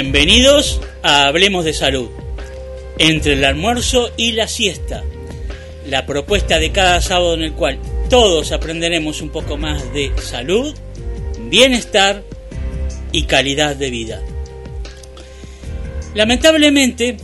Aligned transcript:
Bienvenidos 0.00 0.80
a 1.02 1.26
Hablemos 1.26 1.64
de 1.64 1.72
Salud. 1.72 2.08
Entre 2.98 3.32
el 3.32 3.44
almuerzo 3.44 4.12
y 4.16 4.30
la 4.30 4.46
siesta. 4.46 5.02
La 5.88 6.06
propuesta 6.06 6.60
de 6.60 6.70
cada 6.70 7.02
sábado 7.02 7.34
en 7.34 7.42
el 7.42 7.52
cual 7.54 7.80
todos 8.08 8.52
aprenderemos 8.52 9.20
un 9.22 9.30
poco 9.30 9.56
más 9.56 9.92
de 9.92 10.12
salud, 10.22 10.72
bienestar 11.50 12.22
y 13.10 13.24
calidad 13.24 13.74
de 13.74 13.90
vida. 13.90 14.22
Lamentablemente, 16.14 17.16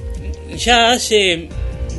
ya 0.57 0.91
hace, 0.91 1.49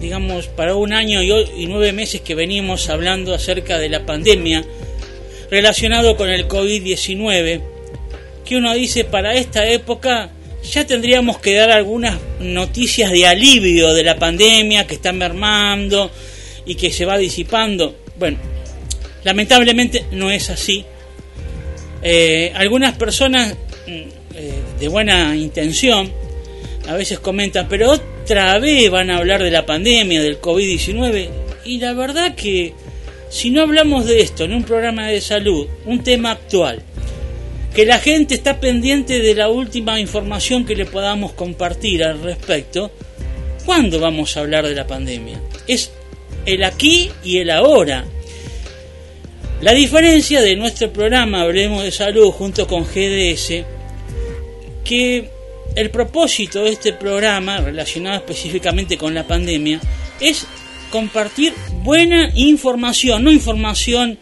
digamos, 0.02 0.48
para 0.48 0.76
un 0.76 0.92
año 0.92 1.24
y 1.24 1.68
nueve 1.68 1.94
meses 1.94 2.20
que 2.20 2.36
venimos 2.36 2.90
hablando 2.90 3.34
acerca 3.34 3.80
de 3.80 3.88
la 3.88 4.06
pandemia 4.06 4.66
relacionado 5.50 6.18
con 6.18 6.30
el 6.30 6.50
COVID-19, 6.50 7.62
que 8.44 8.58
uno 8.58 8.74
dice 8.74 9.06
para 9.06 9.36
esta 9.36 9.66
época 9.70 10.35
ya 10.72 10.86
tendríamos 10.86 11.40
que 11.40 11.56
dar 11.56 11.72
algunas 11.72 12.20
noticias 12.40 13.12
de 13.12 13.26
alivio 13.26 13.94
de 13.94 14.04
la 14.04 14.18
pandemia 14.18 14.88
que 14.88 14.96
está 14.96 15.12
mermando 15.12 16.12
y 16.66 16.76
que 16.76 16.92
se 16.92 17.06
va 17.06 17.18
disipando. 17.18 17.96
Bueno, 18.18 18.38
lamentablemente 19.24 20.06
no 20.12 20.32
es 20.32 20.50
así. 20.50 20.86
Eh, 22.02 22.52
algunas 22.56 22.96
personas 22.98 23.56
mm, 23.88 23.90
eh, 24.36 24.54
de 24.80 24.88
buena 24.88 25.36
intención 25.36 26.12
a 26.88 26.94
veces 26.94 27.20
comentan, 27.20 27.68
pero 27.68 27.92
otra 27.92 28.60
vez 28.60 28.90
van 28.92 29.10
a 29.10 29.18
hablar 29.18 29.42
de 29.42 29.52
la 29.52 29.66
pandemia, 29.66 30.22
del 30.22 30.40
COVID-19. 30.40 31.30
Y 31.66 31.80
la 31.80 31.94
verdad 31.94 32.36
que 32.36 32.74
si 33.30 33.50
no 33.50 33.62
hablamos 33.62 34.06
de 34.06 34.22
esto 34.22 34.44
en 34.44 34.54
un 34.54 34.64
programa 34.64 35.08
de 35.08 35.22
salud, 35.22 35.68
un 35.86 36.04
tema 36.04 36.32
actual, 36.32 36.84
que 37.76 37.86
la 37.86 38.00
gente 38.00 38.36
está 38.36 38.62
pendiente 38.62 39.20
de 39.20 39.36
la 39.36 39.50
última 39.50 40.00
información 40.00 40.66
que 40.66 40.78
le 40.78 40.86
podamos 40.86 41.34
compartir 41.34 42.06
al 42.06 42.24
respecto, 42.24 42.90
¿cuándo 43.66 44.00
vamos 44.00 44.38
a 44.38 44.40
hablar 44.40 44.66
de 44.66 44.74
la 44.74 44.88
pandemia? 44.88 45.42
Es 45.68 45.92
el 46.46 46.64
aquí 46.64 47.12
y 47.22 47.40
el 47.40 47.52
ahora. 47.52 48.06
La 49.60 49.74
diferencia 49.74 50.42
de 50.42 50.56
nuestro 50.56 50.94
programa 50.94 51.42
Hablemos 51.42 51.84
de 51.84 51.92
Salud 51.92 52.32
junto 52.32 52.66
con 52.66 52.86
GDS, 52.86 53.66
que 54.86 55.30
el 55.76 55.90
propósito 55.90 56.64
de 56.64 56.70
este 56.70 56.94
programa, 56.94 57.60
relacionado 57.60 58.16
específicamente 58.16 58.98
con 58.98 59.14
la 59.14 59.28
pandemia, 59.28 59.82
es 60.22 60.48
compartir 60.92 61.54
buena 61.84 62.32
información, 62.36 63.26
no 63.26 63.32
información 63.34 64.18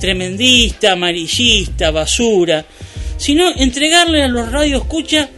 tremendista, 0.00 0.92
amarillista, 0.92 1.90
basura, 1.90 2.64
sino 3.16 3.50
entregarle 3.56 4.22
a 4.22 4.28
los 4.28 4.50
radioescuchas 4.50 5.28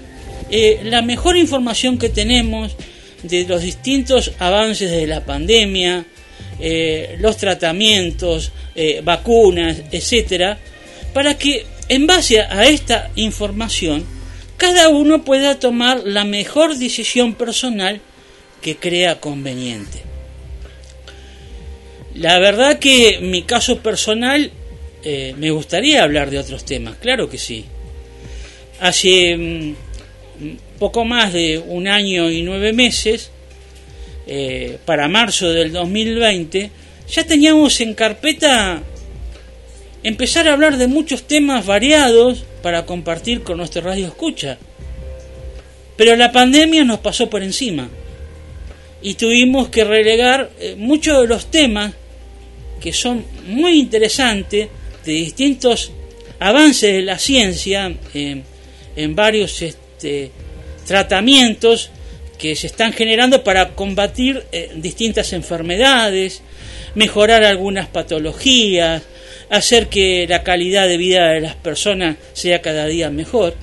eh, 0.50 0.80
la 0.84 1.02
mejor 1.02 1.36
información 1.36 1.98
que 1.98 2.08
tenemos 2.08 2.76
de 3.22 3.44
los 3.46 3.62
distintos 3.62 4.32
avances 4.38 4.90
de 4.90 5.06
la 5.06 5.24
pandemia, 5.24 6.06
eh, 6.60 7.16
los 7.18 7.36
tratamientos, 7.36 8.52
eh, 8.74 9.00
vacunas, 9.02 9.82
etcétera, 9.90 10.58
para 11.12 11.36
que 11.36 11.66
en 11.88 12.06
base 12.06 12.40
a 12.40 12.66
esta 12.66 13.10
información 13.16 14.04
cada 14.56 14.88
uno 14.88 15.24
pueda 15.24 15.58
tomar 15.58 16.02
la 16.04 16.24
mejor 16.24 16.76
decisión 16.76 17.34
personal 17.34 18.00
que 18.62 18.76
crea 18.76 19.20
conveniente. 19.20 20.02
La 22.14 22.38
verdad 22.38 22.78
que 22.78 23.18
mi 23.20 23.42
caso 23.42 23.80
personal 23.80 24.50
eh, 25.02 25.34
me 25.36 25.50
gustaría 25.50 26.02
hablar 26.02 26.30
de 26.30 26.38
otros 26.38 26.64
temas, 26.64 26.96
claro 26.96 27.28
que 27.28 27.38
sí. 27.38 27.64
Hace 28.80 29.36
mm, 29.36 29.74
poco 30.78 31.04
más 31.04 31.32
de 31.32 31.58
un 31.58 31.88
año 31.88 32.30
y 32.30 32.42
nueve 32.42 32.72
meses, 32.72 33.30
eh, 34.26 34.78
para 34.84 35.08
marzo 35.08 35.50
del 35.50 35.72
2020, 35.72 36.70
ya 37.08 37.24
teníamos 37.24 37.80
en 37.80 37.94
carpeta 37.94 38.82
empezar 40.02 40.48
a 40.48 40.52
hablar 40.52 40.76
de 40.76 40.88
muchos 40.88 41.22
temas 41.24 41.64
variados 41.64 42.44
para 42.62 42.86
compartir 42.86 43.42
con 43.42 43.58
nuestro 43.58 43.82
radio 43.82 44.06
escucha. 44.06 44.58
Pero 45.96 46.16
la 46.16 46.32
pandemia 46.32 46.84
nos 46.84 46.98
pasó 46.98 47.30
por 47.30 47.42
encima 47.42 47.88
y 49.02 49.14
tuvimos 49.14 49.68
que 49.68 49.84
relegar 49.84 50.50
eh, 50.58 50.74
muchos 50.76 51.20
de 51.20 51.28
los 51.28 51.50
temas 51.50 51.94
que 52.80 52.92
son 52.92 53.24
muy 53.46 53.78
interesantes 53.78 54.68
de 55.06 55.12
distintos 55.12 55.92
avances 56.38 56.92
de 56.92 57.02
la 57.02 57.18
ciencia 57.18 57.94
en 58.12 59.16
varios 59.16 59.62
este, 59.62 60.30
tratamientos 60.86 61.90
que 62.38 62.54
se 62.54 62.66
están 62.66 62.92
generando 62.92 63.42
para 63.42 63.70
combatir 63.74 64.44
eh, 64.52 64.70
distintas 64.76 65.32
enfermedades, 65.32 66.42
mejorar 66.94 67.44
algunas 67.44 67.88
patologías, 67.88 69.02
hacer 69.48 69.88
que 69.88 70.26
la 70.28 70.42
calidad 70.42 70.88
de 70.88 70.96
vida 70.96 71.30
de 71.30 71.40
las 71.40 71.54
personas 71.54 72.16
sea 72.32 72.60
cada 72.60 72.86
día 72.86 73.10
mejor. 73.10 73.54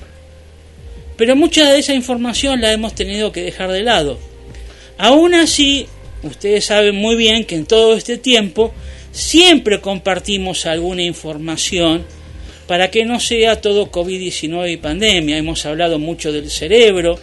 Pero 1.16 1.36
mucha 1.36 1.70
de 1.70 1.78
esa 1.78 1.94
información 1.94 2.60
la 2.60 2.72
hemos 2.72 2.94
tenido 2.94 3.30
que 3.30 3.42
dejar 3.42 3.70
de 3.70 3.82
lado. 3.82 4.18
Aún 4.98 5.34
así, 5.34 5.86
ustedes 6.22 6.64
saben 6.64 6.96
muy 6.96 7.16
bien 7.16 7.44
que 7.44 7.54
en 7.54 7.66
todo 7.66 7.94
este 7.94 8.18
tiempo 8.18 8.74
siempre 9.14 9.80
compartimos 9.80 10.66
alguna 10.66 11.02
información 11.02 12.04
para 12.66 12.90
que 12.90 13.04
no 13.04 13.20
sea 13.20 13.60
todo 13.60 13.90
COVID-19 13.90 14.72
y 14.72 14.76
pandemia. 14.76 15.38
Hemos 15.38 15.64
hablado 15.64 15.98
mucho 15.98 16.32
del 16.32 16.50
cerebro, 16.50 17.18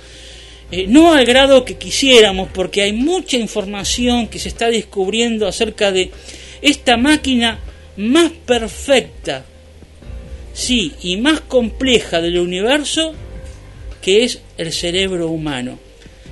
eh, 0.71 0.85
no 0.87 1.13
al 1.13 1.25
grado 1.25 1.65
que 1.65 1.77
quisiéramos, 1.77 2.49
porque 2.53 2.81
hay 2.81 2.93
mucha 2.93 3.37
información 3.37 4.27
que 4.27 4.39
se 4.39 4.47
está 4.47 4.69
descubriendo 4.69 5.47
acerca 5.47 5.91
de 5.91 6.11
esta 6.61 6.95
máquina 6.95 7.59
más 7.97 8.31
perfecta, 8.45 9.43
sí, 10.53 10.93
y 11.01 11.17
más 11.17 11.41
compleja 11.41 12.21
del 12.21 12.39
universo, 12.39 13.13
que 14.01 14.23
es 14.23 14.41
el 14.57 14.71
cerebro 14.71 15.27
humano. 15.27 15.77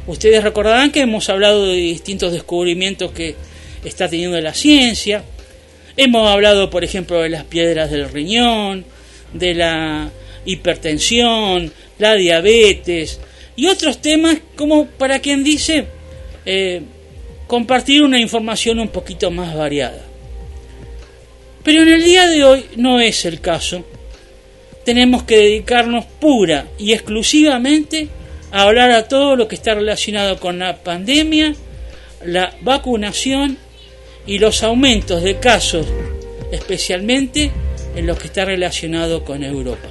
Ustedes 0.07 0.41
recordarán 0.41 0.91
que 0.91 1.01
hemos 1.01 1.29
hablado 1.29 1.67
de 1.67 1.75
distintos 1.75 2.31
descubrimientos 2.31 3.11
que 3.11 3.35
está 3.83 4.07
teniendo 4.07 4.39
la 4.39 4.53
ciencia. 4.53 5.23
Hemos 6.01 6.29
hablado, 6.29 6.69
por 6.69 6.85
ejemplo, 6.85 7.21
de 7.21 7.27
las 7.27 7.43
piedras 7.43 7.91
del 7.91 8.09
riñón, 8.09 8.85
de 9.33 9.53
la 9.53 10.09
hipertensión, 10.45 11.73
la 11.97 12.15
diabetes 12.15 13.19
y 13.57 13.67
otros 13.67 14.01
temas 14.01 14.37
como 14.55 14.85
para 14.85 15.19
quien 15.19 15.43
dice 15.43 15.87
eh, 16.45 16.83
compartir 17.47 18.01
una 18.01 18.17
información 18.17 18.79
un 18.79 18.87
poquito 18.87 19.29
más 19.29 19.53
variada. 19.53 20.01
Pero 21.65 21.81
en 21.81 21.89
el 21.89 22.01
día 22.01 22.29
de 22.29 22.45
hoy 22.45 22.65
no 22.77 23.01
es 23.01 23.25
el 23.25 23.41
caso. 23.41 23.83
Tenemos 24.85 25.23
que 25.23 25.35
dedicarnos 25.35 26.05
pura 26.05 26.67
y 26.77 26.93
exclusivamente 26.93 28.07
a 28.53 28.61
hablar 28.61 28.91
a 28.91 29.09
todo 29.09 29.35
lo 29.35 29.49
que 29.49 29.55
está 29.55 29.75
relacionado 29.75 30.39
con 30.39 30.59
la 30.59 30.77
pandemia, 30.77 31.55
la 32.23 32.55
vacunación 32.61 33.57
y 34.29 34.37
los 34.37 34.61
aumentos 34.61 35.23
de 35.23 35.39
casos, 35.39 35.87
especialmente 36.51 37.49
en 37.95 38.05
lo 38.05 38.15
que 38.15 38.27
está 38.27 38.45
relacionado 38.45 39.25
con 39.25 39.43
Europa. 39.43 39.89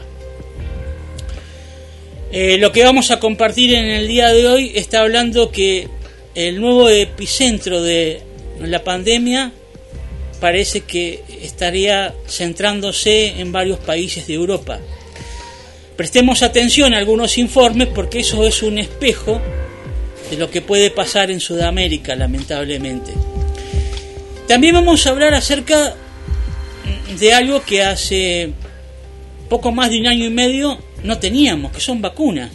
Eh, 2.30 2.56
lo 2.58 2.70
que 2.70 2.84
vamos 2.84 3.10
a 3.10 3.18
compartir 3.18 3.74
en 3.74 3.86
el 3.86 4.06
día 4.06 4.28
de 4.28 4.46
hoy 4.46 4.72
está 4.76 5.00
hablando 5.00 5.50
que 5.50 5.88
el 6.36 6.60
nuevo 6.60 6.88
epicentro 6.88 7.82
de 7.82 8.22
la 8.60 8.84
pandemia 8.84 9.50
parece 10.38 10.82
que 10.82 11.24
estaría 11.42 12.14
centrándose 12.28 13.40
en 13.40 13.50
varios 13.50 13.80
países 13.80 14.28
de 14.28 14.34
Europa. 14.34 14.78
Prestemos 15.96 16.44
atención 16.44 16.94
a 16.94 16.98
algunos 16.98 17.38
informes 17.38 17.88
porque 17.88 18.20
eso 18.20 18.44
es 18.46 18.62
un 18.62 18.78
espejo 18.78 19.40
de 20.30 20.36
lo 20.36 20.48
que 20.48 20.62
puede 20.62 20.92
pasar 20.92 21.32
en 21.32 21.40
Sudamérica, 21.40 22.14
lamentablemente. 22.14 23.14
También 24.48 24.74
vamos 24.74 25.06
a 25.06 25.10
hablar 25.10 25.34
acerca 25.34 25.94
de 27.20 27.34
algo 27.34 27.62
que 27.62 27.82
hace 27.82 28.50
poco 29.50 29.72
más 29.72 29.90
de 29.90 30.00
un 30.00 30.06
año 30.06 30.24
y 30.24 30.30
medio 30.30 30.78
no 31.04 31.18
teníamos, 31.18 31.70
que 31.70 31.80
son 31.80 32.00
vacunas. 32.00 32.50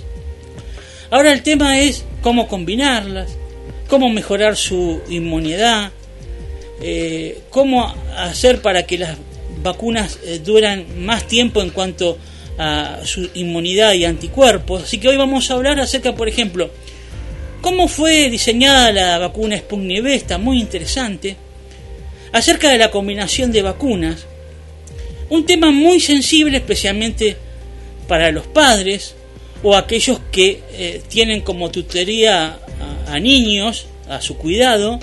Ahora 1.12 1.32
el 1.32 1.44
tema 1.44 1.80
es 1.80 2.04
cómo 2.24 2.48
combinarlas, 2.48 3.38
cómo 3.88 4.10
mejorar 4.10 4.56
su 4.58 5.02
inmunidad, 5.08 5.92
eh, 6.82 7.44
cómo 7.52 7.94
hacer 8.18 8.64
para 8.64 8.88
que 8.88 8.98
las 8.98 9.16
vacunas 9.62 10.18
eh, 10.24 10.42
duran 10.44 11.06
más 11.06 11.28
tiempo 11.28 11.62
en 11.62 11.70
cuanto 11.70 12.18
a 12.58 13.02
su 13.04 13.30
inmunidad 13.36 13.94
y 13.94 14.06
anticuerpos. 14.06 14.82
Así 14.82 14.98
que 14.98 15.10
hoy 15.10 15.18
vamos 15.18 15.52
a 15.52 15.54
hablar 15.54 15.80
acerca, 15.80 16.16
por 16.16 16.28
ejemplo, 16.28 16.72
cómo 17.62 17.88
fue 17.88 18.32
diseñada 18.32 18.92
la 18.92 19.20
vacuna 19.20 19.58
Sputnik 19.58 20.02
V, 20.02 20.16
está 20.16 20.40
muy 20.40 20.60
interesante, 20.60 21.38
acerca 22.34 22.70
de 22.70 22.80
la 22.80 22.92
combinación 22.92 23.52
de 23.52 23.62
vacunas, 23.62 24.26
un 25.30 25.46
tema 25.46 25.72
muy 25.72 26.00
sensible 26.00 26.58
especialmente 26.58 27.38
para 28.08 28.32
los 28.32 28.46
padres 28.48 29.16
o 29.62 29.76
aquellos 29.76 30.20
que 30.32 30.62
eh, 30.74 31.02
tienen 31.08 31.42
como 31.42 31.72
tutoría 31.72 32.60
a, 33.08 33.20
niños, 33.20 33.86
a 34.10 34.20
su 34.20 34.36
cuidado, 34.36 35.00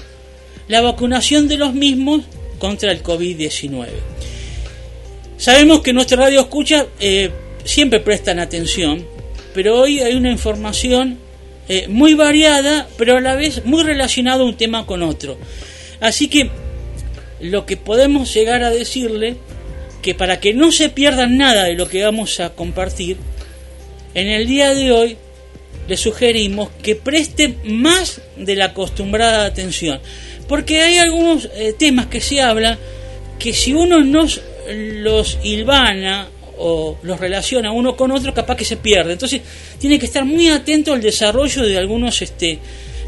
la 0.68 0.82
vacunación 0.82 1.48
de 1.48 1.56
los 1.56 1.72
mismos 1.72 2.24
contra 2.58 2.92
el 2.92 3.02
COVID-19. 3.02 3.86
Sabemos 5.38 5.80
que 5.80 5.94
nuestra 5.94 6.18
radio 6.18 6.40
escucha 6.40 6.86
eh, 6.98 7.30
siempre 7.64 8.00
prestan 8.00 8.38
atención, 8.38 9.06
pero 9.54 9.78
hoy 9.78 10.00
hay 10.00 10.14
una 10.14 10.30
información 10.30 11.18
eh, 11.68 11.86
muy 11.88 12.14
variada, 12.14 12.88
pero 12.98 13.16
a 13.16 13.20
la 13.20 13.36
vez 13.36 13.64
muy 13.64 13.84
relacionada 13.84 14.44
un 14.44 14.56
tema 14.56 14.84
con 14.84 15.02
otro. 15.02 15.38
Así 16.00 16.28
que 16.28 16.50
lo 17.40 17.66
que 17.66 17.76
podemos 17.76 18.32
llegar 18.32 18.62
a 18.62 18.70
decirle 18.70 19.36
que 20.02 20.14
para 20.14 20.40
que 20.40 20.54
no 20.54 20.72
se 20.72 20.88
pierdan 20.88 21.36
nada 21.36 21.64
de 21.64 21.74
lo 21.74 21.88
que 21.88 22.02
vamos 22.02 22.40
a 22.40 22.50
compartir, 22.50 23.16
en 24.14 24.28
el 24.28 24.46
día 24.46 24.74
de 24.74 24.92
hoy 24.92 25.16
les 25.88 26.00
sugerimos 26.00 26.70
que 26.82 26.96
preste 26.96 27.56
más 27.64 28.20
de 28.36 28.56
la 28.56 28.66
acostumbrada 28.66 29.44
atención, 29.44 30.00
porque 30.48 30.80
hay 30.80 30.98
algunos 30.98 31.48
eh, 31.54 31.74
temas 31.78 32.06
que 32.06 32.20
se 32.20 32.40
hablan 32.40 32.78
que 33.38 33.52
si 33.52 33.72
uno 33.72 34.00
no 34.04 34.26
los 34.72 35.38
hilvana 35.42 36.28
o 36.58 36.98
los 37.02 37.18
relaciona 37.18 37.72
uno 37.72 37.96
con 37.96 38.10
otro, 38.12 38.34
capaz 38.34 38.56
que 38.56 38.64
se 38.64 38.76
pierde. 38.76 39.14
Entonces, 39.14 39.40
tiene 39.78 39.98
que 39.98 40.06
estar 40.06 40.24
muy 40.24 40.48
atento 40.48 40.92
al 40.92 41.00
desarrollo 41.00 41.62
de 41.62 41.78
algunos 41.78 42.20
este, 42.20 42.58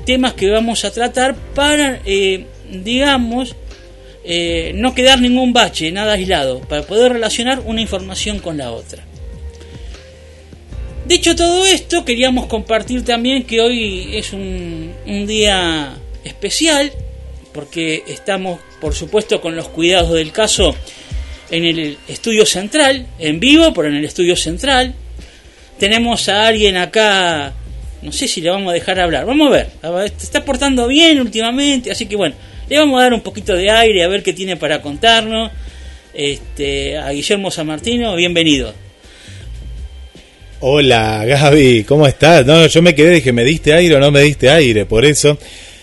temas 0.07 0.33
que 0.33 0.51
vamos 0.51 0.85
a 0.85 0.91
tratar 0.91 1.37
para, 1.55 2.01
eh, 2.07 2.47
digamos, 2.71 3.55
eh, 4.25 4.73
no 4.75 4.95
quedar 4.95 5.21
ningún 5.21 5.53
bache, 5.53 5.91
nada 5.93 6.13
aislado, 6.13 6.61
para 6.61 6.83
poder 6.83 7.13
relacionar 7.13 7.61
una 7.65 7.81
información 7.81 8.39
con 8.39 8.59
la 8.59 8.73
otra. 8.73 9.05
Dicho 11.07 11.35
todo 11.35 11.67
esto, 11.67 12.05
queríamos 12.05 12.47
compartir 12.47 13.05
también 13.05 13.43
que 13.45 13.61
hoy 13.61 14.17
es 14.17 14.33
un, 14.33 14.93
un 15.07 15.27
día 15.27 15.97
especial, 16.25 16.93
porque 17.53 18.05
estamos, 18.07 18.61
por 18.81 18.95
supuesto, 18.95 19.41
con 19.41 19.57
los 19.57 19.69
cuidados 19.69 20.15
del 20.15 20.33
caso 20.33 20.75
en 21.51 21.65
el 21.65 21.99
estudio 22.09 22.47
central, 22.47 23.07
en 23.19 23.39
vivo, 23.39 23.73
pero 23.75 23.89
en 23.89 23.97
el 23.97 24.05
estudio 24.05 24.37
central. 24.37 24.95
Tenemos 25.79 26.29
a 26.29 26.47
alguien 26.47 26.77
acá, 26.77 27.53
no 28.01 28.13
sé 28.13 28.27
si 28.27 28.41
le 28.41 28.51
vamos 28.51 28.71
a 28.71 28.75
dejar 28.75 29.01
hablar, 29.01 29.27
vamos 29.27 29.49
a 29.49 29.91
ver, 29.91 30.13
está 30.21 30.45
portando 30.45 30.87
bien 30.87 31.21
últimamente, 31.21 31.91
así 31.91 32.07
que 32.07 32.17
bueno, 32.17 32.35
le 32.73 32.79
vamos 32.79 32.99
a 33.01 33.03
dar 33.03 33.13
un 33.13 33.21
poquito 33.21 33.55
de 33.55 33.71
aire 33.71 34.03
a 34.03 34.09
ver 34.09 34.23
qué 34.23 34.33
tiene 34.33 34.57
para 34.57 34.81
contarnos. 34.81 35.51
Este, 36.15 36.97
a 36.97 37.11
Guillermo 37.11 37.51
San 37.51 37.67
Martino, 37.67 38.17
bienvenido. 38.17 38.73
Hola 40.61 41.23
Gaby, 41.27 41.85
¿cómo 41.85 42.07
estás? 42.07 42.47
No, 42.47 42.67
yo 42.67 42.81
me 42.81 42.95
quedé, 42.95 43.11
dije, 43.11 43.31
¿me 43.31 43.45
diste 43.45 43.75
aire 43.75 43.97
o 43.97 44.01
no 44.01 44.11
me 44.11 44.23
diste 44.23 44.49
aire? 44.49 44.87
Por 44.87 45.05
eso, 45.05 45.37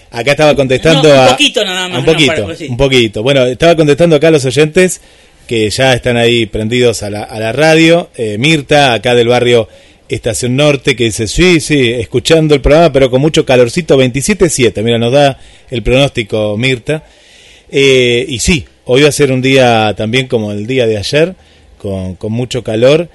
acá 0.09 0.31
estaba 0.31 0.55
contestando 0.55 1.09
un 1.09 1.19
a... 1.19 1.27
poquito 1.27 1.63
nada 1.63 1.89
más. 1.89 1.99
Un 1.99 2.05
poquito, 2.05 2.47
un 2.69 2.77
poquito. 2.77 3.21
Bueno, 3.21 3.45
estaba 3.45 3.75
contestando 3.75 4.15
acá 4.15 4.29
a 4.29 4.31
los 4.31 4.45
oyentes 4.45 4.99
que 5.45 5.69
ya 5.69 5.93
están 5.93 6.17
ahí 6.17 6.47
prendidos 6.47 7.03
a 7.03 7.11
la, 7.11 7.21
a 7.21 7.39
la 7.39 7.51
radio. 7.51 8.09
Eh, 8.15 8.37
Mirta, 8.39 8.93
acá 8.93 9.13
del 9.13 9.27
barrio 9.27 9.69
Estación 10.09 10.55
Norte, 10.55 10.95
que 10.95 11.05
dice, 11.05 11.27
sí, 11.27 11.59
sí, 11.59 11.91
escuchando 11.91 12.55
el 12.55 12.61
programa, 12.61 12.91
pero 12.91 13.11
con 13.11 13.21
mucho 13.21 13.45
calorcito, 13.45 13.97
27.7, 13.97 14.81
mira, 14.81 14.97
nos 14.97 15.13
da 15.13 15.39
el 15.69 15.83
pronóstico 15.83 16.57
Mirta. 16.57 17.03
Eh, 17.71 18.25
y 18.27 18.39
sí, 18.39 18.65
hoy 18.85 19.03
va 19.03 19.09
a 19.09 19.11
ser 19.11 19.31
un 19.31 19.41
día 19.41 19.93
también 19.95 20.27
como 20.27 20.51
el 20.51 20.65
día 20.65 20.87
de 20.87 20.97
ayer, 20.97 21.35
con, 21.77 22.15
con 22.15 22.31
mucho 22.31 22.63
calor. 22.63 23.09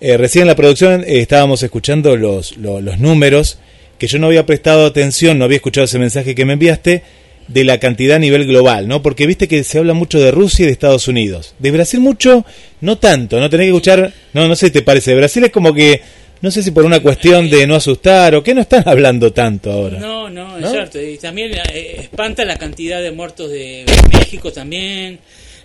Eh, 0.00 0.16
recién 0.16 0.42
en 0.42 0.48
la 0.48 0.56
producción 0.56 1.04
estábamos 1.06 1.62
escuchando 1.62 2.16
los, 2.16 2.56
los, 2.56 2.82
los 2.82 2.98
números, 2.98 3.58
que 3.98 4.08
yo 4.08 4.18
no 4.18 4.26
había 4.26 4.44
prestado 4.44 4.84
atención, 4.84 5.38
no 5.38 5.44
había 5.44 5.58
escuchado 5.58 5.84
ese 5.84 6.00
mensaje 6.00 6.34
que 6.34 6.44
me 6.44 6.54
enviaste, 6.54 7.04
de 7.48 7.64
la 7.64 7.78
cantidad 7.78 8.16
a 8.16 8.20
nivel 8.20 8.46
global, 8.46 8.88
¿no? 8.88 9.02
Porque 9.02 9.26
viste 9.26 9.48
que 9.48 9.64
se 9.64 9.78
habla 9.78 9.94
mucho 9.94 10.20
de 10.20 10.30
Rusia 10.30 10.62
y 10.62 10.66
de 10.66 10.72
Estados 10.72 11.08
Unidos. 11.08 11.54
De 11.58 11.70
Brasil 11.70 12.00
mucho, 12.00 12.44
no 12.80 12.98
tanto, 12.98 13.40
no 13.40 13.50
tenés 13.50 13.64
que 13.64 13.70
escuchar, 13.70 14.12
no, 14.32 14.48
no 14.48 14.56
sé 14.56 14.70
te 14.70 14.82
parece, 14.82 15.12
de 15.12 15.16
Brasil 15.18 15.44
es 15.44 15.50
como 15.50 15.74
que 15.74 16.00
no 16.42 16.50
sé 16.50 16.60
si 16.60 16.72
por 16.72 16.84
una 16.84 17.00
cuestión 17.00 17.48
de 17.48 17.68
no 17.68 17.76
asustar 17.76 18.34
o 18.34 18.42
que 18.42 18.52
no 18.52 18.60
están 18.62 18.82
hablando 18.86 19.32
tanto 19.32 19.70
ahora. 19.70 19.98
No, 19.98 20.28
no, 20.28 20.58
es 20.58 20.70
cierto. 20.70 21.00
Y 21.00 21.16
también 21.16 21.52
eh, 21.72 22.00
espanta 22.00 22.44
la 22.44 22.58
cantidad 22.58 23.00
de 23.00 23.12
muertos 23.12 23.48
de 23.48 23.84
México 24.12 24.52
también, 24.52 25.20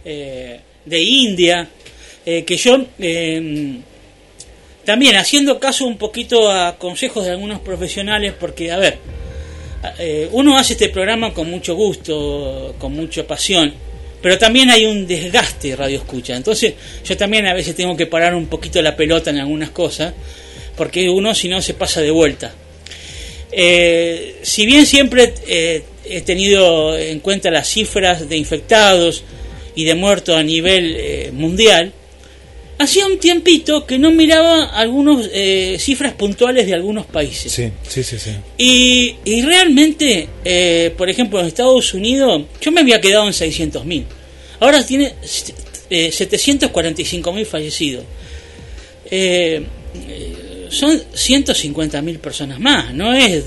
eh, 0.06 0.60
de 0.86 1.02
India, 1.02 1.68
eh, 2.24 2.44
que 2.44 2.56
yo 2.58 2.86
em, 3.00 3.82
también 4.86 5.16
haciendo 5.16 5.60
caso 5.60 5.86
un 5.86 5.98
poquito 5.98 6.52
a 6.52 6.78
consejos 6.78 7.26
de 7.26 7.32
algunos 7.32 7.60
profesionales, 7.60 8.34
porque, 8.40 8.72
a 8.72 8.78
ver, 8.78 9.00
uno 10.32 10.58
hace 10.58 10.74
este 10.74 10.90
programa 10.90 11.34
con 11.34 11.50
mucho 11.50 11.74
gusto, 11.74 12.76
con 12.78 12.94
mucha 12.94 13.26
pasión, 13.26 13.74
pero 14.22 14.38
también 14.38 14.70
hay 14.70 14.86
un 14.86 15.08
desgaste 15.08 15.76
radio 15.76 15.98
escucha. 15.98 16.36
Entonces 16.36 16.76
yo 17.04 17.18
también 17.18 17.48
a 17.48 17.54
veces 17.56 17.76
tengo 17.76 17.98
que 17.98 18.06
parar 18.06 18.36
un 18.36 18.46
poquito 18.46 18.80
la 18.82 18.96
pelota 18.96 19.32
en 19.32 19.40
algunas 19.40 19.72
cosas 19.72 20.14
porque 20.78 21.10
uno 21.10 21.36
si 21.36 21.50
no 21.50 21.62
se 21.62 21.74
pasa 21.74 22.02
de 22.02 22.12
vuelta. 22.12 22.54
Eh, 23.52 24.38
si 24.44 24.66
bien 24.66 24.86
siempre 24.86 25.34
eh, 25.48 25.84
he 26.06 26.22
tenido 26.22 26.98
en 26.98 27.20
cuenta 27.20 27.50
las 27.50 27.68
cifras 27.68 28.30
de 28.30 28.38
infectados 28.38 29.24
y 29.76 29.84
de 29.86 29.96
muertos 29.96 30.36
a 30.36 30.44
nivel 30.44 30.96
eh, 30.98 31.32
mundial, 31.34 31.92
hacía 32.78 33.08
un 33.08 33.18
tiempito 33.18 33.86
que 33.88 33.98
no 33.98 34.12
miraba 34.12 34.66
algunas 34.66 35.28
cifras 35.80 36.14
puntuales 36.14 36.68
de 36.68 36.76
algunos 36.76 37.08
países. 37.08 37.52
Sí, 37.52 37.72
sí, 37.88 38.04
sí. 38.04 38.20
sí. 38.20 38.32
Y, 38.58 39.16
y 39.26 39.42
realmente, 39.42 40.30
por 40.96 41.10
ejemplo, 41.10 41.40
en 41.40 41.48
Estados 41.48 41.96
Unidos, 41.96 42.44
yo 42.62 42.72
me 42.72 42.82
había 42.82 43.02
quedado 43.02 43.26
en 43.26 43.34
600.000. 43.34 44.04
Ahora 44.60 44.86
tiene 44.86 45.16
745.000 45.90 47.46
fallecidos 47.46 48.04
son 50.70 51.00
150.000 51.00 52.20
personas 52.20 52.60
más, 52.60 52.94
no 52.94 53.14
es 53.14 53.46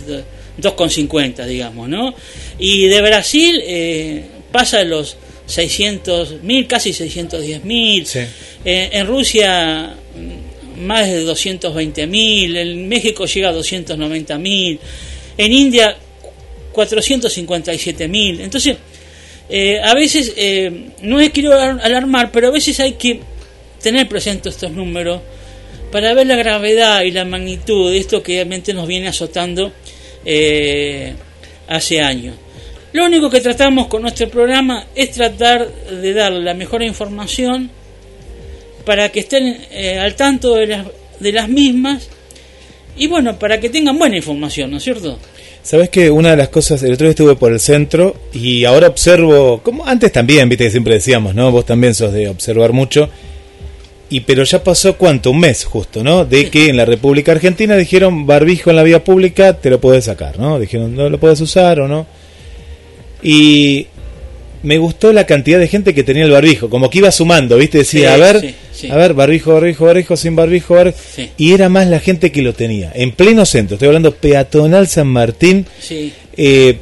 2,50 0.61 1.47
digamos, 1.47 1.89
¿no? 1.89 2.15
Y 2.59 2.87
de 2.87 3.01
Brasil 3.03 3.61
eh, 3.65 4.25
pasa 4.53 4.85
los 4.85 5.17
600.000, 5.49 6.67
casi 6.67 6.91
610.000. 6.91 8.05
Sí. 8.05 8.21
Eh, 8.65 8.91
en 8.93 9.07
Rusia 9.07 9.97
más 10.81 11.07
de 11.07 11.27
220.000, 11.27 12.57
en 12.57 12.89
México 12.89 13.27
llega 13.27 13.51
a 13.51 13.53
290.000, 13.53 14.79
en 15.37 15.53
India 15.53 15.97
457.000. 16.73 18.41
Entonces, 18.41 18.77
eh, 19.49 19.81
a 19.83 19.95
veces, 19.95 20.33
eh, 20.37 20.91
no 21.03 21.21
es 21.21 21.31
quiero 21.31 21.53
alarmar, 21.55 22.31
pero 22.33 22.49
a 22.49 22.51
veces 22.51 22.81
hay 22.81 22.93
que 22.93 23.21
tener 23.83 24.09
presente 24.09 24.49
estos 24.49 24.73
números 24.73 25.21
para 25.91 26.15
ver 26.15 26.27
la 26.27 26.37
gravedad 26.37 27.03
y 27.03 27.11
la 27.11 27.25
magnitud 27.25 27.91
de 27.91 27.99
esto 27.99 28.23
que 28.23 28.35
realmente 28.35 28.73
nos 28.75 28.87
viene 28.87 29.09
azotando 29.09 29.73
eh, 30.25 31.15
hace 31.69 32.01
años. 32.01 32.37
Lo 32.93 33.07
único 33.07 33.31
que 33.31 33.41
tratamos 33.41 33.87
con 33.87 34.03
nuestro 34.03 34.29
programa 34.29 34.87
es 34.95 35.13
tratar 35.13 35.69
de 35.69 36.13
dar 36.13 36.33
la 36.33 36.55
mejor 36.55 36.83
información 36.83 37.71
para 38.85 39.11
que 39.11 39.21
estén 39.21 39.65
eh, 39.71 39.99
al 39.99 40.15
tanto 40.15 40.57
de 40.57 40.67
las, 40.67 40.87
de 41.21 41.33
las 41.33 41.49
mismas 41.49 42.09
y 42.97 43.07
bueno, 43.07 43.39
para 43.39 43.61
que 43.61 43.69
tengan 43.69 43.99
buena 43.99 44.17
información, 44.17 44.71
¿no 44.71 44.79
es 44.79 44.83
cierto? 44.83 45.19
Sabes 45.63 45.91
que 45.91 46.11
una 46.11 46.31
de 46.31 46.37
las 46.37 46.49
cosas, 46.49 46.83
el 46.83 46.93
otro 46.93 47.05
día 47.05 47.11
estuve 47.11 47.37
por 47.37 47.53
el 47.53 47.61
centro 47.61 48.17
y 48.33 48.65
ahora 48.65 48.89
observo, 48.89 49.61
como 49.63 49.87
antes 49.87 50.11
también, 50.11 50.49
viste 50.49 50.65
que 50.65 50.71
siempre 50.71 50.95
decíamos, 50.95 51.35
¿no? 51.35 51.53
Vos 51.53 51.67
también 51.67 51.95
sos 51.95 52.13
de 52.13 52.29
observar 52.29 52.73
mucho. 52.73 53.09
Y 54.13 54.21
pero 54.21 54.43
ya 54.43 54.63
pasó 54.65 54.97
cuánto, 54.97 55.31
un 55.31 55.39
mes 55.41 55.65
justo, 55.65 56.03
¿no? 56.03 56.25
De 56.25 56.51
que 56.51 56.69
en 56.69 56.77
la 56.77 56.85
República 56.85 57.31
Argentina 57.33 57.77
dijeron 57.77 58.27
barbijo 58.27 58.71
en 58.71 58.77
la 58.77 58.83
vía 58.83 59.05
pública, 59.05 59.53
te 59.55 59.71
lo 59.71 59.81
puedes 59.81 60.07
sacar, 60.07 60.39
¿no? 60.39 60.59
Dijeron, 60.59 60.95
no 60.97 61.09
lo 61.09 61.19
puedes 61.19 61.41
usar 61.41 61.79
o 61.81 61.87
no. 61.89 62.07
Y 63.23 63.87
me 64.63 64.79
gustó 64.79 65.13
la 65.13 65.27
cantidad 65.27 65.59
de 65.59 65.69
gente 65.69 65.95
que 65.95 66.03
tenía 66.03 66.25
el 66.25 66.31
barbijo, 66.31 66.69
como 66.69 66.91
que 66.91 66.99
iba 66.99 67.11
sumando, 67.13 67.57
¿viste? 67.57 67.79
Decía, 67.79 68.15
Sí, 68.15 68.21
a 68.21 68.25
ver, 68.25 68.41
sí, 68.41 68.55
sí. 68.73 68.91
a 68.91 68.97
ver, 68.97 69.15
barbijo, 69.15 69.55
barbijo, 69.55 69.85
barbijo, 69.87 70.17
sin 70.17 70.37
barbijo, 70.37 70.75
barbijo. 70.75 70.99
Y 71.37 71.53
era 71.53 71.69
más 71.69 71.87
la 71.87 72.01
gente 72.01 72.33
que 72.33 72.43
lo 72.43 72.53
tenía. 72.53 72.91
En 72.95 73.13
pleno 73.13 73.47
centro, 73.47 73.77
estoy 73.77 73.87
hablando 73.87 74.15
peatonal 74.15 74.89
San 74.89 75.07
Martín. 75.07 75.67
Sí, 75.79 76.13
Eh, 76.37 76.79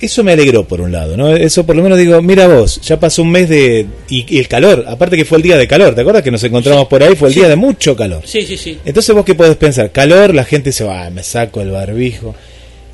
eso 0.00 0.24
me 0.24 0.32
alegró 0.32 0.64
por 0.66 0.80
un 0.80 0.92
lado, 0.92 1.16
¿no? 1.16 1.34
Eso 1.34 1.64
por 1.66 1.76
lo 1.76 1.82
menos 1.82 1.98
digo, 1.98 2.20
mira 2.22 2.46
vos, 2.48 2.80
ya 2.80 2.98
pasó 2.98 3.22
un 3.22 3.30
mes 3.30 3.48
de... 3.48 3.86
Y, 4.08 4.24
y 4.28 4.38
el 4.38 4.48
calor, 4.48 4.84
aparte 4.88 5.16
que 5.16 5.24
fue 5.24 5.38
el 5.38 5.42
día 5.42 5.56
de 5.56 5.66
calor, 5.68 5.94
¿te 5.94 6.00
acuerdas 6.00 6.22
que 6.22 6.30
nos 6.30 6.42
encontramos 6.44 6.86
por 6.88 7.02
ahí? 7.02 7.14
Fue 7.16 7.28
el 7.28 7.34
Sí. 7.34 7.40
día 7.40 7.48
de 7.48 7.56
mucho 7.56 7.94
calor. 7.96 8.22
sí, 8.24 8.42
sí, 8.42 8.56
sí. 8.56 8.78
Entonces 8.84 9.14
vos 9.14 9.24
qué 9.24 9.34
podés 9.34 9.56
pensar, 9.56 9.90
calor, 9.92 10.34
la 10.34 10.44
gente 10.44 10.72
se 10.72 10.84
va, 10.84 11.08
me 11.10 11.22
saco 11.22 11.60
el 11.60 11.70
barbijo. 11.70 12.34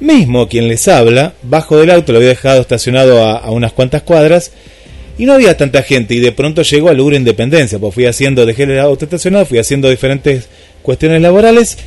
Mismo 0.00 0.48
quien 0.48 0.68
les 0.68 0.88
habla, 0.88 1.32
bajo 1.42 1.78
del 1.78 1.90
auto, 1.90 2.12
lo 2.12 2.18
había 2.18 2.28
dejado 2.30 2.60
estacionado 2.60 3.24
a, 3.24 3.38
a 3.38 3.50
unas 3.50 3.72
cuantas 3.72 4.02
cuadras 4.02 4.52
y 5.18 5.24
no 5.24 5.32
había 5.32 5.56
tanta 5.56 5.82
gente 5.82 6.14
y 6.14 6.20
de 6.20 6.32
pronto 6.32 6.60
llegó 6.62 6.90
al 6.90 6.98
Lugro 6.98 7.16
Independencia, 7.16 7.78
pues 7.78 7.94
fui 7.94 8.04
haciendo, 8.04 8.44
dejé 8.44 8.64
el 8.64 8.78
auto 8.78 9.06
estacionado, 9.06 9.46
fui 9.46 9.56
haciendo 9.58 9.88
diferentes 9.88 10.48
cuestiones 10.82 11.22
laborales 11.22 11.78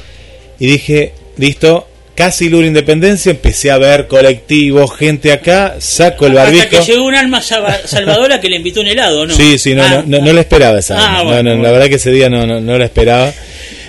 y 0.57 0.65
dije, 0.65 1.13
listo, 1.37 1.87
casi 2.19 2.49
Lugro 2.49 2.67
Independencia, 2.67 3.29
empecé 3.31 3.71
a 3.71 3.77
ver 3.77 4.05
colectivos, 4.07 4.93
gente 4.93 5.31
acá, 5.31 5.77
saco 5.79 6.27
el 6.27 6.33
barbijo. 6.33 6.63
Hasta 6.63 6.79
que 6.81 6.91
llegó 6.91 7.05
un 7.05 7.15
alma 7.15 7.41
salvadora 7.41 8.41
que 8.41 8.49
le 8.49 8.57
invitó 8.57 8.81
un 8.81 8.87
helado, 8.87 9.25
¿no? 9.25 9.33
Sí, 9.33 9.57
sí, 9.57 9.73
no, 9.73 9.83
Ah, 9.83 10.03
no, 10.05 10.17
no, 10.19 10.25
no 10.25 10.33
la 10.33 10.41
esperaba 10.41 10.77
esa. 10.79 10.95
Ah, 10.97 11.19
no, 11.19 11.29
bueno, 11.29 11.43
no, 11.43 11.49
bueno. 11.51 11.63
La 11.63 11.71
verdad 11.71 11.87
que 11.87 11.95
ese 11.95 12.11
día 12.11 12.29
no, 12.29 12.45
no, 12.45 12.59
no 12.59 12.77
la 12.77 12.83
esperaba. 12.83 13.31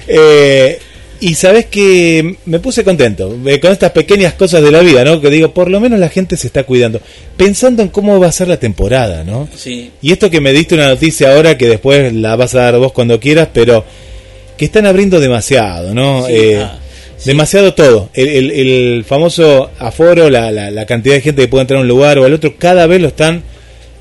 Eh, 0.06 0.78
y 1.18 1.34
sabes 1.34 1.66
que 1.66 2.36
me 2.44 2.60
puse 2.60 2.84
contento 2.84 3.36
eh, 3.46 3.58
con 3.58 3.72
estas 3.72 3.90
pequeñas 3.90 4.34
cosas 4.34 4.62
de 4.62 4.70
la 4.70 4.78
vida, 4.78 5.04
¿no? 5.04 5.20
Que 5.20 5.28
digo, 5.28 5.52
por 5.52 5.68
lo 5.68 5.80
menos 5.80 5.98
la 5.98 6.08
gente 6.08 6.36
se 6.36 6.46
está 6.46 6.62
cuidando, 6.62 7.00
pensando 7.36 7.82
en 7.82 7.88
cómo 7.88 8.20
va 8.20 8.28
a 8.28 8.32
ser 8.32 8.46
la 8.46 8.58
temporada, 8.58 9.24
¿no? 9.24 9.48
Sí, 9.56 9.90
Y 10.02 10.12
esto 10.12 10.30
que 10.30 10.40
me 10.40 10.52
diste 10.52 10.76
una 10.76 10.86
noticia 10.88 11.32
ahora 11.32 11.58
que 11.58 11.66
después 11.66 12.12
la 12.12 12.36
vas 12.36 12.54
a 12.54 12.60
dar 12.60 12.78
vos 12.78 12.92
cuando 12.92 13.18
quieras, 13.18 13.48
pero 13.52 13.84
que 14.56 14.66
están 14.66 14.86
abriendo 14.86 15.18
demasiado, 15.18 15.92
¿no? 15.94 16.26
Sí, 16.28 16.32
Eh, 16.32 16.62
ah, 16.62 16.78
sí. 16.78 16.89
Demasiado 17.24 17.74
todo. 17.74 18.08
El, 18.14 18.28
el- 18.28 18.50
el 18.50 19.04
famoso 19.04 19.70
aforo, 19.78 20.30
la, 20.30 20.50
la, 20.50 20.70
la 20.70 20.86
cantidad 20.86 21.14
de 21.14 21.20
gente 21.20 21.42
que 21.42 21.48
puede 21.48 21.62
entrar 21.62 21.78
a 21.78 21.82
un 21.82 21.88
lugar 21.88 22.18
o 22.18 22.24
al 22.24 22.32
otro, 22.32 22.56
cada 22.56 22.86
vez 22.86 23.00
lo 23.00 23.08
están 23.08 23.42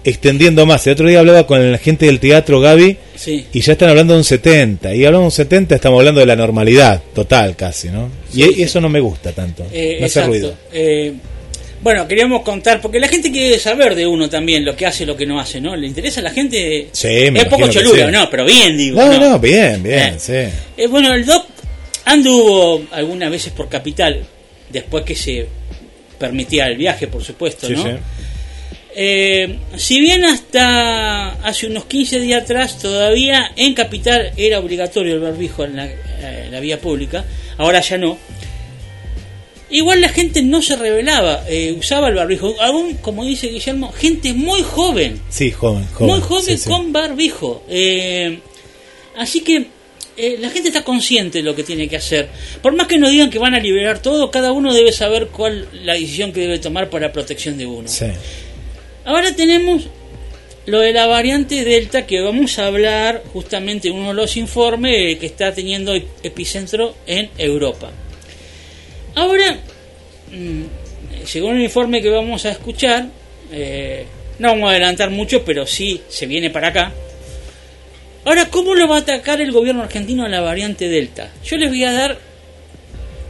extendiendo 0.03 0.65
más. 0.65 0.85
El 0.87 0.93
otro 0.93 1.07
día 1.07 1.19
hablaba 1.19 1.45
con 1.45 1.71
la 1.71 1.77
gente 1.77 2.05
del 2.05 2.19
teatro, 2.19 2.59
Gaby, 2.61 2.97
sí. 3.15 3.45
y 3.51 3.59
ya 3.61 3.73
están 3.73 3.89
hablando 3.89 4.13
de 4.13 4.19
un 4.19 4.23
70. 4.23 4.95
Y 4.95 4.99
hablando 5.05 5.19
de 5.21 5.25
un 5.25 5.31
70 5.31 5.75
estamos 5.75 5.99
hablando 5.99 6.21
de 6.21 6.25
la 6.25 6.35
normalidad 6.35 7.01
total 7.13 7.55
casi, 7.55 7.89
¿no? 7.89 8.09
Sí, 8.31 8.41
y 8.43 8.53
sí. 8.55 8.61
eso 8.63 8.79
no 8.81 8.89
me 8.89 8.99
gusta 9.01 9.31
tanto. 9.33 9.65
Eh, 9.71 9.97
me 9.99 10.05
hace 10.05 10.19
exacto. 10.19 10.29
ruido. 10.29 10.53
Eh, 10.71 11.13
bueno, 11.81 12.07
queríamos 12.07 12.41
contar, 12.43 12.81
porque 12.81 12.99
la 12.99 13.07
gente 13.07 13.31
quiere 13.31 13.57
saber 13.57 13.95
de 13.95 14.05
uno 14.05 14.29
también 14.29 14.65
lo 14.65 14.75
que 14.75 14.85
hace 14.85 15.03
y 15.03 15.05
lo 15.05 15.15
que 15.15 15.25
no 15.25 15.39
hace, 15.39 15.61
¿no? 15.61 15.75
¿Le 15.77 15.87
interesa 15.87 16.19
a 16.19 16.23
la 16.23 16.31
gente? 16.31 16.87
Sí, 16.91 17.07
me 17.31 17.39
Es 17.39 17.45
poco 17.45 17.67
cholulo, 17.69 18.05
sí. 18.05 18.11
¿no? 18.11 18.29
Pero 18.29 18.45
bien, 18.45 18.77
digo. 18.77 18.97
No, 19.01 19.17
no, 19.17 19.39
bien, 19.39 19.81
bien, 19.83 19.99
Eh. 19.99 20.15
sí. 20.17 20.33
Eh, 20.77 20.87
bueno, 20.87 21.13
el 21.13 21.25
Doc 21.25 21.45
anduvo 22.05 22.83
algunas 22.91 23.29
veces 23.31 23.53
por 23.53 23.69
Capital, 23.69 24.23
después 24.69 25.03
que 25.03 25.15
se 25.15 25.47
permitía 26.17 26.67
el 26.67 26.77
viaje, 26.77 27.07
por 27.07 27.23
supuesto, 27.23 27.67
Sí, 27.67 27.73
¿no? 27.73 27.83
sí. 27.83 27.89
Eh, 29.01 29.59
si 29.77 30.01
bien 30.01 30.25
hasta 30.25 31.29
hace 31.47 31.67
unos 31.67 31.85
15 31.85 32.19
días 32.19 32.43
atrás 32.43 32.79
todavía 32.79 33.51
en 33.55 33.73
Capital 33.75 34.31
era 34.35 34.59
obligatorio 34.59 35.13
el 35.13 35.19
barbijo 35.21 35.63
en 35.63 35.75
la, 35.75 35.85
eh, 35.85 36.43
en 36.47 36.51
la 36.51 36.59
vía 36.59 36.81
pública, 36.81 37.23
ahora 37.57 37.79
ya 37.81 37.97
no. 37.97 38.17
Igual 39.71 40.01
la 40.01 40.09
gente 40.09 40.41
no 40.41 40.63
se 40.63 40.75
revelaba, 40.75 41.43
eh, 41.47 41.75
usaba 41.77 42.07
el 42.09 42.15
barbijo. 42.15 42.55
Aún, 42.59 42.95
como 42.95 43.23
dice 43.23 43.47
Guillermo, 43.47 43.91
gente 43.91 44.33
muy 44.33 44.63
joven, 44.63 45.21
Sí, 45.29 45.51
joven, 45.51 45.85
joven. 45.93 46.07
muy 46.15 46.21
joven 46.21 46.57
sí. 46.57 46.67
con 46.69 46.91
barbijo. 46.91 47.63
Eh, 47.69 48.39
así 49.15 49.41
que 49.41 49.67
eh, 50.19 50.37
la 50.39 50.49
gente 50.49 50.67
está 50.69 50.83
consciente 50.83 51.39
de 51.39 51.43
lo 51.43 51.55
que 51.55 51.63
tiene 51.63 51.87
que 51.87 51.95
hacer. 51.97 52.27
Por 52.61 52.75
más 52.75 52.87
que 52.87 52.97
nos 52.97 53.09
digan 53.11 53.29
que 53.29 53.39
van 53.39 53.55
a 53.55 53.59
liberar 53.59 54.01
todo, 54.01 54.29
cada 54.29 54.51
uno 54.51 54.73
debe 54.73 54.91
saber 54.91 55.27
cuál 55.27 55.67
la 55.83 55.93
decisión 55.93 56.31
que 56.33 56.41
debe 56.41 56.59
tomar 56.59 56.89
para 56.89 57.11
protección 57.11 57.57
de 57.57 57.65
uno. 57.65 57.87
Sí. 57.87 58.05
Ahora 59.05 59.33
tenemos 59.35 59.87
lo 60.65 60.79
de 60.81 60.93
la 60.93 61.07
variante 61.07 61.63
Delta 61.65 62.05
que 62.05 62.21
vamos 62.21 62.59
a 62.59 62.67
hablar 62.67 63.23
justamente 63.33 63.87
en 63.87 63.95
uno 63.95 64.09
de 64.09 64.13
los 64.13 64.37
informes 64.37 65.17
que 65.17 65.25
está 65.25 65.51
teniendo 65.53 65.95
ep- 65.95 66.05
epicentro 66.21 66.95
en 67.07 67.29
Europa. 67.37 67.89
Ahora, 69.15 69.57
mm, 70.31 71.25
según 71.25 71.55
el 71.57 71.63
informe 71.63 72.01
que 72.01 72.09
vamos 72.09 72.45
a 72.45 72.51
escuchar, 72.51 73.07
eh, 73.51 74.05
no 74.37 74.49
vamos 74.49 74.67
a 74.67 74.71
adelantar 74.71 75.09
mucho, 75.09 75.43
pero 75.43 75.65
sí 75.65 76.01
se 76.07 76.27
viene 76.27 76.49
para 76.51 76.67
acá. 76.67 76.93
Ahora, 78.25 78.49
¿cómo 78.49 78.75
lo 78.75 78.87
va 78.87 78.97
a 78.97 78.99
atacar 78.99 79.41
el 79.41 79.51
gobierno 79.51 79.81
argentino 79.83 80.25
a 80.25 80.29
la 80.29 80.41
variante 80.41 80.87
Delta? 80.89 81.29
Yo 81.45 81.57
les 81.57 81.69
voy 81.69 81.83
a 81.83 81.91
dar 81.93 82.17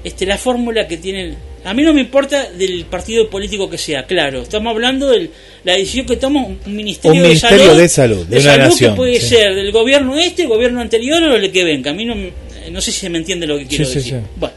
este, 0.03 0.25
la 0.25 0.37
fórmula 0.37 0.87
que 0.87 0.97
tienen. 0.97 1.37
A 1.65 1.73
mí 1.73 1.83
no 1.83 1.93
me 1.93 2.01
importa 2.01 2.49
del 2.51 2.85
partido 2.85 3.29
político 3.29 3.69
que 3.69 3.77
sea, 3.77 4.03
claro. 4.05 4.41
Estamos 4.41 4.71
hablando 4.71 5.09
de 5.09 5.29
la 5.65 5.73
decisión 5.73 6.05
que 6.05 6.15
toma 6.15 6.45
un 6.45 6.57
ministerio, 6.67 7.17
Un 7.17 7.23
de, 7.23 7.27
ministerio 7.29 7.65
salud, 7.65 7.77
de 7.81 7.89
salud, 7.89 8.25
de 8.27 8.39
una 8.39 8.57
nación, 8.57 8.93
que 8.93 8.97
puede 8.97 9.19
sí. 9.19 9.27
ser 9.35 9.55
del 9.55 9.71
gobierno 9.71 10.17
este, 10.17 10.43
el 10.43 10.47
gobierno 10.47 10.79
anterior 10.81 11.21
o 11.21 11.35
el 11.35 11.51
que 11.51 11.63
venga. 11.65 11.91
A 11.91 11.93
mí 11.93 12.05
no, 12.05 12.15
me- 12.15 12.31
no 12.71 12.79
sé 12.81 12.91
si 12.91 13.01
se 13.01 13.09
me 13.09 13.17
entiende 13.17 13.45
lo 13.45 13.57
que 13.57 13.65
quiero 13.67 13.85
sí, 13.85 13.95
decir. 13.95 14.13
sí. 14.13 14.19
Bueno, 14.37 14.55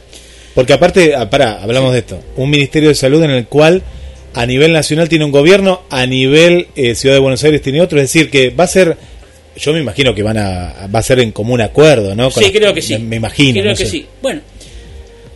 Porque 0.55 0.73
aparte, 0.73 1.15
ah, 1.17 1.29
pará, 1.29 1.61
hablamos 1.63 1.93
de 1.93 1.99
esto. 2.01 2.23
Un 2.37 2.51
Ministerio 2.51 2.89
de 2.89 2.95
Salud 2.95 3.23
en 3.25 3.31
el 3.31 3.47
cual 3.47 3.83
a 4.35 4.47
nivel 4.47 4.73
nacional 4.73 5.09
tiene 5.09 5.25
un 5.25 5.33
gobierno, 5.33 5.83
a 5.91 6.07
nivel 6.07 6.69
eh, 6.77 6.95
Ciudad 6.95 7.17
de 7.17 7.21
Buenos 7.21 7.43
Aires 7.45 7.63
tiene 7.63 7.81
otro. 7.81 7.99
Es 7.99 8.05
decir, 8.13 8.31
que 8.31 8.51
va 8.51 8.65
a 8.65 8.69
ser, 8.69 8.97
yo 9.57 9.73
me 9.73 9.81
imagino 9.81 10.15
que 10.15 10.23
van 10.23 10.39
a, 10.39 10.87
va 10.95 10.99
a 10.99 11.03
ser 11.03 11.21
en 11.21 11.33
común 11.33 11.61
acuerdo, 11.61 12.15
¿no? 12.15 12.31
Con 12.31 12.43
sí, 12.43 12.51
las- 12.51 12.59
creo 12.59 12.75
que 12.75 12.83
sí. 12.83 12.95
Me, 12.95 12.99
me 13.01 13.17
imagino. 13.17 13.53
Creo 13.61 13.73
no 13.73 13.77
que 13.77 13.85
sé. 13.85 13.91
sí. 13.91 14.07
Bueno, 14.21 14.41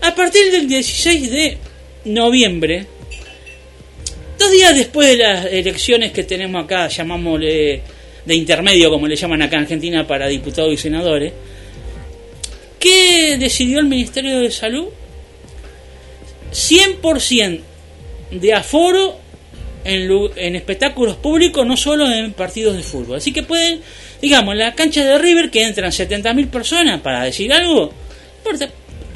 a 0.01 0.15
partir 0.15 0.51
del 0.51 0.67
16 0.69 1.31
de 1.31 1.59
noviembre, 2.07 2.87
dos 4.39 4.51
días 4.51 4.75
después 4.77 5.09
de 5.09 5.17
las 5.19 5.47
elecciones 5.47 6.13
que 6.13 6.25
tenemos 6.25 6.65
acá, 6.65 6.89
llamámosle 6.89 7.83
de 8.25 8.35
intermedio, 8.35 8.91
como 8.91 9.07
le 9.07 9.17
llaman 9.17 9.43
acá 9.43 9.57
en 9.57 9.63
Argentina, 9.63 10.07
para 10.07 10.27
diputados 10.29 10.73
y 10.73 10.77
senadores, 10.77 11.33
¿qué 12.79 13.37
decidió 13.39 13.79
el 13.81 13.87
Ministerio 13.87 14.41
de 14.41 14.51
Salud? 14.51 14.87
100% 16.53 17.61
de 18.31 18.53
aforo 18.55 19.19
en, 19.87 20.57
espectáculos 20.57 21.17
públicos, 21.17 21.67
no 21.67 21.77
solo 21.77 22.11
en 22.11 22.33
partidos 22.33 22.77
de 22.77 22.83
fútbol. 22.83 23.19
Así 23.19 23.33
que 23.33 23.43
pueden, 23.43 23.81
digamos, 24.21 24.57
la 24.57 24.75
cancha 24.75 25.05
de 25.05 25.19
River 25.19 25.51
que 25.51 25.63
entran 25.63 25.91
70.000 25.91 26.49
personas, 26.49 27.01
para 27.01 27.25
decir 27.25 27.53
algo, 27.53 27.93
importa, 28.39 28.69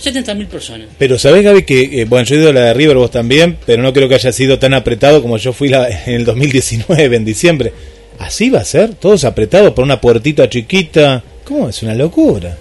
70.000 0.02 0.46
personas. 0.46 0.88
Pero 0.98 1.18
sabés, 1.18 1.44
Gaby, 1.44 1.62
que, 1.64 2.00
eh, 2.00 2.04
bueno, 2.04 2.24
yo 2.24 2.36
he 2.36 2.38
ido 2.38 2.50
a 2.50 2.52
la 2.52 2.64
de 2.66 2.74
River, 2.74 2.96
vos 2.96 3.10
también, 3.10 3.58
pero 3.66 3.82
no 3.82 3.92
creo 3.92 4.08
que 4.08 4.14
haya 4.14 4.32
sido 4.32 4.58
tan 4.58 4.74
apretado 4.74 5.22
como 5.22 5.36
yo 5.36 5.52
fui 5.52 5.68
la, 5.68 5.88
en 6.06 6.14
el 6.14 6.24
2019, 6.24 7.16
en 7.16 7.24
diciembre. 7.24 7.72
¿Así 8.18 8.50
va 8.50 8.60
a 8.60 8.64
ser? 8.64 8.94
¿Todos 8.94 9.24
apretados 9.24 9.72
por 9.72 9.84
una 9.84 10.00
puertita 10.00 10.48
chiquita? 10.48 11.22
¿Cómo? 11.44 11.68
Es 11.68 11.82
una 11.82 11.94
locura. 11.94 12.56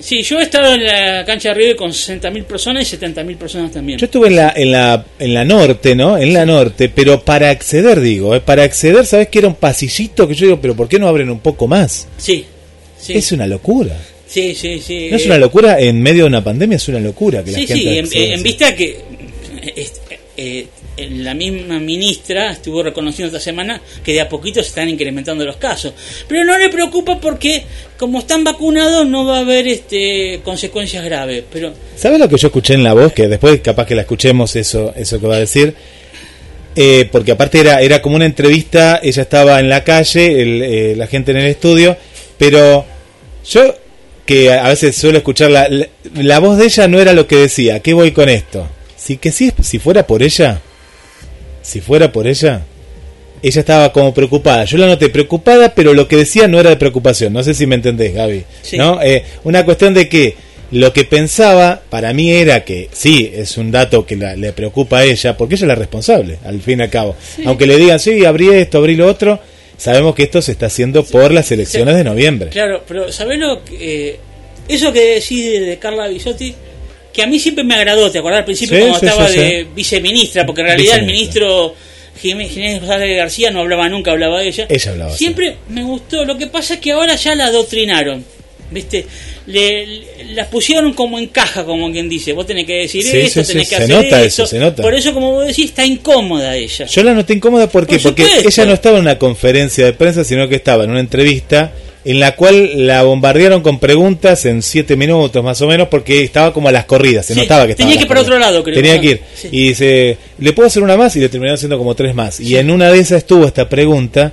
Sí, 0.00 0.22
yo 0.22 0.40
he 0.40 0.42
estado 0.42 0.74
en 0.74 0.84
la 0.84 1.24
cancha 1.24 1.50
de 1.50 1.54
River 1.54 1.76
con 1.76 1.90
60.000 1.90 2.44
personas 2.44 2.92
y 2.92 2.96
70.000 2.96 3.36
personas 3.36 3.70
también. 3.72 3.98
Yo 3.98 4.06
estuve 4.06 4.28
en 4.28 4.36
la, 4.36 4.52
en 4.56 4.72
la, 4.72 5.04
en 5.18 5.34
la 5.34 5.44
norte, 5.44 5.94
¿no? 5.94 6.18
En 6.18 6.32
la 6.32 6.44
norte, 6.44 6.88
pero 6.88 7.20
para 7.24 7.50
acceder, 7.50 8.00
digo, 8.00 8.34
¿eh? 8.34 8.40
para 8.40 8.62
acceder, 8.64 9.06
¿sabes 9.06 9.28
que 9.28 9.38
era 9.38 9.48
un 9.48 9.54
pasillito 9.54 10.26
que 10.26 10.34
yo 10.34 10.46
digo, 10.46 10.60
pero 10.60 10.74
¿por 10.74 10.88
qué 10.88 10.98
no 10.98 11.06
abren 11.08 11.30
un 11.30 11.40
poco 11.40 11.66
más? 11.66 12.08
Sí, 12.16 12.44
sí, 12.98 13.12
Es 13.14 13.30
una 13.32 13.46
locura. 13.46 13.96
sí, 14.26 14.54
sí, 14.54 14.80
sí. 14.80 15.08
No 15.10 15.16
es 15.16 15.26
una 15.26 15.38
locura, 15.38 15.78
en 15.80 16.02
medio 16.02 16.24
de 16.24 16.28
una 16.28 16.42
pandemia 16.44 16.76
es 16.76 16.88
una 16.88 17.00
locura 17.00 17.44
que 17.44 17.52
la 17.52 17.58
Sí, 17.58 17.66
gente 17.66 18.06
sí, 18.06 18.24
en, 18.24 18.42
vista 18.42 18.74
que 18.74 18.98
eh, 19.62 19.86
eh, 20.36 20.66
la 21.10 21.34
misma 21.34 21.78
ministra 21.78 22.52
estuvo 22.52 22.82
reconociendo 22.82 23.36
esta 23.36 23.42
semana 23.42 23.80
que 24.04 24.12
de 24.12 24.20
a 24.20 24.28
poquito 24.28 24.62
se 24.62 24.68
están 24.68 24.88
incrementando 24.88 25.44
los 25.44 25.56
casos. 25.56 25.92
Pero 26.26 26.44
no 26.44 26.58
le 26.58 26.68
preocupa 26.68 27.20
porque 27.20 27.64
como 27.96 28.20
están 28.20 28.44
vacunados 28.44 29.06
no 29.06 29.24
va 29.24 29.38
a 29.38 29.40
haber 29.40 29.68
este 29.68 30.40
consecuencias 30.44 31.04
graves. 31.04 31.44
Pero 31.52 31.72
¿Sabes 31.96 32.18
lo 32.18 32.28
que 32.28 32.36
yo 32.36 32.48
escuché 32.48 32.74
en 32.74 32.84
la 32.84 32.94
voz? 32.94 33.12
Que 33.12 33.28
después 33.28 33.60
capaz 33.60 33.86
que 33.86 33.94
la 33.94 34.02
escuchemos 34.02 34.56
eso, 34.56 34.92
eso 34.96 35.20
que 35.20 35.26
va 35.26 35.36
a 35.36 35.40
decir. 35.40 35.74
Eh, 36.76 37.08
porque 37.10 37.32
aparte 37.32 37.58
era, 37.58 37.80
era 37.80 38.00
como 38.00 38.14
una 38.14 38.24
entrevista, 38.26 39.00
ella 39.02 39.22
estaba 39.22 39.58
en 39.58 39.68
la 39.68 39.82
calle, 39.82 40.42
el, 40.42 40.62
eh, 40.62 40.94
la 40.96 41.08
gente 41.08 41.32
en 41.32 41.38
el 41.38 41.46
estudio, 41.46 41.96
pero 42.38 42.84
yo 43.50 43.74
que 44.24 44.52
a 44.52 44.68
veces 44.68 44.94
suelo 44.94 45.18
escuchar 45.18 45.50
la, 45.50 45.68
la, 46.14 46.38
voz 46.38 46.58
de 46.58 46.66
ella 46.66 46.86
no 46.86 47.00
era 47.00 47.14
lo 47.14 47.26
que 47.26 47.36
decía, 47.36 47.76
¿a 47.76 47.80
¿qué 47.80 47.94
voy 47.94 48.12
con 48.12 48.28
esto? 48.28 48.68
Sí 48.94 49.16
que 49.16 49.32
sí, 49.32 49.52
si 49.62 49.78
fuera 49.78 50.06
por 50.06 50.22
ella, 50.22 50.60
si 51.68 51.80
fuera 51.80 52.10
por 52.10 52.26
ella, 52.26 52.62
ella 53.42 53.60
estaba 53.60 53.92
como 53.92 54.14
preocupada. 54.14 54.64
Yo 54.64 54.78
la 54.78 54.86
noté 54.86 55.10
preocupada, 55.10 55.74
pero 55.74 55.92
lo 55.94 56.08
que 56.08 56.16
decía 56.16 56.48
no 56.48 56.58
era 56.58 56.70
de 56.70 56.76
preocupación. 56.76 57.32
No 57.32 57.42
sé 57.42 57.52
si 57.54 57.66
me 57.66 57.74
entendés, 57.74 58.14
Gaby. 58.14 58.44
Sí. 58.62 58.76
¿No? 58.78 59.00
Eh, 59.02 59.22
una 59.44 59.64
cuestión 59.64 59.92
de 59.94 60.08
que 60.08 60.34
lo 60.70 60.92
que 60.92 61.04
pensaba 61.04 61.80
para 61.90 62.12
mí 62.12 62.30
era 62.32 62.64
que 62.64 62.88
sí, 62.92 63.30
es 63.34 63.56
un 63.58 63.70
dato 63.70 64.04
que 64.06 64.16
la- 64.16 64.34
le 64.36 64.52
preocupa 64.52 64.98
a 64.98 65.04
ella, 65.04 65.36
porque 65.36 65.54
ella 65.56 65.64
es 65.64 65.68
la 65.68 65.74
responsable, 65.74 66.38
al 66.44 66.60
fin 66.60 66.80
y 66.80 66.82
al 66.84 66.90
cabo. 66.90 67.16
Aunque 67.46 67.66
le 67.66 67.76
digan, 67.76 67.98
sí, 68.00 68.24
abrí 68.24 68.48
esto, 68.48 68.78
abrí 68.78 68.96
lo 68.96 69.06
otro, 69.06 69.38
sabemos 69.76 70.14
que 70.14 70.24
esto 70.24 70.40
se 70.42 70.52
está 70.52 70.66
haciendo 70.66 71.04
por 71.04 71.32
las 71.32 71.50
elecciones 71.52 71.96
de 71.96 72.04
noviembre. 72.04 72.50
claro, 72.50 72.82
pero 72.88 73.12
¿sabés 73.12 73.38
lo 73.38 73.62
que... 73.64 74.08
eh, 74.10 74.16
eso 74.68 74.92
que 74.92 75.14
decís 75.14 75.44
de, 75.52 75.60
de 75.60 75.78
Carla 75.78 76.08
Bisotti, 76.08 76.54
que 77.18 77.24
a 77.24 77.26
mí 77.26 77.40
siempre 77.40 77.64
me 77.64 77.74
agradó, 77.74 78.08
¿te 78.12 78.18
acordás 78.20 78.38
al 78.38 78.44
principio 78.44 78.76
Sí, 78.76 78.80
cuando 78.82 79.00
sí, 79.00 79.06
estaba 79.06 79.28
sí, 79.28 79.38
de 79.40 79.66
viceministra? 79.74 80.46
Porque 80.46 80.60
en 80.60 80.66
realidad 80.68 80.98
el 80.98 81.06
ministro 81.06 81.74
Jiménez 82.20 82.80
García 82.84 83.50
no 83.50 83.60
hablaba 83.60 83.88
nunca, 83.88 84.12
hablaba 84.12 84.42
ella. 84.42 84.66
Ella 84.68 84.90
hablaba. 84.92 85.16
Siempre 85.16 85.56
me 85.68 85.82
gustó, 85.82 86.24
lo 86.24 86.38
que 86.38 86.46
pasa 86.46 86.74
es 86.74 86.80
que 86.80 86.92
ahora 86.92 87.16
ya 87.16 87.34
la 87.34 87.46
adoctrinaron. 87.46 88.24
¿Viste? 88.70 89.06
Le, 89.46 89.86
le- 89.86 90.24
las 90.34 90.46
pusieron 90.48 90.92
como 90.92 91.18
en 91.18 91.28
caja, 91.28 91.64
como 91.64 91.90
quien 91.90 92.06
dice. 92.08 92.34
Vos 92.34 92.46
tenés 92.46 92.66
que 92.66 92.74
decir 92.82 93.02
Sí, 93.02 93.16
esto, 93.16 93.42
sí, 93.42 93.52
tenés 93.52 93.68
sí, 93.68 93.74
que 93.74 93.76
se 93.78 93.84
hacer 93.94 94.04
nota 94.04 94.22
eso, 94.22 94.46
se 94.46 94.58
nota. 94.58 94.82
Por 94.82 94.94
eso, 94.94 95.14
como 95.14 95.32
vos 95.32 95.46
decís, 95.46 95.64
está 95.70 95.86
incómoda 95.86 96.54
ella. 96.54 96.84
Yo 96.84 97.02
la 97.02 97.14
noté 97.14 97.32
incómoda 97.32 97.66
porque, 97.68 97.98
Por 97.98 98.14
porque 98.14 98.42
ella 98.46 98.64
no 98.66 98.74
estaba 98.74 98.98
en 98.98 99.02
una 99.04 99.18
conferencia 99.18 99.86
de 99.86 99.94
prensa, 99.94 100.22
sino 100.22 100.48
que 100.48 100.56
estaba 100.56 100.84
en 100.84 100.90
una 100.90 101.00
entrevista 101.00 101.72
en 102.10 102.20
la 102.20 102.34
cual 102.36 102.86
la 102.86 103.02
bombardearon 103.02 103.60
con 103.60 103.78
preguntas 103.78 104.46
en 104.46 104.62
siete 104.62 104.96
minutos 104.96 105.44
más 105.44 105.60
o 105.60 105.66
menos 105.66 105.88
porque 105.88 106.22
estaba 106.22 106.54
como 106.54 106.68
a 106.68 106.72
las 106.72 106.86
corridas, 106.86 107.26
se 107.26 107.34
Sí, 107.34 107.40
notaba 107.40 107.66
que 107.66 107.72
estaba 107.72 107.86
tenía 107.86 107.98
que 107.98 108.04
ir 108.04 108.08
para 108.08 108.20
otro 108.22 108.38
lado, 108.38 108.62
creo. 108.62 108.74
Tenía 108.76 108.98
que 109.00 109.06
ir. 109.08 109.20
Sí. 109.34 109.48
Y 109.52 109.68
dice, 109.68 110.16
¿le 110.38 110.52
puedo 110.54 110.66
hacer 110.68 110.82
una 110.82 110.96
más? 110.96 111.14
Y 111.16 111.20
le 111.20 111.28
terminaron 111.28 111.56
haciendo 111.56 111.76
como 111.76 111.94
tres 111.94 112.14
más. 112.14 112.40
Y 112.40 112.56
en 112.56 112.70
una 112.70 112.90
de 112.90 112.98
esas 112.98 113.18
estuvo 113.18 113.44
esta 113.46 113.68
pregunta 113.68 114.32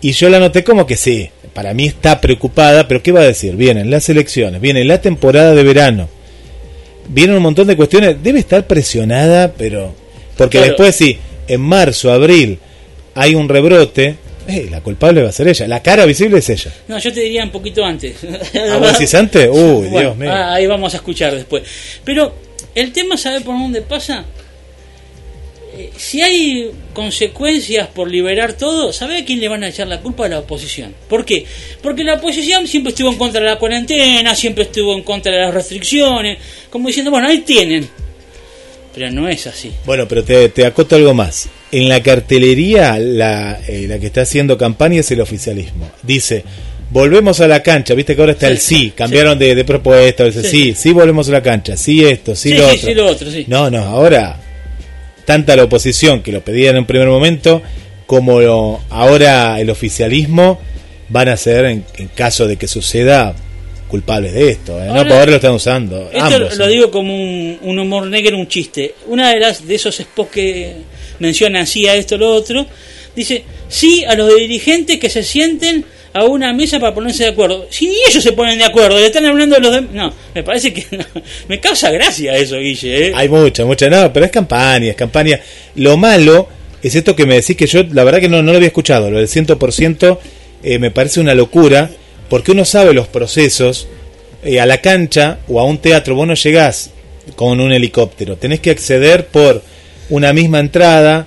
y 0.00 0.12
yo 0.12 0.28
la 0.28 0.38
noté 0.38 0.62
como 0.62 0.86
que 0.86 0.96
sí, 0.96 1.28
para 1.54 1.74
mí 1.74 1.86
está 1.86 2.20
preocupada, 2.20 2.86
pero 2.86 3.02
¿qué 3.02 3.10
va 3.10 3.20
a 3.22 3.24
decir? 3.24 3.56
Vienen 3.56 3.90
las 3.90 4.08
elecciones, 4.08 4.60
viene 4.60 4.84
la 4.84 5.00
temporada 5.00 5.54
de 5.56 5.62
verano, 5.64 6.08
vienen 7.08 7.34
un 7.36 7.42
montón 7.42 7.66
de 7.66 7.76
cuestiones, 7.76 8.16
debe 8.22 8.38
estar 8.38 8.64
presionada, 8.66 9.52
pero... 9.58 9.92
Porque 10.36 10.58
Claro. 10.58 10.68
después 10.68 10.94
sí, 10.94 11.18
en 11.48 11.60
marzo, 11.62 12.12
abril, 12.12 12.60
hay 13.16 13.34
un 13.34 13.48
rebrote, 13.48 14.14
eh, 14.48 14.66
la 14.70 14.80
culpable 14.80 15.22
va 15.22 15.28
a 15.28 15.32
ser 15.32 15.46
ella, 15.48 15.68
la 15.68 15.82
cara 15.82 16.04
visible 16.04 16.38
es 16.38 16.48
ella. 16.48 16.72
No, 16.88 16.98
yo 16.98 17.12
te 17.12 17.20
diría 17.20 17.44
un 17.44 17.50
poquito 17.50 17.84
antes. 17.84 18.16
¿A 18.24 18.76
vos 18.78 18.92
decís 18.92 19.14
antes? 19.14 19.48
Uy, 19.50 19.88
Bueno, 19.88 20.00
Dios 20.00 20.16
mío. 20.16 20.30
ah, 20.32 20.54
ahí 20.54 20.66
vamos 20.66 20.92
a 20.94 20.96
escuchar 20.96 21.34
después. 21.34 21.62
Pero 22.04 22.34
el 22.74 22.92
tema, 22.92 23.16
¿sabe 23.16 23.40
por 23.42 23.54
dónde 23.58 23.82
pasa? 23.82 24.24
Eh, 25.76 25.90
si 25.96 26.22
hay 26.22 26.70
consecuencias 26.94 27.88
por 27.88 28.10
liberar 28.10 28.54
todo, 28.54 28.92
¿sabe 28.92 29.18
a 29.18 29.24
quién 29.24 29.38
le 29.38 29.48
van 29.48 29.62
a 29.62 29.68
echar 29.68 29.86
la 29.86 30.00
culpa? 30.00 30.26
A 30.26 30.28
la 30.28 30.38
oposición. 30.40 30.94
¿Por 31.08 31.24
qué? 31.24 31.44
Porque 31.82 32.02
la 32.04 32.14
oposición 32.14 32.66
siempre 32.66 32.90
estuvo 32.90 33.10
en 33.12 33.18
contra 33.18 33.40
de 33.42 33.46
la 33.48 33.58
cuarentena, 33.58 34.34
siempre 34.34 34.64
estuvo 34.64 34.94
en 34.94 35.02
contra 35.02 35.30
de 35.32 35.38
las 35.40 35.54
restricciones, 35.54 36.38
como 36.70 36.88
diciendo, 36.88 37.10
bueno, 37.10 37.28
ahí 37.28 37.38
tienen. 37.42 37.88
Pero 38.94 39.10
no 39.12 39.28
es 39.28 39.46
así. 39.46 39.70
Bueno, 39.84 40.08
pero 40.08 40.24
te, 40.24 40.48
te 40.48 40.64
acoto 40.66 40.96
algo 40.96 41.14
más. 41.14 41.48
En 41.70 41.88
la 41.88 42.02
cartelería, 42.02 42.98
la, 42.98 43.60
eh, 43.68 43.86
la 43.88 43.98
que 43.98 44.06
está 44.06 44.22
haciendo 44.22 44.56
campaña 44.56 45.00
es 45.00 45.10
el 45.10 45.20
oficialismo. 45.20 45.90
Dice, 46.02 46.42
volvemos 46.90 47.40
a 47.40 47.48
la 47.48 47.62
cancha. 47.62 47.92
Viste 47.94 48.14
que 48.16 48.22
ahora 48.22 48.32
está 48.32 48.46
Sí, 48.46 48.52
el 48.52 48.58
sí. 48.58 48.74
sí. 48.76 48.92
Cambiaron 48.96 49.38
de, 49.38 49.54
de 49.54 49.64
propuesta. 49.64 50.24
Dice, 50.24 50.42
Sí. 50.42 50.48
sí, 50.48 50.74
sí, 50.74 50.92
volvemos 50.92 51.28
a 51.28 51.32
la 51.32 51.42
cancha. 51.42 51.76
Sí, 51.76 52.02
esto, 52.04 52.34
sí, 52.34 52.54
lo 52.54 52.66
otro. 52.66 52.78
sí, 52.78 52.94
lo 52.94 53.06
otro, 53.06 53.30
sí. 53.30 53.44
No, 53.48 53.68
no, 53.70 53.78
ahora 53.84 54.40
tanta 55.26 55.54
la 55.56 55.64
oposición 55.64 56.22
que 56.22 56.32
lo 56.32 56.40
pedía 56.42 56.70
en 56.70 56.78
un 56.78 56.86
primer 56.86 57.08
momento 57.08 57.60
como 58.06 58.40
lo- 58.40 58.80
ahora 58.88 59.60
el 59.60 59.68
oficialismo 59.68 60.58
van 61.10 61.28
a 61.28 61.36
ser, 61.36 61.66
en, 61.66 61.84
en 61.98 62.08
caso 62.08 62.46
de 62.46 62.56
que 62.56 62.66
suceda, 62.66 63.34
culpables 63.88 64.32
de 64.32 64.50
esto. 64.50 64.82
¿eh? 64.82 64.86
no, 64.86 64.92
Ahora- 64.94 65.02
por 65.08 65.12
ahora 65.18 65.30
lo 65.32 65.36
están 65.36 65.52
usando. 65.52 66.10
Esto 66.10 66.24
ambos, 66.36 66.56
lo 66.56 66.64
¿eh? 66.66 66.68
digo 66.70 66.90
como 66.90 67.14
un, 67.14 67.58
un 67.62 67.78
humor 67.78 68.06
negro, 68.06 68.38
un 68.38 68.48
chiste. 68.48 68.94
Una 69.06 69.30
de 69.34 69.40
las 69.40 69.66
de 69.66 69.74
esos 69.74 69.96
spots 69.96 70.30
que 70.30 70.72
mencionan 71.18 71.66
sí 71.66 71.86
a 71.86 71.94
esto 71.94 72.16
lo 72.16 72.32
otro, 72.32 72.66
dice 73.14 73.44
sí 73.68 74.04
a 74.04 74.14
los 74.14 74.34
dirigentes 74.34 74.98
que 74.98 75.10
se 75.10 75.22
sienten 75.22 75.84
a 76.12 76.24
una 76.24 76.52
mesa 76.52 76.80
para 76.80 76.94
ponerse 76.94 77.24
de 77.24 77.30
acuerdo. 77.30 77.66
Si 77.70 77.88
ellos 78.08 78.22
se 78.22 78.32
ponen 78.32 78.58
de 78.58 78.64
acuerdo, 78.64 78.98
le 78.98 79.06
están 79.06 79.26
hablando 79.26 79.56
de 79.56 79.60
los 79.60 79.72
demás. 79.72 79.90
No, 79.92 80.12
me 80.34 80.42
parece 80.42 80.72
que 80.72 80.84
me 81.48 81.60
causa 81.60 81.90
gracia 81.90 82.36
eso, 82.36 82.58
Guille. 82.58 83.08
¿eh? 83.08 83.12
Hay 83.14 83.28
mucha, 83.28 83.64
mucha, 83.64 83.88
no, 83.88 84.12
pero 84.12 84.26
es 84.26 84.32
campaña, 84.32 84.90
es 84.90 84.96
campaña. 84.96 85.40
Lo 85.76 85.96
malo 85.96 86.48
es 86.82 86.94
esto 86.94 87.14
que 87.14 87.26
me 87.26 87.36
decís 87.36 87.56
que 87.56 87.66
yo, 87.66 87.82
la 87.92 88.04
verdad 88.04 88.20
que 88.20 88.28
no, 88.28 88.42
no 88.42 88.52
lo 88.52 88.56
había 88.56 88.68
escuchado, 88.68 89.10
lo 89.10 89.18
del 89.18 89.28
100% 89.28 90.18
eh, 90.62 90.78
me 90.78 90.90
parece 90.90 91.20
una 91.20 91.34
locura, 91.34 91.90
porque 92.28 92.52
uno 92.52 92.64
sabe 92.64 92.94
los 92.94 93.08
procesos, 93.08 93.88
eh, 94.44 94.60
a 94.60 94.66
la 94.66 94.78
cancha 94.80 95.38
o 95.48 95.60
a 95.60 95.64
un 95.64 95.78
teatro, 95.78 96.14
vos 96.14 96.26
no 96.26 96.34
llegás 96.34 96.90
con 97.34 97.60
un 97.60 97.72
helicóptero, 97.72 98.36
tenés 98.36 98.60
que 98.60 98.70
acceder 98.70 99.26
por 99.26 99.62
una 100.10 100.32
misma 100.32 100.60
entrada, 100.60 101.26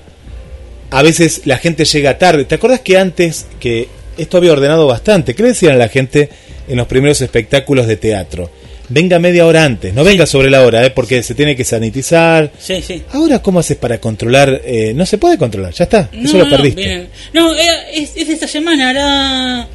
a 0.89 1.01
veces 1.03 1.41
la 1.45 1.57
gente 1.57 1.85
llega 1.85 2.17
tarde. 2.17 2.45
¿Te 2.45 2.55
acuerdas 2.55 2.81
que 2.81 2.97
antes, 2.97 3.45
que 3.59 3.87
esto 4.17 4.37
había 4.37 4.51
ordenado 4.51 4.87
bastante, 4.87 5.33
qué 5.35 5.43
le 5.43 5.49
decían 5.49 5.73
a 5.73 5.77
la 5.77 5.87
gente 5.89 6.29
en 6.67 6.77
los 6.77 6.87
primeros 6.87 7.21
espectáculos 7.21 7.87
de 7.87 7.97
teatro? 7.97 8.49
Venga 8.89 9.19
media 9.19 9.45
hora 9.45 9.63
antes, 9.63 9.93
no 9.93 10.03
venga 10.03 10.25
sobre 10.25 10.49
la 10.49 10.63
hora, 10.65 10.85
¿eh? 10.85 10.89
porque 10.89 11.23
se 11.23 11.33
tiene 11.33 11.55
que 11.55 11.63
sanitizar. 11.63 12.51
Sí, 12.59 12.81
sí. 12.85 13.01
Ahora, 13.13 13.41
¿cómo 13.41 13.59
haces 13.61 13.77
para 13.77 13.99
controlar? 14.01 14.61
Eh, 14.65 14.91
no 14.93 15.05
se 15.05 15.17
puede 15.17 15.37
controlar, 15.37 15.71
ya 15.73 15.85
está, 15.85 16.09
eso 16.11 16.37
lo 16.37 16.49
perdiste. 16.49 17.07
no, 17.31 17.55
era- 17.55 17.89
es, 17.89 18.11
es 18.17 18.27
de 18.27 18.33
esta 18.33 18.47
semana, 18.49 18.89
hará. 18.89 19.67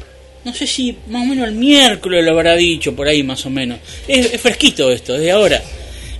No 0.45 0.53
sé 0.53 0.67
si 0.67 0.95
más 1.09 1.23
o 1.23 1.25
menos 1.25 1.47
el 1.47 1.55
miércoles 1.55 2.23
lo 2.23 2.31
habrá 2.31 2.55
dicho, 2.55 2.95
por 2.95 3.07
ahí 3.07 3.23
más 3.23 3.43
o 3.45 3.49
menos. 3.49 3.79
Es, 4.07 4.33
es 4.33 4.39
fresquito 4.39 4.91
esto, 4.91 5.13
desde 5.13 5.31
ahora. 5.31 5.61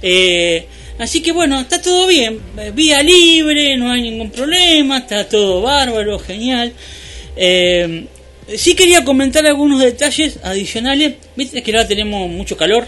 Eh, 0.02 0.66
así 1.00 1.22
que 1.22 1.32
bueno, 1.32 1.60
está 1.60 1.82
todo 1.82 2.08
bien. 2.08 2.40
eh, 2.58 2.72
Vía 2.74 3.02
libre, 3.04 3.78
no 3.78 3.92
hay 3.92 4.02
ningún 4.02 4.32
problema, 4.32 5.00
está 5.00 5.28
todo 5.28 5.62
bárbaro, 5.62 6.20
genial. 6.20 6.74
Eh, 7.36 8.06
sí 8.56 8.76
quería 8.76 9.04
comentar 9.04 9.46
algunos 9.46 9.82
detalles 9.82 10.40
adicionales. 10.44 11.14
Viste 11.36 11.62
que 11.62 11.72
ahora 11.72 11.88
tenemos 11.88 12.30
mucho 12.30 12.56
calor. 12.58 12.86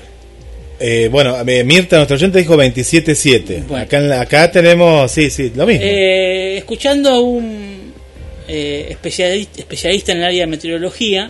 Eh, 0.80 1.10
bueno, 1.12 1.36
Mirta, 1.66 1.98
nuestro 1.98 2.16
oyente, 2.16 2.40
dijo 2.40 2.56
27.7. 2.56 3.68
Bueno. 3.68 3.84
Acá, 3.84 4.22
acá 4.22 4.52
tenemos, 4.52 5.12
sí, 5.12 5.30
sí, 5.30 5.52
lo 5.54 5.66
mismo. 5.68 5.84
Eh, 5.86 6.58
escuchando 6.58 7.10
a 7.10 7.20
un 7.20 7.94
eh, 8.48 8.88
especialista, 8.90 9.60
especialista 9.60 10.12
en 10.14 10.20
el 10.20 10.24
área 10.24 10.42
de 10.42 10.48
meteorología, 10.48 11.30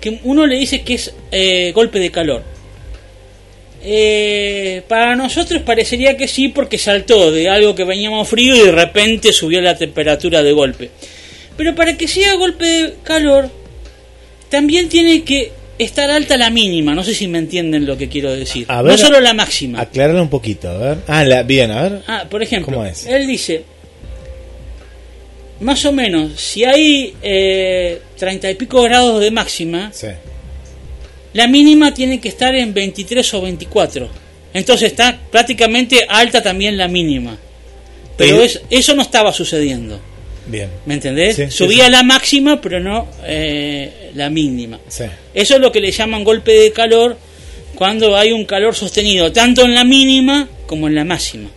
que 0.00 0.20
uno 0.24 0.46
le 0.46 0.56
dice 0.56 0.82
que 0.82 0.94
es 0.94 1.12
eh, 1.30 1.72
golpe 1.74 1.98
de 1.98 2.10
calor. 2.10 2.42
Eh, 3.88 4.82
para 4.88 5.14
nosotros 5.14 5.62
parecería 5.62 6.16
que 6.16 6.26
sí, 6.26 6.48
porque 6.48 6.76
saltó 6.76 7.30
de 7.30 7.48
algo 7.48 7.72
que 7.76 7.84
veníamos 7.84 8.28
frío 8.28 8.56
y 8.56 8.60
de 8.66 8.72
repente 8.72 9.32
subió 9.32 9.60
la 9.60 9.76
temperatura 9.76 10.42
de 10.42 10.50
golpe. 10.52 10.90
Pero 11.56 11.72
para 11.76 11.96
que 11.96 12.08
sea 12.08 12.34
golpe 12.34 12.64
de 12.66 12.94
calor, 13.04 13.48
también 14.48 14.88
tiene 14.88 15.22
que 15.22 15.52
estar 15.78 16.10
alta 16.10 16.36
la 16.36 16.50
mínima. 16.50 16.96
No 16.96 17.04
sé 17.04 17.14
si 17.14 17.28
me 17.28 17.38
entienden 17.38 17.86
lo 17.86 17.96
que 17.96 18.08
quiero 18.08 18.34
decir. 18.34 18.64
A 18.68 18.82
ver, 18.82 18.92
no 18.92 18.98
solo 18.98 19.20
la 19.20 19.34
máxima. 19.34 19.80
Acláralo 19.80 20.20
un 20.20 20.30
poquito, 20.30 20.68
a 20.68 20.78
ver. 20.78 20.98
Ah, 21.06 21.24
la, 21.24 21.44
bien, 21.44 21.70
a 21.70 21.82
ver. 21.82 22.02
Ah, 22.08 22.24
por 22.28 22.42
ejemplo, 22.42 22.74
¿Cómo 22.74 22.84
es? 22.86 23.06
él 23.06 23.24
dice, 23.26 23.62
más 25.60 25.84
o 25.84 25.92
menos, 25.92 26.40
si 26.40 26.64
hay 26.64 27.14
eh, 27.22 28.00
treinta 28.18 28.50
y 28.50 28.54
pico 28.56 28.82
grados 28.82 29.20
de 29.20 29.30
máxima, 29.30 29.90
Sí. 29.92 30.08
La 31.36 31.46
mínima 31.46 31.92
tiene 31.94 32.20
que 32.20 32.28
estar 32.28 32.54
en 32.54 32.72
23 32.74 33.34
o 33.34 33.42
24. 33.42 34.08
Entonces 34.54 34.90
está 34.92 35.18
prácticamente 35.30 36.04
alta 36.08 36.42
también 36.42 36.76
la 36.76 36.88
mínima. 36.88 37.36
Pero 38.16 38.42
es- 38.42 38.60
eso 38.70 38.94
no 38.94 39.02
estaba 39.02 39.32
sucediendo. 39.32 40.00
Bien. 40.46 40.70
¿Me 40.86 40.94
entendés? 40.94 41.36
Sí, 41.36 41.50
Subía 41.50 41.86
sí. 41.86 41.90
la 41.90 42.02
máxima, 42.02 42.60
pero 42.60 42.80
no 42.80 43.08
eh, 43.24 44.10
la 44.14 44.30
mínima. 44.30 44.78
Sí. 44.88 45.04
Eso 45.34 45.54
es 45.56 45.60
lo 45.60 45.70
que 45.72 45.80
le 45.80 45.90
llaman 45.90 46.24
golpe 46.24 46.52
de 46.52 46.72
calor 46.72 47.18
cuando 47.74 48.16
hay 48.16 48.32
un 48.32 48.44
calor 48.46 48.74
sostenido, 48.74 49.32
tanto 49.32 49.62
en 49.64 49.74
la 49.74 49.84
mínima 49.84 50.48
como 50.66 50.86
en 50.88 50.94
la 50.94 51.04
máxima. 51.04 51.50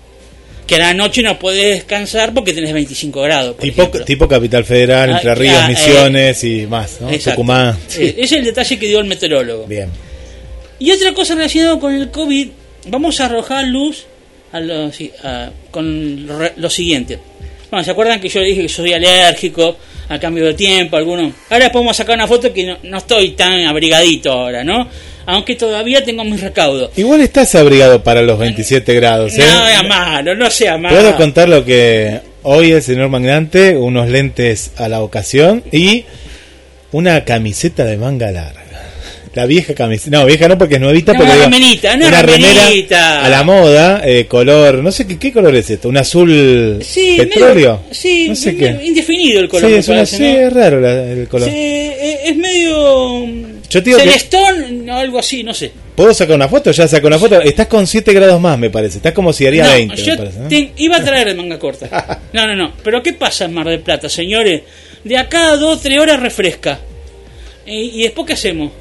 Que 0.70 0.76
a 0.76 0.80
la 0.80 0.94
noche 0.94 1.24
no 1.24 1.40
puedes 1.40 1.78
descansar 1.78 2.32
porque 2.32 2.54
tenés 2.54 2.72
25 2.74 3.22
grados. 3.24 3.58
Tipo, 4.06 4.28
Capital 4.28 4.64
Federal, 4.64 5.10
Ah, 5.10 5.16
Entre 5.16 5.34
Ríos, 5.34 5.56
ah, 5.58 5.66
eh, 5.66 5.70
Misiones 5.70 6.44
y 6.44 6.68
más, 6.68 7.02
¿no? 7.02 7.10
Exacto. 7.10 7.32
Tucumán. 7.42 7.76
Ese 7.90 8.14
es 8.16 8.32
el 8.34 8.44
detalle 8.46 8.78
que 8.78 8.86
dio 8.86 9.00
el 9.00 9.06
meteorólogo. 9.06 9.66
Bien. 9.66 9.90
Y 10.78 10.92
otra 10.92 11.12
cosa 11.16 11.34
relacionada 11.34 11.80
con 11.80 11.96
el 11.96 12.12
COVID, 12.12 12.50
vamos 12.88 13.20
a 13.20 13.26
arrojar 13.26 13.66
luz 13.66 14.06
a 14.52 14.60
lo, 14.60 14.92
a- 15.24 15.50
con 15.72 16.28
lo, 16.56 16.70
siguiente. 16.70 17.18
Bueno, 17.72 17.84
¿se 17.84 17.90
acuerdan 17.90 18.22
que 18.22 18.30
yo 18.30 18.40
dije 18.42 18.62
que 18.62 18.70
soy 18.70 18.94
alérgico 18.94 19.76
al 20.08 20.20
cambio 20.20 20.46
de 20.46 20.54
tiempo? 20.54 20.98
Algunos. 20.98 21.34
Ahora 21.50 21.72
podemos 21.72 21.98
sacar 21.98 22.14
una 22.14 22.28
foto 22.28 22.54
que 22.54 22.64
no, 22.68 22.78
no 22.84 22.98
estoy 23.00 23.32
tan 23.32 23.66
abrigadito 23.66 24.32
ahora, 24.32 24.64
¿no? 24.64 24.88
Aunque 25.32 25.56
todavía 25.56 26.04
tengo 26.04 26.24
mis 26.24 26.42
recaudos. 26.42 26.92
Igual 26.98 27.22
estás 27.22 27.54
abrigado 27.56 28.04
para 28.04 28.22
los 28.24 28.40
27 28.40 28.94
grados, 28.96 29.34
¿eh? 29.38 29.44
No 29.46 29.66
sea 29.68 29.84
malo, 29.84 30.36
no 30.36 30.50
sea 30.50 30.78
malo. 30.78 30.96
Puedo 30.96 31.16
contar 31.16 31.48
lo 31.50 31.64
que 31.64 32.20
hoy 32.44 32.72
el 32.72 32.82
señor 32.82 33.10
Magnante, 33.10 33.78
unos 33.78 34.10
lentes 34.10 34.72
a 34.78 34.90
la 34.90 35.02
ocasión 35.02 35.64
y 35.72 36.06
una 36.92 37.24
camiseta 37.26 37.86
de 37.86 37.98
manga 37.98 38.32
larga. 38.32 38.64
La 39.36 39.46
vieja 39.46 39.76
camiseta, 39.76 40.18
no, 40.18 40.26
vieja 40.26 40.48
no 40.48 40.58
porque 40.58 40.76
es 40.76 40.82
nuevita, 40.82 41.14
No, 41.14 41.20
pero 41.20 41.32
una 41.32 41.44
remerita, 41.44 41.94
una 41.94 42.08
una 42.08 42.22
remera 42.24 43.24
a 43.24 43.30
la 43.30 43.44
moda, 43.44 44.02
eh, 44.04 44.26
color, 44.26 44.80
no 44.84 44.92
sé 44.92 45.06
qué, 45.06 45.20
qué 45.20 45.32
color 45.32 45.56
es 45.56 45.70
esto, 45.70 45.88
un 45.88 45.98
azul 45.98 46.80
Sí, 46.82 47.16
petróleo. 47.20 47.82
medio- 47.84 47.94
sí, 47.94 48.28
no 48.28 48.36
sé 48.36 48.56
qué. 48.58 48.80
indefinido 48.84 49.40
el 49.42 49.48
color. 49.48 49.70
sí, 49.70 49.76
es, 49.78 49.88
una, 49.88 49.98
parece, 49.98 50.18
sí, 50.18 50.24
¿no? 50.24 50.30
es 50.48 50.54
raro 50.54 50.82
la- 50.82 51.04
el 51.12 51.28
color. 51.28 51.48
Sí, 51.48 51.56
eh, 51.56 52.20
es 52.26 52.36
medio. 52.38 53.59
Yo 53.70 53.84
te 53.84 53.90
digo 53.92 53.98
que- 54.00 54.06
Celestón, 54.06 54.90
o 54.90 54.96
algo 54.96 55.20
así, 55.20 55.44
no 55.44 55.54
sé. 55.54 55.72
¿Puedo 55.96 56.14
sacar 56.14 56.36
una 56.36 56.48
foto? 56.48 56.72
Ya 56.72 56.88
saco 56.88 57.08
una 57.08 57.20
foto. 57.20 57.40
Estás 57.42 57.68
con 57.68 57.86
7 57.86 58.14
grados 58.14 58.40
más, 58.42 58.58
me 58.58 58.70
parece. 58.70 58.98
Estás 58.98 59.14
como 59.14 59.32
si 59.34 59.46
haría 59.46 59.66
No, 59.66 59.72
20, 59.74 59.96
yo 59.98 60.12
me 60.14 60.18
parece. 60.18 60.40
¿no? 60.40 60.48
te- 60.48 60.72
iba 60.78 60.98
a 60.98 61.04
traer 61.04 61.28
de 61.28 61.36
manga 61.36 61.60
corta. 61.60 62.20
No, 62.34 62.48
no, 62.48 62.56
no. 62.56 62.74
Pero 62.84 63.04
¿qué 63.04 63.14
pasa 63.14 63.46
en 63.46 63.54
Mar 63.54 63.68
del 63.68 63.82
Plata, 63.82 64.08
señores? 64.10 64.62
De 65.04 65.18
acá 65.18 65.52
a 65.52 65.58
dos 65.58 65.78
o 65.78 65.80
tres 65.82 66.00
horas 66.00 66.20
refresca. 66.20 66.80
¿Y, 67.66 68.00
y 68.00 68.04
después 68.04 68.26
qué 68.28 68.34
hacemos? 68.34 68.72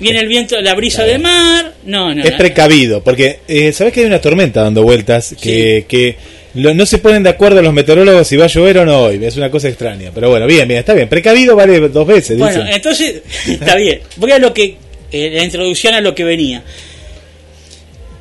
Viene 0.00 0.20
el 0.20 0.28
viento, 0.28 0.60
la 0.60 0.74
brisa 0.74 0.98
Claro. 0.98 1.12
de 1.12 1.18
mar. 1.18 1.72
No, 1.84 2.14
no. 2.14 2.22
Es 2.22 2.30
no. 2.32 2.36
precavido, 2.36 3.02
porque 3.02 3.40
eh, 3.48 3.72
sabes 3.72 3.92
que 3.92 4.00
hay 4.00 4.06
una 4.06 4.20
tormenta 4.20 4.62
dando 4.62 4.82
vueltas 4.84 5.34
que, 5.40 5.86
que 5.88 6.16
lo- 6.54 6.74
no 6.74 6.86
se 6.86 6.98
ponen 6.98 7.22
de 7.22 7.30
acuerdo 7.30 7.60
los 7.62 7.72
meteorólogos 7.72 8.26
si 8.26 8.36
va 8.36 8.44
a 8.46 8.48
llover 8.48 8.78
o 8.78 8.84
no 8.84 9.02
hoy. 9.04 9.24
Es 9.24 9.36
una 9.36 9.50
cosa 9.50 9.68
extraña. 9.68 10.10
Pero 10.14 10.30
bueno, 10.30 10.46
bien, 10.46 10.66
bien, 10.68 10.80
está 10.80 10.94
bien. 10.94 11.08
Precavido 11.08 11.54
vale 11.56 11.78
dos 11.88 12.06
veces, 12.06 12.38
Bueno, 12.38 12.58
dicen. 12.62 12.74
entonces, 12.74 13.22
está 13.46 13.74
bien. 13.76 14.00
Voy 14.16 14.32
a 14.32 14.38
lo 14.38 14.52
que. 14.54 14.76
eh, 15.12 15.30
la 15.30 15.44
introducción 15.44 15.94
a 15.94 16.00
lo 16.00 16.14
que 16.14 16.24
venía. 16.24 16.62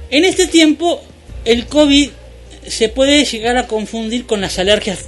En 0.09 0.23
este 0.23 0.47
tiempo, 0.47 1.01
el 1.45 1.65
COVID 1.65 2.09
se 2.65 2.89
puede 2.89 3.25
llegar 3.25 3.57
a 3.57 3.67
confundir 3.67 4.25
con 4.25 4.39
las 4.41 4.57
alergias 4.59 5.05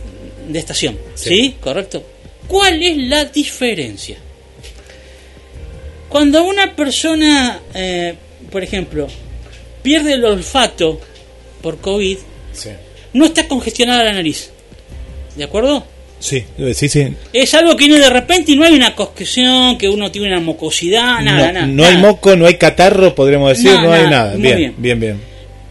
de 0.47 0.59
estación. 0.59 0.97
Sí. 1.15 1.29
¿Sí? 1.29 1.55
¿Correcto? 1.59 2.03
¿Cuál 2.47 2.81
es 2.83 2.97
la 2.97 3.25
diferencia? 3.25 4.17
Cuando 6.09 6.43
una 6.43 6.75
persona, 6.75 7.59
eh, 7.75 8.15
por 8.51 8.63
ejemplo, 8.63 9.07
pierde 9.83 10.13
el 10.13 10.25
olfato 10.25 10.99
por 11.61 11.77
COVID, 11.79 12.17
Sí. 12.53 12.69
No 13.13 13.25
está 13.25 13.47
congestionada 13.47 14.03
la 14.03 14.13
nariz. 14.13 14.51
¿De 15.35 15.43
acuerdo? 15.43 15.85
Sí, 16.19 16.43
eh, 16.57 16.73
sí, 16.73 16.89
sí. 16.89 17.07
Es 17.31 17.53
algo 17.53 17.75
que 17.77 17.85
viene 17.87 17.99
de 18.01 18.09
repente 18.09 18.51
y 18.51 18.55
no 18.57 18.65
hay 18.65 18.73
una 18.73 18.93
congestión, 18.93 19.77
que 19.77 19.87
uno 19.87 20.11
tiene 20.11 20.27
una 20.27 20.41
mocosidad, 20.41 21.21
nada, 21.21 21.47
no 21.47 21.53
nada. 21.53 21.65
no 21.67 21.85
hay 21.85 21.97
moco, 21.97 22.35
no 22.35 22.45
hay 22.45 22.55
catarro, 22.55 23.15
podríamos 23.15 23.49
decir, 23.49 23.71
No, 23.71 23.91
hay 23.93 24.09
nada, 24.09 24.35
Bien, 24.35 24.57
bien. 24.57 24.75
bien, 24.77 24.99
bien. 24.99 25.21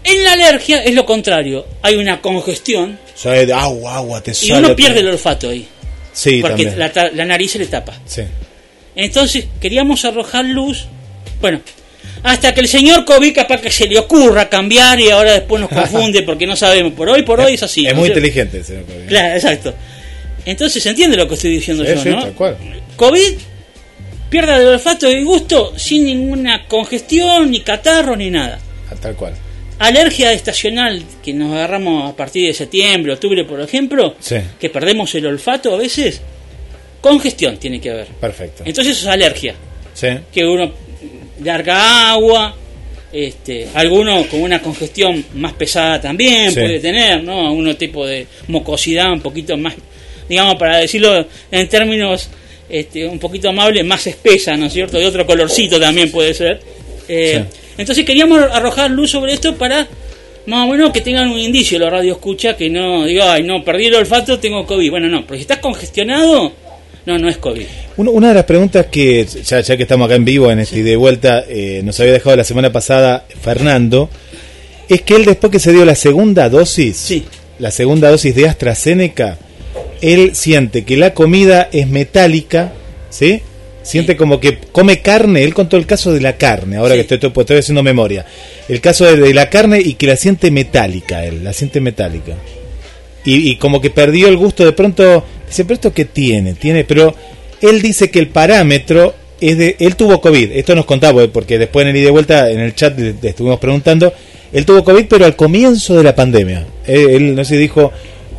En 0.05 0.25
la 0.25 0.33
alergia 0.33 0.83
es 0.83 0.95
lo 0.95 1.05
contrario. 1.05 1.67
Hay 1.83 1.97
una 1.97 2.23
congestión 2.23 2.99
O 3.15 3.19
sea, 3.19 3.33
de 3.33 3.53
agua, 3.53 3.97
agua, 3.97 4.23
te 4.23 4.33
y 4.41 4.53
uno 4.53 4.75
pierde 4.75 5.01
el 5.01 5.09
olfato 5.09 5.51
ahí. 5.51 5.69
Sí, 6.15 6.39
porque 6.41 6.65
también. 6.65 6.93
la, 6.95 7.11
la 7.15 7.25
nariz 7.27 7.53
se 7.53 7.59
le 7.59 7.67
tapa. 7.67 7.93
Sí. 8.07 8.23
Entonces 8.97 9.47
queríamos 9.61 10.05
arrojar 10.07 10.47
luz. 10.47 10.87
Bueno, 11.43 11.61
hasta 12.23 12.53
que 12.55 12.61
el 12.61 12.69
señor 12.69 13.05
COVID 13.05 13.35
capaz 13.35 13.61
que 13.61 13.71
se 13.71 13.87
le 13.87 13.99
ocurra 13.99 14.49
cambiar 14.49 15.01
y 15.01 15.11
ahora 15.11 15.33
después 15.35 15.61
nos 15.61 15.71
confunde 15.71 16.23
porque 16.23 16.47
no 16.47 16.57
sabemos. 16.57 16.93
Por 16.95 17.09
hoy, 17.09 17.23
por 17.23 17.41
hoy 17.41 17.55
es 17.55 17.63
así. 17.63 17.87
Es 17.87 17.93
¿no 17.95 18.01
muy 18.01 18.09
inteligente, 18.09 18.63
señor. 18.65 18.85
Pablo. 18.85 19.03
Claro, 19.07 19.35
exacto. 19.35 19.75
Entonces 20.45 20.83
se 20.83 20.89
entiende 20.91 21.17
lo 21.17 21.29
que 21.29 21.35
estoy 21.35 21.51
diciendo 21.51 21.85
Sí, 21.85 21.91
yo, 21.95 22.03
sí, 22.03 22.09
¿no? 22.11 22.23
tal 22.23 22.33
cual. 22.33 22.57
COVID, 22.97 23.33
pierda 24.31 24.59
de 24.59 24.67
olfato 24.67 25.11
y 25.11 25.23
gusto 25.23 25.73
sin 25.79 26.05
ninguna 26.05 26.67
congestión, 26.67 27.51
ni 27.51 27.61
catarro, 27.61 28.17
ni 28.17 28.31
nada. 28.31 28.59
Ah, 28.91 28.95
Tal 29.01 29.15
cual. 29.15 29.35
Alergia 29.79 30.33
estacional 30.33 31.05
que 31.23 31.33
nos 31.33 31.53
agarramos 31.53 32.11
a 32.13 32.17
partir 32.17 32.47
de 32.49 32.53
septiembre, 32.55 33.13
octubre, 33.13 33.45
por 33.45 33.61
ejemplo, 33.61 34.17
Sí. 34.19 34.37
que 34.59 34.71
perdemos 34.71 35.15
el 35.15 35.27
olfato 35.27 35.73
a 35.73 35.79
veces, 35.79 36.21
congestión 37.01 37.59
tiene 37.59 37.81
que 37.81 37.91
haber. 37.91 38.07
Perfecto. 38.09 38.65
Entonces 38.67 38.97
eso 38.97 39.09
es 39.09 39.15
alergia, 39.15 39.55
Sí. 39.95 40.09
que 40.33 40.45
uno 40.45 40.73
larga 41.43 42.11
agua, 42.11 42.55
este, 43.13 43.69
alguno 43.75 44.25
con 44.29 44.43
una 44.43 44.61
congestión 44.61 45.25
más 45.35 45.53
pesada 45.55 46.01
también 46.01 46.51
Sí. 46.53 46.61
puede 46.61 46.79
tener, 46.81 47.23
¿no? 47.25 47.53
Uno 47.53 47.75
tipo 47.77 48.07
de 48.07 48.27
mucosidad 48.49 49.13
un 49.13 49.21
poquito 49.21 49.57
más, 49.57 49.75
digamos, 50.29 50.57
para 50.57 50.79
decirlo 50.79 51.27
en 51.51 51.69
términos 51.69 52.29
este, 52.69 53.07
un 53.07 53.19
poquito 53.19 53.49
amables, 53.49 53.83
más 53.87 54.07
espesa, 54.07 54.55
¿no 54.57 54.67
es 54.67 54.73
cierto? 54.75 54.99
De 54.99 55.07
otro 55.07 55.25
colorcito 55.27 55.81
también 55.81 56.11
puede 56.11 56.35
ser. 56.35 56.61
Eh, 57.09 57.45
Sí. 57.51 57.59
Entonces 57.79 58.05
queríamos 58.05 58.41
arrojar 58.53 58.91
luz 58.91 59.13
sobre 59.13 59.33
esto 59.33 59.55
para 59.55 59.87
más 60.47 60.67
o 60.67 60.73
menos 60.73 60.91
que 60.93 61.01
tengan 61.01 61.29
un 61.29 61.39
indicio 61.39 61.79
los 61.79 61.91
radio 61.91 62.13
escucha 62.15 62.57
que 62.57 62.69
no 62.69 63.05
diga, 63.07 63.35
ay, 63.35 63.43
no, 63.45 63.63
perdí 63.65 63.87
el 63.87 63.95
olfato, 63.95 64.39
tengo 64.41 64.67
COVID. 64.67 64.91
Bueno, 64.91 65.07
no, 65.09 65.25
pero 65.25 65.37
si 65.37 65.43
estás 65.43 65.59
congestionado, 65.59 66.53
no, 67.07 67.19
no 67.19 67.29
es 67.29 67.39
COVID. 67.39 67.65
Uno- 67.97 68.11
Una 68.11 68.29
de 68.29 68.35
las 68.35 68.45
preguntas 68.45 68.87
que, 68.87 69.25
ya, 69.25 69.61
ya 69.61 69.77
que 69.77 69.83
estamos 69.85 70.07
acá 70.07 70.15
en 70.17 70.25
vivo 70.25 70.51
en 70.51 70.61
este 70.61 70.79
y 70.79 70.95
vuelta, 70.97 71.45
eh, 71.49 71.81
nos 71.85 71.99
había 72.01 72.13
dejado 72.13 72.37
la 72.37 72.45
semana 72.45 72.71
pasada 72.73 73.25
Fernando, 73.41 74.11
es 74.89 75.03
que 75.03 75.15
él 75.17 75.25
después 75.25 75.51
que 75.51 75.59
se 75.59 75.73
dio 75.73 75.85
la 75.85 75.95
segunda 75.95 76.49
dosis, 76.49 76.97
Sí. 76.97 77.25
la 77.59 77.71
segunda 77.71 78.11
dosis 78.11 78.35
de 78.35 78.47
AstraZeneca, 78.49 79.39
él 80.01 80.33
siente 80.35 80.85
que 80.85 80.97
la 80.97 81.15
comida 81.15 81.69
es 81.73 81.89
metálica, 81.89 82.73
¿sí? 83.11 83.41
Siente 83.83 84.13
Sí. 84.13 84.19
como 84.19 84.39
que 84.39 84.59
come 84.73 85.01
carne, 85.01 85.45
él 85.45 85.55
contó 85.55 85.77
el 85.79 85.87
caso 85.87 86.13
de 86.13 86.21
la 86.21 86.37
carne, 86.37 86.77
ahora 86.77 86.91
Sí. 86.95 86.97
que 86.97 87.01
estoy, 87.15 87.17
estoy, 87.29 87.41
estoy 87.43 87.57
haciendo 87.59 87.83
memoria, 87.83 88.27
el 88.69 88.81
caso 88.83 89.05
de, 89.07 89.17
de 89.17 89.33
la 89.35 89.49
carne 89.49 89.81
y 89.81 89.95
que 89.95 90.07
la 90.07 90.17
siente 90.17 90.51
metálica, 90.51 91.25
él, 91.25 91.43
la 91.43 91.53
siente 91.55 91.81
metálica. 91.81 92.35
Y, 93.25 93.51
y 93.51 93.57
como 93.57 93.81
que 93.81 93.91
perdió 93.91 94.29
el 94.29 94.37
gusto 94.37 94.65
de 94.65 94.73
pronto, 94.73 95.25
dice, 95.49 95.65
pero 95.65 95.75
esto 95.75 95.93
qué 95.93 96.05
tiene, 96.05 96.55
tiene, 96.55 96.85
pero 96.85 97.15
él 97.61 97.83
dice 97.83 98.11
que 98.11 98.19
el 98.19 98.29
parámetro 98.29 99.15
es 99.41 99.59
de, 99.59 99.77
él 99.79 99.97
tuvo 99.97 100.21
COVID, 100.21 100.53
esto 100.53 100.75
nos 100.75 100.85
contaba, 100.85 101.27
porque 101.29 101.59
después 101.59 101.85
en 101.85 101.91
el 101.91 101.97
ida 101.97 102.07
de 102.07 102.11
vuelta 102.11 102.51
en 102.51 102.61
el 102.61 102.75
chat 102.75 102.99
le, 102.99 103.15
estuvimos 103.23 103.59
preguntando, 103.59 104.13
él 104.53 104.65
tuvo 104.65 104.85
COVID 104.85 105.07
pero 105.09 105.25
al 105.25 105.37
comienzo 105.37 105.97
de 105.97 106.05
la 106.05 106.15
pandemia, 106.15 106.67
él, 106.87 107.11
él, 107.11 107.35
no 107.35 107.45
sé, 107.45 107.57
dijo 107.57 107.93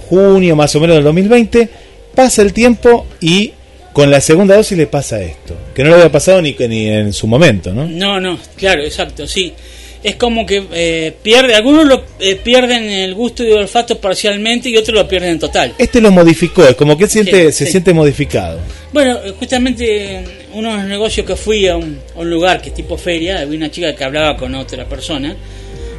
junio 0.09 0.55
más 0.55 0.75
o 0.75 0.79
menos 0.79 0.95
del 0.95 1.03
2020, 1.03 1.69
pasa 2.15 2.41
el 2.41 2.53
tiempo 2.53 3.05
y 3.21 3.53
con 3.93 4.11
la 4.11 4.21
segunda 4.21 4.55
dosis 4.55 4.77
le 4.77 4.87
pasa 4.87 5.21
esto, 5.21 5.55
que 5.73 5.83
no 5.83 5.89
le 5.89 5.95
había 5.95 6.11
pasado 6.11 6.41
ni, 6.41 6.55
ni 6.67 6.87
en 6.87 7.13
su 7.13 7.27
momento, 7.27 7.73
¿no? 7.73 7.85
No, 7.85 8.19
no, 8.19 8.37
claro, 8.55 8.83
exacto, 8.83 9.27
sí. 9.27 9.53
Es 10.01 10.15
como 10.15 10.45
que 10.45 10.65
eh, 10.71 11.13
pierde, 11.21 11.55
algunos 11.55 11.85
lo 11.85 12.03
eh, 12.19 12.37
pierden 12.37 12.83
el 12.89 13.13
gusto 13.15 13.43
y 13.43 13.47
el 13.51 13.57
olfato 13.57 13.99
parcialmente 13.99 14.69
y 14.69 14.77
otros 14.77 14.95
lo 14.97 15.05
pierden 15.07 15.37
total. 15.39 15.73
Este 15.77 15.99
lo 15.99 16.09
modificó, 16.11 16.65
es 16.65 16.75
como 16.75 16.97
que 16.97 17.03
él 17.03 17.09
siente, 17.09 17.51
Sí, 17.51 17.57
se 17.59 17.65
sí. 17.65 17.71
siente 17.71 17.93
modificado. 17.93 18.59
Bueno, 18.93 19.19
eh, 19.25 19.33
justamente 19.37 20.23
uno 20.53 20.71
de 20.71 20.77
los 20.77 20.85
negocios 20.85 21.25
que 21.27 21.35
fui 21.35 21.67
a 21.67 21.75
un, 21.75 21.99
a 22.15 22.19
un 22.19 22.29
lugar 22.29 22.61
que 22.61 22.69
es 22.69 22.75
tipo 22.75 22.97
feria, 22.97 23.41
había 23.41 23.57
una 23.57 23.69
chica 23.69 23.93
que 23.93 24.03
hablaba 24.05 24.37
con 24.37 24.55
otra 24.55 24.85
persona, 24.87 25.35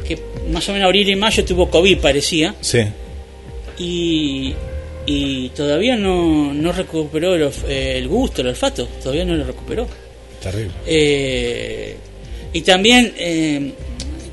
que 0.07 0.17
más 0.51 0.67
o 0.67 0.73
menos 0.73 0.87
abril 0.87 1.07
y 1.09 1.15
mayo 1.15 1.45
tuvo 1.45 1.69
COVID, 1.69 1.99
parecía, 1.99 2.55
Sí, 2.59 2.79
y, 3.77 4.53
y 5.05 5.49
todavía 5.49 5.95
no, 5.95 6.53
no 6.53 6.71
recuperó 6.71 7.35
el, 7.35 7.49
eh, 7.67 7.95
el 7.97 8.07
gusto, 8.07 8.41
el 8.41 8.47
olfato, 8.47 8.87
todavía 9.01 9.25
no 9.25 9.35
lo 9.35 9.43
recuperó. 9.43 9.87
terrible. 10.41 10.71
Eh, 10.87 11.95
y 12.53 12.61
también 12.61 13.13
eh, 13.17 13.71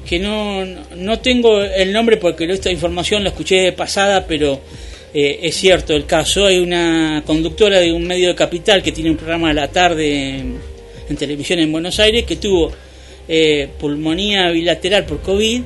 que 0.07 0.19
no, 0.19 0.65
no 0.65 1.19
tengo 1.21 1.63
el 1.63 1.93
nombre 1.93 2.17
porque 2.17 2.45
esta 2.51 2.71
información 2.71 3.23
la 3.23 3.31
escuché 3.31 3.57
de 3.57 3.73
pasada, 3.73 4.27
pero 4.27 4.61
eh, 5.15 5.41
es 5.43 5.57
cierto 5.57 5.95
el 5.95 6.07
caso. 6.07 6.47
Hay 6.47 6.59
una 6.59 7.23
conductora 7.27 7.81
de 7.81 7.93
un 7.93 8.07
medio 8.07 8.29
de 8.29 8.35
capital 8.35 8.83
que 8.83 8.93
tiene 8.93 9.11
un 9.11 9.17
programa 9.17 9.51
a 9.51 9.55
la 9.55 9.69
tarde 9.69 10.39
en, 10.39 10.59
en 11.09 11.17
televisión 11.17 11.59
en 11.59 11.71
Buenos 11.73 11.99
Aires, 12.01 12.25
que 12.25 12.37
tuvo 12.37 12.73
eh, 13.29 13.69
pulmonía 13.79 14.51
bilateral 14.51 15.05
por 15.05 15.21
COVID, 15.21 15.63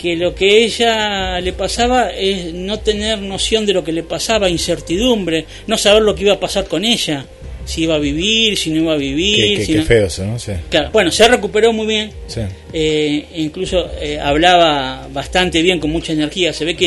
que 0.00 0.16
lo 0.16 0.34
que 0.34 0.64
ella 0.64 1.40
le 1.40 1.52
pasaba 1.52 2.10
es 2.10 2.54
no 2.54 2.78
tener 2.78 3.18
noción 3.18 3.66
de 3.66 3.72
lo 3.72 3.82
que 3.82 3.92
le 3.92 4.04
pasaba, 4.04 4.48
incertidumbre, 4.48 5.46
no 5.66 5.76
saber 5.76 6.02
lo 6.02 6.14
que 6.14 6.22
iba 6.22 6.34
a 6.34 6.40
pasar 6.40 6.66
con 6.68 6.84
ella, 6.84 7.26
si 7.70 7.82
iba 7.84 7.94
a 7.94 7.98
vivir, 7.98 8.56
si 8.58 8.70
no 8.70 8.82
iba 8.82 8.92
a 8.92 8.96
vivir. 8.96 9.58
Qué, 9.58 9.64
si 9.64 9.72
qué 9.72 9.78
no- 9.78 9.84
feo 9.84 10.06
eso, 10.06 10.26
¿no? 10.26 10.38
Sí. 10.38 10.52
Claro, 10.68 10.90
bueno, 10.92 11.10
se 11.10 11.26
recuperó 11.28 11.72
muy 11.72 11.86
bien, 11.86 12.10
Sí. 12.26 12.40
eh, 12.72 13.26
incluso 13.36 13.90
eh, 14.00 14.18
hablaba 14.20 15.08
bastante 15.12 15.62
bien, 15.62 15.78
con 15.80 15.90
mucha 15.90 16.12
energía, 16.12 16.52
se 16.52 16.64
ve 16.64 16.74
que 16.76 16.86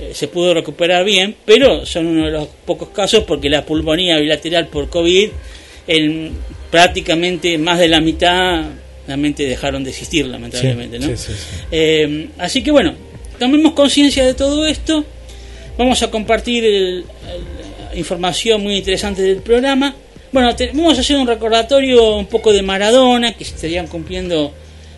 eh, 0.00 0.10
se 0.12 0.26
pudo 0.26 0.52
recuperar 0.54 1.04
bien, 1.04 1.36
pero 1.44 1.86
son 1.86 2.06
uno 2.06 2.26
de 2.26 2.32
los 2.32 2.48
pocos 2.64 2.88
casos 2.88 3.22
porque 3.24 3.48
la 3.48 3.64
pulmonía 3.64 4.18
bilateral 4.18 4.66
por 4.68 4.88
COVID, 4.88 5.28
en 5.86 6.32
prácticamente 6.70 7.58
más 7.58 7.78
de 7.78 7.88
la 7.88 8.00
mitad, 8.00 8.64
realmente 9.06 9.44
dejaron 9.46 9.84
de 9.84 9.90
existir, 9.90 10.26
lamentablemente, 10.26 10.98
Sí, 11.00 11.06
¿no? 11.08 11.16
sí, 11.16 11.32
sí, 11.32 11.38
sí. 11.70 12.28
Así 12.38 12.62
que 12.62 12.70
bueno, 12.70 12.94
tomemos 13.38 13.72
conciencia 13.74 14.24
de 14.26 14.34
todo 14.34 14.66
esto. 14.66 15.04
Vamos 15.78 16.02
a 16.02 16.10
compartir 16.10 16.64
el- 16.64 17.04
el- 17.92 17.98
información 17.98 18.60
muy 18.62 18.76
interesante 18.76 19.22
del 19.22 19.36
programa. 19.42 19.94
Bueno, 20.34 20.56
te- 20.56 20.72
vamos 20.74 20.98
a 20.98 21.00
hacer 21.02 21.14
un 21.16 21.28
recordatorio 21.28 22.16
un 22.16 22.26
poco 22.26 22.52
de 22.52 22.60
Maradona, 22.60 23.34
que 23.34 23.44
estarían 23.44 23.86
cumpliendo 23.86 24.52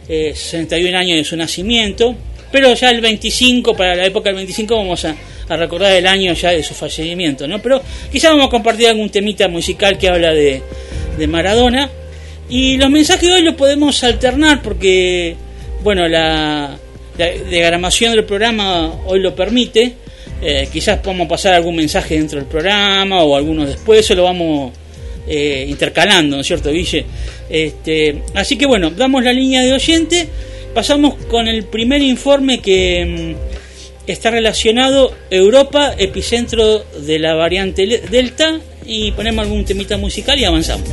eh, 0.09 0.33
61 0.35 0.97
años 0.97 1.19
de 1.19 1.25
su 1.25 1.37
nacimiento. 1.37 2.15
Pero 2.51 2.73
ya 2.73 2.89
el 2.89 3.03
25, 3.03 3.77
para 3.77 3.95
la 3.97 4.07
época 4.07 4.31
del 4.31 4.37
25, 4.37 4.75
vamos 4.75 5.05
a, 5.05 5.15
recordar 5.55 5.93
el 5.93 6.07
año 6.07 6.33
ya 6.33 6.53
de 6.53 6.63
su 6.63 6.73
fallecimiento, 6.73 7.47
¿no? 7.47 7.61
Pero 7.61 7.83
quizás 8.11 8.31
vamos 8.31 8.47
a 8.47 8.49
compartir 8.49 8.89
algún 8.89 9.11
temita 9.11 9.47
musical 9.47 9.99
que 9.99 10.09
habla 10.09 10.33
de, 10.33 10.63
de 11.19 11.27
Maradona. 11.27 11.91
Y 12.49 12.79
los 12.79 12.89
mensajes 12.89 13.29
de 13.29 13.35
hoy 13.35 13.43
los 13.43 13.57
podemos 13.57 14.03
alternar 14.05 14.63
porque, 14.63 15.37
bueno, 15.83 16.09
la, 16.09 16.79
la 17.19 17.29
diagramación 17.51 18.13
del 18.13 18.25
programa 18.25 18.91
hoy 19.05 19.21
lo 19.21 19.35
permite. 19.35 19.97
Eh, 20.41 20.67
quizás 20.73 21.01
podamos 21.01 21.29
pasar 21.29 21.53
algún 21.53 21.77
mensaje 21.77 22.15
dentro 22.15 22.39
del 22.39 22.49
programa 22.49 23.23
o 23.23 23.37
algunos 23.37 23.69
después, 23.69 24.01
eso 24.01 24.15
lo 24.15 24.23
vamos 24.23 24.73
eh, 25.27 25.67
intercalando, 25.69 26.37
¿no 26.37 26.41
es 26.41 26.47
cierto, 26.47 26.71
Guille? 26.71 27.05
Este, 27.49 28.23
así 28.35 28.57
que 28.57 28.67
bueno, 28.67 28.91
damos 28.91 29.25
la 29.25 29.33
línea 29.33 29.63
de 29.63 29.73
oyente, 29.73 30.29
pasamos 30.75 31.15
con 31.29 31.49
el 31.49 31.65
primer 31.65 32.03
informe 32.03 32.61
que 32.61 33.35
mm, 33.37 34.11
está 34.11 34.31
relacionado 34.31 35.13
Europa, 35.31 35.95
epicentro 35.99 36.85
de 37.01 37.19
la 37.19 37.35
variante 37.35 37.87
Delta, 38.11 38.61
y 38.85 39.11
ponemos 39.13 39.45
algún 39.45 39.65
temita 39.65 39.97
musical 39.97 40.39
y 40.39 40.45
avanzamos. 40.45 40.89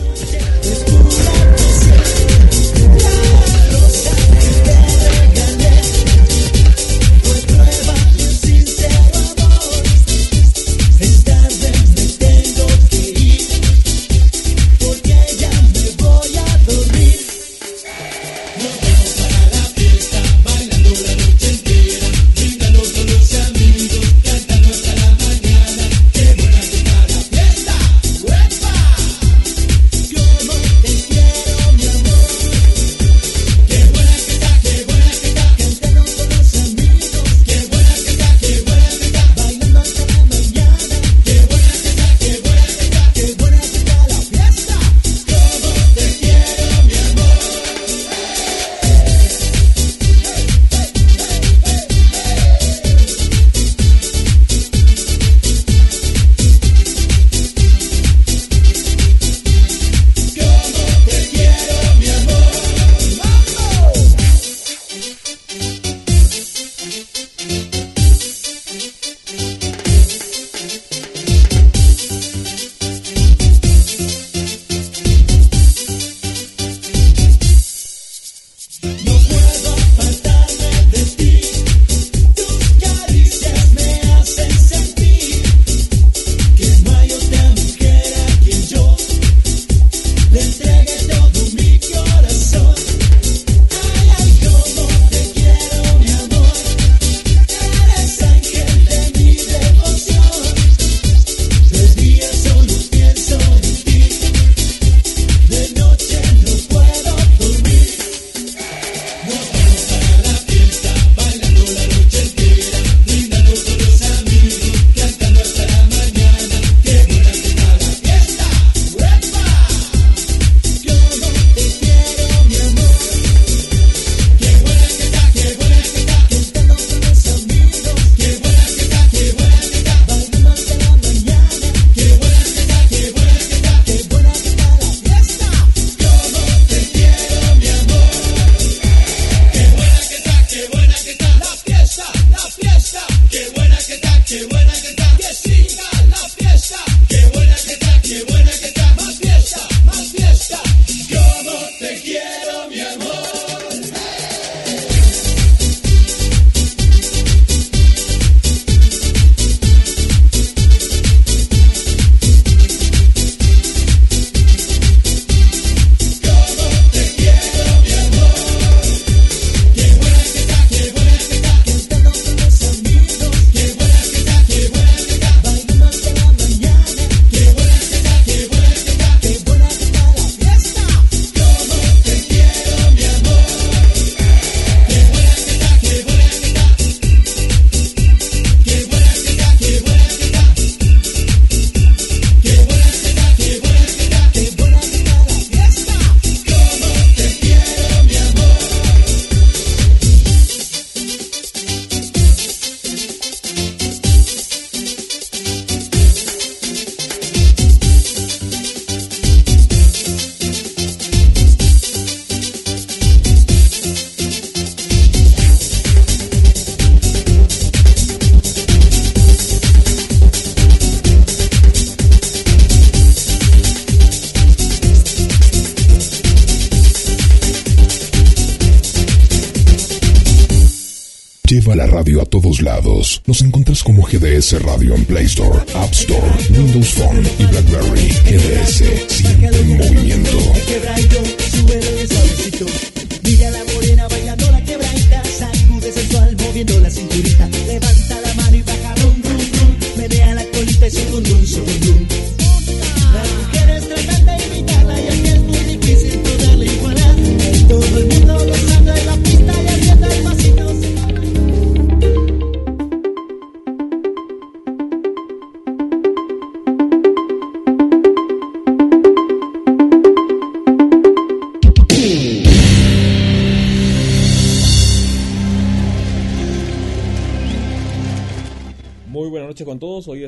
Nos 233.26 233.42
encuentras 233.42 233.82
como 233.84 234.04
GDS 234.04 234.62
Radio 234.64 234.96
en 234.96 235.06
Play 235.06 235.26
Store, 235.26 235.58
App 235.76 235.92
Store, 235.94 236.32
Windows 236.50 236.90
Phone 236.90 237.26
y 237.40 237.46
BlackBerry. 237.46 238.10
GDS, 238.26 238.84
siempre 239.08 239.60
en 239.60 239.78
movimiento. 239.78 240.33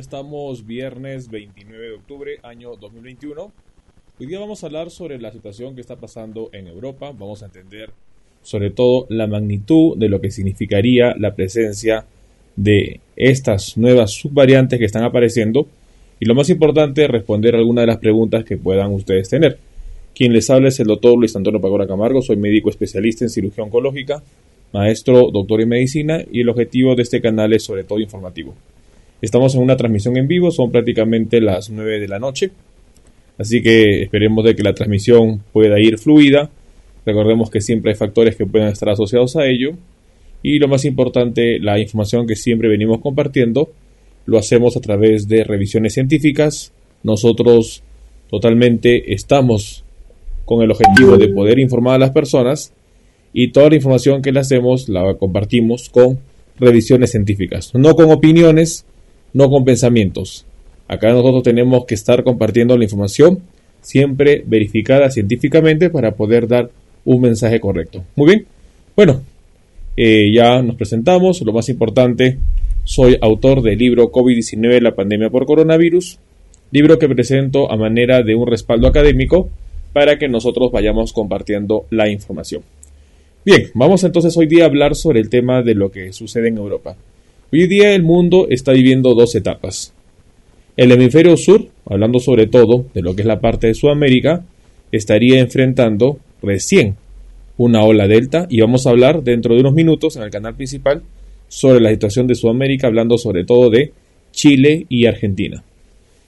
Estamos 0.05 0.67
viernes 0.67 1.31
29 1.31 1.83
de 1.83 1.93
octubre, 1.95 2.37
año 2.43 2.75
2021. 2.75 3.51
Hoy 4.19 4.27
día 4.27 4.39
vamos 4.39 4.61
a 4.61 4.67
hablar 4.67 4.91
sobre 4.91 5.19
la 5.19 5.31
situación 5.31 5.73
que 5.73 5.81
está 5.81 5.95
pasando 5.95 6.51
en 6.53 6.67
Europa. 6.67 7.07
Vamos 7.07 7.41
a 7.41 7.47
entender 7.47 7.89
sobre 8.43 8.69
todo 8.69 9.07
la 9.09 9.25
magnitud 9.25 9.97
de 9.97 10.07
lo 10.07 10.21
que 10.21 10.29
significaría 10.29 11.15
la 11.17 11.33
presencia 11.33 12.05
de 12.55 12.99
estas 13.15 13.79
nuevas 13.79 14.11
subvariantes 14.11 14.77
que 14.77 14.85
están 14.85 15.03
apareciendo. 15.03 15.67
Y 16.19 16.25
lo 16.25 16.35
más 16.35 16.51
importante, 16.51 17.07
responder 17.07 17.55
algunas 17.55 17.81
de 17.81 17.87
las 17.87 17.97
preguntas 17.97 18.45
que 18.45 18.57
puedan 18.57 18.91
ustedes 18.91 19.27
tener. 19.27 19.57
Quien 20.13 20.33
les 20.33 20.51
habla 20.51 20.67
es 20.67 20.79
el 20.79 20.85
doctor 20.85 21.17
Luis 21.17 21.35
Antonio 21.35 21.59
Pagora 21.59 21.87
Camargo. 21.87 22.21
Soy 22.21 22.37
médico 22.37 22.69
especialista 22.69 23.25
en 23.25 23.31
cirugía 23.31 23.63
oncológica, 23.63 24.21
maestro, 24.71 25.31
doctor 25.31 25.61
en 25.61 25.69
medicina 25.69 26.23
y 26.31 26.41
el 26.41 26.49
objetivo 26.49 26.93
de 26.93 27.01
este 27.01 27.21
canal 27.21 27.53
es 27.53 27.63
sobre 27.63 27.83
todo 27.83 27.99
informativo. 27.99 28.53
Estamos 29.21 29.55
en 29.55 29.61
una 29.61 29.77
transmisión 29.77 30.17
en 30.17 30.27
vivo, 30.27 30.51
son 30.51 30.71
prácticamente 30.71 31.41
las 31.41 31.69
9 31.69 31.99
de 31.99 32.07
la 32.07 32.19
noche. 32.19 32.51
Así 33.37 33.61
que 33.61 34.03
esperemos 34.03 34.45
de 34.45 34.55
que 34.55 34.63
la 34.63 34.73
transmisión 34.73 35.41
pueda 35.51 35.79
ir 35.79 35.97
fluida. 35.97 36.49
Recordemos 37.05 37.49
que 37.49 37.61
siempre 37.61 37.91
hay 37.91 37.97
factores 37.97 38.35
que 38.35 38.45
pueden 38.45 38.67
estar 38.67 38.89
asociados 38.89 39.35
a 39.35 39.45
ello. 39.45 39.71
Y 40.43 40.59
lo 40.59 40.67
más 40.67 40.85
importante, 40.85 41.59
la 41.59 41.79
información 41.79 42.27
que 42.27 42.35
siempre 42.35 42.69
venimos 42.69 43.01
compartiendo, 43.01 43.71
lo 44.25 44.37
hacemos 44.37 44.77
a 44.77 44.81
través 44.81 45.27
de 45.27 45.43
revisiones 45.43 45.93
científicas. 45.93 46.71
Nosotros 47.03 47.83
totalmente 48.29 49.13
estamos 49.13 49.83
con 50.45 50.61
el 50.61 50.71
objetivo 50.71 51.17
de 51.17 51.29
poder 51.29 51.59
informar 51.59 51.95
a 51.95 51.99
las 51.99 52.11
personas 52.11 52.73
y 53.33 53.51
toda 53.51 53.69
la 53.69 53.75
información 53.75 54.21
que 54.21 54.31
le 54.31 54.39
hacemos 54.39 54.87
la 54.87 55.15
compartimos 55.15 55.89
con 55.89 56.19
revisiones 56.57 57.11
científicas, 57.11 57.73
no 57.73 57.95
con 57.95 58.11
opiniones, 58.11 58.85
no 59.35 59.49
con 59.49 59.65
pensamientos. 59.65 60.45
Acá 60.87 61.11
nosotros 61.11 61.43
tenemos 61.43 61.85
que 61.85 61.93
estar 61.93 62.23
compartiendo 62.23 62.77
la 62.77 62.85
información 62.85 63.41
siempre 63.81 64.43
verificada 64.47 65.11
científicamente 65.11 65.89
para 65.89 66.15
poder 66.15 66.47
dar 66.47 66.71
un 67.03 67.21
mensaje 67.21 67.59
correcto. 67.59 68.03
Muy 68.15 68.27
bien. 68.27 68.45
Bueno, 68.95 69.21
eh, 69.97 70.31
ya 70.33 70.61
nos 70.61 70.77
presentamos. 70.77 71.41
Lo 71.41 71.51
más 71.51 71.67
importante, 71.67 72.37
soy 72.85 73.17
autor 73.21 73.61
del 73.61 73.77
libro 73.77 74.09
COVID-19, 74.09 74.81
la 74.81 74.95
pandemia 74.95 75.29
por 75.29 75.45
coronavirus. 75.45 76.17
Libro 76.71 76.97
que 76.97 77.09
presento 77.09 77.69
a 77.69 77.75
manera 77.75 78.23
de 78.23 78.35
un 78.35 78.47
respaldo 78.47 78.87
académico 78.87 79.49
para 79.91 80.17
que 80.17 80.29
nosotros 80.29 80.71
vayamos 80.71 81.11
compartiendo 81.11 81.87
la 81.89 82.09
información. 82.09 82.61
Bien, 83.45 83.69
vamos 83.73 84.03
entonces 84.05 84.35
hoy 84.37 84.47
día 84.47 84.63
a 84.63 84.67
hablar 84.67 84.95
sobre 84.95 85.19
el 85.19 85.29
tema 85.29 85.61
de 85.61 85.75
lo 85.75 85.91
que 85.91 86.13
sucede 86.13 86.47
en 86.47 86.57
Europa. 86.57 86.95
Hoy 87.51 87.67
día 87.67 87.93
el 87.93 88.01
mundo 88.01 88.47
está 88.49 88.71
viviendo 88.71 89.13
dos 89.13 89.35
etapas. 89.35 89.93
El 90.75 90.91
hemisferio 90.91 91.37
sur, 91.37 91.67
hablando 91.85 92.19
sobre 92.19 92.47
todo 92.47 92.87
de 92.95 93.03
lo 93.03 93.15
que 93.15 93.21
es 93.21 93.27
la 93.27 93.39
parte 93.39 93.67
de 93.67 93.75
Sudamérica, 93.75 94.43
estaría 94.91 95.39
enfrentando 95.39 96.17
recién 96.41 96.95
una 97.57 97.83
ola 97.83 98.07
delta 98.07 98.47
y 98.49 98.61
vamos 98.61 98.85
a 98.85 98.89
hablar 98.89 99.23
dentro 99.23 99.53
de 99.53 99.61
unos 99.61 99.73
minutos 99.73 100.15
en 100.15 100.23
el 100.23 100.31
canal 100.31 100.55
principal 100.55 101.03
sobre 101.47 101.81
la 101.81 101.91
situación 101.91 102.25
de 102.25 102.33
Sudamérica, 102.33 102.87
hablando 102.87 103.17
sobre 103.19 103.45
todo 103.45 103.69
de 103.69 103.93
Chile 104.31 104.87
y 104.89 105.05
Argentina. 105.05 105.63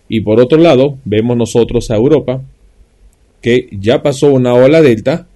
Y 0.08 0.22
por 0.22 0.40
otro 0.40 0.60
lado, 0.60 1.00
vemos 1.04 1.36
nosotros 1.36 1.90
a 1.90 1.96
Europa 1.96 2.44
que 3.42 3.70
ya 3.72 4.04
pasó 4.04 4.32
una 4.32 4.54
ola 4.54 4.84
delta, 4.84 5.28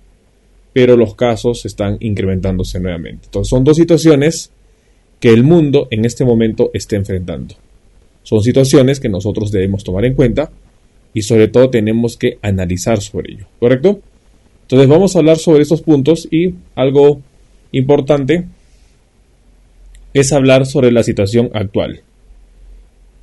pero 0.74 0.96
los 0.96 1.16
casos 1.16 1.66
están 1.66 1.98
incrementándose 2.00 2.80
nuevamente. 2.80 3.26
Entonces 3.26 3.50
son 3.50 3.64
dos 3.64 3.78
situaciones 3.78 4.52
que 5.22 5.30
el 5.30 5.44
mundo 5.44 5.88
en 5.92 6.04
este 6.04 6.26
momento 6.26 6.72
está 6.74 6.98
enfrentando. 6.98 7.56
Son 8.24 8.44
situaciones 8.44 9.00
que 9.00 9.08
nosotros 9.08 9.52
debemos 9.52 9.84
tomar 9.84 10.04
en 10.04 10.16
cuenta 10.16 10.52
y 11.14 11.22
sobre 11.22 11.48
todo 11.48 11.70
tenemos 11.70 12.18
que 12.18 12.40
analizar 12.42 13.02
sobre 13.02 13.34
ello, 13.34 13.46
¿correcto? 13.60 14.02
Entonces 14.64 14.90
vamos 14.90 15.16
a 15.16 15.20
hablar 15.20 15.38
sobre 15.38 15.62
estos 15.62 15.82
puntos 15.84 16.28
y 16.32 16.56
algo 16.76 17.22
importante 17.72 18.46
es 20.14 20.34
hablar 20.34 20.66
sobre 20.66 20.92
la 20.92 21.04
situación 21.04 21.52
actual. 21.54 22.02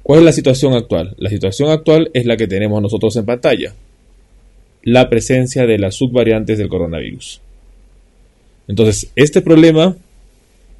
¿Cuál 0.04 0.20
es 0.20 0.24
la 0.24 0.32
situación 0.32 0.74
actual? 0.74 1.14
La 1.18 1.30
situación 1.30 1.70
actual 1.70 2.10
es 2.14 2.26
la 2.26 2.36
que 2.36 2.46
tenemos 2.46 2.80
nosotros 2.80 3.16
en 3.16 3.26
pantalla. 3.26 3.74
La 4.84 5.10
presencia 5.10 5.66
de 5.66 5.78
las 5.78 5.96
subvariantes 5.96 6.58
del 6.58 6.68
coronavirus. 6.68 7.40
Entonces, 8.68 9.10
este 9.16 9.42
problema 9.42 9.96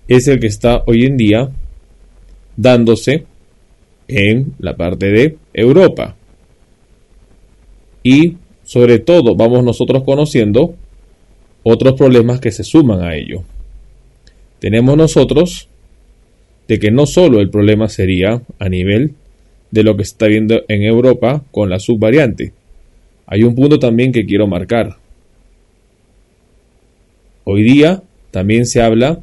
es 0.09 0.27
el 0.27 0.41
que 0.41 0.47
está 0.47 0.83
hoy 0.87 1.05
en 1.05 1.17
día 1.17 1.51
dándose 2.57 3.25
en 4.09 4.55
la 4.59 4.77
parte 4.77 5.07
de 5.11 5.37
Europa. 5.53 6.17
Y 8.03 8.37
sobre 8.65 8.99
todo 8.99 9.37
vamos 9.37 9.63
nosotros 9.63 10.03
conociendo 10.05 10.75
otros 11.63 11.95
problemas 11.95 12.41
que 12.41 12.51
se 12.51 12.65
suman 12.65 13.03
a 13.03 13.15
ello. 13.15 13.43
Tenemos 14.59 14.97
nosotros 14.97 15.69
de 16.67 16.79
que 16.79 16.91
no 16.91 17.07
solo 17.07 17.41
el 17.41 17.51
problema 17.51 17.89
sería 17.89 18.43
a 18.59 18.69
nivel 18.69 19.15
de 19.71 19.83
lo 19.83 19.97
que 19.97 20.05
se 20.05 20.13
está 20.13 20.27
viendo 20.27 20.63
en 20.69 20.83
Europa 20.83 21.45
con 21.51 21.69
la 21.69 21.79
subvariante. 21.79 22.53
Hay 23.27 23.43
un 23.43 23.55
punto 23.55 23.79
también 23.79 24.13
que 24.13 24.25
quiero 24.25 24.47
marcar. 24.47 24.97
Hoy 27.45 27.63
día 27.63 28.03
también 28.31 28.67
se 28.67 28.81
habla 28.81 29.21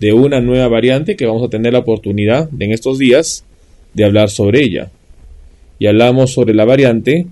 de 0.00 0.12
una 0.12 0.40
nueva 0.40 0.66
variante 0.68 1.16
que 1.16 1.26
vamos 1.26 1.44
a 1.44 1.50
tener 1.50 1.72
la 1.72 1.80
oportunidad 1.80 2.48
en 2.58 2.72
estos 2.72 2.98
días 2.98 3.44
de 3.94 4.04
hablar 4.04 4.30
sobre 4.30 4.62
ella. 4.62 4.90
Y 5.78 5.86
hablamos 5.86 6.32
sobre 6.32 6.54
la 6.54 6.64
variante 6.64 7.26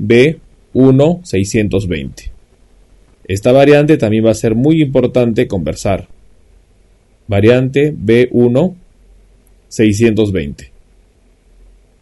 B1620. 0.00 2.30
Esta 3.26 3.52
variante 3.52 3.98
también 3.98 4.24
va 4.24 4.30
a 4.30 4.34
ser 4.34 4.54
muy 4.54 4.80
importante 4.80 5.46
conversar. 5.46 6.08
Variante 7.26 7.94
B1620. 7.94 10.70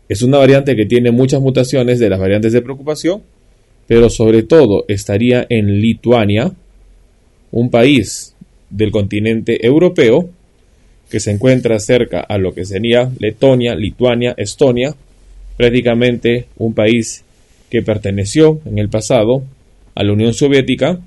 Es 0.09 0.23
una 0.23 0.39
variante 0.39 0.77
que 0.77 0.87
tiene 0.87 1.11
muchas 1.11 1.41
mutaciones 1.41 1.99
de 1.99 2.09
las 2.09 2.21
variantes 2.21 2.53
de 2.53 2.63
preocupación, 2.63 3.25
pero 3.89 4.09
sobre 4.09 4.45
todo 4.45 4.85
estaría 4.87 5.45
en 5.49 5.81
Lituania, 5.81 6.53
un 7.51 7.71
país 7.71 8.36
del 8.71 8.91
continente 8.91 9.65
europeo 9.67 10.29
que 11.11 11.21
se 11.21 11.31
encuentra 11.31 11.79
cerca 11.79 12.21
a 12.21 12.39
lo 12.39 12.53
que 12.53 12.65
sería 12.65 13.11
Letonia, 13.19 13.75
Lituania, 13.75 14.35
Estonia, 14.37 14.95
prácticamente 15.57 16.47
un 16.59 16.75
país 16.75 17.25
que 17.71 17.83
perteneció 17.83 18.61
en 18.65 18.79
el 18.79 18.89
pasado 18.89 19.43
a 19.95 20.05
la 20.05 20.13
Unión 20.13 20.35
Soviética, 20.35 21.01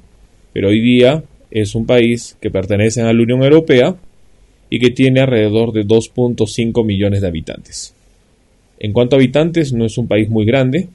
pero 0.53 0.69
hoy 0.69 0.81
día 0.81 1.23
es 1.51 1.75
un 1.75 1.85
país 1.85 2.37
que 2.41 2.49
pertenece 2.49 3.01
a 3.01 3.13
la 3.13 3.21
Unión 3.21 3.43
Europea 3.43 3.95
y 4.69 4.79
que 4.79 4.91
tiene 4.91 5.21
alrededor 5.21 5.73
de 5.73 5.85
2.5 5.85 6.85
millones 6.85 7.21
de 7.21 7.27
habitantes. 7.27 7.93
En 8.79 8.93
cuanto 8.93 9.15
a 9.15 9.19
habitantes, 9.19 9.73
no 9.73 9.85
es 9.85 9.97
un 9.97 10.07
país 10.07 10.29
muy 10.29 10.45
grande, 10.45 10.87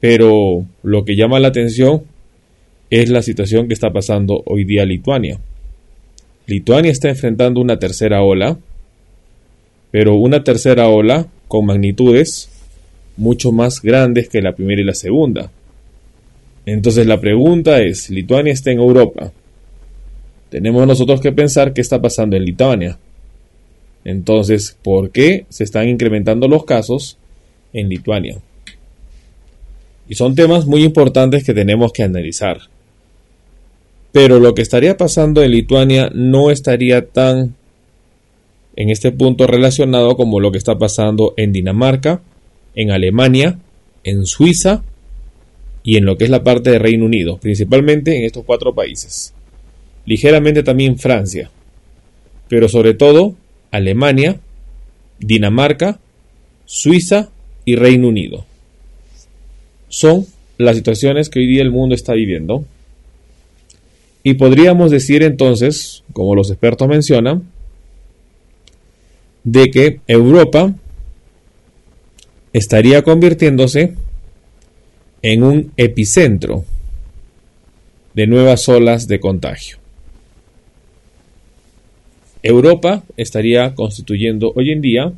pero 0.00 0.64
lo 0.82 1.04
que 1.04 1.16
llama 1.16 1.40
la 1.40 1.48
atención 1.48 2.02
es 2.90 3.08
la 3.08 3.22
situación 3.22 3.68
que 3.68 3.74
está 3.74 3.92
pasando 3.92 4.42
hoy 4.46 4.64
día 4.64 4.84
Lituania. 4.84 5.38
Lituania 6.52 6.92
está 6.92 7.08
enfrentando 7.08 7.62
una 7.62 7.78
tercera 7.78 8.22
ola, 8.22 8.58
pero 9.90 10.16
una 10.16 10.44
tercera 10.44 10.86
ola 10.86 11.26
con 11.48 11.64
magnitudes 11.64 12.50
mucho 13.16 13.52
más 13.52 13.80
grandes 13.80 14.28
que 14.28 14.42
la 14.42 14.54
primera 14.54 14.82
y 14.82 14.84
la 14.84 14.92
segunda. 14.92 15.50
Entonces 16.66 17.06
la 17.06 17.18
pregunta 17.18 17.80
es, 17.80 18.10
Lituania 18.10 18.52
está 18.52 18.70
en 18.70 18.80
Europa, 18.80 19.32
tenemos 20.50 20.86
nosotros 20.86 21.22
que 21.22 21.32
pensar 21.32 21.72
qué 21.72 21.80
está 21.80 22.02
pasando 22.02 22.36
en 22.36 22.44
Lituania. 22.44 22.98
Entonces, 24.04 24.76
¿por 24.82 25.08
qué 25.08 25.46
se 25.48 25.64
están 25.64 25.88
incrementando 25.88 26.48
los 26.48 26.66
casos 26.66 27.16
en 27.72 27.88
Lituania? 27.88 28.36
Y 30.06 30.16
son 30.16 30.34
temas 30.34 30.66
muy 30.66 30.84
importantes 30.84 31.44
que 31.44 31.54
tenemos 31.54 31.94
que 31.94 32.02
analizar. 32.02 32.58
Pero 34.12 34.38
lo 34.38 34.54
que 34.54 34.62
estaría 34.62 34.96
pasando 34.96 35.42
en 35.42 35.50
Lituania 35.50 36.10
no 36.14 36.50
estaría 36.50 37.06
tan 37.08 37.54
en 38.76 38.90
este 38.90 39.12
punto 39.12 39.46
relacionado 39.46 40.16
como 40.16 40.40
lo 40.40 40.52
que 40.52 40.58
está 40.58 40.78
pasando 40.78 41.34
en 41.36 41.52
Dinamarca, 41.52 42.22
en 42.74 42.90
Alemania, 42.90 43.58
en 44.04 44.26
Suiza 44.26 44.82
y 45.82 45.96
en 45.96 46.04
lo 46.04 46.16
que 46.16 46.24
es 46.24 46.30
la 46.30 46.44
parte 46.44 46.70
de 46.70 46.78
Reino 46.78 47.04
Unido, 47.04 47.38
principalmente 47.38 48.16
en 48.16 48.24
estos 48.24 48.44
cuatro 48.44 48.74
países. 48.74 49.34
Ligeramente 50.06 50.62
también 50.62 50.98
Francia, 50.98 51.50
pero 52.48 52.68
sobre 52.68 52.94
todo 52.94 53.34
Alemania, 53.70 54.40
Dinamarca, 55.18 56.00
Suiza 56.64 57.30
y 57.64 57.76
Reino 57.76 58.08
Unido. 58.08 58.44
Son 59.88 60.26
las 60.58 60.76
situaciones 60.76 61.28
que 61.28 61.40
hoy 61.40 61.46
día 61.46 61.62
el 61.62 61.70
mundo 61.70 61.94
está 61.94 62.14
viviendo. 62.14 62.64
Y 64.22 64.34
podríamos 64.34 64.90
decir 64.90 65.22
entonces, 65.22 66.04
como 66.12 66.34
los 66.34 66.50
expertos 66.50 66.88
mencionan, 66.88 67.42
de 69.44 69.70
que 69.70 70.00
Europa 70.06 70.72
estaría 72.52 73.02
convirtiéndose 73.02 73.94
en 75.22 75.42
un 75.42 75.72
epicentro 75.76 76.64
de 78.14 78.26
nuevas 78.26 78.68
olas 78.68 79.08
de 79.08 79.20
contagio. 79.20 79.78
Europa 82.42 83.04
estaría 83.16 83.74
constituyendo 83.74 84.52
hoy 84.54 84.70
en 84.70 84.80
día 84.80 85.12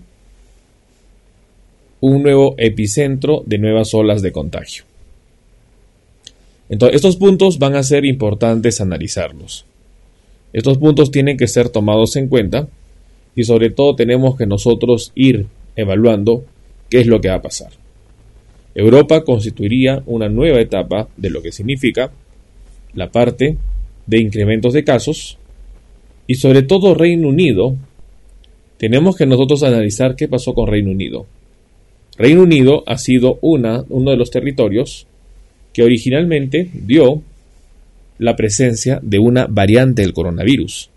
un 2.01 2.23
nuevo 2.23 2.55
epicentro 2.59 3.43
de 3.47 3.59
nuevas 3.59 3.95
olas 3.95 4.21
de 4.21 4.31
contagio. 4.31 4.85
Entonces, 6.69 6.97
estos 6.97 7.17
puntos 7.17 7.59
van 7.59 7.77
a 7.77 7.83
ser 7.83 8.05
importantes 8.05 8.81
analizarlos. 8.81 9.67
Estos 10.53 10.79
puntos 10.79 11.11
tienen 11.11 11.37
que 11.37 11.49
ser 11.49 11.69
tomados 11.69 12.17
en 12.17 12.29
cuenta 12.29 12.69
y 13.35 13.45
sobre 13.45 13.71
todo 13.71 13.97
tenemos 13.97 14.37
que 14.37 14.47
nosotros 14.47 15.13
ir 15.15 15.47
evaluando 15.77 16.45
qué 16.89 17.01
es 17.01 17.07
lo 17.07 17.21
que 17.21 17.29
va 17.29 17.37
a 17.37 17.43
pasar. 17.43 17.73
Europa 18.75 19.25
constituiría 19.25 20.03
una 20.07 20.29
nueva 20.29 20.61
etapa 20.61 21.09
de 21.17 21.31
lo 21.31 21.43
que 21.43 21.53
significa 21.53 22.13
la 22.95 23.11
parte 23.11 23.57
de 24.07 24.21
incrementos 24.21 24.73
de 24.73 24.85
casos 24.85 25.39
y 26.27 26.37
sobre 26.37 26.63
todo 26.63 26.95
Reino 26.95 27.29
Unido. 27.29 27.77
Tenemos 28.79 29.17
que 29.17 29.27
nosotros 29.27 29.63
analizar 29.63 30.17
qué 30.17 30.29
pasó 30.29 30.55
con 30.55 30.67
Reino 30.67 30.91
Unido. 30.91 31.27
Reino 32.17 32.43
Unido 32.43 32.85
ha 32.87 32.99
sido 32.99 33.39
una, 33.43 33.85
uno 33.89 34.11
de 34.11 34.17
los 34.17 34.31
territorios 34.31 35.07
que 35.75 35.83
originalmente 35.83 36.71
vio 36.73 37.23
la 38.19 38.37
presencia 38.37 39.01
de 39.03 39.19
una 39.19 39.47
variante 39.47 40.01
del 40.01 40.15
coronavirus. 40.15 40.89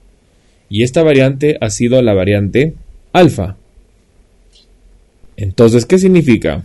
Y 0.69 0.83
esta 0.83 1.03
variante 1.03 1.57
ha 1.59 1.69
sido 1.69 2.01
la 2.01 2.13
variante 2.13 2.75
alfa. 3.11 3.57
Entonces, 5.35 5.85
¿qué 5.85 5.97
significa? 5.97 6.63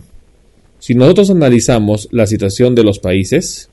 Si 0.79 0.95
nosotros 0.95 1.29
analizamos 1.29 2.07
la 2.11 2.27
situación 2.27 2.75
de 2.75 2.83
los 2.83 2.99
países, 2.99 3.69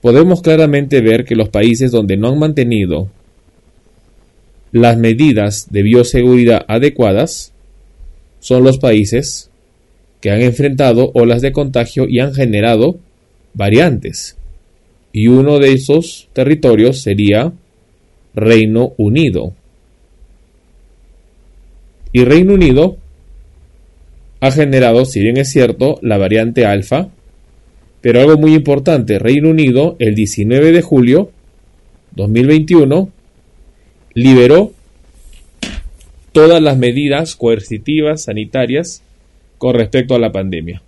podemos 0.00 0.40
claramente 0.40 1.00
ver 1.00 1.24
que 1.24 1.36
los 1.36 1.48
países 1.48 1.90
donde 1.90 2.16
no 2.16 2.28
han 2.28 2.38
mantenido 2.38 3.08
las 4.72 4.96
medidas 4.96 5.70
de 5.70 5.82
bioseguridad 5.82 6.64
adecuadas 6.66 7.52
son 8.40 8.64
los 8.64 8.78
países 8.78 9.50
que 10.20 10.30
han 10.30 10.40
enfrentado 10.40 11.10
olas 11.14 11.42
de 11.42 11.52
contagio 11.52 12.08
y 12.08 12.20
han 12.20 12.32
generado 12.32 12.98
variantes. 13.54 14.36
Y 15.12 15.28
uno 15.28 15.58
de 15.58 15.72
esos 15.72 16.28
territorios 16.32 17.02
sería 17.02 17.52
Reino 18.34 18.92
Unido. 18.96 19.52
Y 22.12 22.24
Reino 22.24 22.54
Unido 22.54 22.96
ha 24.40 24.50
generado, 24.50 25.04
si 25.04 25.20
bien 25.20 25.36
es 25.36 25.50
cierto, 25.50 25.98
la 26.02 26.18
variante 26.18 26.66
alfa, 26.66 27.08
pero 28.00 28.20
algo 28.20 28.36
muy 28.36 28.54
importante, 28.54 29.18
Reino 29.18 29.50
Unido 29.50 29.96
el 29.98 30.14
19 30.14 30.72
de 30.72 30.82
julio 30.82 31.30
2021 32.16 33.10
liberó 34.14 34.72
todas 36.32 36.60
las 36.60 36.76
medidas 36.76 37.36
coercitivas 37.36 38.24
sanitarias 38.24 39.02
con 39.58 39.74
respecto 39.74 40.14
a 40.14 40.18
la 40.18 40.32
pandemia. 40.32 40.82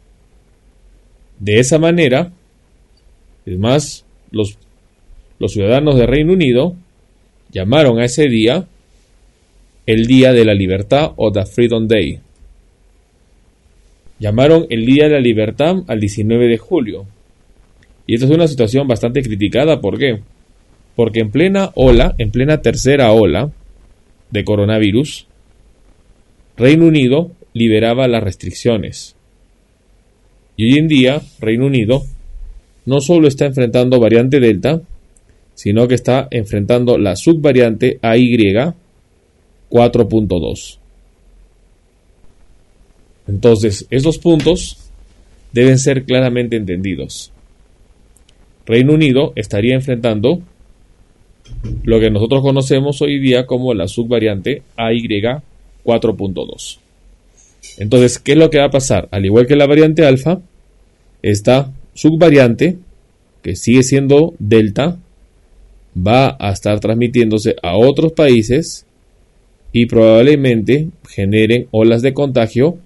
De 1.39 1.61
esa 1.61 1.79
manera, 1.79 2.33
es 3.47 3.59
más, 3.59 4.05
los, 4.31 4.59
los 5.39 5.53
ciudadanos 5.53 5.97
de 5.97 6.07
Reino 6.07 6.33
Unido 6.33 6.75
llamaron 7.51 7.99
a 7.99 8.05
ese 8.05 8.29
día 8.29 8.67
el 9.87 10.07
Día 10.07 10.33
de 10.33 10.45
la 10.45 10.55
Libertad 10.55 11.13
o 11.17 11.31
The 11.31 11.45
Freedom 11.47 11.87
Day. 11.87 12.21
Llamaron 14.19 14.67
el 14.71 14.87
Día 14.87 15.05
de 15.05 15.11
la 15.11 15.21
Libertad 15.21 15.77
al 15.87 16.01
19 16.01 16.49
de 16.49 16.59
julio. 16.59 17.07
Y 18.07 18.15
esta 18.15 18.27
es 18.27 18.33
una 18.33 18.49
situación 18.49 18.89
bastante 18.89 19.23
criticada, 19.23 19.81
¿por 19.81 19.99
qué? 19.99 20.21
Porque 20.97 21.21
en 21.21 21.31
plena 21.31 21.71
ola, 21.75 22.15
en 22.19 22.31
plena 22.31 22.63
tercera 22.63 23.13
ola 23.13 23.51
de 24.31 24.45
coronavirus, 24.45 25.27
Reino 26.57 26.87
Unido 26.87 27.33
liberaba 27.53 28.09
las 28.09 28.23
restricciones. 28.23 29.17
Y 30.57 30.73
hoy 30.73 30.79
en 30.79 30.89
día, 30.89 31.23
Reino 31.41 31.67
Unido 31.67 32.05
no 32.87 33.01
solo 33.01 33.29
está 33.29 33.47
enfrentando 33.47 34.01
variante 34.01 34.41
Delta, 34.41 34.81
sino 35.55 35.87
que 35.89 35.95
está 35.95 36.29
enfrentando 36.31 36.99
la 36.99 37.17
subvariante 37.17 37.99
AY 38.03 38.37
4.2. 39.71 40.79
Entonces, 43.27 43.87
estos 43.91 44.19
puntos 44.19 44.79
deben 45.53 45.79
ser 45.79 46.05
claramente 46.05 46.57
entendidos. 46.57 47.33
Reino 48.67 48.95
Unido 48.95 49.33
estaría 49.37 49.75
enfrentando 49.75 50.41
lo 51.85 52.01
que 52.01 52.11
nosotros 52.11 52.43
conocemos 52.43 53.01
hoy 53.03 53.19
día 53.19 53.47
como 53.47 53.75
la 53.75 53.89
subvariante 53.89 54.63
AY 54.77 55.03
4.2. 55.85 56.79
Entonces, 57.79 58.19
¿qué 58.19 58.33
es 58.33 58.39
lo 58.39 58.51
que 58.51 58.59
va 58.59 58.67
a 58.67 58.71
pasar? 58.71 59.09
Al 59.11 59.25
igual 59.25 59.47
que 59.47 59.57
la 59.57 59.67
variante 59.67 60.07
alfa, 60.07 60.41
esta 61.23 61.73
subvariante, 61.95 62.79
que 63.43 63.57
sigue 63.57 63.83
siendo 63.83 64.35
delta, 64.39 64.99
va 65.97 66.37
a 66.39 66.51
estar 66.51 66.81
transmitiéndose 66.81 67.57
a 67.63 67.77
otros 67.77 68.13
países 68.13 68.87
y 69.73 69.87
probablemente 69.87 70.89
generen 71.09 71.69
olas 71.71 72.03
de 72.03 72.15
contagio, 72.15 72.79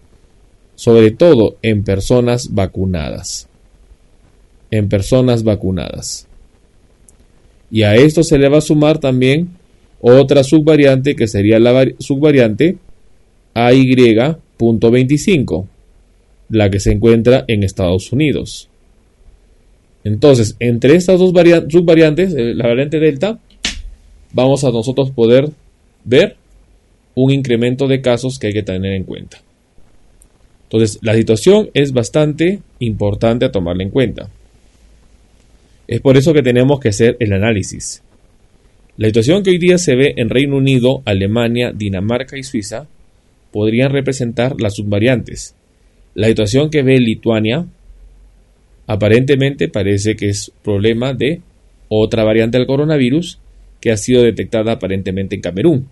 sobre 0.75 1.11
todo 1.11 1.57
en 1.63 1.85
personas 1.85 2.55
vacunadas. 2.55 3.49
En 4.71 4.89
personas 4.89 5.43
vacunadas. 5.43 6.27
Y 7.71 7.83
a 7.83 7.95
esto 7.95 8.23
se 8.23 8.39
le 8.39 8.49
va 8.49 8.57
a 8.59 8.63
sumar 8.63 8.99
también 8.99 9.51
otra 10.01 10.45
subvariante 10.45 11.17
que 11.17 11.27
sería 11.27 11.59
la 11.59 11.87
subvariante 11.99 12.77
AY.25, 13.55 15.67
la 16.51 16.71
que 16.71 16.79
se 16.81 16.93
encuentra 16.93 17.45
en 17.49 17.65
Estados 17.65 18.13
Unidos. 18.13 18.69
Entonces, 20.09 20.57
entre 20.59 20.95
estas 20.95 21.19
dos 21.19 21.33
subvariantes, 21.69 22.35
eh, 22.35 22.55
la 22.55 22.67
variante 22.67 22.99
Delta, 22.99 23.39
vamos 24.33 24.65
a 24.65 24.71
nosotros 24.71 25.11
poder 25.11 25.51
ver 26.03 26.37
un 27.15 27.31
incremento 27.31 27.87
de 27.87 28.01
casos 28.01 28.39
que 28.39 28.47
hay 28.47 28.53
que 28.55 28.63
tener 28.63 28.95
en 28.95 29.05
cuenta. 29.05 29.43
Entonces, 30.65 30.99
la 31.03 31.15
situación 31.15 31.69
es 31.75 31.93
bastante 31.93 32.61
importante 32.79 33.45
a 33.45 33.53
tomarla 33.53 33.83
en 33.83 33.91
cuenta. 33.91 34.31
Es 35.87 36.01
por 36.01 36.17
eso 36.17 36.33
que 36.33 36.43
tenemos 36.43 36.81
que 36.81 36.89
hacer 36.89 37.19
el 37.21 37.35
análisis. 37.35 38.03
La 38.97 39.09
situación 39.09 39.43
que 39.43 39.51
hoy 39.51 39.59
día 39.59 39.77
se 39.77 39.95
ve 39.95 40.15
en 40.17 40.31
Reino 40.31 40.57
Unido, 40.57 41.03
Alemania, 41.05 41.73
Dinamarca 41.75 42.39
y 42.39 42.45
Suiza 42.45 42.87
podrían 43.53 43.93
representar 43.93 44.59
las 44.59 44.77
subvariantes. 44.77 45.55
La 46.15 46.29
situación 46.29 46.71
que 46.71 46.83
ve 46.83 46.99
Lituania 46.99 47.67
aparentemente 48.89 49.69
parece 49.69 50.17
que 50.17 50.31
es 50.31 50.51
problema 50.65 51.13
de 51.13 51.43
otra 51.89 52.25
variante 52.25 52.59
del 52.59 52.67
coronavirus 52.67 53.39
que 53.81 53.93
ha 53.93 53.97
sido 53.97 54.23
detectada 54.23 54.73
aparentemente 54.73 55.37
en 55.37 55.43
Camerún. 55.43 55.89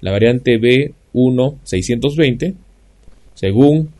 La 0.00 0.10
variante 0.10 0.58
B1620, 0.58 2.54
según 3.34 3.90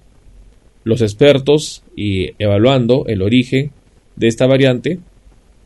los 0.84 1.03
expertos 1.03 1.84
y 1.95 2.30
evaluando 2.38 3.05
el 3.07 3.20
origen 3.22 3.70
de 4.16 4.28
esta 4.28 4.47
variante, 4.47 4.99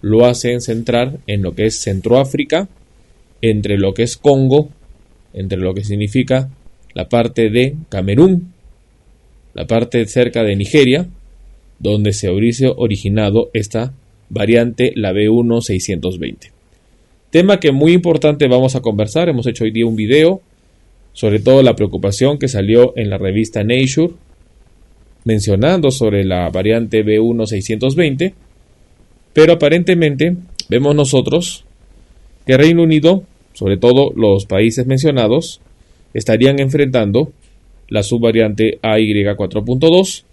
lo 0.03 0.27
hacen 0.27 0.61
centrar 0.61 1.19
en 1.29 1.43
lo 1.43 1.55
que 1.55 1.67
es 1.67 1.81
Centroáfrica 1.81 2.69
entre 3.41 3.79
lo 3.79 3.95
que 3.95 4.03
es 4.03 4.17
Congo, 4.17 4.69
entre 5.33 5.59
lo 5.59 5.75
que 5.75 5.85
significa 5.85 6.51
la 6.93 7.09
parte 7.09 7.51
de 7.51 7.77
Camerún, 7.89 8.53
la 9.55 9.67
parte 9.67 10.05
cerca 10.07 10.43
de 10.43 10.57
Nigeria, 10.57 11.07
donde 11.79 12.13
se 12.13 12.31
hubiese 12.31 12.73
originado 12.75 13.51
esta 13.53 13.93
variante, 14.29 14.93
la 14.97 15.13
B1620. 15.13 16.51
Tema 17.31 17.61
que 17.61 17.73
muy 17.73 17.93
importante 17.93 18.47
vamos 18.49 18.77
a 18.77 18.81
conversar, 18.81 19.29
hemos 19.29 19.47
hecho 19.47 19.65
hoy 19.65 19.71
día 19.71 19.87
un 19.87 19.97
video, 19.97 20.41
sobre 21.13 21.41
todo 21.41 21.63
la 21.63 21.77
preocupación 21.77 22.39
que 22.39 22.49
salió 22.49 22.93
en 22.97 23.11
la 23.11 23.19
revista 23.19 23.65
Nature, 23.65 24.15
mencionando 25.25 25.91
sobre 25.91 26.25
la 26.25 26.49
variante 26.51 27.05
B1620, 27.05 28.35
pero 29.33 29.55
aparentemente 29.55 30.37
vemos 30.69 30.95
nosotros 30.95 31.65
que 32.47 32.57
Reino 32.57 32.83
Unido, 32.83 33.25
sobre 33.53 33.77
todo 33.77 34.13
los 34.15 34.47
países 34.47 34.87
mencionados, 34.87 35.61
estarían 36.13 36.61
enfrentando 36.61 37.33
la 37.89 38.03
subvariante 38.03 38.79
AY4.2. 38.83 40.25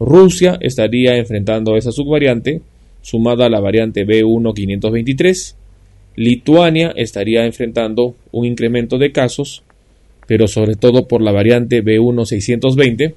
Rusia 0.00 0.56
estaría 0.62 1.18
enfrentando 1.18 1.76
esa 1.76 1.92
subvariante 1.92 2.62
sumada 3.02 3.46
a 3.46 3.50
la 3.50 3.60
variante 3.60 4.06
B1523. 4.06 5.54
Lituania 6.16 6.92
estaría 6.96 7.44
enfrentando 7.44 8.16
un 8.32 8.46
incremento 8.46 8.96
de 8.96 9.12
casos, 9.12 9.62
pero 10.26 10.48
sobre 10.48 10.74
todo 10.74 11.06
por 11.06 11.20
la 11.20 11.32
variante 11.32 11.84
B1620. 11.84 13.14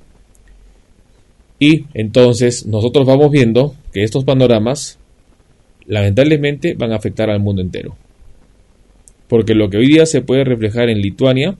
Y 1.57 1.85
entonces 1.93 2.65
nosotros 2.65 3.07
vamos 3.07 3.31
viendo 3.31 3.75
que 3.93 4.03
estos 4.03 4.25
panoramas 4.25 4.99
lamentablemente 5.85 6.73
van 6.73 6.91
a 6.91 6.97
afectar 6.97 7.29
al 7.29 7.39
mundo 7.39 7.61
entero. 7.61 7.95
Porque 9.29 9.55
lo 9.55 9.69
que 9.69 9.77
hoy 9.77 9.87
día 9.87 10.05
se 10.05 10.21
puede 10.21 10.43
reflejar 10.43 10.89
en 10.89 10.99
Lituania, 10.99 11.55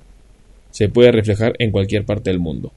se 0.72 0.90
puede 0.90 1.14
reflejar 1.14 1.54
en 1.60 1.72
cualquier 1.72 2.04
parte 2.04 2.30
del 2.30 2.40
mundo. 2.40 2.74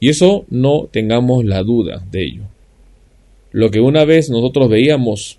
Y 0.00 0.08
eso 0.08 0.46
no 0.48 0.88
tengamos 0.90 1.44
la 1.44 1.62
duda 1.62 2.04
de 2.10 2.24
ello. 2.24 2.42
Lo 3.52 3.70
que 3.70 3.80
una 3.80 4.04
vez 4.04 4.30
nosotros 4.30 4.68
veíamos, 4.68 5.38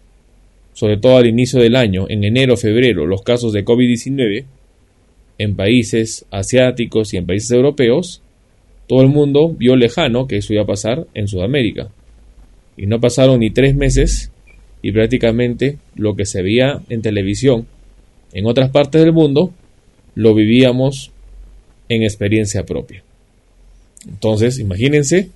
sobre 0.73 0.97
todo 0.97 1.17
al 1.17 1.27
inicio 1.27 1.59
del 1.59 1.75
año, 1.75 2.05
en 2.09 2.23
enero, 2.23 2.55
febrero, 2.55 3.05
los 3.05 3.23
casos 3.23 3.53
de 3.53 3.65
COVID-19, 3.65 4.45
en 5.39 5.55
países 5.55 6.25
asiáticos 6.29 7.13
y 7.13 7.17
en 7.17 7.25
países 7.25 7.51
europeos, 7.51 8.21
todo 8.87 9.01
el 9.01 9.07
mundo 9.07 9.49
vio 9.49 9.75
lejano 9.75 10.27
que 10.27 10.37
eso 10.37 10.53
iba 10.53 10.63
a 10.63 10.67
pasar 10.67 11.07
en 11.13 11.27
Sudamérica. 11.27 11.89
Y 12.77 12.85
no 12.85 12.99
pasaron 12.99 13.39
ni 13.39 13.49
tres 13.49 13.75
meses 13.75 14.31
y 14.81 14.91
prácticamente 14.91 15.77
lo 15.95 16.15
que 16.15 16.25
se 16.25 16.41
veía 16.41 16.81
en 16.89 17.01
televisión 17.01 17.65
en 18.33 18.45
otras 18.45 18.69
partes 18.69 19.01
del 19.01 19.13
mundo 19.13 19.51
lo 20.15 20.33
vivíamos 20.33 21.11
en 21.89 22.03
experiencia 22.03 22.65
propia. 22.65 23.03
Entonces, 24.07 24.59
imagínense, 24.59 25.29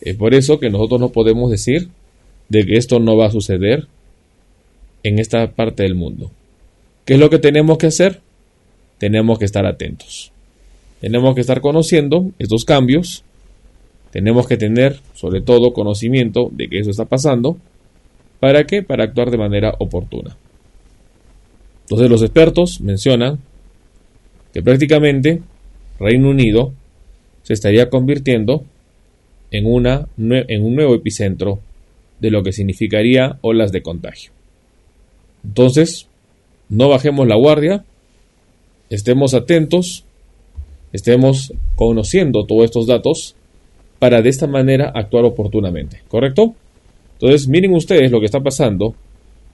es 0.00 0.16
por 0.16 0.34
eso 0.34 0.58
que 0.58 0.70
nosotros 0.70 1.00
no 1.00 1.10
podemos 1.10 1.50
decir 1.50 1.88
de 2.48 2.64
que 2.64 2.76
esto 2.76 2.98
no 3.00 3.16
va 3.16 3.26
a 3.26 3.30
suceder 3.30 3.86
en 5.02 5.18
esta 5.18 5.50
parte 5.52 5.82
del 5.82 5.94
mundo. 5.94 6.30
¿Qué 7.04 7.14
es 7.14 7.20
lo 7.20 7.30
que 7.30 7.38
tenemos 7.38 7.78
que 7.78 7.86
hacer? 7.86 8.20
Tenemos 8.98 9.38
que 9.38 9.44
estar 9.44 9.66
atentos. 9.66 10.32
Tenemos 11.00 11.34
que 11.34 11.40
estar 11.40 11.60
conociendo 11.60 12.30
estos 12.38 12.64
cambios. 12.64 13.24
Tenemos 14.10 14.46
que 14.46 14.56
tener, 14.56 15.00
sobre 15.14 15.40
todo, 15.40 15.72
conocimiento 15.72 16.50
de 16.52 16.68
que 16.68 16.80
eso 16.80 16.90
está 16.90 17.04
pasando 17.04 17.58
¿Para 18.40 18.64
qué? 18.64 18.82
Para 18.82 19.04
actuar 19.04 19.30
de 19.30 19.38
manera 19.38 19.74
oportuna. 19.78 20.36
Entonces 21.82 22.08
los 22.08 22.22
expertos 22.22 22.80
mencionan 22.80 23.38
que 24.52 24.62
prácticamente 24.62 25.42
Reino 25.98 26.30
Unido 26.30 26.72
se 27.48 27.54
estaría 27.54 27.88
convirtiendo 27.88 28.62
en, 29.50 29.64
una, 29.64 30.06
en 30.18 30.62
un 30.62 30.74
nuevo 30.74 30.94
epicentro 30.94 31.60
de 32.20 32.30
lo 32.30 32.42
que 32.42 32.52
significaría 32.52 33.38
olas 33.40 33.72
de 33.72 33.80
contagio. 33.80 34.32
Entonces, 35.42 36.08
no 36.68 36.90
bajemos 36.90 37.26
la 37.26 37.36
guardia, 37.36 37.86
estemos 38.90 39.32
atentos, 39.32 40.04
estemos 40.92 41.54
conociendo 41.74 42.44
todos 42.44 42.66
estos 42.66 42.86
datos 42.86 43.34
para 43.98 44.20
de 44.20 44.28
esta 44.28 44.46
manera 44.46 44.92
actuar 44.94 45.24
oportunamente, 45.24 46.02
¿correcto? 46.08 46.54
Entonces, 47.14 47.48
miren 47.48 47.72
ustedes 47.72 48.10
lo 48.10 48.20
que 48.20 48.26
está 48.26 48.42
pasando. 48.42 48.94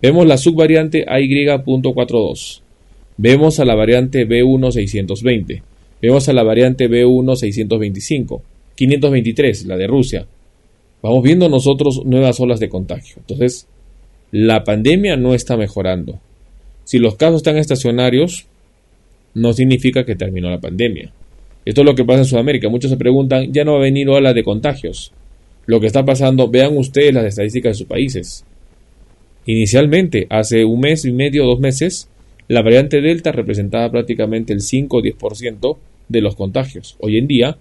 Vemos 0.03 0.27
la 0.27 0.37
subvariante 0.37 1.05
AY.42. 1.07 2.61
Vemos 3.19 3.61
a 3.61 3.65
la 3.65 3.77
variante 3.77 4.27
B1620. 4.27 5.63
Vemos 6.07 6.29
a 6.29 6.33
la 6.33 6.43
variante 6.43 6.89
B1625. 6.89 8.41
523, 8.75 9.67
la 9.67 9.77
de 9.77 9.87
Rusia. 9.87 10.27
Vamos 11.03 11.23
viendo 11.23 11.49
nosotros 11.49 12.05
nuevas 12.05 12.41
olas 12.41 12.61
de 12.61 12.69
contagio. 12.69 13.17
Entonces, 13.19 13.67
la 14.31 14.65
pandemia 14.65 15.17
no 15.17 15.35
está 15.35 15.57
mejorando. 15.57 16.19
Si 16.85 16.99
los 16.99 17.17
casos 17.17 17.37
están 17.37 17.57
estacionarios, 17.57 18.47
no 19.35 19.53
significa 19.53 20.05
que 20.05 20.17
terminó 20.17 20.51
la 20.51 20.61
pandemia. 20.61 21.13
Esto 21.65 21.81
es 21.81 21.87
lo 21.87 21.95
que 21.95 22.05
pasa 22.05 22.21
en 22.21 22.25
Sudamérica. 22.27 22.69
Muchos 22.69 22.91
se 22.91 22.97
preguntan, 22.97 23.53
ya 23.53 23.65
no 23.65 23.73
va 23.73 23.79
a 23.79 23.83
venir 23.83 24.09
ola 24.09 24.33
de 24.33 24.45
contagios 24.45 25.13
lo 25.67 25.81
que 25.81 25.87
está 25.87 26.05
pasando, 26.05 26.49
vean 26.49 26.77
ustedes 26.77 27.15
las 27.15 27.25
estadísticas 27.25 27.71
de 27.71 27.79
sus 27.79 27.87
países. 27.87 28.45
Inicialmente, 29.47 30.27
hace 30.31 30.65
un 30.65 30.81
mes 30.81 31.05
y 31.05 31.13
medio, 31.13 31.45
dos 31.45 31.61
meses, 31.61 32.09
la 32.49 32.63
variante 32.63 33.01
Delta 33.01 33.33
representaba 33.33 33.91
prácticamente 33.91 34.53
el 34.53 34.61
5 34.61 34.97
o 34.97 35.03
10% 35.03 35.77
de 36.09 36.21
los 36.21 36.37
contagios. 36.37 36.97
Hoy 37.01 37.19
en 37.19 37.27
día 37.27 37.57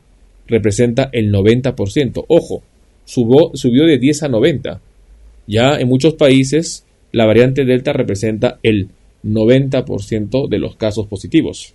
representa 0.48 1.10
el 1.12 1.32
90%. 1.32 2.26
Ojo, 2.28 2.64
subió, 3.06 3.52
de 3.86 3.98
10 3.98 4.24
a 4.24 4.28
90. 4.28 4.82
Ya 5.48 5.76
en 5.76 5.88
muchos 5.88 6.14
países 6.14 6.86
la 7.12 7.26
variante 7.26 7.66
Delta 7.66 7.94
representa 7.94 8.60
el 8.64 8.90
90% 9.24 10.48
de 10.50 10.60
los 10.60 10.76
casos 10.76 11.08
positivos. 11.08 11.74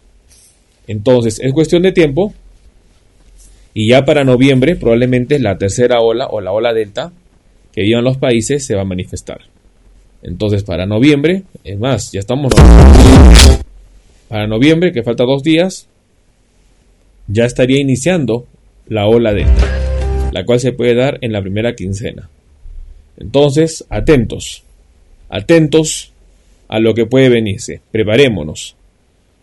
Entonces, 0.87 1.39
es 1.41 1.53
cuestión 1.53 1.83
de 1.83 1.93
tiempo 1.93 2.33
y 3.75 3.89
ya 3.89 4.05
para 4.05 4.25
noviembre, 4.25 4.75
probablemente 4.75 5.39
la 5.39 5.57
tercera 5.57 6.01
ola 6.01 6.27
o 6.27 6.41
la 6.41 6.51
ola 6.51 6.73
delta 6.73 7.13
que 7.73 7.83
vivan 7.83 8.05
los 8.05 8.17
países 8.17 8.67
se 8.67 8.75
va 8.75 8.83
a 8.83 8.87
manifestar. 8.87 9.43
Entonces, 10.23 10.65
para 10.65 10.87
noviembre, 10.87 11.45
es 11.63 11.79
más, 11.79 12.11
ya 12.11 12.21
estamos. 12.21 12.53
Para 14.29 14.47
noviembre, 14.47 14.93
que 14.93 15.03
falta 15.03 15.25
dos 15.25 15.43
días, 15.43 15.87
ya 17.29 17.45
estaría 17.45 17.81
iniciando 17.81 18.47
la 18.89 19.07
ola 19.07 19.33
delta, 19.33 20.31
la 20.33 20.45
cual 20.45 20.61
se 20.61 20.73
puede 20.73 20.95
dar 20.95 21.19
en 21.21 21.33
la 21.33 21.43
primera 21.43 21.75
quincena. 21.75 22.29
Entonces, 23.19 23.85
atentos, 23.89 24.65
atentos 25.29 26.13
a 26.69 26.81
lo 26.81 26.95
que 26.95 27.07
puede 27.07 27.29
venirse. 27.29 27.81
Preparémonos. 27.93 28.77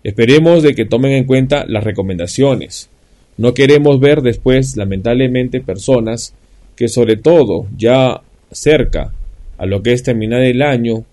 Esperemos 0.04 0.62
de 0.64 0.76
que 0.76 0.86
tomen 0.86 1.14
en 1.14 1.26
cuenta 1.26 1.66
las 1.68 1.84
recomendaciones, 1.84 2.90
no 3.38 3.54
queremos 3.54 4.00
ver 4.00 4.22
después, 4.22 4.78
lamentablemente, 4.78 5.60
personas 5.60 6.34
que 6.76 6.88
sobre 6.88 7.18
todo 7.18 7.68
ya 7.78 8.22
cerca 8.52 9.14
a 9.58 9.66
lo 9.66 9.84
que 9.84 9.92
es 9.92 10.04
terminar 10.04 10.42
el 10.42 10.62
año 10.62 11.04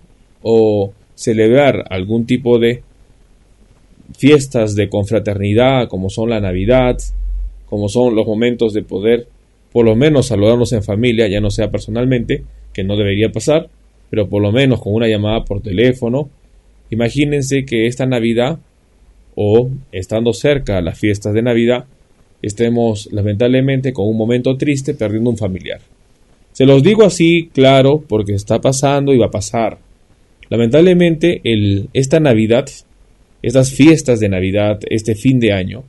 o 0.41 0.93
celebrar 1.15 1.85
algún 1.89 2.25
tipo 2.25 2.59
de 2.59 2.81
fiestas 4.17 4.75
de 4.75 4.89
confraternidad 4.89 5.87
como 5.87 6.09
son 6.09 6.29
la 6.29 6.39
Navidad, 6.39 6.97
como 7.65 7.89
son 7.89 8.15
los 8.15 8.25
momentos 8.25 8.73
de 8.73 8.83
poder 8.83 9.27
por 9.71 9.85
lo 9.85 9.95
menos 9.95 10.27
saludarnos 10.27 10.71
en 10.71 10.83
familia, 10.83 11.27
ya 11.27 11.41
no 11.41 11.49
sea 11.49 11.71
personalmente, 11.71 12.43
que 12.73 12.83
no 12.83 12.95
debería 12.95 13.31
pasar, 13.31 13.69
pero 14.09 14.29
por 14.29 14.41
lo 14.41 14.51
menos 14.51 14.79
con 14.79 14.93
una 14.93 15.07
llamada 15.07 15.43
por 15.43 15.61
teléfono. 15.61 16.29
Imagínense 16.91 17.65
que 17.65 17.87
esta 17.87 18.05
Navidad 18.05 18.59
o 19.35 19.69
estando 19.91 20.31
cerca 20.33 20.77
a 20.77 20.81
las 20.81 20.99
fiestas 20.99 21.33
de 21.33 21.41
Navidad 21.41 21.85
estemos 22.43 23.09
lamentablemente 23.11 23.93
con 23.93 24.07
un 24.07 24.15
momento 24.15 24.55
triste 24.57 24.93
perdiendo 24.93 25.31
un 25.31 25.37
familiar. 25.37 25.81
Se 26.51 26.67
los 26.67 26.83
digo 26.83 27.03
así, 27.03 27.49
claro, 27.51 28.03
porque 28.07 28.33
está 28.33 28.61
pasando 28.61 29.11
y 29.11 29.17
va 29.17 29.25
a 29.25 29.31
pasar. 29.31 29.79
Lamentablemente, 30.49 31.41
el, 31.43 31.89
esta 31.93 32.19
Navidad, 32.19 32.69
estas 33.43 33.71
fiestas 33.71 34.21
de 34.21 34.29
Navidad, 34.29 34.79
este 34.89 35.15
fin 35.15 35.39
de 35.39 35.51
año, 35.51 35.83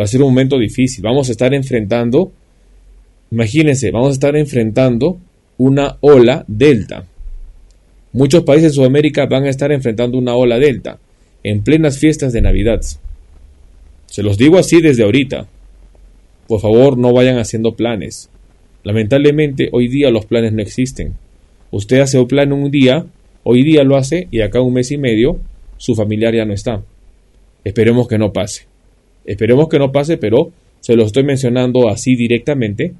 va 0.00 0.04
a 0.04 0.08
ser 0.08 0.22
un 0.22 0.30
momento 0.30 0.58
difícil. 0.58 1.02
Vamos 1.04 1.28
a 1.28 1.32
estar 1.32 1.52
enfrentando, 1.52 2.32
imagínense, 3.30 3.90
vamos 3.90 4.08
a 4.08 4.12
estar 4.12 4.34
enfrentando 4.34 5.18
una 5.58 5.98
ola 6.00 6.44
delta. 6.48 7.04
Muchos 8.12 8.44
países 8.44 8.70
de 8.70 8.76
Sudamérica 8.76 9.26
van 9.26 9.44
a 9.44 9.50
estar 9.50 9.70
enfrentando 9.72 10.16
una 10.16 10.34
ola 10.34 10.58
delta 10.58 10.98
en 11.42 11.62
plenas 11.62 11.98
fiestas 11.98 12.32
de 12.32 12.40
Navidad. 12.40 12.80
Se 14.06 14.22
los 14.22 14.38
digo 14.38 14.56
así 14.56 14.80
desde 14.80 15.04
ahorita. 15.04 15.46
Por 16.48 16.60
favor, 16.60 16.96
no 16.96 17.12
vayan 17.12 17.38
haciendo 17.38 17.76
planes. 17.76 18.30
Lamentablemente, 18.84 19.68
hoy 19.72 19.88
día 19.88 20.10
los 20.10 20.24
planes 20.24 20.54
no 20.54 20.62
existen. 20.62 21.14
Usted 21.70 22.00
hace 22.00 22.18
un 22.18 22.26
plan 22.26 22.52
un 22.52 22.70
día, 22.70 23.04
hoy 23.42 23.64
día 23.64 23.84
lo 23.84 23.96
hace 23.96 24.28
y 24.30 24.40
acá 24.40 24.62
un 24.62 24.72
mes 24.72 24.90
y 24.92 24.96
medio 24.96 25.40
su 25.76 25.94
familiar 25.94 26.34
ya 26.34 26.44
no 26.44 26.52
está. 26.52 26.82
Esperemos 27.64 28.08
que 28.08 28.18
no 28.18 28.32
pase. 28.32 28.66
Esperemos 29.24 29.68
que 29.68 29.78
no 29.78 29.92
pase, 29.92 30.16
pero 30.16 30.52
se 30.80 30.94
lo 30.94 31.04
estoy 31.04 31.24
mencionando 31.24 31.88
así 31.88 32.14
directamente. 32.14 32.92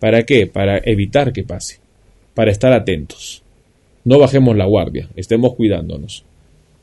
¿Para 0.00 0.22
qué? 0.24 0.46
Para 0.46 0.78
evitar 0.78 1.32
que 1.32 1.44
pase. 1.44 1.78
Para 2.34 2.50
estar 2.50 2.72
atentos. 2.72 3.42
No 4.04 4.18
bajemos 4.18 4.56
la 4.56 4.66
guardia, 4.66 5.08
estemos 5.16 5.54
cuidándonos. 5.54 6.24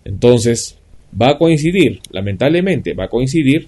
Entonces, 0.06 0.78
va 1.20 1.30
a 1.30 1.38
coincidir, 1.38 2.00
lamentablemente, 2.12 2.94
va 2.94 3.06
a 3.06 3.10
coincidir 3.10 3.68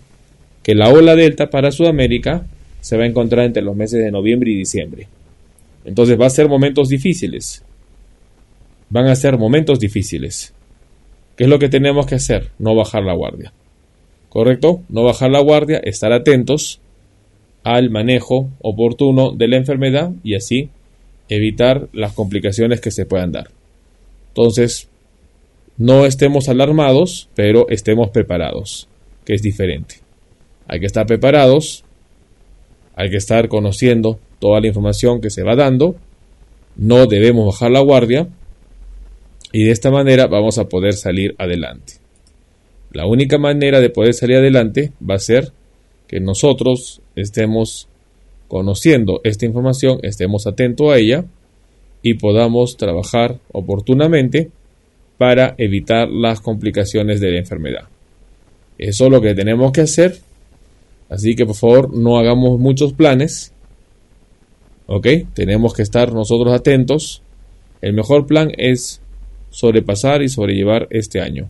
que 0.64 0.74
la 0.74 0.90
ola 0.90 1.16
delta 1.16 1.50
para 1.50 1.72
Sudamérica 1.72 2.46
se 2.82 2.98
va 2.98 3.04
a 3.04 3.08
encontrar 3.08 3.46
entre 3.46 3.62
los 3.62 3.76
meses 3.76 4.04
de 4.04 4.12
noviembre 4.12 4.52
y 4.52 4.56
diciembre. 4.56 5.08
Entonces 5.86 6.20
va 6.20 6.28
a 6.28 6.32
ser 6.32 6.48
momentos 6.48 6.90
difíciles. 6.90 7.64
Van 8.90 9.08
a 9.08 9.16
ser 9.16 9.38
momentos 9.38 9.80
difíciles. 9.80 10.54
¿Qué 11.36 11.46
es 11.46 11.50
lo 11.50 11.60
que 11.60 11.70
tenemos 11.70 12.06
que 12.06 12.16
hacer? 12.16 12.52
No 12.60 12.76
bajar 12.76 13.04
la 13.04 13.14
guardia. 13.14 13.54
¿Correcto? 14.30 14.82
No 14.90 15.04
bajar 15.04 15.32
la 15.32 15.40
guardia, 15.40 15.80
estar 15.80 16.12
atentos 16.12 16.80
al 17.64 17.90
manejo 17.90 18.50
oportuno 18.62 19.32
de 19.32 19.48
la 19.48 19.58
enfermedad 19.58 20.12
y 20.24 20.36
así 20.36 20.70
evitar 21.30 21.88
las 21.94 22.14
complicaciones 22.14 22.82
que 22.82 22.92
se 22.92 23.06
puedan 23.06 23.32
dar. 23.32 23.50
Entonces, 24.30 24.90
no 25.78 26.06
estemos 26.06 26.50
alarmados, 26.50 27.30
pero 27.36 27.68
estemos 27.70 28.10
preparados, 28.10 28.88
que 29.26 29.34
es 29.34 29.42
diferente. 29.42 29.96
Hay 30.68 30.80
que 30.80 30.86
estar 30.86 31.06
preparados, 31.06 31.84
hay 32.96 33.10
que 33.10 33.18
estar 33.18 33.48
conociendo 33.48 34.20
toda 34.40 34.60
la 34.62 34.68
información 34.68 35.22
que 35.22 35.30
se 35.30 35.44
va 35.44 35.56
dando, 35.56 35.96
no 36.76 37.06
debemos 37.06 37.46
bajar 37.46 37.72
la 37.72 37.80
guardia 37.80 38.28
y 39.54 39.64
de 39.64 39.72
esta 39.72 39.91
manera 39.91 40.28
vamos 40.28 40.58
a 40.58 40.68
poder 40.68 40.93
salir 40.93 41.36
adelante. 41.38 41.93
La 42.91 43.06
única 43.06 43.38
manera 43.38 43.80
de 43.80 43.89
poder 43.89 44.14
salir 44.14 44.38
adelante 44.38 44.91
va 45.08 45.16
a 45.16 45.20
ser 45.20 45.54
que 46.08 46.20
nosotros 46.20 47.01
estemos 47.16 47.88
conociendo 48.47 49.22
esta 49.24 49.45
información, 49.45 49.99
estemos 50.01 50.47
atentos 50.47 50.91
a 50.91 50.97
ella 50.97 51.26
y 52.01 52.16
podamos 52.16 52.78
trabajar 52.78 53.39
oportunamente 53.51 54.49
para 55.18 55.54
evitar 55.58 56.10
las 56.10 56.41
complicaciones 56.41 57.22
de 57.22 57.32
la 57.32 57.39
enfermedad. 57.39 57.88
Eso 58.78 59.06
es 59.06 59.12
lo 59.12 59.22
que 59.22 59.36
tenemos 59.36 59.72
que 59.72 59.82
hacer. 59.82 60.18
Así 61.10 61.36
que 61.36 61.45
por 61.45 61.56
favor 61.56 61.95
no 61.95 62.18
hagamos 62.18 62.60
muchos 62.60 62.93
planes. 62.93 63.54
¿Ok? 64.88 65.08
Tenemos 65.34 65.76
que 65.76 65.84
estar 65.84 66.12
nosotros 66.12 66.54
atentos. 66.54 67.22
El 67.82 67.93
mejor 67.93 68.26
plan 68.26 68.51
es 68.58 69.03
sobrepasar 69.54 70.24
y 70.24 70.30
sobrellevar 70.30 70.88
este 70.89 71.22
año. 71.22 71.49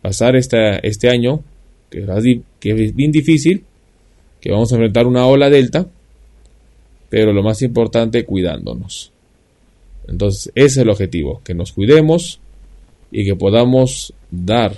Pasar 0.00 0.36
este, 0.36 0.86
este 0.86 1.10
año, 1.10 1.42
que 1.90 2.04
es 2.62 2.94
bien 2.94 3.10
difícil, 3.12 3.64
que 4.40 4.50
vamos 4.50 4.72
a 4.72 4.76
enfrentar 4.76 5.06
una 5.06 5.26
ola 5.26 5.50
delta, 5.50 5.86
pero 7.10 7.32
lo 7.32 7.42
más 7.42 7.60
importante, 7.62 8.24
cuidándonos. 8.24 9.12
Entonces, 10.06 10.52
ese 10.54 10.66
es 10.66 10.76
el 10.78 10.90
objetivo, 10.90 11.40
que 11.44 11.54
nos 11.54 11.72
cuidemos 11.72 12.40
y 13.10 13.24
que 13.24 13.36
podamos 13.36 14.12
dar 14.30 14.76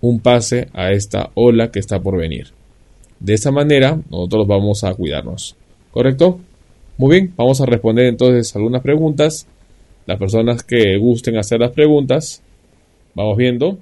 un 0.00 0.20
pase 0.20 0.68
a 0.72 0.90
esta 0.90 1.30
ola 1.34 1.70
que 1.70 1.78
está 1.78 2.00
por 2.00 2.18
venir. 2.18 2.48
De 3.20 3.34
esa 3.34 3.52
manera, 3.52 4.00
nosotros 4.10 4.46
vamos 4.46 4.82
a 4.84 4.94
cuidarnos. 4.94 5.56
¿Correcto? 5.92 6.40
Muy 6.98 7.16
bien, 7.16 7.34
vamos 7.36 7.60
a 7.60 7.66
responder 7.66 8.06
entonces 8.06 8.54
algunas 8.56 8.82
preguntas. 8.82 9.46
Las 10.06 10.18
personas 10.18 10.62
que 10.62 10.96
gusten 10.96 11.36
hacer 11.36 11.60
las 11.60 11.72
preguntas, 11.72 12.42
vamos 13.14 13.36
viendo. 13.36 13.78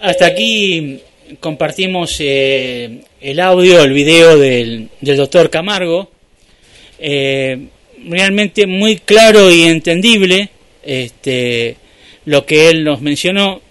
Hasta 0.00 0.26
aquí 0.26 1.00
compartimos 1.40 2.16
eh, 2.20 3.00
el 3.22 3.40
audio, 3.40 3.82
el 3.82 3.92
video 3.94 4.36
del, 4.38 4.90
doctor 5.00 5.48
Camargo. 5.48 6.10
Eh, 6.98 7.68
realmente 8.06 8.66
muy 8.66 8.96
claro 8.98 9.50
y 9.50 9.62
entendible 9.62 10.50
este, 10.82 11.76
lo 12.26 12.44
que 12.44 12.68
él 12.68 12.84
nos 12.84 13.00
mencionó. 13.00 13.62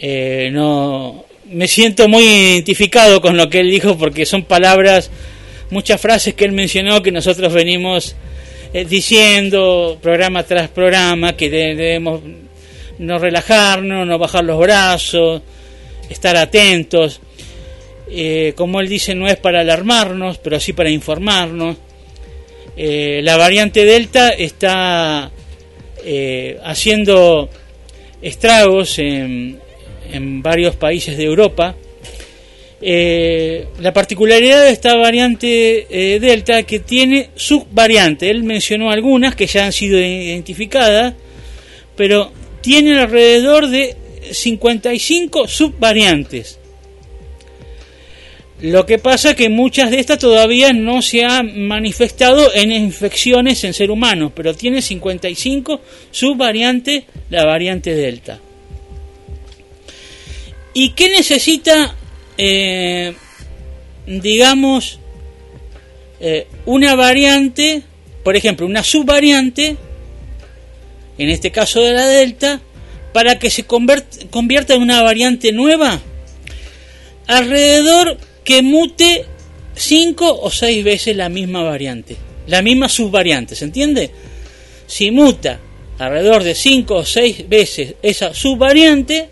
Eh, 0.00 0.50
no, 0.52 1.26
me 1.50 1.68
siento 1.68 2.08
muy 2.08 2.24
identificado 2.24 3.20
con 3.20 3.36
lo 3.36 3.48
que 3.48 3.60
él 3.60 3.70
dijo 3.70 3.96
porque 3.96 4.26
son 4.26 4.42
palabras, 4.42 5.10
muchas 5.72 6.00
frases 6.00 6.34
que 6.34 6.44
él 6.44 6.52
mencionó 6.52 7.02
que 7.02 7.10
nosotros 7.10 7.52
venimos 7.52 8.14
diciendo 8.88 9.98
programa 10.00 10.44
tras 10.44 10.68
programa, 10.68 11.36
que 11.36 11.50
debemos 11.50 12.20
no 12.98 13.18
relajarnos, 13.18 14.06
no 14.06 14.18
bajar 14.18 14.44
los 14.44 14.58
brazos, 14.58 15.42
estar 16.08 16.36
atentos. 16.36 17.20
Eh, 18.10 18.52
como 18.56 18.80
él 18.80 18.88
dice, 18.88 19.14
no 19.14 19.26
es 19.26 19.36
para 19.36 19.60
alarmarnos, 19.60 20.38
pero 20.38 20.60
sí 20.60 20.72
para 20.72 20.90
informarnos. 20.90 21.76
Eh, 22.76 23.20
la 23.22 23.36
variante 23.36 23.84
Delta 23.84 24.30
está 24.30 25.30
eh, 26.04 26.58
haciendo 26.64 27.48
estragos 28.20 28.98
en, 28.98 29.60
varios 30.42 30.76
países 30.76 31.16
de 31.16 31.24
Europa. 31.24 31.74
La 32.82 33.92
particularidad 33.92 34.64
de 34.64 34.70
esta 34.70 34.96
variante 34.96 36.18
Delta 36.20 36.64
que 36.64 36.80
tiene 36.80 37.30
subvariantes. 37.36 38.28
Él 38.28 38.42
mencionó 38.42 38.90
algunas 38.90 39.36
que 39.36 39.46
ya 39.46 39.66
han 39.66 39.72
sido 39.72 40.00
identificadas, 40.00 41.14
pero 41.96 42.32
tienen 42.60 42.98
alrededor 42.98 43.68
de 43.68 43.96
55 44.32 45.46
subvariantes. 45.46 46.58
Lo 48.60 48.86
que 48.86 48.98
pasa 48.98 49.30
es 49.30 49.36
que 49.36 49.48
muchas 49.48 49.90
de 49.90 49.98
estas 49.98 50.20
todavía 50.20 50.72
no 50.72 51.02
se 51.02 51.24
han 51.24 51.66
manifestado 51.66 52.54
en 52.54 52.70
infecciones 52.70 53.64
en 53.64 53.74
ser 53.74 53.90
humanos, 53.90 54.30
pero 54.34 54.54
tiene 54.54 54.80
55 54.80 55.80
subvariantes 56.12 57.04
la 57.30 57.44
variante 57.44 57.92
Delta. 57.94 58.40
¿Y 60.74 60.90
qué 60.90 61.10
necesita, 61.10 61.96
eh, 62.38 63.14
digamos, 64.06 64.98
eh, 66.20 66.46
una 66.66 66.94
variante, 66.94 67.82
por 68.22 68.36
ejemplo, 68.36 68.66
una 68.66 68.82
subvariante, 68.82 69.76
en 71.18 71.28
este 71.28 71.50
caso 71.50 71.82
de 71.82 71.92
la 71.92 72.06
Delta, 72.06 72.60
para 73.12 73.38
que 73.38 73.50
se 73.50 73.64
convierta 73.64 74.74
en 74.74 74.82
una 74.82 75.02
variante 75.02 75.52
nueva? 75.52 76.00
Alrededor 77.26 78.18
que 78.44 78.62
mute 78.62 79.26
5 79.74 80.40
o 80.42 80.50
6 80.50 80.84
veces 80.84 81.16
la 81.16 81.28
misma 81.28 81.62
variante, 81.62 82.16
la 82.46 82.62
misma 82.62 82.88
subvariante, 82.88 83.54
¿se 83.54 83.64
entiende? 83.64 84.10
Si 84.86 85.10
muta 85.10 85.60
alrededor 85.98 86.42
de 86.42 86.54
5 86.54 86.94
o 86.94 87.04
6 87.04 87.48
veces 87.48 87.94
esa 88.02 88.34
subvariante, 88.34 89.30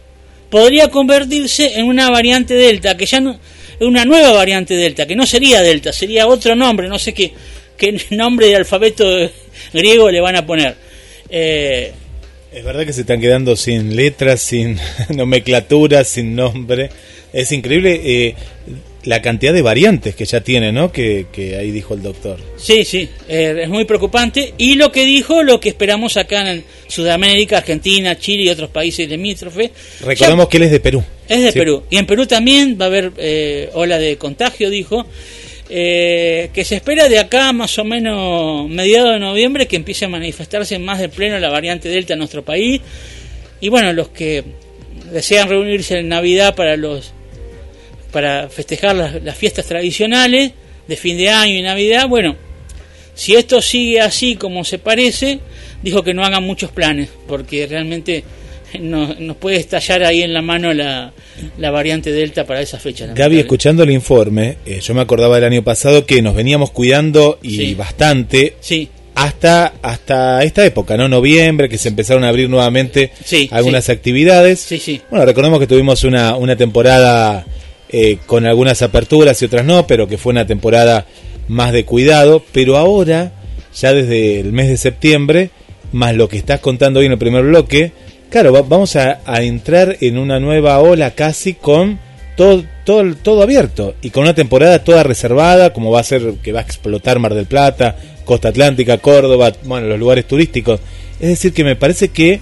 podría 0.50 0.88
convertirse 0.88 1.78
en 1.78 1.86
una 1.86 2.10
variante 2.10 2.54
delta, 2.54 2.96
que 2.96 3.06
ya 3.06 3.20
no 3.20 3.38
una 3.80 4.04
nueva 4.04 4.32
variante 4.32 4.74
delta, 4.74 5.06
que 5.06 5.16
no 5.16 5.26
sería 5.26 5.62
delta, 5.62 5.92
sería 5.92 6.26
otro 6.26 6.54
nombre, 6.54 6.88
no 6.88 6.98
sé 6.98 7.14
qué, 7.14 7.32
qué 7.76 7.98
nombre 8.10 8.46
de 8.48 8.56
alfabeto 8.56 9.04
griego 9.72 10.10
le 10.10 10.20
van 10.20 10.36
a 10.36 10.46
poner. 10.46 10.76
Eh, 11.28 11.92
es 12.52 12.64
verdad 12.64 12.84
que 12.84 12.92
se 12.92 13.02
están 13.02 13.20
quedando 13.20 13.56
sin 13.56 13.94
letras, 13.94 14.40
sin 14.40 14.78
nomenclatura, 15.14 16.04
sin 16.04 16.34
nombre. 16.34 16.90
Es 17.32 17.52
increíble 17.52 18.00
eh, 18.04 18.34
la 19.04 19.22
cantidad 19.22 19.52
de 19.52 19.62
variantes 19.62 20.14
que 20.14 20.24
ya 20.24 20.42
tiene, 20.42 20.72
¿no? 20.72 20.92
Que, 20.92 21.26
ahí 21.58 21.70
dijo 21.70 21.94
el 21.94 22.02
doctor. 22.02 22.38
Sí, 22.56 22.84
sí, 22.84 23.08
eh, 23.28 23.60
es 23.62 23.68
muy 23.68 23.84
preocupante. 23.84 24.54
Y 24.58 24.74
lo 24.74 24.92
que 24.92 25.04
dijo, 25.04 25.42
lo 25.42 25.58
que 25.60 25.70
esperamos 25.70 26.16
acá 26.16 26.50
en 26.50 26.64
Sudamérica, 26.86 27.58
Argentina, 27.58 28.18
Chile 28.18 28.44
y 28.44 28.48
otros 28.50 28.70
países 28.70 29.08
limítrofes. 29.08 29.70
Recordemos 30.04 30.48
que 30.48 30.56
él 30.58 30.64
es 30.64 30.70
de 30.70 30.80
Perú. 30.80 31.02
Es 31.28 31.42
de 31.42 31.52
Perú. 31.52 31.84
Y 31.90 31.96
en 31.96 32.06
Perú 32.06 32.26
también 32.26 32.76
va 32.78 32.86
a 32.86 32.88
haber 32.88 33.12
eh, 33.16 33.70
ola 33.72 33.98
de 33.98 34.16
contagio, 34.16 34.68
dijo. 34.68 35.06
Eh, 35.72 36.50
que 36.52 36.64
se 36.64 36.74
espera 36.74 37.08
de 37.08 37.20
acá 37.20 37.52
más 37.52 37.78
o 37.78 37.84
menos 37.84 38.68
mediados 38.68 39.12
de 39.12 39.20
noviembre 39.20 39.68
que 39.68 39.76
empiece 39.76 40.04
a 40.04 40.08
manifestarse 40.08 40.80
más 40.80 40.98
de 40.98 41.08
pleno 41.08 41.38
la 41.38 41.48
variante 41.48 41.88
Delta 41.88 42.14
en 42.14 42.18
nuestro 42.18 42.44
país. 42.44 42.80
Y 43.60 43.68
bueno, 43.68 43.92
los 43.92 44.08
que 44.08 44.42
desean 45.12 45.48
reunirse 45.48 45.98
en 45.98 46.08
Navidad 46.08 46.56
para 46.56 46.76
los 46.76 47.12
para 48.10 48.48
festejar 48.48 48.96
las, 48.96 49.36
fiestas 49.36 49.66
tradicionales 49.66 50.52
de 50.86 50.96
fin 50.96 51.16
de 51.16 51.28
año 51.28 51.54
y 51.54 51.62
Navidad, 51.62 52.08
bueno, 52.08 52.36
si 53.14 53.34
esto 53.34 53.62
sigue 53.62 54.00
así 54.00 54.36
como 54.36 54.64
se 54.64 54.78
parece, 54.78 55.40
dijo 55.82 56.02
que 56.02 56.14
no 56.14 56.24
hagan 56.24 56.44
muchos 56.44 56.70
planes, 56.70 57.08
porque 57.26 57.66
realmente 57.66 58.24
nos, 58.78 59.18
nos 59.18 59.36
puede 59.36 59.56
estallar 59.56 60.04
ahí 60.04 60.22
en 60.22 60.32
la 60.32 60.42
mano 60.42 60.72
la, 60.72 61.12
la 61.58 61.70
variante 61.70 62.12
Delta 62.12 62.46
para 62.46 62.60
esa 62.60 62.78
fecha. 62.78 63.06
Gaby, 63.14 63.40
escuchando 63.40 63.82
el 63.82 63.90
informe, 63.90 64.58
eh, 64.66 64.80
yo 64.80 64.94
me 64.94 65.00
acordaba 65.00 65.36
del 65.36 65.44
año 65.44 65.64
pasado 65.64 66.06
que 66.06 66.22
nos 66.22 66.34
veníamos 66.34 66.70
cuidando 66.70 67.38
y 67.42 67.74
bastante. 67.74 68.56
Sí. 68.60 68.88
hasta 69.14 69.74
hasta 69.82 70.42
esta 70.44 70.64
época, 70.64 70.96
¿no? 70.96 71.08
Noviembre, 71.08 71.68
que 71.68 71.78
se 71.78 71.88
empezaron 71.88 72.24
a 72.24 72.28
abrir 72.28 72.48
nuevamente 72.48 73.10
Sí, 73.24 73.48
algunas 73.52 73.88
actividades. 73.88 74.60
Sí, 74.60 74.78
sí. 74.78 75.00
Bueno, 75.10 75.26
recordemos 75.26 75.58
que 75.58 75.66
tuvimos 75.66 76.04
una, 76.04 76.36
una 76.36 76.56
temporada 76.56 77.44
eh, 77.92 78.18
con 78.26 78.46
algunas 78.46 78.82
aperturas 78.82 79.40
y 79.42 79.44
otras 79.46 79.64
no, 79.64 79.86
pero 79.86 80.06
que 80.08 80.18
fue 80.18 80.30
una 80.32 80.46
temporada 80.46 81.06
más 81.48 81.72
de 81.72 81.84
cuidado. 81.84 82.42
Pero 82.52 82.76
ahora, 82.76 83.32
ya 83.74 83.92
desde 83.92 84.40
el 84.40 84.52
mes 84.52 84.68
de 84.68 84.76
septiembre, 84.76 85.50
más 85.92 86.14
lo 86.14 86.28
que 86.28 86.36
estás 86.38 86.60
contando 86.60 87.00
hoy 87.00 87.06
en 87.06 87.12
el 87.12 87.18
primer 87.18 87.42
bloque, 87.44 87.92
claro, 88.30 88.52
va- 88.52 88.62
vamos 88.62 88.96
a, 88.96 89.20
a 89.24 89.42
entrar 89.42 89.96
en 90.00 90.18
una 90.18 90.38
nueva 90.40 90.78
ola 90.80 91.10
casi 91.12 91.54
con 91.54 91.98
todo, 92.36 92.64
todo, 92.84 93.14
todo 93.16 93.42
abierto 93.42 93.94
y 94.02 94.10
con 94.10 94.22
una 94.22 94.34
temporada 94.34 94.82
toda 94.84 95.02
reservada, 95.02 95.72
como 95.72 95.90
va 95.90 96.00
a 96.00 96.04
ser 96.04 96.34
que 96.42 96.52
va 96.52 96.60
a 96.60 96.62
explotar 96.62 97.18
Mar 97.18 97.34
del 97.34 97.46
Plata, 97.46 97.96
Costa 98.24 98.48
Atlántica, 98.48 98.98
Córdoba, 98.98 99.52
bueno, 99.64 99.88
los 99.88 99.98
lugares 99.98 100.26
turísticos. 100.26 100.80
Es 101.20 101.28
decir, 101.28 101.52
que 101.52 101.64
me 101.64 101.76
parece 101.76 102.08
que 102.08 102.40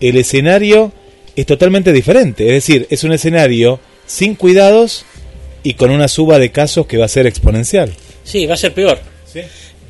el 0.00 0.16
escenario 0.16 0.92
es 1.36 1.44
totalmente 1.46 1.92
diferente. 1.92 2.46
Es 2.46 2.52
decir, 2.52 2.86
es 2.88 3.02
un 3.04 3.12
escenario 3.12 3.80
sin 4.06 4.34
cuidados 4.34 5.04
y 5.62 5.74
con 5.74 5.90
una 5.90 6.08
suba 6.08 6.38
de 6.38 6.52
casos 6.52 6.86
que 6.86 6.98
va 6.98 7.06
a 7.06 7.08
ser 7.08 7.26
exponencial. 7.26 7.92
Sí, 8.22 8.46
va 8.46 8.54
a 8.54 8.58
ser 8.58 8.72
peor. 8.72 8.98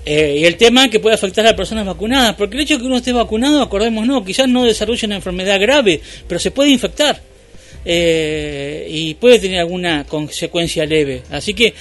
Eh, 0.06 0.38
y 0.40 0.44
el 0.44 0.56
tema 0.56 0.88
que 0.90 1.00
puede 1.00 1.14
afectar 1.14 1.44
a 1.44 1.48
las 1.48 1.56
personas 1.56 1.86
vacunadas, 1.86 2.34
porque 2.36 2.56
el 2.56 2.62
hecho 2.62 2.74
de 2.74 2.80
que 2.80 2.86
uno 2.86 2.98
esté 2.98 3.12
vacunado, 3.12 3.62
acordemos, 3.62 4.06
no, 4.06 4.24
quizás 4.24 4.48
no 4.48 4.64
desarrolle 4.64 5.06
una 5.06 5.16
enfermedad 5.16 5.58
grave, 5.60 6.00
pero 6.28 6.38
se 6.38 6.50
puede 6.50 6.70
infectar 6.70 7.20
eh, 7.84 8.86
y 8.90 9.14
puede 9.14 9.38
tener 9.38 9.60
alguna 9.60 10.04
consecuencia 10.04 10.84
leve. 10.84 11.22
Así 11.30 11.54
que 11.54 11.74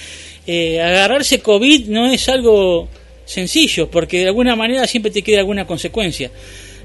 eh, 0.46 0.80
agarrarse 0.80 1.40
COVID 1.40 1.88
no 1.88 2.06
es 2.06 2.28
algo 2.28 2.88
sencillo, 3.26 3.90
porque 3.90 4.20
de 4.20 4.28
alguna 4.28 4.56
manera 4.56 4.86
siempre 4.86 5.12
te 5.12 5.22
queda 5.22 5.40
alguna 5.40 5.66
consecuencia. 5.66 6.30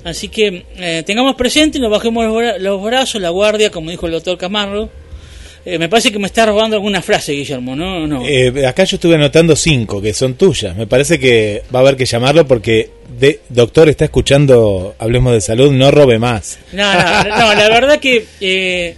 Así 0.04 0.30
que 0.30 1.04
tengamos 1.06 1.36
presente, 1.36 1.78
nos 1.78 1.92
bajemos 1.92 2.26
los 2.60 2.82
brazos, 2.82 3.22
la 3.22 3.30
guardia, 3.32 3.70
como 3.70 3.92
dijo 3.92 4.06
el 4.06 4.14
doctor 4.14 4.38
Camargo. 4.38 4.90
Eh, 5.66 5.78
me 5.78 5.90
parece 5.90 6.12
que 6.12 6.20
me 6.20 6.28
está 6.28 6.46
robando 6.46 6.76
alguna 6.78 7.02
frase, 7.02 7.34
Guillermo, 7.34 7.76
¿no? 7.76 8.08
no. 8.08 8.26
Eh, 8.26 8.66
acá 8.66 8.86
yo 8.86 8.96
estuve 8.96 9.16
anotando 9.16 9.56
cinco 9.56 10.02
que 10.02 10.14
son 10.14 10.36
tuyas. 10.36 10.76
Me 10.76 10.88
parece 10.88 11.20
que 11.20 11.64
va 11.74 11.80
a 11.80 11.82
haber 11.82 11.96
que 11.98 12.06
llamarlo 12.06 12.48
porque, 12.48 12.90
de, 13.20 13.42
doctor, 13.50 13.90
está 13.90 14.06
escuchando, 14.06 14.96
hablemos 15.00 15.34
de 15.34 15.42
salud, 15.42 15.72
no 15.72 15.92
robe 15.92 16.18
más. 16.18 16.60
No, 16.72 16.92
no, 16.94 17.24
no, 17.24 17.54
la 17.56 17.70
verdad 17.70 18.00
que 18.00 18.26
eh, 18.42 18.96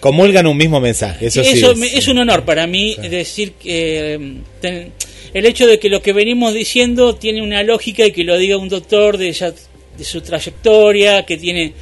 Comulgan 0.00 0.46
un 0.48 0.56
mismo 0.56 0.80
mensaje, 0.80 1.26
eso, 1.26 1.44
sí. 1.44 1.50
eso 1.58 1.72
es. 1.72 1.78
me- 1.78 1.86
es 1.96 2.08
un 2.08 2.18
honor 2.18 2.44
para 2.44 2.66
mí 2.66 2.96
decir 3.08 3.52
que 3.52 4.14
eh, 4.14 4.18
ten- 4.60 4.92
el 5.32 5.46
hecho 5.46 5.66
de 5.66 5.78
que 5.78 5.88
lo 5.88 6.02
que 6.02 6.12
venimos 6.12 6.54
diciendo 6.54 7.14
tiene 7.14 7.40
una 7.40 7.62
lógica 7.62 8.04
y 8.04 8.10
que 8.12 8.24
lo 8.24 8.36
diga 8.36 8.56
un 8.56 8.68
doctor 8.68 9.16
de, 9.16 9.30
ya- 9.32 9.52
de 9.52 10.04
su 10.04 10.20
trayectoria, 10.22 11.24
que 11.24 11.36
tiene 11.36 11.72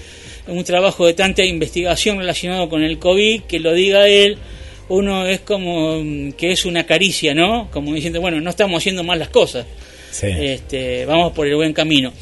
un 0.46 0.64
trabajo 0.64 1.06
de 1.06 1.14
tanta 1.14 1.44
investigación 1.44 2.18
relacionado 2.18 2.68
con 2.68 2.82
el 2.82 2.98
COVID, 2.98 3.42
que 3.42 3.58
lo 3.60 3.72
diga 3.72 4.08
él, 4.08 4.38
uno 4.88 5.26
es 5.26 5.40
como 5.40 6.02
mm, 6.02 6.32
que 6.32 6.52
es 6.52 6.64
una 6.64 6.84
caricia, 6.84 7.34
¿no? 7.34 7.68
Como 7.70 7.94
diciendo, 7.94 8.20
bueno, 8.20 8.40
no 8.40 8.50
estamos 8.50 8.78
haciendo 8.82 9.04
mal 9.04 9.18
las 9.18 9.28
cosas. 9.28 9.66
Sí. 10.10 10.26
Este, 10.26 11.06
vamos 11.06 11.32
por 11.32 11.46
el 11.46 11.54
buen 11.54 11.72
camino. 11.72 12.12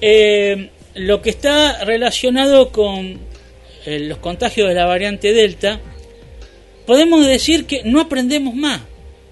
Eh, 0.00 0.68
lo 0.94 1.22
que 1.22 1.30
está 1.30 1.84
relacionado 1.84 2.70
con 2.70 3.18
eh, 3.86 3.98
los 4.00 4.18
contagios 4.18 4.68
de 4.68 4.74
la 4.74 4.84
variante 4.84 5.32
Delta, 5.32 5.80
podemos 6.86 7.26
decir 7.26 7.64
que 7.66 7.82
no 7.84 8.00
aprendemos 8.00 8.54
más. 8.54 8.82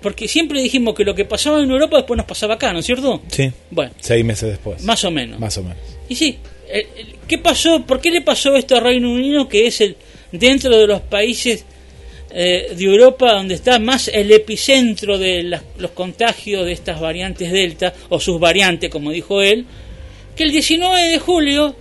Porque 0.01 0.29
siempre 0.29 0.63
dijimos 0.63 0.95
que 0.95 1.05
lo 1.05 1.15
que 1.17 1.25
pasaba 1.25 1.61
en 1.61 1.69
Europa 1.71 1.97
después 1.97 2.17
nos 2.17 2.27
pasaba 2.27 2.55
acá, 2.55 2.73
¿no 2.73 2.79
es 2.79 2.87
cierto? 2.87 3.21
Sí, 3.33 3.51
Bueno, 3.71 3.91
seis 3.99 4.25
meses 4.25 4.49
después. 4.49 4.85
más 4.85 5.03
o 5.05 5.11
menos. 5.11 5.41
Más 5.41 5.59
o 5.59 5.63
menos. 5.65 5.79
Y 6.09 6.15
sí, 6.15 6.39
¿qué 7.27 7.39
pasó? 7.39 7.85
¿Por 7.87 8.01
qué 8.01 8.11
le 8.11 8.23
pasó 8.23 8.57
esto 8.57 8.77
a 8.77 8.81
Reino 8.81 9.11
Unido, 9.11 9.49
que 9.49 9.67
es 9.67 9.81
el 9.81 9.97
dentro 10.33 10.77
de 10.77 10.87
los 10.87 11.01
países 11.01 11.65
eh, 12.31 12.75
de 12.77 12.85
Europa 12.85 13.33
donde 13.33 13.55
está 13.55 13.79
más 13.79 14.09
el 14.09 14.31
epicentro 14.31 15.17
de 15.17 15.43
las- 15.45 15.63
los 15.79 15.93
contagios 15.93 16.67
de 16.67 16.73
estas 16.73 17.01
variantes 17.01 17.51
Delta, 17.51 17.95
o 18.11 18.21
sus 18.21 18.39
variantes, 18.39 18.91
como 18.91 19.11
dijo 19.13 19.41
él, 19.41 19.65
que 20.37 20.45
el 20.45 20.51
19 20.53 21.09
de 21.09 21.19
julio 21.19 21.75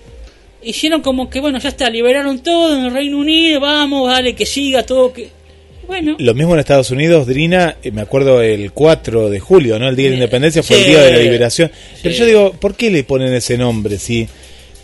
hicieron 0.63 1.01
como 1.01 1.29
que, 1.29 1.41
bueno, 1.41 1.59
ya 1.59 1.67
está, 1.69 1.89
liberaron 1.89 2.41
todo 2.41 2.77
en 2.77 2.85
el 2.85 2.93
Reino 2.93 3.17
Unido, 3.19 3.59
vamos, 3.59 4.07
vale, 4.07 4.33
que 4.35 4.45
siga 4.45 4.83
todo, 4.83 5.11
que... 5.13 5.29
Bueno, 5.85 6.15
Lo 6.19 6.33
mismo 6.33 6.53
en 6.53 6.59
Estados 6.59 6.91
Unidos, 6.91 7.27
Drina, 7.27 7.77
eh, 7.83 7.91
me 7.91 8.01
acuerdo 8.01 8.41
el 8.41 8.73
4 8.73 9.29
de 9.29 9.39
julio, 9.39 9.79
¿no? 9.79 9.87
El 9.87 9.95
Día 9.95 10.05
de 10.05 10.11
la 10.11 10.15
Sí. 10.15 10.21
Independencia 10.23 10.63
fue 10.63 10.79
el. 10.79 10.85
Día 10.85 11.01
de 11.01 11.11
la 11.11 11.17
Liberación. 11.19 11.71
Pero 12.03 12.13
yo 12.15 12.25
digo, 12.25 12.51
¿por 12.59 12.75
qué 12.75 12.89
le 12.91 13.05
ponen 13.05 13.33
ese 13.33 13.57
nombre? 13.57 13.97
Sí, 13.97 14.27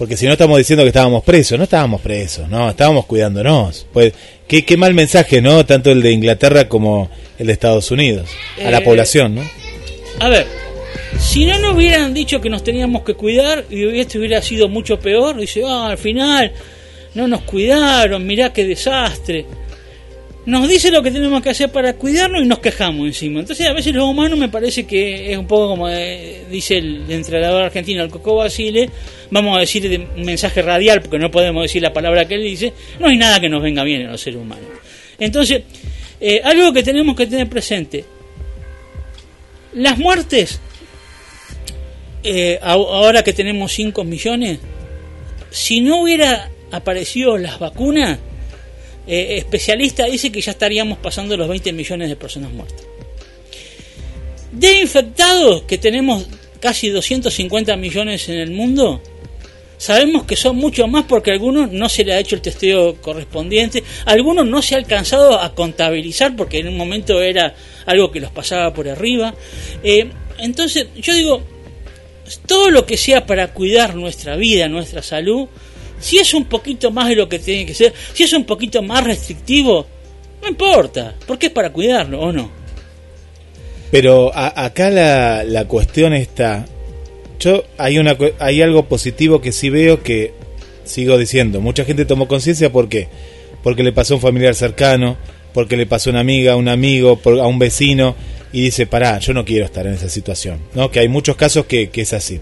porque 0.03 0.17
si 0.17 0.25
no 0.25 0.33
estamos 0.33 0.57
diciendo 0.57 0.83
que 0.83 0.89
estábamos 0.89 1.23
presos, 1.23 1.57
no 1.57 1.63
estábamos 1.63 2.01
presos, 2.01 2.49
no, 2.49 2.69
estábamos 2.69 3.05
cuidándonos. 3.05 3.87
Pues, 3.93 4.11
qué, 4.49 4.65
qué 4.65 4.75
mal 4.75 4.93
mensaje, 4.93 5.41
¿no? 5.41 5.65
Tanto 5.65 5.91
el 5.91 6.01
de 6.01 6.11
Inglaterra 6.11 6.67
como 6.67 7.09
el 7.39 7.47
de 7.47 7.53
Estados 7.53 7.89
Unidos, 7.89 8.29
a 8.61 8.69
la 8.69 8.79
Eh, 8.79 8.81
población, 8.81 9.35
¿no? 9.35 9.43
A 10.19 10.27
ver, 10.27 10.45
si 11.17 11.45
no 11.45 11.57
nos 11.59 11.77
hubieran 11.77 12.13
dicho 12.13 12.41
que 12.41 12.49
nos 12.49 12.65
teníamos 12.65 13.03
que 13.03 13.13
cuidar 13.13 13.63
y 13.69 13.97
esto 13.97 14.19
hubiera 14.19 14.41
sido 14.41 14.67
mucho 14.67 14.99
peor, 14.99 15.39
dice, 15.39 15.63
ah, 15.65 15.87
al 15.91 15.97
final 15.97 16.51
no 17.13 17.25
nos 17.29 17.43
cuidaron, 17.43 18.27
mirá 18.27 18.51
qué 18.51 18.65
desastre. 18.65 19.45
Nos 20.45 20.67
dice 20.67 20.91
lo 20.91 21.01
que 21.01 21.09
tenemos 21.09 21.41
que 21.41 21.51
hacer 21.51 21.71
para 21.71 21.93
cuidarnos 21.93 22.43
y 22.43 22.45
nos 22.45 22.59
quejamos 22.59 23.07
encima. 23.07 23.39
Entonces, 23.39 23.65
a 23.65 23.71
veces 23.71 23.93
los 23.93 24.03
humanos 24.03 24.37
me 24.37 24.49
parece 24.49 24.85
que 24.85 25.31
es 25.31 25.37
un 25.37 25.47
poco 25.47 25.69
como 25.69 25.87
eh, 25.87 26.43
dice 26.51 26.77
el 26.77 27.09
entrenador 27.09 27.63
argentino, 27.63 28.03
el 28.03 28.09
Coco 28.09 28.35
Basile, 28.35 28.89
vamos 29.31 29.55
a 29.55 29.61
decir 29.61 29.87
de 29.87 30.05
un 30.17 30.25
mensaje 30.25 30.61
radial, 30.61 31.01
porque 31.01 31.17
no 31.17 31.31
podemos 31.31 31.63
decir 31.63 31.81
la 31.81 31.93
palabra 31.93 32.27
que 32.27 32.35
él 32.35 32.43
dice, 32.43 32.73
no 32.99 33.07
hay 33.07 33.15
nada 33.15 33.39
que 33.39 33.47
nos 33.47 33.63
venga 33.63 33.85
bien 33.85 34.01
en 34.01 34.11
los 34.11 34.19
seres 34.19 34.41
humanos. 34.41 34.67
Entonces, 35.17 35.63
eh, 36.19 36.41
algo 36.43 36.73
que 36.73 36.83
tenemos 36.83 37.15
que 37.15 37.25
tener 37.25 37.47
presente, 37.47 38.03
las 39.75 39.97
muertes, 39.97 40.59
eh, 42.21 42.59
ahora 42.61 43.23
que 43.23 43.31
tenemos 43.31 43.71
5 43.71 44.03
millones, 44.03 44.59
si 45.51 45.79
no 45.79 46.01
hubiera 46.01 46.49
aparecido 46.71 47.37
las 47.37 47.59
vacunas, 47.59 48.19
eh, 49.07 49.37
especialista 49.37 50.05
dice 50.05 50.31
que 50.31 50.41
ya 50.41 50.51
estaríamos 50.51 50.97
pasando 50.97 51.35
los 51.35 51.47
20 51.47 51.73
millones 51.73 52.09
de 52.09 52.15
personas 52.15 52.51
muertas. 52.51 52.85
De 54.51 54.79
infectados, 54.79 55.63
que 55.63 55.77
tenemos 55.77 56.27
casi 56.59 56.89
250 56.89 57.75
millones 57.75 58.29
en 58.29 58.39
el 58.39 58.51
mundo, 58.51 59.01
sabemos 59.77 60.23
que 60.23 60.37
son 60.37 60.55
mucho 60.55 60.87
más 60.87 61.05
porque 61.05 61.31
a 61.31 61.33
algunos 61.33 61.71
no 61.71 61.89
se 61.89 62.05
le 62.05 62.13
ha 62.13 62.19
hecho 62.19 62.35
el 62.35 62.41
testeo 62.41 63.01
correspondiente, 63.01 63.83
a 64.05 64.11
algunos 64.11 64.45
no 64.45 64.61
se 64.61 64.75
ha 64.75 64.77
alcanzado 64.77 65.41
a 65.41 65.53
contabilizar 65.53 66.35
porque 66.35 66.59
en 66.59 66.69
un 66.69 66.77
momento 66.77 67.21
era 67.21 67.53
algo 67.85 68.11
que 68.11 68.21
los 68.21 68.31
pasaba 68.31 68.73
por 68.73 68.87
arriba. 68.87 69.33
Eh, 69.83 70.09
entonces, 70.39 70.87
yo 70.95 71.13
digo, 71.13 71.43
todo 72.45 72.69
lo 72.71 72.85
que 72.85 72.95
sea 72.95 73.25
para 73.25 73.53
cuidar 73.53 73.95
nuestra 73.95 74.35
vida, 74.35 74.69
nuestra 74.69 75.01
salud, 75.01 75.47
si 76.03 76.17
es 76.19 76.33
un 76.33 76.45
poquito 76.45 76.91
más 76.91 77.07
de 77.09 77.15
lo 77.15 77.27
que 77.29 77.39
tiene 77.39 77.65
que 77.65 77.73
ser, 77.73 77.93
si 78.13 78.23
es 78.23 78.33
un 78.33 78.43
poquito 78.45 78.81
más 78.83 79.03
restrictivo, 79.03 79.87
no 80.41 80.49
importa, 80.49 81.15
porque 81.25 81.47
es 81.47 81.51
para 81.53 81.71
cuidarlo, 81.71 82.19
¿o 82.21 82.31
no? 82.31 82.51
Pero 83.91 84.31
a- 84.33 84.65
acá 84.65 84.89
la, 84.89 85.43
la 85.43 85.65
cuestión 85.65 86.13
está. 86.13 86.65
Yo 87.39 87.63
hay 87.77 87.97
una 87.97 88.17
hay 88.39 88.61
algo 88.61 88.85
positivo 88.85 89.41
que 89.41 89.51
sí 89.51 89.69
veo 89.69 90.01
que 90.01 90.33
sigo 90.83 91.17
diciendo. 91.17 91.61
Mucha 91.61 91.85
gente 91.85 92.05
tomó 92.05 92.27
conciencia 92.27 92.71
¿por 92.71 92.89
qué? 92.89 93.07
Porque 93.63 93.83
le 93.83 93.91
pasó 93.93 94.13
a 94.13 94.17
un 94.17 94.21
familiar 94.21 94.55
cercano, 94.55 95.17
porque 95.53 95.77
le 95.77 95.85
pasó 95.85 96.09
a 96.09 96.11
una 96.13 96.19
amiga, 96.21 96.53
a 96.53 96.55
un 96.55 96.67
amigo, 96.67 97.17
por- 97.17 97.39
a 97.39 97.47
un 97.47 97.59
vecino 97.59 98.15
y 98.51 98.61
dice, 98.61 98.85
pará, 98.87 99.19
yo 99.19 99.33
no 99.33 99.45
quiero 99.45 99.65
estar 99.65 99.85
en 99.87 99.93
esa 99.93 100.09
situación. 100.09 100.59
¿no? 100.73 100.89
Que 100.91 100.99
hay 100.99 101.07
muchos 101.07 101.35
casos 101.35 101.65
que, 101.65 101.89
que 101.89 102.01
es 102.01 102.13
así. 102.13 102.39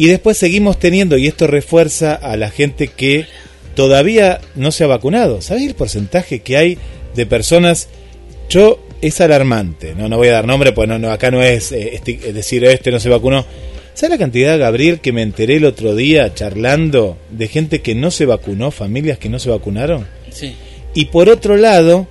Y 0.00 0.06
después 0.06 0.38
seguimos 0.38 0.78
teniendo, 0.78 1.18
y 1.18 1.26
esto 1.26 1.46
refuerza 1.46 2.14
a 2.14 2.38
la 2.38 2.50
gente 2.50 2.88
que 2.88 3.26
todavía 3.74 4.40
no 4.54 4.72
se 4.72 4.84
ha 4.84 4.86
vacunado. 4.86 5.42
¿Sabes 5.42 5.64
el 5.66 5.74
porcentaje 5.74 6.40
que 6.40 6.56
hay 6.56 6.78
de 7.14 7.26
personas? 7.26 7.88
Yo, 8.48 8.82
es 9.02 9.20
alarmante, 9.20 9.94
no, 9.94 10.08
no 10.08 10.16
voy 10.16 10.28
a 10.28 10.32
dar 10.32 10.46
nombre, 10.46 10.72
pues 10.72 10.88
no, 10.88 10.98
no, 10.98 11.10
acá 11.10 11.30
no 11.30 11.42
es, 11.42 11.70
eh, 11.72 12.00
esti- 12.02 12.18
es 12.24 12.34
decir, 12.34 12.64
este 12.64 12.90
no 12.90 12.98
se 12.98 13.10
vacunó. 13.10 13.44
¿Sabes 13.92 14.12
la 14.12 14.18
cantidad, 14.18 14.58
Gabriel, 14.58 15.00
que 15.00 15.12
me 15.12 15.20
enteré 15.20 15.56
el 15.56 15.66
otro 15.66 15.94
día 15.94 16.32
charlando 16.34 17.18
de 17.30 17.48
gente 17.48 17.82
que 17.82 17.94
no 17.94 18.10
se 18.10 18.24
vacunó, 18.24 18.70
familias 18.70 19.18
que 19.18 19.28
no 19.28 19.38
se 19.38 19.50
vacunaron? 19.50 20.06
Sí. 20.30 20.54
Y 20.94 21.06
por 21.06 21.28
otro 21.28 21.58
lado, 21.58 22.08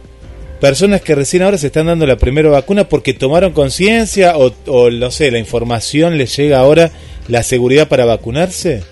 personas 0.62 1.02
que 1.02 1.16
recién 1.16 1.42
ahora 1.42 1.58
se 1.58 1.68
están 1.68 1.88
dando 1.88 2.06
la 2.06 2.18
primera 2.18 2.50
vacuna 2.50 2.88
porque 2.88 3.14
tomaron 3.16 3.52
conciencia 3.54 4.38
o, 4.38 4.54
o, 4.68 4.92
no 4.92 5.10
sé, 5.10 5.32
la 5.32 5.40
información 5.40 6.18
les 6.20 6.36
llega 6.38 6.60
ahora, 6.60 6.92
la 7.30 7.44
seguridad 7.44 7.88
para 7.88 8.04
vacunarse, 8.06 8.84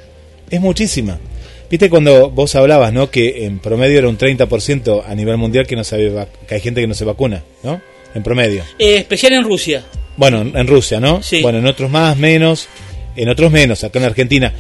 es 0.50 0.62
muchísima. 0.62 1.20
Viste 1.70 1.90
cuando 1.90 2.30
vos 2.32 2.56
hablabas, 2.56 2.94
¿no? 2.94 3.12
Que 3.12 3.44
en 3.46 3.60
promedio 3.60 4.00
era 4.00 4.08
un 4.08 4.18
30% 4.18 5.04
a 5.06 5.14
nivel 5.16 5.36
mundial 5.36 5.68
que 5.68 5.76
no 5.76 5.82
vac- 5.82 6.28
que 6.48 6.56
hay 6.56 6.62
gente 6.62 6.80
que 6.80 6.88
no 6.88 6.94
se 6.94 7.04
vacuna, 7.04 7.44
¿no? 7.64 7.82
En 8.16 8.24
promedio. 8.24 8.64
Eh, 8.80 8.96
especial 8.98 9.34
en 9.34 9.44
Rusia. 9.44 9.84
Bueno, 10.16 10.42
en 10.42 10.56
en 10.58 10.66
Rusia, 10.68 11.00
¿no? 11.02 11.22
Sí. 11.22 11.42
Bueno, 11.42 11.58
en 11.60 11.68
otros 11.68 11.92
más, 11.92 12.16
menos. 12.18 12.68
en 13.18 13.28
otros 13.30 13.52
menos, 13.52 13.84
acá 13.84 14.00
en 14.00 14.06
Argentina. 14.06 14.54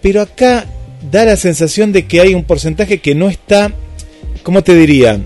Pero 0.00 0.22
acá 0.22 0.64
da 1.10 1.24
la 1.24 1.36
sensación 1.36 1.92
de 1.92 2.06
que 2.06 2.20
hay 2.20 2.34
un 2.34 2.44
porcentaje 2.44 2.98
que 3.00 3.14
no 3.14 3.28
está, 3.28 3.72
¿cómo 4.44 4.62
te 4.62 4.74
diría? 4.74 5.20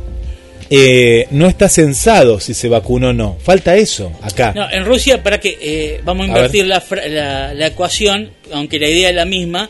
Eh, 0.70 1.26
no 1.30 1.46
está 1.46 1.68
censado 1.68 2.40
si 2.40 2.54
se 2.54 2.68
vacunó 2.68 3.10
o 3.10 3.12
no. 3.12 3.36
Falta 3.42 3.76
eso 3.76 4.12
acá. 4.22 4.52
No, 4.54 4.70
en 4.70 4.84
Rusia, 4.84 5.22
para 5.22 5.38
que 5.38 5.58
eh, 5.60 6.00
vamos 6.04 6.22
a 6.22 6.24
A 6.24 6.28
invertir 6.28 6.66
la, 6.66 6.82
la, 7.08 7.54
la 7.54 7.66
ecuación, 7.66 8.30
aunque 8.52 8.78
la 8.78 8.88
idea 8.88 9.10
es 9.10 9.14
la 9.14 9.24
misma. 9.24 9.68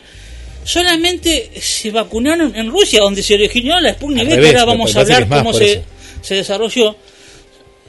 Solamente 0.63 1.51
se 1.61 1.91
vacunaron 1.91 2.55
en 2.55 2.71
Rusia, 2.71 2.99
donde 3.01 3.21
se 3.21 3.35
originó 3.35 3.79
la 3.79 3.93
Sputnik 3.93 4.27
que 4.27 4.35
revés, 4.35 4.49
ahora 4.55 4.65
vamos 4.65 4.95
a 4.95 5.01
hablar 5.01 5.27
cómo 5.27 5.53
se, 5.53 5.83
se 6.21 6.35
desarrolló. 6.35 6.95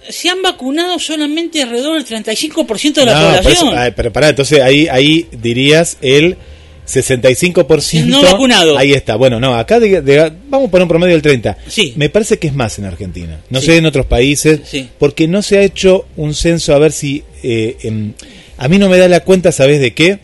Se 0.08 0.28
han 0.28 0.42
vacunado 0.42 0.98
solamente 0.98 1.62
alrededor 1.62 2.02
del 2.04 2.22
35% 2.24 2.92
de 2.94 3.06
la 3.06 3.14
No, 3.20 3.26
población. 3.38 3.68
eso- 3.78 3.92
pero 3.96 4.12
pará, 4.12 4.28
entonces 4.28 4.60
ahí, 4.60 4.86
ahí 4.88 5.26
dirías 5.32 5.96
el 6.02 6.36
65% 6.86 8.06
No 8.06 8.22
vacunado. 8.22 8.78
Ahí 8.78 8.92
está. 8.92 9.16
Bueno, 9.16 9.38
no, 9.40 9.54
acá 9.54 9.80
de- 9.80 10.00
de- 10.02 10.32
vamos 10.48 10.68
a 10.68 10.70
poner 10.70 10.82
un 10.84 10.88
promedio 10.88 11.14
del 11.14 11.22
30. 11.22 11.56
Sí. 11.68 11.92
Me 11.96 12.08
parece 12.08 12.38
que 12.38 12.46
es 12.48 12.54
más 12.54 12.78
en 12.78 12.84
Argentina. 12.86 13.40
No 13.50 13.60
Sí. 13.60 13.66
sé 13.66 13.76
en 13.78 13.86
otros 13.86 14.06
países, 14.06 14.60
Sí. 14.64 14.88
porque 14.98 15.28
no 15.28 15.42
se 15.42 15.58
ha 15.58 15.62
hecho 15.62 16.06
un 16.16 16.34
censo 16.34 16.74
a 16.74 16.78
ver 16.78 16.92
si 16.92 17.22
eh, 17.42 17.76
em, 17.82 18.12
a 18.58 18.66
mí 18.68 18.78
no 18.78 18.88
me 18.88 18.98
da 18.98 19.06
la 19.08 19.20
cuenta, 19.20 19.52
¿sabes 19.52 19.80
de 19.80 19.92
qué? 19.94 20.18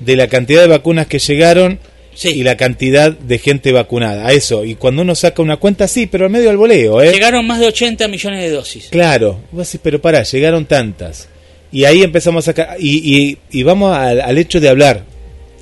De 0.00 0.16
la 0.16 0.26
cantidad 0.28 0.60
de 0.62 0.66
vacunas 0.68 1.06
que 1.06 1.18
llegaron 1.20 1.78
Sí. 2.14 2.28
y 2.30 2.42
la 2.42 2.56
cantidad 2.56 3.12
de 3.12 3.38
gente 3.38 3.70
vacunada. 3.72 4.26
A 4.26 4.32
eso. 4.32 4.64
Y 4.64 4.74
cuando 4.74 5.02
uno 5.02 5.14
saca 5.14 5.42
una 5.42 5.56
cuenta, 5.58 5.86
sí, 5.88 6.06
pero 6.06 6.24
al 6.24 6.30
medio 6.30 6.50
al 6.50 6.56
voleo, 6.56 7.00
¿eh? 7.02 7.12
Llegaron 7.12 7.46
más 7.46 7.60
de 7.60 7.66
80 7.66 8.08
millones 8.08 8.40
de 8.42 8.50
dosis. 8.50 8.86
Claro, 8.90 9.40
vos 9.52 9.66
decís, 9.68 9.80
pero 9.82 10.00
pará, 10.00 10.22
llegaron 10.22 10.64
tantas. 10.66 11.28
Y 11.70 11.84
ahí 11.84 12.02
empezamos 12.02 12.44
a 12.44 12.46
sacar. 12.52 12.76
Y, 12.78 13.16
y, 13.16 13.38
y 13.50 13.62
vamos 13.64 13.96
al, 13.96 14.20
al 14.20 14.38
hecho 14.38 14.60
de 14.60 14.68
hablar. 14.68 15.04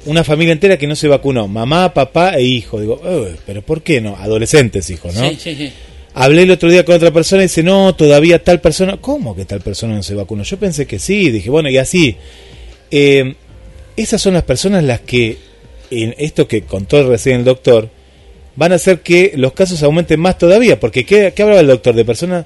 Una 0.05 0.25
familia 0.25 0.53
entera 0.53 0.77
que 0.77 0.87
no 0.87 0.97
se 0.97 1.07
vacunó, 1.09 1.47
mamá, 1.47 1.95
papá 1.95 2.35
e 2.37 2.43
hijo. 2.43 2.81
Digo, 2.81 3.01
"Uy, 3.05 3.37
pero 3.47 3.63
¿por 3.63 3.83
qué 3.83 4.01
no? 4.01 4.17
Adolescentes, 4.17 4.91
hijos, 4.91 5.15
¿no? 5.15 5.29
Sí, 5.31 5.37
sí, 5.41 5.55
sí. 5.55 5.73
Hablé 6.15 6.43
el 6.43 6.51
otro 6.51 6.71
día 6.71 6.85
con 6.85 6.97
otra 6.97 7.11
persona 7.11 7.43
y 7.43 7.47
dice, 7.47 7.63
no, 7.63 7.95
todavía 7.95 8.43
tal 8.43 8.61
persona. 8.61 8.99
¿Cómo 9.01 9.35
que 9.35 9.45
tal 9.45 9.61
persona 9.61 9.95
no 9.95 10.03
se 10.03 10.15
vacunó? 10.15 10.43
Yo 10.43 10.59
pensé 10.59 10.87
que 10.87 10.99
sí, 10.99 11.31
dije, 11.31 11.49
bueno, 11.49 11.71
y 11.71 11.79
así. 11.79 12.17
Eh, 12.91 13.35
esas 13.97 14.21
son 14.21 14.35
las 14.35 14.43
personas 14.43 14.85
las 14.85 15.01
que, 15.01 15.39
en 15.91 16.15
esto 16.19 16.47
que 16.49 16.63
contó 16.63 17.09
recién 17.09 17.37
el 17.37 17.45
doctor, 17.45 17.89
van 18.57 18.73
a 18.73 18.75
hacer 18.75 19.01
que 19.01 19.33
los 19.37 19.53
casos 19.53 19.83
aumenten 19.83 20.21
más 20.21 20.37
todavía. 20.37 20.79
Porque, 20.79 21.07
¿qué, 21.07 21.33
qué 21.35 21.43
hablaba 21.43 21.61
el 21.61 21.67
doctor? 21.69 21.95
De 21.95 22.05
personas 22.05 22.45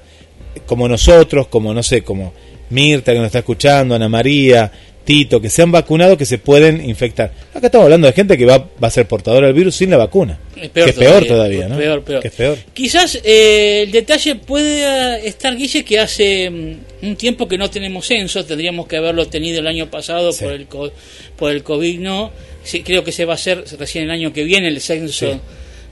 como 0.65 0.87
nosotros, 0.87 1.47
como, 1.47 1.73
no 1.73 1.83
sé, 1.83 2.03
como 2.03 2.33
Mirta 2.69 3.11
que 3.11 3.17
nos 3.19 3.27
está 3.27 3.39
escuchando, 3.39 3.95
Ana 3.95 4.09
María, 4.09 4.71
Que 5.07 5.49
se 5.49 5.61
han 5.61 5.71
vacunado, 5.71 6.17
que 6.17 6.25
se 6.25 6.37
pueden 6.37 6.83
infectar. 6.87 7.31
Acá 7.53 7.67
estamos 7.67 7.85
hablando 7.85 8.07
de 8.07 8.13
gente 8.13 8.37
que 8.37 8.45
va, 8.45 8.57
va 8.57 8.89
a 8.89 8.91
ser 8.91 9.07
portadora 9.07 9.47
del 9.47 9.55
virus 9.55 9.75
sin 9.77 9.89
la 9.89 9.95
vacuna. 9.95 10.37
Es 10.57 10.67
peor 10.69 10.85
que 10.85 10.91
es 10.91 10.97
peor 10.97 11.25
todavía, 11.25 11.69
¿no? 11.69 11.77
peor, 11.77 12.03
peor. 12.03 12.21
Que 12.21 12.27
es 12.27 12.33
peor. 12.33 12.57
Quizás 12.73 13.17
eh, 13.23 13.83
el 13.85 13.91
detalle 13.93 14.35
puede 14.35 15.25
estar, 15.25 15.55
Guille, 15.55 15.85
que 15.85 15.97
hace 15.99 16.49
mm, 16.49 17.05
un 17.07 17.15
tiempo 17.15 17.47
que 17.47 17.57
no 17.57 17.69
tenemos 17.69 18.05
censo, 18.05 18.43
tendríamos 18.45 18.85
que 18.85 18.97
haberlo 18.97 19.25
tenido 19.27 19.59
el 19.61 19.67
año 19.67 19.89
pasado 19.89 20.33
Sí. 20.33 20.43
por, 20.43 20.53
el 20.53 20.65
co- 20.67 20.91
por 21.37 21.51
el 21.51 21.63
COVID, 21.63 21.99
no. 21.99 22.31
Sí, 22.63 22.83
creo 22.83 23.05
que 23.05 23.13
se 23.13 23.23
va 23.23 23.31
a 23.31 23.35
hacer 23.35 23.63
recién 23.79 24.03
el 24.03 24.11
año 24.11 24.33
que 24.33 24.43
viene 24.43 24.67
el 24.67 24.81
censo, 24.81 25.31
Sí. 25.31 25.39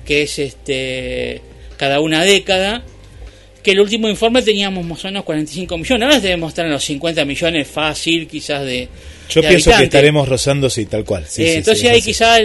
que 0.05 0.23
es 0.23 0.39
este 0.39 1.41
cada 1.77 2.01
una 2.01 2.21
década. 2.23 2.83
Que 3.65 3.71
el 3.71 3.79
último 3.79 4.07
informe 4.07 4.43
teníamos 4.43 4.85
más 4.85 5.03
o 5.03 5.07
menos 5.07 5.23
45 5.23 5.75
millones, 5.79 6.05
ahora 6.05 6.19
debemos 6.19 6.49
estar 6.49 6.65
en 6.67 6.71
los 6.71 6.83
50 6.85 7.25
millones 7.25 7.67
fácil, 7.67 8.27
quizás 8.27 8.63
de. 8.63 8.87
Yo 9.27 9.41
de 9.41 9.47
pienso 9.47 9.71
que 9.75 9.85
estaremos 9.85 10.29
rozando, 10.29 10.69
sí, 10.69 10.85
tal 10.85 11.03
cual. 11.03 11.25
Sí, 11.27 11.41
Eh, 11.43 11.47
sí, 11.47 11.57
entonces 11.57 11.83
es 11.85 11.89
ahí 11.89 12.01
quizás 12.03 12.39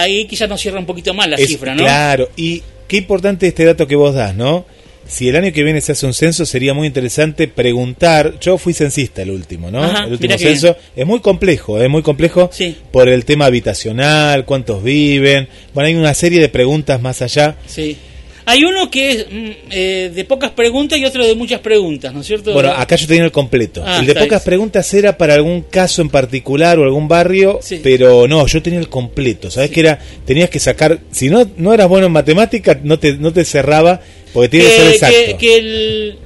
ahí 0.00 0.24
quizás 0.26 0.48
nos 0.48 0.60
cierra 0.60 0.80
un 0.80 0.86
poquito 0.86 1.14
más 1.14 1.28
la 1.28 1.36
Es- 1.36 1.46
cifra, 1.46 1.76
¿no? 1.76 1.84
Claro, 1.84 2.28
y 2.36 2.60
qué 2.88 2.96
importante 2.96 3.46
este 3.46 3.64
dato 3.64 3.86
que 3.86 3.94
vos 3.94 4.14
das, 4.16 4.34
¿no? 4.34 4.66
Si 5.06 5.28
el 5.28 5.36
año 5.36 5.52
que 5.52 5.62
viene 5.62 5.80
se 5.80 5.92
hace 5.92 6.04
un 6.04 6.12
censo, 6.12 6.44
sería 6.44 6.74
muy 6.74 6.86
interesante 6.88 7.48
preguntar. 7.48 8.34
Yo 8.40 8.58
fui 8.58 8.74
censista 8.74 9.22
el 9.22 9.30
último, 9.30 9.70
¿no? 9.70 9.82
Ajá, 9.82 10.04
el 10.04 10.12
último 10.12 10.36
censo. 10.36 10.76
Es 10.94 11.06
muy 11.06 11.20
complejo, 11.20 11.80
es 11.80 11.88
muy 11.88 12.02
complejo 12.02 12.50
Sí. 12.52 12.76
por 12.92 13.08
el 13.08 13.24
tema 13.24 13.46
habitacional, 13.46 14.44
cuántos 14.44 14.82
viven. 14.82 15.48
Bueno, 15.72 15.86
hay 15.86 15.94
una 15.94 16.12
serie 16.14 16.40
de 16.40 16.48
preguntas 16.50 17.00
más 17.00 17.22
allá. 17.22 17.56
Sí. 17.66 17.96
Hay 18.50 18.64
uno 18.64 18.90
que 18.90 19.10
es 19.10 19.26
mm, 19.30 19.50
eh, 19.70 20.10
de 20.14 20.24
pocas 20.24 20.52
preguntas 20.52 20.98
y 20.98 21.04
otro 21.04 21.26
de 21.26 21.34
muchas 21.34 21.60
preguntas, 21.60 22.14
¿no 22.14 22.22
es 22.22 22.26
cierto? 22.26 22.54
Bueno, 22.54 22.70
acá 22.70 22.96
yo 22.96 23.06
tenía 23.06 23.24
el 23.24 23.30
completo. 23.30 23.84
Ah, 23.86 23.98
el 24.00 24.06
de 24.06 24.14
pocas 24.14 24.42
preguntas 24.42 24.94
era 24.94 25.18
para 25.18 25.34
algún 25.34 25.60
caso 25.62 26.00
en 26.00 26.08
particular 26.08 26.78
o 26.78 26.84
algún 26.84 27.08
barrio, 27.08 27.58
Sí. 27.60 27.80
pero 27.82 28.26
no, 28.26 28.46
yo 28.46 28.62
tenía 28.62 28.78
el 28.78 28.88
completo. 28.88 29.50
¿Sabes 29.50 29.70
que 29.70 29.80
era? 29.80 29.98
Tenías 30.24 30.48
que 30.48 30.60
sacar, 30.60 30.98
si 31.10 31.28
no 31.28 31.46
no 31.58 31.74
eras 31.74 31.88
bueno 31.88 32.06
en 32.06 32.12
matemáticas, 32.12 32.78
no 32.82 32.98
te 32.98 33.18
no 33.18 33.34
te 33.34 33.44
cerraba 33.44 34.00
porque 34.32 34.48
tiene 34.48 34.64
que 34.64 34.76
ser 34.76 34.86
exacto. 34.92 35.16
que, 35.26 35.36
que 35.36 35.56
el 35.58 36.18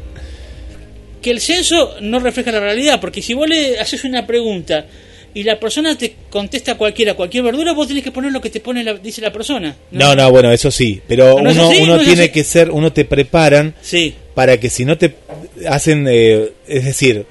que 1.21 1.31
el 1.33 1.41
censo 1.41 1.97
no 2.03 2.21
refleja 2.21 2.53
la 2.53 2.61
realidad, 2.61 3.01
porque 3.01 3.21
si 3.21 3.35
vos 3.35 3.49
le 3.49 3.81
haces 3.81 4.05
una 4.05 4.29
pregunta 4.29 4.87
y 5.35 5.43
la 5.45 5.59
persona 5.59 5.97
te 5.97 6.15
contesta 6.31 6.77
cualquiera, 6.77 7.15
cualquier 7.15 7.43
verdura, 7.45 7.73
vos 7.73 7.89
tenés 7.89 8.03
que 8.05 8.11
poner 8.13 8.33
lo 8.33 8.41
que 8.41 8.51
te 8.51 8.61
pone 8.61 8.85
la, 8.85 8.95
dice 8.95 9.21
la 9.21 9.33
persona. 9.33 9.75
No, 9.91 10.15
no, 10.15 10.31
bueno, 10.31 10.53
eso 10.53 10.71
sí, 10.71 11.01
pero 11.09 11.41
¿No 11.41 11.51
es 11.51 11.57
uno, 11.57 11.71
así? 11.71 11.83
uno 11.83 11.95
¿No 11.97 12.01
es 12.03 12.07
tiene 12.09 12.31
que 12.31 12.45
ser, 12.45 12.71
uno 12.71 12.93
te 12.93 13.05
preparan 13.05 13.75
Sí, 13.81 14.15
para 14.35 14.59
que 14.59 14.69
si 14.71 14.85
no 14.85 14.99
te 14.99 15.15
hacen, 15.69 16.07
eh, 16.11 16.51
es 16.69 16.85
decir, 16.85 17.25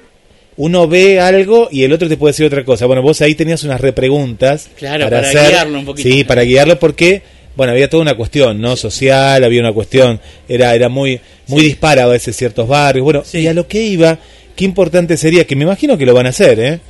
uno 0.56 0.86
ve 0.88 1.20
algo 1.20 1.68
y 1.70 1.84
el 1.84 1.92
otro 1.92 2.08
te 2.08 2.16
puede 2.16 2.32
decir 2.32 2.46
otra 2.46 2.64
cosa. 2.64 2.86
Bueno, 2.86 3.02
vos 3.02 3.20
ahí 3.22 3.34
tenías 3.34 3.64
unas 3.64 3.80
repreguntas 3.80 4.68
Claro, 4.76 5.08
para 5.08 5.30
guiarlo 5.32 5.78
un 5.78 5.84
poquito. 5.86 6.08
Sí, 6.08 6.24
para 6.24 6.42
guiarlo 6.42 6.78
porque, 6.78 7.22
bueno, 7.56 7.72
había 7.72 7.88
toda 7.88 8.02
una 8.02 8.14
cuestión, 8.16 8.60
¿no? 8.60 8.76
Social, 8.76 9.42
había 9.44 9.60
una 9.60 9.72
cuestión, 9.72 10.20
era, 10.48 10.74
era 10.74 10.88
muy, 10.88 11.20
muy 11.46 11.62
dispara 11.62 12.04
a 12.04 12.08
veces 12.08 12.36
ciertos 12.36 12.68
barrios. 12.68 13.04
Bueno, 13.04 13.22
Sí. 13.24 13.38
y 13.38 13.46
a 13.46 13.54
lo 13.54 13.66
que 13.66 13.82
iba, 13.82 14.18
qué 14.54 14.64
importante 14.64 15.16
sería, 15.16 15.46
que 15.46 15.56
me 15.56 15.64
imagino 15.64 15.96
que 15.96 16.04
lo 16.04 16.14
van 16.14 16.26
a 16.26 16.30
hacer, 16.30 16.60
¿eh? 16.60 16.80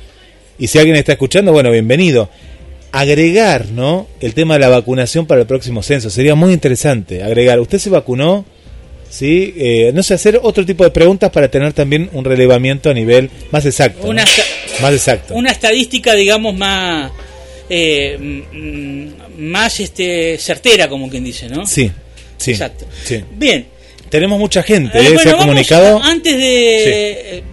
Y 0.59 0.67
si 0.67 0.77
alguien 0.77 0.95
está 0.95 1.13
escuchando, 1.13 1.51
bueno, 1.51 1.71
bienvenido. 1.71 2.29
Agregar, 2.91 3.67
¿no? 3.69 4.07
El 4.21 4.33
tema 4.33 4.53
de 4.53 4.59
la 4.59 4.69
vacunación 4.69 5.25
para 5.25 5.41
el 5.41 5.47
próximo 5.47 5.81
censo. 5.81 6.09
Sería 6.09 6.35
muy 6.35 6.53
interesante. 6.53 7.23
Agregar, 7.23 7.59
¿usted 7.59 7.79
se 7.79 7.89
vacunó? 7.89 8.45
¿Sí? 9.09 9.53
Eh, 9.57 9.91
no 9.93 10.01
sé, 10.03 10.13
hacer 10.15 10.39
otro 10.41 10.65
tipo 10.65 10.83
de 10.83 10.89
preguntas 10.91 11.29
para 11.31 11.47
tener 11.49 11.73
también 11.73 12.09
un 12.13 12.23
relevamiento 12.25 12.89
a 12.89 12.93
nivel 12.93 13.29
más 13.51 13.65
exacto. 13.65 14.07
Una 14.07 14.25
Más 14.81 14.93
exacto. 14.93 15.33
una 15.35 15.51
estadística, 15.51 16.13
digamos, 16.13 16.55
más 16.55 17.11
eh, 17.69 18.43
más 19.37 19.79
este 19.79 20.37
certera, 20.39 20.87
como 20.89 21.09
quien 21.09 21.23
dice, 21.23 21.47
¿no? 21.49 21.65
Sí, 21.65 21.91
sí. 22.37 22.51
Exacto. 22.51 22.85
sí. 23.03 23.23
Bien, 23.35 23.67
Tenemos 24.09 24.37
mucha 24.39 24.61
gente, 24.61 24.97
Eh, 24.99 25.01
¿eh? 25.01 25.05
se 25.07 25.13
bueno, 25.13 25.29
ha 25.29 25.33
vamos 25.33 25.45
comunicado. 25.45 25.97
a- 26.03 26.07
antes 26.07 26.37
de. 26.37 27.37
eh, 27.37 27.43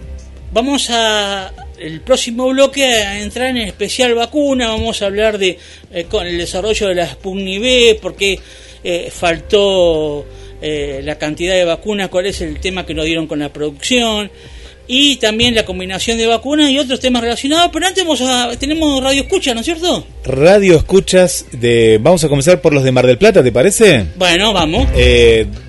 vamos 0.51 0.87
a. 0.91 1.51
El 1.81 2.01
próximo 2.01 2.47
bloque 2.49 2.85
a 2.85 3.19
entrar 3.19 3.49
en 3.49 3.57
especial 3.57 4.13
vacuna. 4.13 4.67
Vamos 4.67 5.01
a 5.01 5.07
hablar 5.07 5.39
de 5.39 5.57
eh, 5.91 6.03
con 6.03 6.27
el 6.27 6.37
desarrollo 6.37 6.87
de 6.89 6.93
la 6.93 7.07
Sputnik 7.07 7.59
V, 7.59 7.99
por 7.99 8.15
qué 8.15 8.39
eh, 8.83 9.09
faltó 9.11 10.23
eh, 10.61 11.01
la 11.03 11.17
cantidad 11.17 11.55
de 11.55 11.65
vacunas, 11.65 12.09
cuál 12.09 12.27
es 12.27 12.39
el 12.41 12.59
tema 12.59 12.85
que 12.85 12.93
nos 12.93 13.05
dieron 13.05 13.25
con 13.25 13.39
la 13.39 13.51
producción. 13.51 14.29
Y 14.85 15.15
también 15.15 15.55
la 15.55 15.65
combinación 15.65 16.19
de 16.19 16.27
vacunas 16.27 16.69
y 16.69 16.77
otros 16.77 16.99
temas 16.99 17.23
relacionados. 17.23 17.71
Pero 17.73 17.87
antes 17.87 18.03
vamos 18.03 18.21
a, 18.21 18.51
tenemos 18.59 19.03
radio 19.03 19.23
escucha, 19.23 19.55
¿no 19.55 19.61
es 19.61 19.65
cierto? 19.65 20.05
Radio 20.23 20.75
escuchas 20.75 21.47
de... 21.51 21.97
Vamos 21.99 22.23
a 22.23 22.29
comenzar 22.29 22.61
por 22.61 22.73
los 22.73 22.83
de 22.83 22.91
Mar 22.91 23.07
del 23.07 23.17
Plata, 23.17 23.41
¿te 23.41 23.51
parece? 23.51 24.05
Bueno, 24.17 24.53
vamos. 24.53 24.87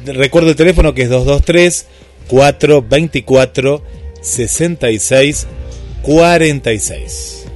Recuerdo 0.05 0.51
el 0.51 0.57
teléfono 0.57 0.93
que 0.93 1.03
es 1.03 1.09
223 1.09 1.87
424 2.29 3.83
66 4.21 5.47
46. 6.03 7.47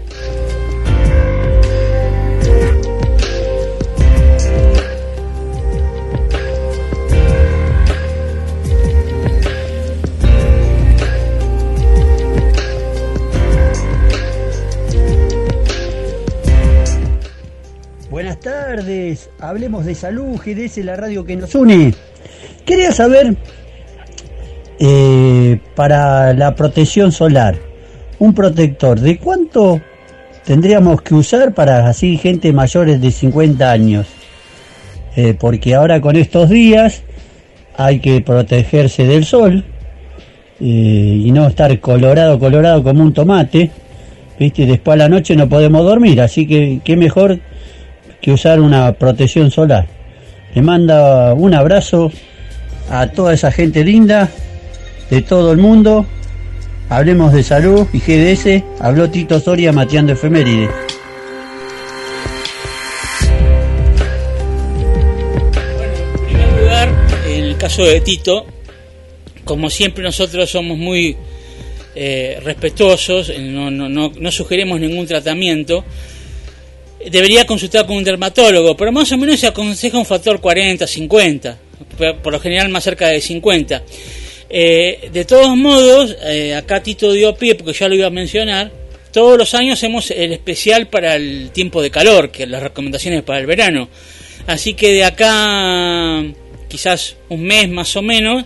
Buenas 18.09 18.41
tardes, 18.41 19.29
hablemos 19.41 19.85
de 19.85 19.95
salud, 19.97 20.39
GDS, 20.39 20.79
la 20.85 20.95
radio 20.95 21.25
que 21.25 21.37
nos 21.37 21.55
une. 21.57 21.93
Quería 22.65 22.93
saber, 22.93 23.37
eh, 24.79 25.59
para 25.75 26.33
la 26.33 26.55
protección 26.55 27.11
solar, 27.11 27.66
un 28.19 28.35
protector, 28.35 29.01
¿de 29.01 29.19
cuánto 29.19 29.81
tendríamos 30.45 31.03
que 31.03 31.15
usar 31.15 31.55
para 31.55 31.89
así 31.89 32.17
gente 32.17 32.53
mayores 32.53 33.01
de 33.01 33.11
50 33.11 33.71
años? 33.71 34.07
Eh, 35.17 35.35
porque 35.39 35.75
ahora 35.75 36.01
con 36.01 36.17
estos 36.17 36.51
días 36.51 37.03
hay 37.77 38.01
que 38.01 38.21
protegerse 38.21 39.07
del 39.07 39.25
sol 39.25 39.65
eh, 40.61 40.65
y 41.25 41.31
no 41.33 41.47
estar 41.47 41.79
colorado, 41.81 42.39
colorado 42.39 42.83
como 42.83 43.03
un 43.03 43.13
tomate. 43.13 43.71
¿viste? 44.39 44.67
Después 44.67 44.95
a 44.95 44.99
la 44.99 45.09
noche 45.09 45.37
no 45.37 45.49
podemos 45.49 45.85
dormir, 45.85 46.21
así 46.21 46.47
que 46.47 46.81
qué 46.85 46.97
mejor 46.97 47.39
que 48.21 48.33
usar 48.33 48.61
una 48.61 48.93
protección 48.93 49.51
solar. 49.51 49.87
Le 50.55 50.63
manda 50.63 51.35
un 51.35 51.55
abrazo 51.55 52.11
a 52.91 53.09
toda 53.09 53.35
esa 53.35 53.53
gente 53.53 53.85
linda 53.85 54.31
de 55.11 55.23
todo 55.23 55.53
el 55.53 55.59
mundo. 55.59 56.07
Hablemos 56.89 57.33
de 57.33 57.43
salud 57.43 57.87
y 57.93 57.99
GDS. 57.99 58.63
Habló 58.81 59.11
Tito 59.11 59.41
Soria 59.41 59.73
mateando 59.73 60.13
efemérides. 60.13 60.71
En 65.47 66.27
primer 66.27 66.61
lugar, 66.61 66.89
en 67.29 67.45
el 67.45 67.57
caso 67.57 67.85
de 67.85 68.01
Tito, 68.01 68.47
como 69.45 69.71
siempre 69.71 70.03
nosotros 70.03 70.51
somos 70.51 70.77
muy 70.77 71.17
eh, 71.95 72.39
respetuosos, 72.43 73.31
eh, 73.31 73.39
no, 73.39 73.71
no, 73.71 73.89
no, 73.89 74.13
no 74.19 74.31
sugerimos 74.33 74.81
ningún 74.81 75.07
tratamiento, 75.07 75.85
debería 77.11 77.47
consultar 77.47 77.87
con 77.87 77.97
un 77.97 78.05
dermatólogo, 78.05 78.77
pero 78.77 78.93
más 78.93 79.11
o 79.13 79.19
menos 79.19 79.41
se 79.41 79.47
aconseja 79.47 79.99
un 79.99 80.07
factor 80.07 80.41
40, 80.41 80.87
50, 80.87 81.59
por- 81.97 82.17
por 82.19 82.33
lo 82.33 82.41
general 82.41 82.69
más 82.69 82.85
cerca 82.85 83.09
de 83.09 83.21
50. 83.21 83.83
Eh, 84.49 85.09
de 85.13 85.25
todos 85.25 85.57
modos, 85.57 86.17
eh, 86.23 86.55
acá 86.55 86.83
Tito 86.83 87.13
dio 87.13 87.35
pie, 87.35 87.55
porque 87.55 87.73
ya 87.73 87.89
lo 87.89 87.95
iba 87.95 88.07
a 88.07 88.11
mencionar, 88.11 88.71
todos 89.13 89.39
los 89.39 89.55
años 89.55 89.79
hacemos 89.79 90.11
el 90.11 90.33
especial 90.33 90.89
para 90.89 91.17
el 91.17 91.51
tiempo 91.51 91.83
de 91.83 91.91
calor, 91.91 92.31
que 92.31 92.47
las 92.47 92.63
recomendaciones 92.63 93.23
para 93.23 93.41
el 93.41 93.47
verano. 93.47 93.89
Así 94.47 94.75
que 94.75 94.93
de 94.93 95.05
acá, 95.05 96.23
quizás 96.69 97.17
un 97.29 97.43
mes 97.43 97.69
más 97.69 97.97
o 97.97 98.03
menos, 98.03 98.45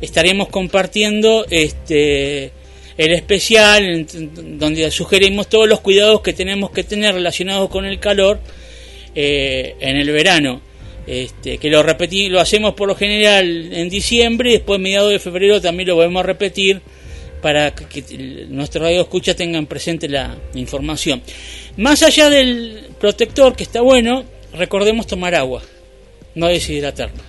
estaremos 0.00 0.48
compartiendo 0.48 1.46
este 1.50 2.52
el 2.96 3.12
especial 3.12 4.06
donde 4.58 4.90
sugerimos 4.90 5.48
todos 5.48 5.68
los 5.68 5.80
cuidados 5.80 6.20
que 6.20 6.32
tenemos 6.32 6.70
que 6.70 6.84
tener 6.84 7.14
relacionados 7.14 7.70
con 7.70 7.86
el 7.86 7.98
calor 7.98 8.40
eh, 9.14 9.74
en 9.80 9.96
el 9.96 10.10
verano. 10.10 10.60
Este, 11.10 11.58
que 11.58 11.70
lo 11.70 11.82
repetí, 11.82 12.28
lo 12.28 12.38
hacemos 12.38 12.74
por 12.74 12.86
lo 12.86 12.94
general 12.94 13.72
en 13.72 13.88
diciembre 13.88 14.50
y 14.50 14.52
después 14.52 14.78
mediados 14.78 15.10
de 15.10 15.18
febrero 15.18 15.60
también 15.60 15.88
lo 15.88 15.96
volvemos 15.96 16.20
a 16.20 16.26
repetir 16.26 16.80
para 17.42 17.74
que, 17.74 18.02
que 18.02 18.46
nuestros 18.48 18.84
radio 18.84 19.00
escucha 19.00 19.34
tengan 19.34 19.66
presente 19.66 20.08
la 20.08 20.36
información. 20.54 21.20
Más 21.76 22.04
allá 22.04 22.30
del 22.30 22.90
protector, 23.00 23.56
que 23.56 23.64
está 23.64 23.80
bueno, 23.80 24.22
recordemos 24.56 25.08
tomar 25.08 25.34
agua, 25.34 25.64
no 26.36 26.46
deshidratarnos. 26.46 27.24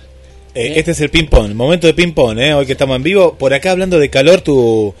Eh, 0.54 0.74
Este 0.76 0.92
es 0.92 1.00
el 1.00 1.10
ping-pong, 1.10 1.52
momento 1.52 1.88
de 1.88 1.94
ping-pong, 1.94 2.38
¿eh? 2.38 2.54
hoy 2.54 2.66
que 2.66 2.72
estamos 2.72 2.94
en 2.94 3.02
vivo. 3.02 3.34
Por 3.36 3.52
acá 3.52 3.72
hablando 3.72 3.98
de 3.98 4.10
calor, 4.10 4.42
tu 4.42 4.94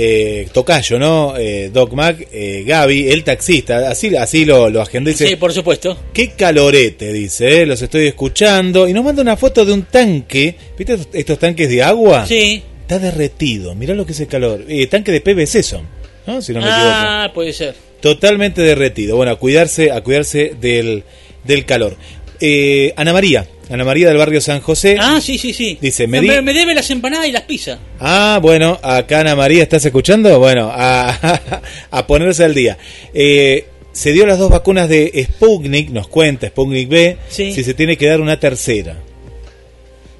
eh, 0.00 0.48
tocayo, 0.52 0.98
¿no? 0.98 1.34
Eh, 1.36 1.70
Doc 1.72 1.92
Mac, 1.92 2.26
eh, 2.32 2.62
Gaby, 2.66 3.08
el 3.10 3.24
taxista, 3.24 3.90
así, 3.90 4.14
así 4.16 4.44
lo, 4.44 4.70
lo 4.70 4.80
agendé. 4.82 5.10
Dice, 5.10 5.26
Sí, 5.28 5.36
por 5.36 5.52
supuesto. 5.52 5.96
Qué 6.12 6.30
calorete, 6.32 7.12
dice, 7.12 7.62
¿eh? 7.62 7.66
los 7.66 7.82
estoy 7.82 8.06
escuchando. 8.06 8.86
Y 8.88 8.92
nos 8.92 9.04
manda 9.04 9.22
una 9.22 9.36
foto 9.36 9.64
de 9.64 9.72
un 9.72 9.82
tanque, 9.82 10.54
¿viste 10.78 10.94
estos- 10.94 11.08
estos 11.14 11.38
tanques 11.38 11.68
de 11.68 11.82
agua? 11.82 12.26
Sí. 12.26 12.62
Está 12.82 12.98
derretido, 12.98 13.74
mirá 13.74 13.94
lo 13.94 14.06
que 14.06 14.12
es 14.12 14.20
el 14.20 14.28
calor. 14.28 14.64
Eh, 14.68 14.86
tanque 14.86 15.12
de 15.12 15.20
PVC 15.20 15.62
son, 15.62 15.82
¿no? 16.26 16.40
Si 16.40 16.52
no 16.52 16.60
me 16.60 16.66
equivoco. 16.66 16.86
Ah, 16.90 17.30
puede 17.34 17.52
ser. 17.52 17.74
Totalmente 18.00 18.62
derretido. 18.62 19.16
Bueno, 19.16 19.32
a 19.32 19.36
cuidarse, 19.36 19.90
a 19.90 20.00
cuidarse 20.02 20.54
del, 20.60 21.02
del 21.44 21.64
calor. 21.64 21.96
Eh, 22.40 22.92
Ana 22.96 23.12
María, 23.12 23.46
Ana 23.70 23.84
María 23.84 24.08
del 24.08 24.16
barrio 24.16 24.40
San 24.40 24.60
José. 24.60 24.96
Ah, 24.98 25.20
sí, 25.20 25.36
sí, 25.38 25.52
sí. 25.52 25.78
Dice, 25.80 26.06
me 26.06 26.22
me, 26.22 26.54
debe 26.54 26.74
las 26.74 26.90
empanadas 26.90 27.26
y 27.28 27.32
las 27.32 27.42
pizzas. 27.42 27.78
Ah, 28.00 28.38
bueno, 28.40 28.78
acá 28.82 29.20
Ana 29.20 29.36
María, 29.36 29.62
¿estás 29.62 29.84
escuchando? 29.84 30.38
Bueno, 30.38 30.70
a, 30.72 31.60
a 31.90 32.06
ponerse 32.06 32.44
al 32.44 32.54
día. 32.54 32.78
Eh, 33.12 33.66
se 33.92 34.12
dio 34.12 34.26
las 34.26 34.38
dos 34.38 34.50
vacunas 34.50 34.88
de 34.88 35.26
Sputnik, 35.32 35.90
nos 35.90 36.08
cuenta 36.08 36.46
Sputnik 36.48 36.88
B, 36.88 37.16
Sí. 37.28 37.52
si 37.52 37.64
se 37.64 37.74
tiene 37.74 37.96
que 37.96 38.06
dar 38.06 38.20
una 38.20 38.38
tercera. 38.40 38.96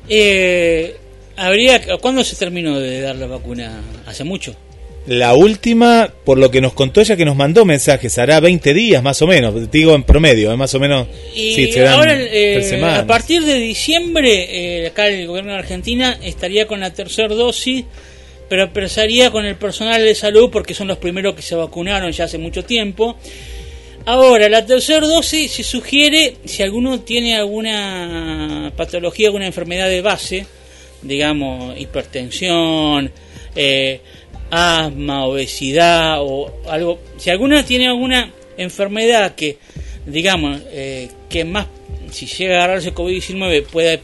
Eh, 0.09 0.97
habría, 1.37 1.81
¿Cuándo 1.99 2.25
se 2.25 2.37
terminó 2.37 2.79
de 2.81 3.01
dar 3.01 3.17
la 3.17 3.27
vacuna? 3.27 3.81
¿Hace 4.07 4.25
mucho? 4.25 4.55
La 5.09 5.33
última, 5.33 6.13
por 6.23 6.37
lo 6.37 6.51
que 6.51 6.61
nos 6.61 6.75
contó 6.75 7.01
ella 7.01 7.17
que 7.17 7.25
nos 7.25 7.35
mandó 7.35 7.65
mensajes, 7.65 8.19
hará 8.19 8.41
20 8.41 8.75
días 8.75 9.03
más 9.03 9.23
o 9.23 9.27
menos, 9.27 9.71
digo 9.71 9.95
en 9.95 10.03
promedio, 10.03 10.53
eh, 10.53 10.57
más 10.59 10.75
o 10.75 10.81
menos. 10.81 11.09
Y 11.35 11.55
sí, 11.55 11.73
serán 11.73 11.95
ahora, 11.95 12.15
eh, 12.15 12.83
a 12.85 13.07
partir 13.07 13.43
de 13.43 13.55
diciembre, 13.55 14.83
eh, 14.83 14.89
acá 14.89 15.07
el 15.09 15.27
gobierno 15.27 15.53
de 15.53 15.61
Argentina 15.61 16.19
estaría 16.23 16.67
con 16.67 16.81
la 16.81 16.93
tercera 16.93 17.35
dosis, 17.35 17.87
pero 18.51 18.65
empezaría 18.65 19.31
con 19.31 19.47
el 19.47 19.57
personal 19.57 20.05
de 20.05 20.15
salud 20.15 20.51
porque 20.53 20.75
son 20.75 20.89
los 20.89 20.99
primeros 20.99 21.35
que 21.35 21.41
se 21.41 21.55
vacunaron 21.55 22.13
ya 22.13 22.25
hace 22.25 22.37
mucho 22.37 22.63
tiempo. 22.63 23.17
Ahora, 24.05 24.51
la 24.51 24.67
tercera 24.67 25.07
dosis 25.07 25.53
se 25.53 25.63
sugiere 25.63 26.37
si 26.45 26.63
alguno 26.63 27.01
tiene 27.01 27.35
alguna 27.35 28.75
patología, 28.77 29.29
alguna 29.29 29.47
enfermedad 29.47 29.89
de 29.89 30.03
base, 30.03 30.47
digamos, 31.01 31.81
hipertensión, 31.81 33.11
eh, 33.61 34.01
asma, 34.51 35.25
obesidad 35.27 36.17
o 36.23 36.53
algo. 36.69 36.99
Si 37.19 37.31
alguna 37.31 37.65
tiene 37.65 37.89
alguna 37.89 38.33
enfermedad 38.57 39.35
que, 39.35 39.59
digamos, 40.07 40.61
eh, 40.71 41.09
que 41.29 41.45
más, 41.45 41.67
si 42.11 42.27
llega 42.27 42.55
a 42.61 42.65
agarrarse 42.65 42.95
COVID-19 42.95 43.65
puede 43.67 44.01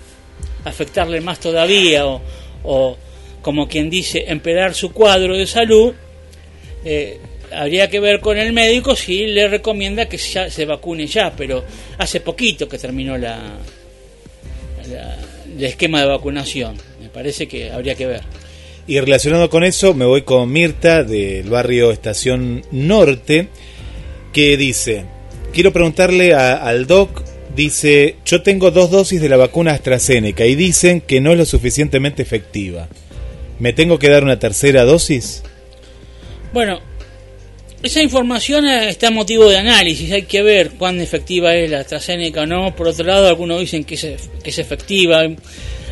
afectarle 0.64 1.20
más 1.20 1.40
todavía 1.40 2.06
o, 2.06 2.20
o, 2.62 2.96
como 3.42 3.68
quien 3.68 3.90
dice, 3.90 4.24
empeorar 4.28 4.74
su 4.74 4.92
cuadro 4.92 5.36
de 5.36 5.46
salud, 5.46 5.92
eh, 6.84 7.18
habría 7.52 7.88
que 7.88 8.00
ver 8.00 8.20
con 8.20 8.38
el 8.38 8.52
médico 8.52 8.96
si 8.96 9.26
le 9.26 9.48
recomienda 9.48 10.08
que 10.08 10.16
ya 10.16 10.50
se 10.50 10.64
vacune 10.64 11.06
ya, 11.06 11.32
pero 11.36 11.64
hace 11.98 12.20
poquito 12.20 12.68
que 12.68 12.78
terminó 12.78 13.16
la, 13.18 13.38
la- 14.90 15.16
el 15.56 15.64
esquema 15.64 16.00
de 16.00 16.06
vacunación. 16.06 16.76
Me 17.00 17.08
parece 17.08 17.46
que 17.46 17.70
habría 17.70 17.94
que 17.94 18.06
ver. 18.06 18.22
Y 18.86 19.00
relacionado 19.00 19.48
con 19.48 19.64
eso, 19.64 19.94
me 19.94 20.04
voy 20.04 20.22
con 20.22 20.52
Mirta 20.52 21.04
del 21.04 21.48
barrio 21.48 21.90
Estación 21.90 22.62
Norte, 22.70 23.48
que 24.32 24.56
dice, 24.56 25.06
quiero 25.52 25.72
preguntarle 25.72 26.34
al 26.34 26.86
doc, 26.86 27.22
dice, 27.56 28.16
yo 28.26 28.42
tengo 28.42 28.70
dos 28.70 28.90
dosis 28.90 29.22
de 29.22 29.28
la 29.28 29.36
vacuna 29.36 29.72
AstraZeneca 29.72 30.44
y 30.44 30.54
dicen 30.54 31.00
que 31.00 31.20
no 31.20 31.32
es 31.32 31.38
lo 31.38 31.46
suficientemente 31.46 32.22
efectiva. 32.22 32.88
¿Me 33.58 33.72
tengo 33.72 33.98
que 33.98 34.10
dar 34.10 34.24
una 34.24 34.38
tercera 34.38 34.84
dosis? 34.84 35.42
Bueno, 36.52 36.80
esa 37.82 38.02
información 38.02 38.66
está 38.66 39.08
a 39.08 39.10
motivo 39.10 39.48
de 39.48 39.58
análisis, 39.58 40.10
hay 40.10 40.22
que 40.22 40.42
ver 40.42 40.72
cuán 40.72 41.00
efectiva 41.00 41.54
es 41.54 41.70
la 41.70 41.80
AstraZeneca 41.80 42.42
o 42.42 42.46
no. 42.46 42.74
Por 42.74 42.88
otro 42.88 43.04
lado, 43.04 43.28
algunos 43.28 43.60
dicen 43.60 43.84
que 43.84 43.94
es, 43.94 44.06
que 44.42 44.50
es 44.50 44.58
efectiva. 44.58 45.22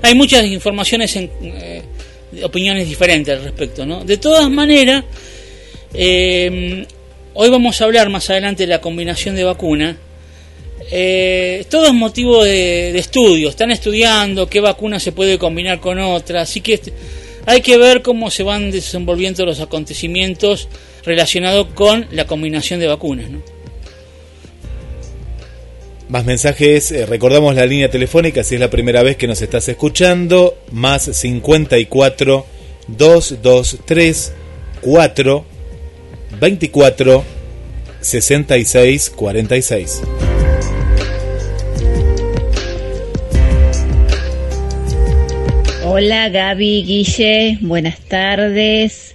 Hay 0.03 0.15
muchas 0.15 0.45
informaciones, 0.47 1.15
en, 1.17 1.31
eh, 1.43 1.83
opiniones 2.43 2.89
diferentes 2.89 3.37
al 3.37 3.45
respecto, 3.45 3.85
¿no? 3.87 4.05
De 4.05 4.17
todas 4.17 4.51
maneras, 4.51 5.05
eh, 5.95 6.87
hoy 7.35 7.49
vamos 7.51 7.81
a 7.81 7.85
hablar 7.85 8.09
más 8.11 8.29
adelante 8.31 8.65
de 8.65 8.69
la 8.69 8.81
combinación 8.81 9.35
de 9.37 9.45
vacuna. 9.45 9.97
Eh, 10.91 11.65
todo 11.71 11.87
es 11.87 11.93
motivo 11.95 12.43
de, 12.45 12.93
de 12.93 12.99
estudio, 12.99 13.49
están 13.49 13.71
estudiando 13.71 14.49
qué 14.49 14.61
vacuna 14.61 14.99
se 14.99 15.13
puede 15.13 15.39
combinar 15.39 15.81
con 15.81 15.99
otra, 15.99 16.43
así 16.43 16.61
que 16.61 16.75
este- 16.75 16.93
hay 17.47 17.61
que 17.61 17.77
ver 17.79 18.03
cómo 18.03 18.31
se 18.31 18.43
van 18.43 18.71
desenvolviendo 18.71 19.45
los 19.47 19.61
acontecimientos 19.61 20.69
relacionados 21.05 21.69
con 21.75 22.07
la 22.13 22.27
combinación 22.27 22.79
de 22.81 22.87
vacunas. 22.89 23.31
¿no? 23.31 23.43
Más 26.13 26.27
mensajes, 26.27 26.93
eh, 26.93 27.07
recordamos 27.07 27.55
la 27.55 27.65
línea 27.65 27.91
telefónica 27.91 28.45
si 28.45 28.57
es 28.57 28.61
la 28.61 28.69
primera 28.69 29.03
vez 29.03 29.17
que 29.17 29.27
nos 29.27 29.41
estás 29.41 29.67
escuchando, 29.71 30.59
más 30.71 31.05
54 31.05 32.47
223 32.87 34.35
4 34.83 35.45
24 36.39 37.25
66 38.03 39.09
46. 39.09 40.03
Hola 45.87 46.29
Gaby, 46.29 46.85
Guille, 46.85 47.57
buenas 47.63 48.01
tardes. 48.01 49.15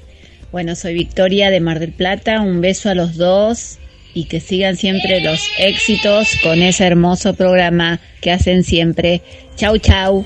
Bueno, 0.51 0.75
soy 0.75 0.95
Victoria 0.95 1.51
de 1.51 1.59
Mar 1.59 1.79
del 1.79 1.91
Plata, 1.91 2.41
un 2.41 2.59
beso 2.59 2.89
a 2.89 2.95
los 2.95 3.17
dos 3.17 3.77
y 4.17 4.25
que 4.25 4.39
sigan 4.39 4.75
siempre 4.77 5.21
los 5.21 5.39
éxitos 5.59 6.29
con 6.41 6.63
ese 6.63 6.85
hermoso 6.85 7.35
programa 7.35 7.99
que 8.19 8.31
hacen 8.31 8.63
siempre. 8.63 9.21
Chau, 9.55 9.77
chau. 9.77 10.25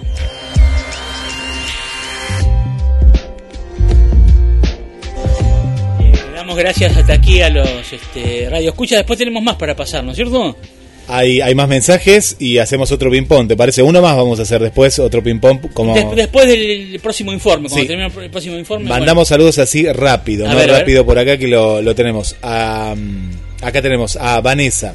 Eh, 6.00 6.14
damos 6.36 6.58
gracias 6.58 6.96
hasta 6.98 7.14
aquí 7.14 7.42
a 7.42 7.50
los 7.50 7.68
este, 7.92 8.48
radio 8.50 8.70
escucha. 8.70 8.98
Después 8.98 9.18
tenemos 9.20 9.44
más 9.44 9.56
para 9.56 9.76
pasar, 9.76 10.04
¿no 10.04 10.12
es 10.12 10.16
cierto? 10.18 10.56
hay, 11.08 11.42
hay 11.42 11.54
más 11.56 11.68
mensajes 11.68 12.38
y 12.40 12.58
hacemos 12.60 12.92
otro 12.92 13.12
ping-pong. 13.12 13.48
¿Te 13.50 13.58
parece? 13.58 13.82
Uno 13.84 14.02
más 14.02 14.16
vamos 14.16 14.40
a 14.40 14.44
hacer 14.44 14.62
después, 14.62 14.98
otro 15.00 15.22
ping-pong. 15.22 15.60
Como... 15.74 15.94
Des- 15.94 16.16
después 16.16 16.48
del 16.48 17.00
próximo 17.02 17.34
informe, 17.34 17.68
cuando 17.68 17.82
Sí. 17.82 17.88
termine 17.88 18.24
el 18.26 18.30
próximo 18.32 18.58
informe. 18.58 18.88
Mandamos 18.90 19.28
saludos 19.28 19.58
así 19.60 19.86
rápido, 19.92 20.46
A 20.48 20.52
no 20.54 20.56
ver, 20.56 20.70
rápido 20.70 21.06
por 21.06 21.20
acá 21.20 21.38
que 21.38 21.48
lo, 21.48 21.82
lo 21.82 21.96
tenemos. 21.96 22.36
Acá 23.62 23.82
tenemos 23.82 24.16
a 24.16 24.42
Vanessa, 24.42 24.94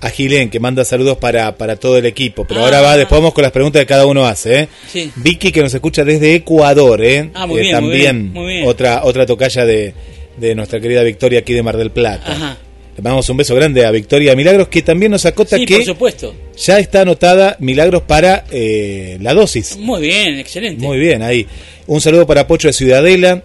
a 0.00 0.10
Gilén 0.10 0.50
que 0.50 0.60
manda 0.60 0.84
saludos 0.84 1.18
para, 1.18 1.56
para 1.56 1.76
todo 1.76 1.98
el 1.98 2.06
equipo. 2.06 2.44
Pero 2.46 2.60
Ah. 2.60 2.64
ahora 2.64 2.80
va, 2.80 2.96
después 2.96 3.20
vamos 3.20 3.34
con 3.34 3.42
las 3.42 3.52
preguntas 3.52 3.80
que 3.80 3.86
cada 3.86 4.06
uno 4.06 4.26
hace. 4.26 4.60
¿eh? 4.60 4.68
Sí. 4.90 5.10
Vicky 5.16 5.52
que 5.52 5.62
nos 5.62 5.72
escucha 5.74 6.04
desde 6.04 6.34
Ecuador, 6.34 7.02
¿eh? 7.04 7.30
Ah, 7.34 7.46
muy 7.46 7.58
Eh, 7.58 7.62
bien, 7.62 7.74
muy 7.74 7.82
también 7.92 8.00
bien, 8.22 8.32
muy 8.32 8.52
bien. 8.54 8.68
otra 8.68 9.04
otra 9.04 9.24
tocaya 9.26 9.64
de, 9.64 9.94
de 10.36 10.54
nuestra 10.54 10.80
querida 10.80 11.02
Victoria 11.02 11.40
aquí 11.40 11.52
de 11.54 11.62
Mar 11.62 11.76
del 11.76 11.90
Plata. 11.90 12.32
Ajá. 12.32 12.56
Le 12.96 13.02
mandamos 13.02 13.28
un 13.28 13.36
beso 13.36 13.54
grande 13.54 13.84
a 13.84 13.90
Victoria 13.90 14.34
Milagros 14.34 14.68
que 14.68 14.80
también 14.80 15.12
nos 15.12 15.26
acota 15.26 15.58
Sí, 15.58 15.66
que 15.66 15.76
por 15.76 15.84
supuesto. 15.84 16.34
ya 16.56 16.78
está 16.78 17.02
anotada 17.02 17.56
Milagros 17.60 18.02
para 18.02 18.44
eh, 18.50 19.18
la 19.20 19.34
dosis. 19.34 19.76
Muy 19.76 20.00
bien, 20.00 20.38
excelente. 20.38 20.82
Muy 20.82 20.98
bien, 20.98 21.20
ahí. 21.22 21.46
Un 21.88 22.00
saludo 22.00 22.26
para 22.26 22.46
Pocho 22.46 22.68
de 22.68 22.72
Ciudadela. 22.72 23.42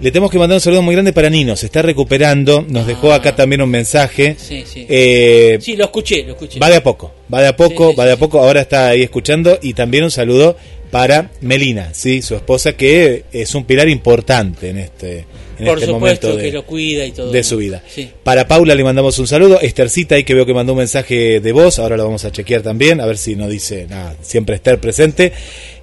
Le 0.00 0.12
tenemos 0.12 0.30
que 0.30 0.38
mandar 0.38 0.56
un 0.56 0.60
saludo 0.60 0.80
muy 0.82 0.94
grande 0.94 1.12
para 1.12 1.28
Nino, 1.28 1.56
se 1.56 1.66
está 1.66 1.82
recuperando. 1.82 2.64
Nos 2.68 2.86
dejó 2.86 3.12
acá 3.12 3.34
también 3.34 3.62
un 3.62 3.70
mensaje. 3.70 4.36
Ah. 4.38 4.42
Sí, 4.42 4.64
sí. 4.64 4.86
Eh, 4.88 5.58
Sí, 5.60 5.74
lo 5.74 5.84
escuché, 5.86 6.22
lo 6.22 6.32
escuché. 6.32 6.60
Va 6.60 6.70
de 6.70 6.76
a 6.76 6.82
poco, 6.82 7.12
va 7.32 7.42
de 7.42 7.48
a 7.48 7.56
poco, 7.56 7.90
sí, 7.90 7.96
va 7.96 8.04
de 8.06 8.12
a 8.12 8.16
poco. 8.16 8.38
Ahora 8.38 8.60
está 8.60 8.88
ahí 8.88 9.02
escuchando. 9.02 9.58
Y 9.60 9.74
también 9.74 10.04
un 10.04 10.12
saludo 10.12 10.56
para 10.92 11.30
Melina, 11.40 11.90
sí, 11.94 12.22
su 12.22 12.36
esposa, 12.36 12.74
que 12.74 13.24
es 13.32 13.54
un 13.54 13.64
pilar 13.64 13.88
importante 13.88 14.70
en 14.70 14.78
este, 14.78 15.26
en 15.58 15.64
Por 15.66 15.78
este 15.78 15.90
supuesto 15.90 16.26
momento 16.28 16.36
de, 16.36 16.42
que 16.42 16.52
lo 16.52 16.64
cuida 16.64 17.04
y 17.04 17.12
todo. 17.12 17.30
de 17.32 17.42
su 17.42 17.56
vida. 17.56 17.82
Sí. 17.88 18.08
Para 18.22 18.46
Paula 18.46 18.74
le 18.74 18.84
mandamos 18.84 19.18
un 19.18 19.26
saludo. 19.26 19.60
Estercita, 19.60 20.14
ahí 20.14 20.24
que 20.24 20.34
veo 20.34 20.46
que 20.46 20.54
mandó 20.54 20.72
un 20.72 20.78
mensaje 20.78 21.40
de 21.40 21.52
voz. 21.52 21.78
Ahora 21.78 21.96
lo 21.96 22.04
vamos 22.04 22.24
a 22.24 22.32
chequear 22.32 22.62
también, 22.62 23.00
a 23.00 23.06
ver 23.06 23.18
si 23.18 23.36
nos 23.36 23.50
dice 23.50 23.86
nada. 23.88 24.16
Siempre 24.22 24.54
estar 24.54 24.78
presente. 24.80 25.32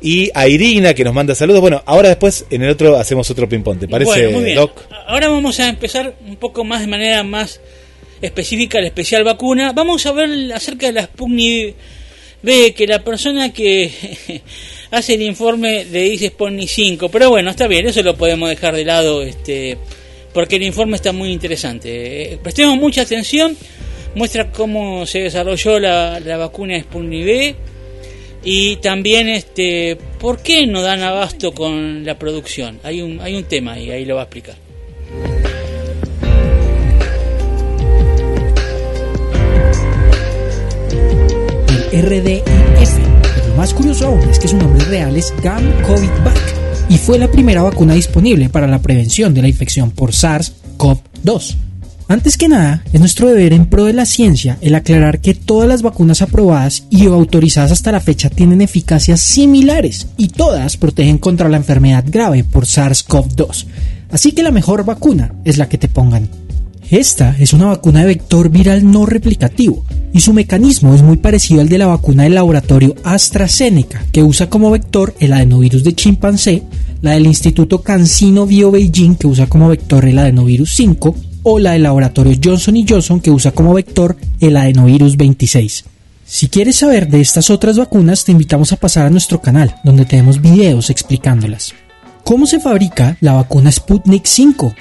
Y 0.02 0.30
a 0.34 0.48
Irina, 0.48 0.94
que 0.94 1.04
nos 1.04 1.14
manda 1.14 1.36
saludos. 1.36 1.62
Bueno, 1.62 1.84
ahora 1.86 2.10
después 2.10 2.46
en 2.50 2.62
el 2.64 2.70
otro 2.70 2.96
hacemos 2.98 3.30
otro 3.30 3.50
ping-pong. 3.50 3.80
¿Te 3.80 3.88
parece, 3.88 4.12
Bueno, 4.12 4.32
muy 4.32 4.44
bien. 4.46 4.56
Doc? 4.56 4.82
Ahora 5.08 5.28
vamos 5.30 5.60
a 5.60 5.68
empezar 5.70 6.16
un 6.26 6.36
poco 6.38 6.64
más 6.64 6.82
de 6.82 6.88
manera 6.88 7.24
más 7.24 7.60
específica 8.22 8.80
la 8.80 8.88
especial 8.88 9.24
vacuna. 9.24 9.72
Vamos 9.74 10.06
a 10.06 10.12
ver 10.12 10.52
acerca 10.54 10.88
de 10.88 10.94
la 10.94 11.04
Sputnik 11.04 11.76
B, 12.42 12.74
que 12.76 12.88
la 12.88 13.04
persona 13.04 13.52
que 13.52 13.92
hace 14.96 15.16
el 15.16 15.22
informe 15.24 15.86
le 15.86 16.04
dice 16.04 16.30
Sputnik 16.30 16.70
5, 16.70 17.10
pero 17.10 17.30
bueno, 17.30 17.50
está 17.52 17.68
bien, 17.68 17.86
eso 17.86 18.02
lo 18.02 18.16
podemos 18.16 18.50
dejar 18.50 18.76
de 18.76 18.86
lado, 18.86 19.24
este, 19.24 19.78
porque 20.34 20.56
el 20.56 20.64
informe 20.64 20.96
está 20.96 21.12
muy 21.12 21.32
interesante. 21.32 22.34
Eh, 22.34 22.40
prestemos 22.42 22.78
mucha 22.78 23.02
atención, 23.02 23.58
muestra 24.16 24.52
cómo 24.52 25.06
se 25.06 25.20
desarrolló 25.20 25.80
la, 25.80 26.20
la 26.22 26.38
vacuna 26.38 26.80
Sputnik 26.80 27.26
B 27.26 27.56
y 28.46 28.78
también 28.78 29.28
este, 29.28 29.98
por 30.20 30.42
qué 30.42 30.66
no 30.66 30.82
dan 30.82 31.02
abasto 31.02 31.52
con 31.52 32.06
la 32.06 32.18
producción. 32.18 32.80
Hay 32.84 33.02
un, 33.02 33.20
hay 33.20 33.36
un 33.36 33.44
tema 33.44 33.74
ahí, 33.74 33.92
ahí 33.92 34.06
lo 34.06 34.16
va 34.16 34.22
a 34.22 34.26
explicar. 34.26 34.56
el 41.92 42.06
RDIF. 42.06 43.15
Más 43.58 43.74
curioso 43.74 44.08
aún 44.08 44.20
es 44.30 44.38
que 44.38 44.50
su 44.50 44.58
nombre 44.58 44.84
real 44.86 45.16
es 45.16 45.34
GAM 45.42 45.64
COVID 45.84 46.10
Vac 46.26 46.56
y 46.90 46.98
fue 46.98 47.18
la 47.18 47.32
primera 47.32 47.64
vacuna 47.64 47.94
disponible 47.94 48.50
para 48.50 48.68
la 48.68 48.80
prevención 48.80 49.34
de 49.34 49.42
la 49.42 49.48
infección 49.48 49.92
por 49.92 50.12
SARS-CoV-2. 50.12 51.56
Antes 52.08 52.38
que 52.38 52.50
nada, 52.50 52.84
es 52.92 53.00
nuestro 53.00 53.30
deber 53.30 53.54
en 53.54 53.68
pro 53.68 53.86
de 53.86 53.94
la 53.94 54.06
ciencia 54.06 54.58
el 54.62 54.76
aclarar 54.76 55.22
que 55.22 55.34
todas 55.34 55.70
las 55.70 55.82
vacunas 55.82 56.22
aprobadas 56.22 56.84
y 56.90 57.06
autorizadas 57.06 57.72
hasta 57.72 57.94
la 57.94 58.02
fecha 58.02 58.30
tienen 58.30 58.62
eficacias 58.62 59.22
similares 59.22 60.08
y 60.18 60.28
todas 60.28 60.76
protegen 60.78 61.18
contra 61.18 61.50
la 61.50 61.58
enfermedad 61.58 62.04
grave 62.06 62.44
por 62.44 62.66
SARS-CoV-2. 62.66 63.66
Así 64.12 64.34
que 64.34 64.44
la 64.44 64.52
mejor 64.52 64.84
vacuna 64.84 65.34
es 65.46 65.58
la 65.58 65.70
que 65.70 65.78
te 65.78 65.88
pongan. 65.88 66.30
Esta 66.92 67.36
es 67.40 67.54
una 67.54 67.66
vacuna 67.66 68.02
de 68.02 68.06
vector 68.06 68.50
viral 68.50 68.90
no 68.92 69.08
replicativo 69.08 69.84
y 70.14 70.20
su 70.22 70.34
mecanismo 70.34 70.94
es 70.94 71.02
muy 71.02 71.18
parecido 71.18 71.62
al 71.62 71.68
de 71.68 71.80
la 71.80 71.88
vacuna 71.88 72.24
del 72.24 72.36
laboratorio 72.36 72.96
AstraZeneca, 73.04 74.06
que 74.12 74.24
usa 74.24 74.50
como 74.50 74.72
vector 74.72 75.16
el 75.20 75.34
adenovirus 75.34 75.84
de 75.84 75.94
chimpancé, 75.94 76.64
la 77.02 77.12
del 77.12 77.26
Instituto 77.26 77.82
CanSino 77.82 78.46
Bio 78.46 78.72
Beijing, 78.72 79.16
que 79.16 79.28
usa 79.28 79.48
como 79.48 79.68
vector 79.68 80.06
el 80.06 80.20
adenovirus 80.20 80.74
5, 80.76 81.16
o 81.44 81.60
la 81.60 81.74
del 81.74 81.84
laboratorio 81.84 82.40
Johnson 82.42 82.76
Johnson, 82.88 83.20
que 83.20 83.32
usa 83.32 83.52
como 83.52 83.74
vector 83.74 84.16
el 84.40 84.56
adenovirus 84.56 85.18
26. 85.18 85.86
Si 86.26 86.48
quieres 86.48 86.78
saber 86.78 87.10
de 87.10 87.20
estas 87.20 87.50
otras 87.50 87.78
vacunas, 87.78 88.24
te 88.24 88.32
invitamos 88.32 88.72
a 88.72 88.78
pasar 88.78 89.06
a 89.06 89.10
nuestro 89.10 89.42
canal, 89.42 89.76
donde 89.84 90.06
tenemos 90.06 90.42
videos 90.42 90.90
explicándolas. 90.90 91.74
¿Cómo 92.24 92.48
se 92.48 92.60
fabrica 92.60 93.18
la 93.20 93.34
vacuna 93.34 93.72
Sputnik 93.72 94.26
5? 94.26 94.74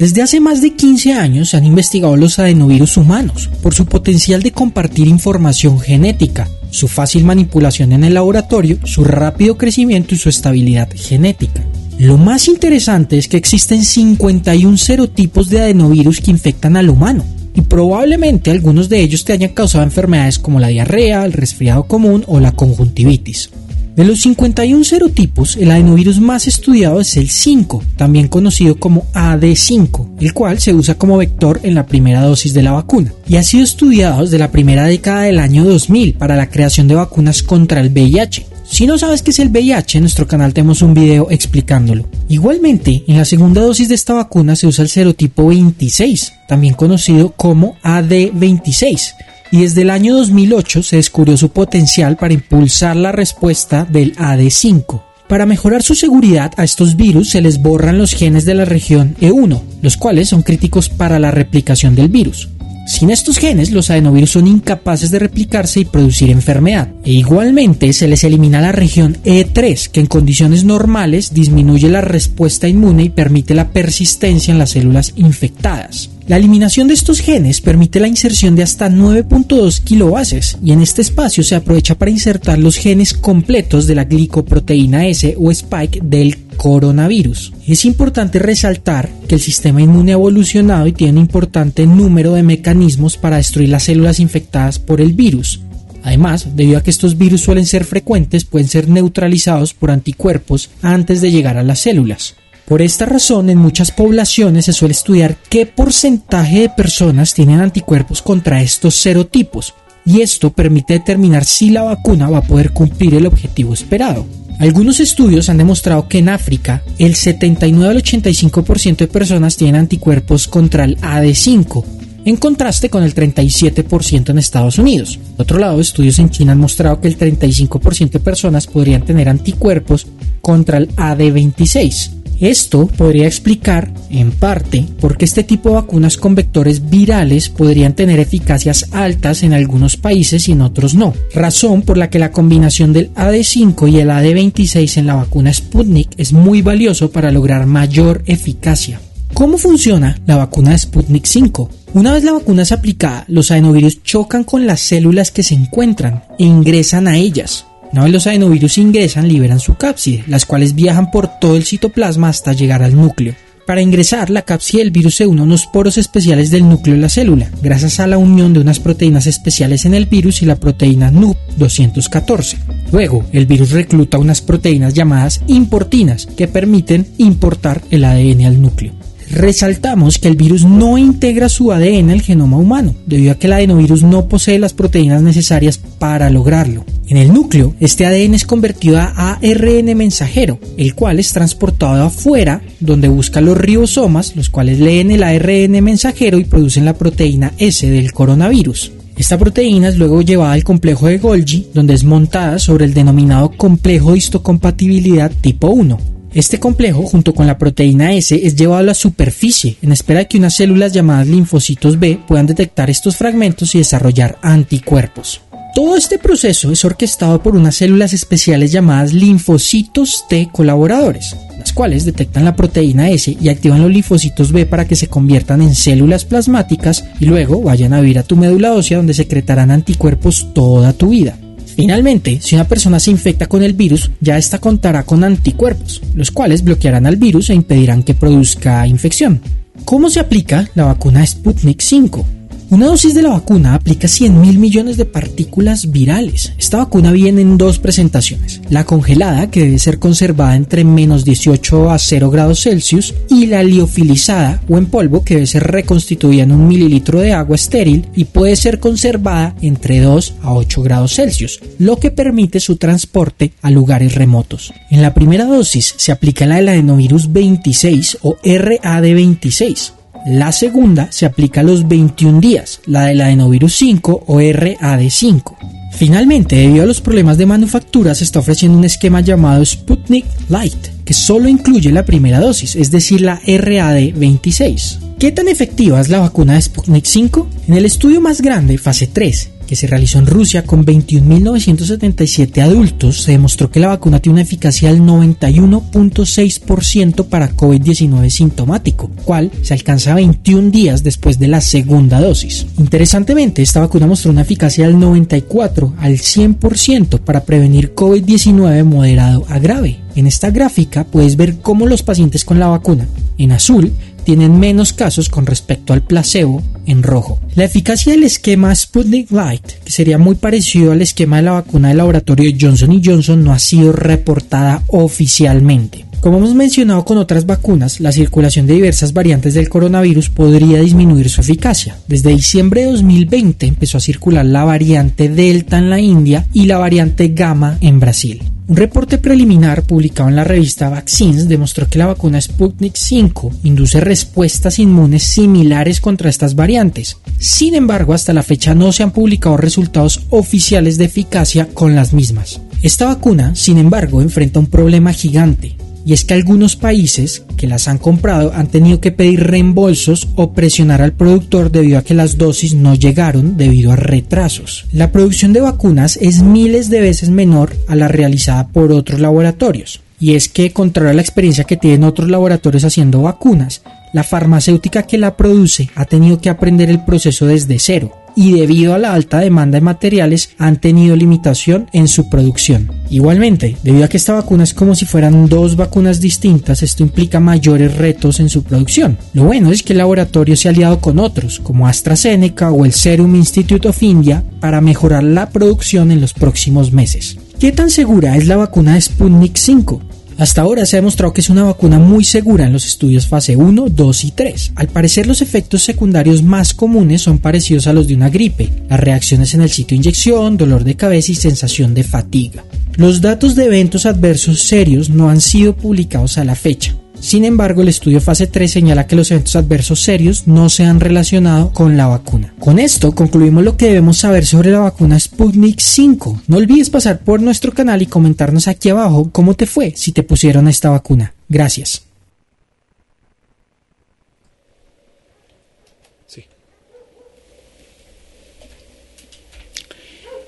Desde 0.00 0.22
hace 0.22 0.40
más 0.40 0.62
de 0.62 0.72
15 0.72 1.12
años 1.12 1.50
se 1.50 1.58
han 1.58 1.66
investigado 1.66 2.16
los 2.16 2.38
adenovirus 2.38 2.96
humanos 2.96 3.50
por 3.62 3.74
su 3.74 3.84
potencial 3.84 4.42
de 4.42 4.50
compartir 4.50 5.06
información 5.06 5.78
genética, 5.78 6.48
su 6.70 6.88
fácil 6.88 7.22
manipulación 7.22 7.92
en 7.92 8.04
el 8.04 8.14
laboratorio, 8.14 8.78
su 8.84 9.04
rápido 9.04 9.58
crecimiento 9.58 10.14
y 10.14 10.18
su 10.18 10.30
estabilidad 10.30 10.88
genética. 10.94 11.62
Lo 11.98 12.16
más 12.16 12.48
interesante 12.48 13.18
es 13.18 13.28
que 13.28 13.36
existen 13.36 13.84
51 13.84 14.78
serotipos 14.78 15.50
de 15.50 15.60
adenovirus 15.60 16.22
que 16.22 16.30
infectan 16.30 16.78
al 16.78 16.88
humano, 16.88 17.22
y 17.54 17.60
probablemente 17.60 18.50
algunos 18.50 18.88
de 18.88 19.02
ellos 19.02 19.26
te 19.26 19.34
hayan 19.34 19.52
causado 19.52 19.84
enfermedades 19.84 20.38
como 20.38 20.60
la 20.60 20.68
diarrea, 20.68 21.26
el 21.26 21.34
resfriado 21.34 21.82
común 21.82 22.24
o 22.26 22.40
la 22.40 22.52
conjuntivitis. 22.52 23.50
De 23.96 24.04
los 24.04 24.20
51 24.20 24.84
serotipos, 24.84 25.56
el 25.56 25.70
adenovirus 25.70 26.20
más 26.20 26.46
estudiado 26.46 27.00
es 27.00 27.16
el 27.16 27.28
5, 27.28 27.82
también 27.96 28.28
conocido 28.28 28.76
como 28.76 29.04
AD5, 29.12 30.20
el 30.20 30.32
cual 30.32 30.60
se 30.60 30.72
usa 30.72 30.94
como 30.94 31.16
vector 31.16 31.60
en 31.64 31.74
la 31.74 31.86
primera 31.86 32.22
dosis 32.22 32.54
de 32.54 32.62
la 32.62 32.72
vacuna, 32.72 33.12
y 33.28 33.36
ha 33.36 33.42
sido 33.42 33.64
estudiado 33.64 34.22
desde 34.22 34.38
la 34.38 34.52
primera 34.52 34.84
década 34.84 35.22
del 35.22 35.40
año 35.40 35.64
2000 35.64 36.14
para 36.14 36.36
la 36.36 36.48
creación 36.48 36.86
de 36.86 36.94
vacunas 36.94 37.42
contra 37.42 37.80
el 37.80 37.90
VIH. 37.90 38.46
Si 38.70 38.86
no 38.86 38.96
sabes 38.96 39.22
qué 39.22 39.32
es 39.32 39.40
el 39.40 39.48
VIH, 39.48 39.98
en 39.98 40.02
nuestro 40.04 40.28
canal 40.28 40.54
tenemos 40.54 40.80
un 40.80 40.94
video 40.94 41.28
explicándolo. 41.28 42.08
Igualmente, 42.28 43.02
en 43.08 43.16
la 43.18 43.24
segunda 43.24 43.60
dosis 43.60 43.88
de 43.88 43.96
esta 43.96 44.14
vacuna 44.14 44.54
se 44.54 44.68
usa 44.68 44.84
el 44.84 44.88
serotipo 44.88 45.48
26, 45.48 46.32
también 46.46 46.74
conocido 46.74 47.32
como 47.32 47.76
AD26, 47.82 49.14
y 49.50 49.62
desde 49.62 49.82
el 49.82 49.90
año 49.90 50.16
2008 50.16 50.82
se 50.82 50.96
descubrió 50.96 51.36
su 51.36 51.50
potencial 51.50 52.16
para 52.16 52.34
impulsar 52.34 52.96
la 52.96 53.12
respuesta 53.12 53.84
del 53.84 54.14
AD5. 54.16 55.02
Para 55.28 55.46
mejorar 55.46 55.82
su 55.82 55.94
seguridad 55.94 56.52
a 56.56 56.64
estos 56.64 56.96
virus 56.96 57.30
se 57.30 57.40
les 57.40 57.62
borran 57.62 57.98
los 57.98 58.14
genes 58.14 58.44
de 58.44 58.54
la 58.54 58.64
región 58.64 59.14
E1, 59.20 59.62
los 59.80 59.96
cuales 59.96 60.28
son 60.28 60.42
críticos 60.42 60.88
para 60.88 61.20
la 61.20 61.30
replicación 61.30 61.94
del 61.94 62.08
virus. 62.08 62.48
Sin 62.90 63.10
estos 63.10 63.38
genes, 63.38 63.70
los 63.70 63.88
adenovirus 63.90 64.32
son 64.32 64.48
incapaces 64.48 65.12
de 65.12 65.20
replicarse 65.20 65.78
y 65.78 65.84
producir 65.84 66.30
enfermedad. 66.30 66.88
E 67.04 67.12
igualmente 67.12 67.92
se 67.92 68.08
les 68.08 68.24
elimina 68.24 68.60
la 68.60 68.72
región 68.72 69.18
E3, 69.24 69.88
que 69.90 70.00
en 70.00 70.06
condiciones 70.06 70.64
normales 70.64 71.32
disminuye 71.32 71.88
la 71.88 72.00
respuesta 72.00 72.66
inmune 72.66 73.04
y 73.04 73.10
permite 73.10 73.54
la 73.54 73.70
persistencia 73.70 74.50
en 74.50 74.58
las 74.58 74.70
células 74.70 75.12
infectadas. 75.14 76.10
La 76.30 76.36
eliminación 76.36 76.86
de 76.86 76.94
estos 76.94 77.18
genes 77.18 77.60
permite 77.60 77.98
la 77.98 78.06
inserción 78.06 78.54
de 78.54 78.62
hasta 78.62 78.88
9.2 78.88 79.82
kilobases 79.82 80.58
y 80.62 80.70
en 80.70 80.80
este 80.80 81.02
espacio 81.02 81.42
se 81.42 81.56
aprovecha 81.56 81.98
para 81.98 82.12
insertar 82.12 82.56
los 82.56 82.76
genes 82.76 83.14
completos 83.14 83.88
de 83.88 83.96
la 83.96 84.04
glicoproteína 84.04 85.08
S 85.08 85.34
o 85.36 85.50
spike 85.50 85.98
del 86.04 86.46
coronavirus. 86.56 87.52
Es 87.66 87.84
importante 87.84 88.38
resaltar 88.38 89.10
que 89.26 89.34
el 89.34 89.40
sistema 89.40 89.82
inmune 89.82 90.12
ha 90.12 90.14
evolucionado 90.14 90.86
y 90.86 90.92
tiene 90.92 91.14
un 91.14 91.24
importante 91.24 91.84
número 91.84 92.34
de 92.34 92.44
mecanismos 92.44 93.16
para 93.16 93.38
destruir 93.38 93.70
las 93.70 93.82
células 93.82 94.20
infectadas 94.20 94.78
por 94.78 95.00
el 95.00 95.14
virus. 95.14 95.62
Además, 96.04 96.54
debido 96.54 96.78
a 96.78 96.84
que 96.84 96.90
estos 96.90 97.18
virus 97.18 97.40
suelen 97.40 97.66
ser 97.66 97.82
frecuentes, 97.82 98.44
pueden 98.44 98.68
ser 98.68 98.88
neutralizados 98.88 99.74
por 99.74 99.90
anticuerpos 99.90 100.70
antes 100.80 101.22
de 101.22 101.32
llegar 101.32 101.58
a 101.58 101.64
las 101.64 101.80
células. 101.80 102.36
Por 102.70 102.82
esta 102.82 103.04
razón, 103.04 103.50
en 103.50 103.58
muchas 103.58 103.90
poblaciones 103.90 104.66
se 104.66 104.72
suele 104.72 104.92
estudiar 104.92 105.36
qué 105.48 105.66
porcentaje 105.66 106.60
de 106.60 106.68
personas 106.68 107.34
tienen 107.34 107.58
anticuerpos 107.58 108.22
contra 108.22 108.62
estos 108.62 108.94
serotipos, 108.94 109.74
y 110.06 110.20
esto 110.20 110.52
permite 110.52 110.92
determinar 110.92 111.44
si 111.44 111.70
la 111.70 111.82
vacuna 111.82 112.30
va 112.30 112.38
a 112.38 112.42
poder 112.42 112.70
cumplir 112.70 113.14
el 113.14 113.26
objetivo 113.26 113.74
esperado. 113.74 114.24
Algunos 114.60 115.00
estudios 115.00 115.48
han 115.48 115.56
demostrado 115.56 116.06
que 116.06 116.18
en 116.18 116.28
África 116.28 116.80
el 117.00 117.16
79 117.16 117.92
al 117.92 118.04
85% 118.04 118.98
de 118.98 119.08
personas 119.08 119.56
tienen 119.56 119.80
anticuerpos 119.80 120.46
contra 120.46 120.84
el 120.84 120.96
AD5, 120.98 121.84
en 122.24 122.36
contraste 122.36 122.88
con 122.88 123.02
el 123.02 123.16
37% 123.16 124.30
en 124.30 124.38
Estados 124.38 124.78
Unidos. 124.78 125.18
Por 125.36 125.42
otro 125.42 125.58
lado, 125.58 125.80
estudios 125.80 126.20
en 126.20 126.30
China 126.30 126.52
han 126.52 126.60
mostrado 126.60 127.00
que 127.00 127.08
el 127.08 127.18
35% 127.18 128.10
de 128.10 128.20
personas 128.20 128.68
podrían 128.68 129.04
tener 129.04 129.28
anticuerpos 129.28 130.06
contra 130.40 130.78
el 130.78 130.94
AD26. 130.94 132.19
Esto 132.40 132.86
podría 132.86 133.26
explicar, 133.26 133.92
en 134.08 134.32
parte, 134.32 134.86
por 134.98 135.18
qué 135.18 135.26
este 135.26 135.44
tipo 135.44 135.68
de 135.68 135.74
vacunas 135.74 136.16
con 136.16 136.34
vectores 136.34 136.88
virales 136.88 137.50
podrían 137.50 137.94
tener 137.94 138.18
eficacias 138.18 138.86
altas 138.92 139.42
en 139.42 139.52
algunos 139.52 139.98
países 139.98 140.48
y 140.48 140.52
en 140.52 140.62
otros 140.62 140.94
no, 140.94 141.12
razón 141.34 141.82
por 141.82 141.98
la 141.98 142.08
que 142.08 142.18
la 142.18 142.32
combinación 142.32 142.94
del 142.94 143.12
AD5 143.14 143.92
y 143.92 143.98
el 143.98 144.08
AD26 144.08 144.96
en 144.96 145.06
la 145.06 145.16
vacuna 145.16 145.52
Sputnik 145.52 146.12
es 146.16 146.32
muy 146.32 146.62
valioso 146.62 147.10
para 147.10 147.30
lograr 147.30 147.66
mayor 147.66 148.22
eficacia. 148.24 149.02
¿Cómo 149.34 149.58
funciona 149.58 150.18
la 150.26 150.36
vacuna 150.36 150.76
Sputnik 150.76 151.26
5? 151.26 151.70
Una 151.92 152.12
vez 152.12 152.24
la 152.24 152.32
vacuna 152.32 152.62
es 152.62 152.72
aplicada, 152.72 153.24
los 153.28 153.50
adenovirus 153.50 154.02
chocan 154.02 154.44
con 154.44 154.66
las 154.66 154.80
células 154.80 155.30
que 155.30 155.42
se 155.42 155.54
encuentran 155.54 156.24
e 156.38 156.44
ingresan 156.44 157.06
a 157.06 157.18
ellas. 157.18 157.66
Una 157.92 158.04
vez 158.04 158.12
los 158.12 158.26
adenovirus 158.26 158.78
ingresan, 158.78 159.28
liberan 159.28 159.58
su 159.58 159.74
cápside, 159.74 160.24
las 160.28 160.46
cuales 160.46 160.74
viajan 160.74 161.10
por 161.10 161.28
todo 161.40 161.56
el 161.56 161.64
citoplasma 161.64 162.28
hasta 162.28 162.52
llegar 162.52 162.82
al 162.82 162.94
núcleo. 162.94 163.34
Para 163.66 163.82
ingresar, 163.82 164.30
la 164.30 164.42
cápside 164.42 164.80
del 164.80 164.90
virus 164.90 165.16
se 165.16 165.26
une 165.26 165.42
a 165.42 165.44
unos 165.44 165.66
poros 165.66 165.96
especiales 165.96 166.50
del 166.50 166.68
núcleo 166.68 166.96
de 166.96 167.02
la 167.02 167.08
célula, 167.08 167.50
gracias 167.62 168.00
a 168.00 168.06
la 168.06 168.18
unión 168.18 168.52
de 168.52 168.60
unas 168.60 168.80
proteínas 168.80 169.26
especiales 169.26 169.84
en 169.84 169.94
el 169.94 170.06
virus 170.06 170.42
y 170.42 170.46
la 170.46 170.56
proteína 170.56 171.12
NUP214. 171.12 172.56
Luego, 172.90 173.24
el 173.32 173.46
virus 173.46 173.70
recluta 173.70 174.18
unas 174.18 174.40
proteínas 174.40 174.94
llamadas 174.94 175.40
importinas 175.46 176.26
que 176.26 176.48
permiten 176.48 177.06
importar 177.18 177.82
el 177.90 178.04
ADN 178.04 178.44
al 178.44 178.60
núcleo. 178.60 178.92
Resaltamos 179.30 180.18
que 180.18 180.26
el 180.26 180.34
virus 180.34 180.64
no 180.64 180.98
integra 180.98 181.48
su 181.48 181.70
ADN 181.70 182.10
al 182.10 182.20
genoma 182.20 182.56
humano, 182.56 182.96
debido 183.06 183.30
a 183.30 183.36
que 183.36 183.46
el 183.46 183.52
adenovirus 183.52 184.02
no 184.02 184.26
posee 184.26 184.58
las 184.58 184.72
proteínas 184.72 185.22
necesarias 185.22 185.78
para 185.78 186.30
lograrlo. 186.30 186.84
En 187.06 187.16
el 187.16 187.32
núcleo, 187.32 187.74
este 187.78 188.06
ADN 188.06 188.34
es 188.34 188.44
convertido 188.44 188.98
a 188.98 189.38
ARN 189.40 189.96
mensajero, 189.96 190.58
el 190.76 190.94
cual 190.96 191.20
es 191.20 191.32
transportado 191.32 192.04
afuera, 192.04 192.60
donde 192.80 193.08
busca 193.08 193.40
los 193.40 193.56
ribosomas, 193.56 194.34
los 194.34 194.50
cuales 194.50 194.80
leen 194.80 195.12
el 195.12 195.22
ARN 195.22 195.82
mensajero 195.82 196.38
y 196.38 196.44
producen 196.44 196.84
la 196.84 196.94
proteína 196.94 197.52
S 197.58 197.88
del 197.88 198.12
coronavirus. 198.12 198.92
Esta 199.16 199.38
proteína 199.38 199.88
es 199.88 199.96
luego 199.96 200.22
llevada 200.22 200.54
al 200.54 200.64
complejo 200.64 201.06
de 201.06 201.18
Golgi, 201.18 201.68
donde 201.74 201.94
es 201.94 202.04
montada 202.04 202.58
sobre 202.58 202.84
el 202.84 202.94
denominado 202.94 203.50
complejo 203.56 204.12
de 204.12 204.18
histocompatibilidad 204.18 205.30
tipo 205.40 205.68
1, 205.68 205.98
este 206.32 206.60
complejo, 206.60 207.02
junto 207.02 207.34
con 207.34 207.46
la 207.46 207.58
proteína 207.58 208.12
S, 208.12 208.38
es 208.46 208.54
llevado 208.54 208.78
a 208.78 208.84
la 208.84 208.94
superficie 208.94 209.76
en 209.82 209.90
espera 209.90 210.20
de 210.20 210.28
que 210.28 210.38
unas 210.38 210.54
células 210.54 210.92
llamadas 210.92 211.26
linfocitos 211.26 211.98
B 211.98 212.20
puedan 212.26 212.46
detectar 212.46 212.88
estos 212.88 213.16
fragmentos 213.16 213.74
y 213.74 213.78
desarrollar 213.78 214.38
anticuerpos. 214.40 215.40
Todo 215.74 215.96
este 215.96 216.18
proceso 216.18 216.72
es 216.72 216.84
orquestado 216.84 217.42
por 217.42 217.56
unas 217.56 217.76
células 217.76 218.12
especiales 218.12 218.72
llamadas 218.72 219.12
linfocitos 219.12 220.24
T 220.28 220.48
colaboradores, 220.52 221.36
las 221.58 221.72
cuales 221.72 222.04
detectan 222.04 222.44
la 222.44 222.56
proteína 222.56 223.10
S 223.10 223.36
y 223.40 223.48
activan 223.48 223.82
los 223.82 223.90
linfocitos 223.90 224.52
B 224.52 224.66
para 224.66 224.86
que 224.86 224.96
se 224.96 225.06
conviertan 225.06 225.62
en 225.62 225.74
células 225.74 226.24
plasmáticas 226.24 227.04
y 227.20 227.26
luego 227.26 227.60
vayan 227.60 227.92
a 227.92 228.00
vivir 228.00 228.18
a 228.18 228.24
tu 228.24 228.36
médula 228.36 228.72
ósea 228.72 228.96
donde 228.96 229.14
secretarán 229.14 229.70
anticuerpos 229.70 230.52
toda 230.54 230.92
tu 230.92 231.10
vida. 231.10 231.36
Finalmente, 231.74 232.40
si 232.40 232.54
una 232.54 232.68
persona 232.68 233.00
se 233.00 233.10
infecta 233.10 233.46
con 233.46 233.62
el 233.62 233.72
virus, 233.72 234.10
ya 234.20 234.38
ésta 234.38 234.58
contará 234.58 235.04
con 235.04 235.24
anticuerpos, 235.24 236.02
los 236.14 236.30
cuales 236.30 236.62
bloquearán 236.62 237.06
al 237.06 237.16
virus 237.16 237.50
e 237.50 237.54
impedirán 237.54 238.02
que 238.02 238.14
produzca 238.14 238.86
infección. 238.86 239.40
¿Cómo 239.84 240.10
se 240.10 240.20
aplica 240.20 240.68
la 240.74 240.84
vacuna 240.84 241.26
Sputnik 241.26 241.80
5? 241.80 242.39
Una 242.70 242.86
dosis 242.86 243.14
de 243.14 243.22
la 243.22 243.30
vacuna 243.30 243.74
aplica 243.74 244.06
100 244.06 244.40
mil 244.40 244.60
millones 244.60 244.96
de 244.96 245.04
partículas 245.04 245.90
virales. 245.90 246.52
Esta 246.56 246.76
vacuna 246.76 247.10
viene 247.10 247.40
en 247.40 247.58
dos 247.58 247.80
presentaciones. 247.80 248.60
La 248.70 248.84
congelada, 248.84 249.50
que 249.50 249.62
debe 249.62 249.80
ser 249.80 249.98
conservada 249.98 250.54
entre 250.54 250.84
menos 250.84 251.24
18 251.24 251.90
a 251.90 251.98
0 251.98 252.30
grados 252.30 252.62
Celsius, 252.62 253.12
y 253.28 253.46
la 253.46 253.64
liofilizada 253.64 254.62
o 254.68 254.78
en 254.78 254.86
polvo, 254.86 255.24
que 255.24 255.34
debe 255.34 255.48
ser 255.48 255.64
reconstituida 255.64 256.44
en 256.44 256.52
un 256.52 256.68
mililitro 256.68 257.18
de 257.18 257.32
agua 257.32 257.56
estéril 257.56 258.06
y 258.14 258.26
puede 258.26 258.54
ser 258.54 258.78
conservada 258.78 259.56
entre 259.62 259.98
2 259.98 260.34
a 260.42 260.52
8 260.52 260.82
grados 260.82 261.14
Celsius, 261.16 261.58
lo 261.80 261.98
que 261.98 262.12
permite 262.12 262.60
su 262.60 262.76
transporte 262.76 263.52
a 263.62 263.72
lugares 263.72 264.14
remotos. 264.14 264.72
En 264.92 265.02
la 265.02 265.12
primera 265.12 265.44
dosis 265.44 265.92
se 265.96 266.12
aplica 266.12 266.46
la 266.46 266.54
del 266.54 266.68
adenovirus 266.68 267.32
26 267.32 268.18
o 268.22 268.36
RAD26 268.36 269.94
la 270.26 270.52
segunda 270.52 271.08
se 271.10 271.26
aplica 271.26 271.60
a 271.60 271.64
los 271.64 271.88
21 271.88 272.40
días, 272.40 272.80
la 272.86 273.06
del 273.06 273.20
adenovirus 273.20 273.74
5 273.76 274.24
o 274.26 274.40
RAD5. 274.40 275.56
Finalmente, 275.92 276.56
debido 276.56 276.84
a 276.84 276.86
los 276.86 277.00
problemas 277.00 277.36
de 277.36 277.46
manufactura, 277.46 278.14
se 278.14 278.24
está 278.24 278.38
ofreciendo 278.38 278.78
un 278.78 278.84
esquema 278.84 279.20
llamado 279.20 279.64
Sputnik 279.64 280.24
Light, 280.48 281.04
que 281.04 281.14
solo 281.14 281.48
incluye 281.48 281.90
la 281.92 282.04
primera 282.04 282.40
dosis, 282.40 282.76
es 282.76 282.90
decir, 282.90 283.20
la 283.22 283.40
RAD26. 283.40 284.98
¿Qué 285.18 285.32
tan 285.32 285.48
efectiva 285.48 286.00
es 286.00 286.08
la 286.08 286.20
vacuna 286.20 286.54
de 286.54 286.62
Sputnik 286.62 287.04
5? 287.04 287.48
En 287.68 287.74
el 287.74 287.84
estudio 287.84 288.20
más 288.20 288.40
grande, 288.40 288.78
fase 288.78 289.06
3, 289.06 289.50
que 289.70 289.76
se 289.76 289.86
realizó 289.86 290.18
en 290.18 290.26
Rusia 290.26 290.64
con 290.64 290.84
21.977 290.84 292.60
adultos, 292.60 293.22
se 293.22 293.30
demostró 293.30 293.70
que 293.70 293.78
la 293.78 293.86
vacuna 293.86 294.18
tiene 294.18 294.34
una 294.34 294.42
eficacia 294.42 294.90
del 294.90 295.02
91.6% 295.02 297.26
para 297.26 297.54
COVID-19 297.54 298.30
sintomático, 298.30 299.12
cual 299.24 299.52
se 299.62 299.74
alcanza 299.74 300.16
21 300.16 300.72
días 300.72 301.04
después 301.04 301.38
de 301.38 301.46
la 301.46 301.60
segunda 301.60 302.20
dosis. 302.20 302.66
Interesantemente, 302.78 303.62
esta 303.62 303.78
vacuna 303.78 304.08
mostró 304.08 304.32
una 304.32 304.42
eficacia 304.42 304.88
del 304.88 304.98
94 304.98 305.94
al 306.00 306.14
100% 306.14 307.20
para 307.20 307.44
prevenir 307.44 307.94
COVID-19 307.94 308.82
moderado 308.82 309.46
a 309.48 309.60
grave. 309.60 310.00
En 310.16 310.26
esta 310.26 310.50
gráfica 310.50 311.04
puedes 311.04 311.36
ver 311.36 311.60
cómo 311.60 311.86
los 311.86 312.02
pacientes 312.02 312.44
con 312.44 312.58
la 312.58 312.66
vacuna, 312.66 313.06
en 313.38 313.52
azul, 313.52 313.92
tienen 314.20 314.58
menos 314.58 314.92
casos 314.92 315.28
con 315.28 315.46
respecto 315.46 315.92
al 315.92 316.02
placebo 316.02 316.62
en 316.86 317.02
rojo. 317.02 317.40
La 317.54 317.64
eficacia 317.64 318.12
del 318.12 318.24
esquema 318.24 318.74
Sputnik 318.74 319.30
Light, 319.30 319.66
que 319.84 319.90
sería 319.90 320.18
muy 320.18 320.34
parecido 320.34 320.92
al 320.92 321.02
esquema 321.02 321.36
de 321.36 321.42
la 321.42 321.52
vacuna 321.52 321.88
del 321.88 321.98
laboratorio 321.98 322.50
Johnson 322.58 323.00
Johnson, 323.04 323.42
no 323.44 323.52
ha 323.52 323.58
sido 323.58 323.92
reportada 323.92 324.82
oficialmente. 324.88 326.09
Como 326.20 326.36
hemos 326.36 326.54
mencionado 326.54 327.02
con 327.06 327.16
otras 327.16 327.46
vacunas, 327.46 327.98
la 327.98 328.12
circulación 328.12 328.66
de 328.66 328.74
diversas 328.74 329.14
variantes 329.14 329.54
del 329.54 329.70
coronavirus 329.70 330.28
podría 330.28 330.78
disminuir 330.80 331.30
su 331.30 331.40
eficacia. 331.40 331.96
Desde 332.08 332.28
diciembre 332.28 332.82
de 332.82 332.88
2020 332.88 333.66
empezó 333.66 333.96
a 333.96 334.02
circular 334.02 334.44
la 334.44 334.64
variante 334.64 335.30
Delta 335.30 335.78
en 335.78 335.88
la 335.88 335.98
India 335.98 336.46
y 336.52 336.66
la 336.66 336.76
variante 336.76 337.28
Gamma 337.28 337.78
en 337.80 338.00
Brasil. 338.00 338.42
Un 338.68 338.76
reporte 338.76 339.16
preliminar 339.16 339.82
publicado 339.84 340.28
en 340.28 340.36
la 340.36 340.44
revista 340.44 340.90
Vaccines 340.90 341.48
demostró 341.48 341.88
que 341.88 341.98
la 341.98 342.06
vacuna 342.06 342.38
Sputnik 342.38 342.96
5 342.96 343.52
induce 343.64 343.98
respuestas 343.98 344.78
inmunes 344.78 345.22
similares 345.22 346.02
contra 346.02 346.28
estas 346.28 346.54
variantes. 346.54 347.16
Sin 347.38 347.74
embargo, 347.74 348.12
hasta 348.12 348.34
la 348.34 348.42
fecha 348.42 348.74
no 348.74 348.92
se 348.92 349.02
han 349.02 349.12
publicado 349.12 349.56
resultados 349.56 350.26
oficiales 350.28 350.98
de 350.98 351.06
eficacia 351.06 351.66
con 351.72 351.94
las 351.96 352.12
mismas. 352.12 352.60
Esta 352.82 353.06
vacuna, 353.06 353.54
sin 353.56 353.78
embargo, 353.78 354.22
enfrenta 354.22 354.60
un 354.60 354.66
problema 354.66 355.12
gigante, 355.12 355.76
y 356.04 356.12
es 356.12 356.24
que 356.24 356.34
algunos 356.34 356.76
países 356.76 357.44
que 357.56 357.66
las 357.66 357.88
han 357.88 357.98
comprado 357.98 358.52
han 358.54 358.68
tenido 358.68 359.00
que 359.00 359.12
pedir 359.12 359.44
reembolsos 359.44 360.28
o 360.36 360.52
presionar 360.52 361.02
al 361.02 361.12
productor 361.12 361.70
debido 361.70 361.98
a 361.98 362.02
que 362.02 362.14
las 362.14 362.38
dosis 362.38 362.74
no 362.74 362.94
llegaron 362.94 363.56
debido 363.56 363.92
a 363.92 363.96
retrasos. 363.96 364.86
La 364.92 365.12
producción 365.12 365.52
de 365.52 365.60
vacunas 365.60 366.16
es 366.16 366.42
miles 366.42 366.90
de 366.90 367.00
veces 367.00 367.30
menor 367.30 367.76
a 367.88 367.96
la 367.96 368.08
realizada 368.08 368.68
por 368.68 368.92
otros 368.92 369.20
laboratorios. 369.20 370.00
Y 370.18 370.34
es 370.34 370.48
que, 370.48 370.72
contrario 370.72 371.10
a 371.10 371.14
la 371.14 371.22
experiencia 371.22 371.64
que 371.64 371.78
tienen 371.78 372.04
otros 372.04 372.28
laboratorios 372.28 372.84
haciendo 372.84 373.22
vacunas, 373.22 373.82
la 374.12 374.22
farmacéutica 374.22 375.04
que 375.04 375.18
la 375.18 375.36
produce 375.36 375.88
ha 375.94 376.04
tenido 376.04 376.40
que 376.40 376.50
aprender 376.50 376.90
el 376.90 377.04
proceso 377.04 377.46
desde 377.46 377.78
cero 377.78 378.19
y 378.36 378.52
debido 378.52 378.94
a 378.94 378.98
la 378.98 379.14
alta 379.14 379.40
demanda 379.40 379.76
de 379.76 379.82
materiales 379.82 380.50
han 380.58 380.80
tenido 380.80 381.16
limitación 381.16 381.88
en 381.92 382.08
su 382.08 382.28
producción. 382.28 382.90
Igualmente, 383.10 383.76
debido 383.82 384.04
a 384.04 384.08
que 384.08 384.16
esta 384.16 384.34
vacuna 384.34 384.64
es 384.64 384.74
como 384.74 384.94
si 384.94 385.04
fueran 385.04 385.48
dos 385.48 385.76
vacunas 385.76 386.20
distintas, 386.20 386.82
esto 386.82 387.02
implica 387.02 387.40
mayores 387.40 387.96
retos 387.96 388.40
en 388.40 388.48
su 388.48 388.62
producción. 388.62 389.18
Lo 389.34 389.44
bueno 389.44 389.72
es 389.72 389.82
que 389.82 389.92
el 389.92 389.98
laboratorio 389.98 390.56
se 390.56 390.68
ha 390.68 390.70
aliado 390.70 391.00
con 391.00 391.18
otros, 391.18 391.60
como 391.60 391.86
AstraZeneca 391.86 392.70
o 392.70 392.84
el 392.84 392.92
Serum 392.92 393.34
Institute 393.34 393.88
of 393.88 394.02
India, 394.02 394.44
para 394.60 394.80
mejorar 394.80 395.24
la 395.24 395.50
producción 395.50 396.10
en 396.10 396.20
los 396.20 396.32
próximos 396.32 396.92
meses. 396.92 397.36
¿Qué 397.58 397.72
tan 397.72 397.90
segura 397.90 398.36
es 398.36 398.46
la 398.46 398.56
vacuna 398.56 398.94
de 398.94 399.02
Sputnik 399.02 399.56
5? 399.56 400.00
Hasta 400.40 400.62
ahora 400.62 400.86
se 400.86 400.96
ha 400.96 401.00
demostrado 401.02 401.34
que 401.34 401.42
es 401.42 401.50
una 401.50 401.64
vacuna 401.64 401.98
muy 401.98 402.24
segura 402.24 402.64
en 402.64 402.72
los 402.72 402.86
estudios 402.86 403.26
fase 403.26 403.56
1, 403.56 403.90
2 403.90 404.24
y 404.24 404.30
3. 404.30 404.72
Al 404.74 404.88
parecer 404.88 405.26
los 405.26 405.42
efectos 405.42 405.82
secundarios 405.82 406.42
más 406.42 406.72
comunes 406.72 407.20
son 407.20 407.36
parecidos 407.36 407.86
a 407.86 407.92
los 407.92 408.08
de 408.08 408.14
una 408.14 408.30
gripe, 408.30 408.72
las 408.88 408.98
reacciones 408.98 409.52
en 409.52 409.60
el 409.60 409.68
sitio 409.68 409.94
de 409.94 409.96
inyección, 409.96 410.56
dolor 410.56 410.82
de 410.82 410.96
cabeza 410.96 411.32
y 411.32 411.34
sensación 411.34 411.92
de 411.92 412.04
fatiga. 412.04 412.64
Los 412.96 413.20
datos 413.20 413.54
de 413.54 413.66
eventos 413.66 414.06
adversos 414.06 414.62
serios 414.62 415.10
no 415.10 415.28
han 415.28 415.42
sido 415.42 415.76
publicados 415.76 416.38
a 416.38 416.44
la 416.44 416.54
fecha. 416.54 416.96
Sin 417.20 417.44
embargo, 417.44 417.82
el 417.82 417.88
estudio 417.88 418.20
fase 418.20 418.46
3 418.46 418.70
señala 418.70 419.06
que 419.06 419.14
los 419.14 419.30
eventos 419.30 419.54
adversos 419.54 420.02
serios 420.02 420.46
no 420.46 420.70
se 420.70 420.84
han 420.84 421.00
relacionado 421.00 421.70
con 421.72 421.96
la 421.96 422.06
vacuna. 422.06 422.54
Con 422.58 422.78
esto 422.78 423.12
concluimos 423.14 423.62
lo 423.62 423.76
que 423.76 423.86
debemos 423.86 424.18
saber 424.18 424.46
sobre 424.46 424.70
la 424.70 424.80
vacuna 424.80 425.20
Sputnik 425.20 425.80
5. 425.80 426.42
No 426.48 426.56
olvides 426.56 426.88
pasar 426.88 427.20
por 427.20 427.42
nuestro 427.42 427.72
canal 427.72 428.00
y 428.00 428.06
comentarnos 428.06 428.68
aquí 428.68 428.88
abajo 428.88 429.28
cómo 429.30 429.54
te 429.54 429.66
fue 429.66 429.92
si 429.94 430.12
te 430.12 430.22
pusieron 430.22 430.66
esta 430.66 430.88
vacuna. 430.88 431.34
Gracias. 431.48 432.02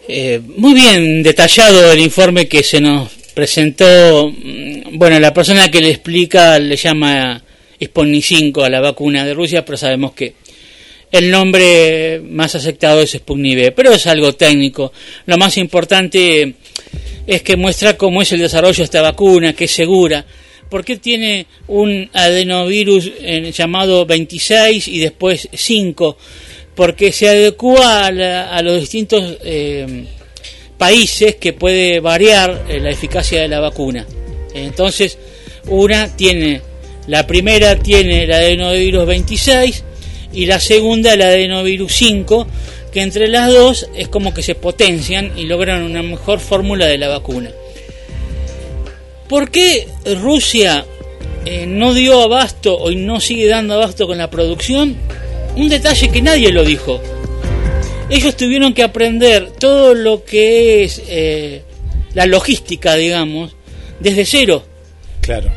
Eh, 0.09 0.43
muy 0.59 0.75
bien 0.75 1.23
detallado 1.23 1.93
el 1.93 2.01
informe 2.01 2.49
que 2.49 2.65
se 2.65 2.81
nos 2.81 3.22
presentó. 3.33 4.31
mm, 4.31 4.97
Bueno, 4.99 5.19
la 5.21 5.33
persona 5.33 5.71
que 5.71 5.81
le 5.81 5.91
explica 5.91 6.59
le 6.59 6.77
llama 6.77 7.43
Sputnik 7.83 8.23
5 8.25 8.63
a 8.65 8.71
la 8.71 8.81
vacuna 8.81 9.25
de 9.25 9.35
Rusia, 9.35 9.65
pero 9.65 9.77
sabemos 9.79 10.13
que 10.13 10.35
el 11.11 11.31
nombre 11.31 12.21
más 12.25 12.55
aceptado 12.55 13.01
es 13.03 13.11
Sputnik 13.13 13.59
V, 13.59 13.73
pero 13.73 13.93
es 13.93 14.07
algo 14.07 14.35
técnico. 14.35 14.93
Lo 15.27 15.37
más 15.39 15.57
importante 15.59 16.55
es 17.27 17.43
que 17.43 17.57
muestra 17.57 17.97
cómo 17.97 18.23
es 18.23 18.33
el 18.33 18.41
desarrollo 18.41 18.79
de 18.79 18.85
esta 18.85 19.03
vacuna, 19.03 19.53
que 19.55 19.65
es 19.65 19.71
segura. 19.71 20.25
¿Por 20.71 20.85
qué 20.85 20.97
tiene 20.97 21.47
un 21.69 22.09
adenovirus 22.15 23.11
eh, 23.21 23.53
llamado 23.53 24.07
26 24.07 24.89
y 24.89 24.99
después 25.01 25.49
5? 25.53 26.17
Porque 26.75 27.13
se 27.13 27.29
adecua 27.29 28.07
a, 28.07 28.11
la- 28.11 28.51
a 28.51 28.63
los 28.63 28.81
distintos 28.81 29.37
eh, 29.45 30.05
países 30.83 31.37
que 31.37 31.53
puede 31.53 32.01
variar 32.01 32.65
eh, 32.69 32.81
la 32.81 32.91
eficacia 32.91 33.41
de 33.41 33.47
la 33.47 33.61
vacuna. 33.61 34.05
Entonces, 34.53 35.17
una 35.69 36.09
tiene, 36.17 36.61
la 37.07 37.25
primera 37.25 37.77
tiene 37.79 38.25
el 38.25 38.33
adenovirus 38.33 39.07
26 39.07 39.85
y 40.33 40.47
la 40.47 40.59
segunda 40.59 41.15
el 41.15 41.23
adenovirus 41.23 41.93
5, 41.93 42.49
que 42.93 43.01
entre 43.01 43.29
las 43.29 43.53
dos 43.53 43.89
es 43.95 44.09
como 44.09 44.35
que 44.35 44.43
se 44.43 44.57
potencian 44.57 45.39
y 45.39 45.45
logran 45.45 45.85
una 45.85 46.03
mejor 46.03 46.41
fórmula 46.41 46.87
de 46.87 46.99
la 46.99 47.07
vacuna. 47.07 47.53
¿Por 49.29 49.53
qué 49.53 49.87
Rusia 50.21 50.85
eh, 51.45 51.65
no 51.65 51.95
dio 51.95 52.23
abasto 52.23 52.75
o 52.75 52.91
no 52.91 53.21
sigue 53.21 53.47
dando 53.47 53.75
abasto 53.75 54.09
con 54.09 54.19
la 54.19 54.31
producción? 54.31 54.97
Un 55.55 55.69
detalle 55.69 56.09
que 56.09 56.23
nadie 56.23 56.51
lo 56.51 56.65
dijo. 56.65 57.01
Ellos 58.13 58.37
tuvieron 58.37 58.75
que 58.75 58.83
aprender 58.83 59.51
todo 59.59 59.95
lo 59.95 60.25
que 60.25 60.85
es 60.85 61.03
eh, 61.09 61.63
la 62.15 62.27
logística, 62.27 62.95
digamos, 62.95 63.57
desde 64.01 64.25
cero. 64.27 64.65
Claro. 65.23 65.51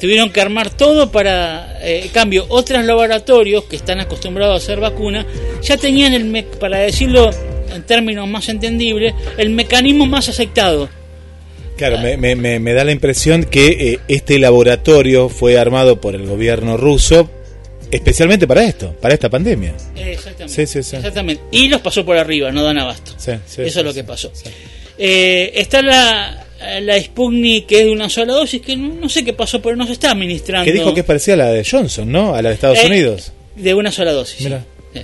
Tuvieron 0.00 0.30
que 0.30 0.40
armar 0.40 0.70
todo 0.70 1.10
para, 1.10 1.76
eh, 1.82 2.02
en 2.04 2.08
cambio, 2.10 2.46
otros 2.50 2.84
laboratorios 2.84 3.64
que 3.64 3.74
están 3.74 3.98
acostumbrados 3.98 4.54
a 4.54 4.64
hacer 4.64 4.78
vacunas 4.78 5.26
ya 5.62 5.76
tenían, 5.76 6.14
el 6.14 6.24
me- 6.24 6.44
para 6.44 6.78
decirlo 6.78 7.30
en 7.74 7.82
términos 7.82 8.28
más 8.28 8.48
entendibles, 8.48 9.12
el 9.36 9.50
mecanismo 9.50 10.06
más 10.06 10.28
aceptado. 10.28 10.88
Claro, 11.76 11.98
me, 11.98 12.16
me- 12.36 12.58
me- 12.60 12.72
da 12.74 12.84
la 12.84 12.92
impresión 12.92 13.42
que 13.44 13.66
eh, 13.94 13.98
este 14.08 14.38
laboratorio 14.38 15.28
fue 15.28 15.58
armado 15.58 16.00
por 16.00 16.14
el 16.14 16.26
gobierno 16.26 16.76
ruso 16.76 17.28
especialmente 17.90 18.46
para 18.46 18.64
esto, 18.64 18.92
para 19.00 19.14
esta 19.14 19.28
pandemia. 19.28 19.74
Exactamente. 19.96 20.66
Sí, 20.66 20.66
sí, 20.66 20.82
sí. 20.82 20.96
Exactamente. 20.96 21.42
Y 21.50 21.68
los 21.68 21.80
pasó 21.80 22.04
por 22.04 22.16
arriba, 22.16 22.50
no 22.52 22.62
dan 22.62 22.78
abasto. 22.78 23.12
Eso 23.18 23.40
es 23.56 23.76
lo 23.76 23.92
que 23.94 24.04
pasó. 24.04 24.30
Eh, 24.98 25.52
está 25.54 25.80
la, 25.82 26.46
la 26.82 27.00
Sputnik 27.00 27.66
que 27.66 27.80
es 27.80 27.84
de 27.86 27.90
una 27.92 28.08
sola 28.08 28.32
dosis, 28.32 28.60
que 28.60 28.76
no, 28.76 28.94
no 28.94 29.08
sé 29.08 29.24
qué 29.24 29.32
pasó, 29.32 29.62
pero 29.62 29.76
no 29.76 29.86
se 29.86 29.92
está 29.92 30.10
administrando. 30.10 30.64
Que 30.64 30.72
dijo 30.72 30.92
que 30.92 31.00
es 31.00 31.06
parecida 31.06 31.34
a 31.34 31.38
la 31.38 31.50
de 31.50 31.64
Johnson, 31.64 32.10
¿no? 32.10 32.34
A 32.34 32.42
la 32.42 32.48
de 32.48 32.54
Estados 32.56 32.78
Eh, 32.78 32.86
Unidos. 32.86 33.32
De 33.56 33.74
una 33.74 33.92
sola 33.92 34.12
dosis. 34.12 34.40
Mira. 34.42 34.64
Sí. 34.92 35.00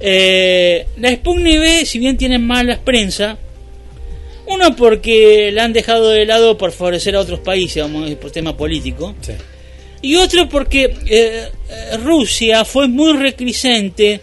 Eh, 0.00 0.86
la 0.98 1.10
Sputnik 1.14 1.58
V, 1.58 1.86
si 1.86 1.98
bien 1.98 2.16
tiene 2.16 2.38
malas 2.38 2.78
prensa, 2.78 3.38
uno 4.46 4.76
porque 4.76 5.50
la 5.52 5.64
han 5.64 5.72
dejado 5.72 6.10
de 6.10 6.24
lado 6.24 6.56
por 6.56 6.70
favorecer 6.70 7.16
a 7.16 7.20
otros 7.20 7.40
países, 7.40 7.82
vamos 7.82 8.02
a 8.02 8.04
decir, 8.04 8.18
por 8.18 8.30
tema 8.30 8.56
político. 8.56 9.14
Sí. 9.22 9.32
Y 10.06 10.16
otro 10.16 10.48
porque 10.48 10.84
eh, 10.84 10.92
eh, 11.68 11.96
Rusia 12.04 12.64
fue 12.64 12.86
muy 12.88 13.12
recrisente 13.14 14.20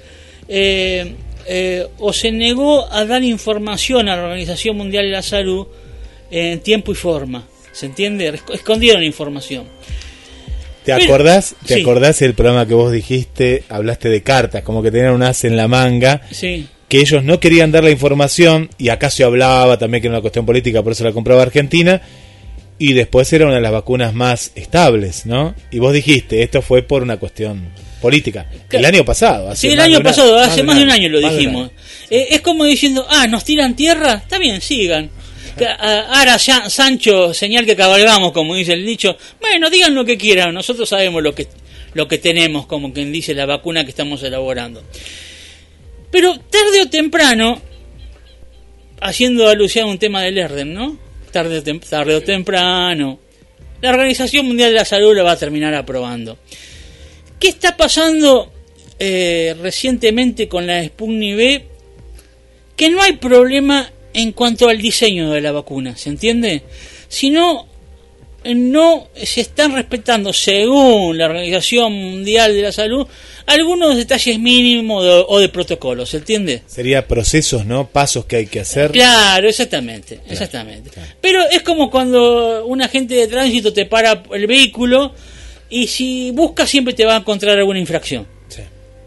eh, 0.48 1.14
eh, 1.48 1.88
o 2.00 2.14
se 2.14 2.32
negó 2.32 2.92
a 2.92 3.06
dar 3.06 3.24
información 3.24 4.08
a 4.10 4.16
la 4.16 4.24
Organización 4.24 4.78
Mundial 4.78 5.06
de 5.06 5.12
la 5.12 5.22
Salud 5.22 5.68
en 6.32 6.60
tiempo 6.62 6.92
y 6.92 6.96
forma. 6.96 7.48
¿Se 7.74 7.86
entiende? 7.88 8.32
Esc- 8.34 8.54
Escondieron 8.54 9.04
información. 9.04 9.66
¿Te 10.86 10.94
Pero- 10.94 11.06
acordás? 11.06 11.56
¿Te 11.66 11.76
sí. 11.76 11.82
acordás 11.82 12.22
el 12.22 12.34
programa 12.34 12.68
que 12.68 12.74
vos 12.74 12.92
dijiste? 12.92 13.64
Hablaste 13.70 14.10
de 14.10 14.22
cartas, 14.22 14.64
como 14.64 14.84
que 14.84 14.92
tenían 14.92 15.14
un 15.14 15.24
as 15.24 15.44
en 15.44 15.56
la 15.58 15.68
manga. 15.68 16.22
Sí. 16.32 16.68
que 16.90 17.00
ellos 17.00 17.24
no 17.24 17.40
querían 17.40 17.72
dar 17.72 17.84
la 17.84 17.90
información 17.90 18.70
y 18.78 18.90
acá 18.90 19.10
se 19.10 19.24
hablaba 19.24 19.78
también 19.80 20.02
que 20.02 20.08
era 20.10 20.16
una 20.18 20.22
cuestión 20.22 20.46
política, 20.46 20.84
por 20.84 20.92
eso 20.92 21.04
la 21.04 21.12
compraba 21.12 21.42
Argentina 21.42 22.00
y 22.78 22.94
después 22.94 23.32
era 23.34 23.46
una 23.46 23.56
de 23.56 23.62
las 23.62 23.72
vacunas 23.72 24.14
más 24.14 24.52
estables, 24.56 25.26
¿no? 25.26 25.56
Y 25.72 25.80
vos 25.80 25.94
dijiste, 25.94 26.44
esto 26.44 26.62
fue 26.62 26.82
por 26.82 27.04
una 27.04 27.18
cuestión 27.18 27.70
política. 28.02 28.46
El 28.70 28.84
año 28.84 29.06
pasado, 29.06 29.50
hace 29.50 29.68
Sí, 29.68 29.74
el 29.74 29.80
año 29.80 30.02
pasado, 30.02 30.38
hace 30.38 30.64
más 30.64 30.78
de 30.78 30.84
un 30.84 30.92
año 30.92 31.10
lo 31.10 31.20
dijimos. 31.20 31.72
Eh, 32.10 32.28
es 32.32 32.42
como 32.42 32.66
diciendo, 32.66 33.06
ah, 33.10 33.28
nos 33.28 33.46
tiran 33.46 33.76
tierra, 33.76 34.16
está 34.16 34.38
bien, 34.38 34.60
sigan. 34.60 35.10
Ah, 35.80 36.08
Ahora 36.10 36.38
ya, 36.38 36.70
Sancho, 36.70 37.34
señal 37.34 37.66
que 37.66 37.76
cabalgamos, 37.76 38.32
como 38.34 38.56
dice 38.56 38.74
el 38.74 38.86
dicho. 38.86 39.16
Bueno, 39.40 39.70
digan 39.70 39.96
lo 39.96 40.04
que 40.04 40.18
quieran, 40.18 40.54
nosotros 40.54 40.90
sabemos 40.90 41.24
lo 41.24 41.34
que, 41.34 41.48
lo 41.94 42.08
que 42.08 42.18
tenemos, 42.18 42.66
como 42.66 42.92
quien 42.92 43.12
dice 43.14 43.34
la 43.34 43.46
vacuna 43.46 43.84
que 43.84 43.92
estamos 43.92 44.22
elaborando. 44.24 44.84
Pero 46.12 46.38
tarde 46.38 46.82
o 46.82 46.90
temprano, 46.90 47.62
haciendo 49.00 49.48
alusión 49.48 49.88
a 49.88 49.92
un 49.92 49.98
tema 49.98 50.22
del 50.24 50.38
Erden, 50.38 50.74
¿no? 50.74 50.98
Tarde 51.34 51.58
o, 51.58 51.64
tem- 51.64 51.80
tarde 51.80 52.16
o 52.16 52.22
temprano, 52.22 53.20
la 53.82 53.90
Organización 53.90 54.46
Mundial 54.46 54.70
de 54.72 54.78
la 54.78 54.86
Salud 54.86 55.16
lo 55.16 55.24
va 55.26 55.32
a 55.32 55.38
terminar 55.38 55.74
aprobando. 55.74 56.38
¿Qué 57.40 57.50
está 57.50 57.76
pasando 57.76 58.54
eh, 59.00 59.56
recientemente 59.60 60.48
con 60.48 60.68
la 60.68 60.84
Sputnik 60.86 61.36
V? 61.36 61.66
Que 62.76 62.90
no 62.92 63.02
hay 63.02 63.14
problema 63.14 63.92
en 64.14 64.32
cuanto 64.32 64.70
al 64.70 64.78
diseño 64.78 65.32
de 65.32 65.42
la 65.42 65.52
vacuna, 65.52 65.98
¿se 65.98 66.10
entiende? 66.10 66.62
Sino 67.08 67.68
no 68.46 69.08
se 69.22 69.42
están 69.42 69.74
respetando, 69.74 70.34
según 70.34 71.18
la 71.18 71.26
Organización 71.26 71.94
Mundial 71.94 72.54
de 72.54 72.62
la 72.62 72.72
Salud, 72.72 73.08
algunos 73.46 73.96
detalles 73.98 74.40
mínimos 74.40 75.04
de- 75.04 75.26
o 75.28 75.40
de 75.40 75.50
protocolo, 75.50 76.06
¿se 76.06 76.18
entiende? 76.18 76.62
Sería 76.68 77.08
procesos, 77.08 77.66
¿no? 77.66 77.88
Pasos 77.88 78.26
que 78.26 78.38
hay 78.38 78.48
que 78.48 78.60
hacer. 78.62 78.92
Claro, 78.92 79.48
exactamente, 79.50 80.20
exactamente. 80.30 80.92
Pero 81.22 81.42
es 81.50 81.62
como 81.62 81.90
cuando 81.90 82.66
un 82.66 82.82
agente 82.82 83.16
de 83.16 83.28
tránsito 83.28 83.72
te 83.74 83.86
para 83.86 84.24
el 84.34 84.48
vehículo 84.48 85.14
y 85.70 85.88
si 85.88 86.32
busca 86.32 86.66
siempre 86.68 86.94
te 86.94 87.06
va 87.06 87.16
a 87.16 87.20
encontrar 87.20 87.58
alguna 87.58 87.80
infracción. 87.80 88.28
Sí. 88.48 88.62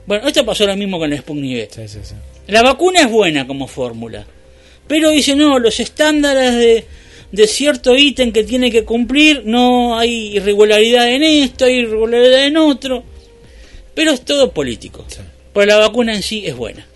Bueno, 0.07 0.27
esto 0.29 0.45
pasó 0.45 0.67
lo 0.67 0.77
mismo 0.77 0.99
con 0.99 1.13
el 1.13 1.19
Sputnik 1.19 1.71
sí. 1.71 2.15
La 2.49 2.63
vacuna 2.63 3.01
es 3.01 3.11
buena 3.11 3.47
como 3.47 3.67
fórmula, 3.67 4.25
pero 4.87 5.11
dice 5.11 5.35
no, 5.35 5.59
los 5.59 5.81
estándares 5.81 6.55
de, 6.55 6.85
de 7.33 7.47
cierto 7.47 7.97
ítem 7.97 8.33
que 8.33 8.45
tiene 8.45 8.71
que 8.71 8.85
cumplir, 8.85 9.43
no 9.45 9.99
hay 9.99 10.37
irregularidad 10.37 11.11
en 11.11 11.23
esto, 11.23 11.65
hay 11.65 11.81
irregularidad 11.81 12.47
en 12.47 12.57
otro, 12.57 13.03
pero 13.95 14.13
es 14.13 14.25
todo 14.25 14.53
político. 14.53 15.05
Pero 15.53 15.67
la 15.67 15.77
vacuna 15.77 16.15
en 16.15 16.23
sí 16.23 16.45
es 16.47 16.55
buena. 16.55 16.87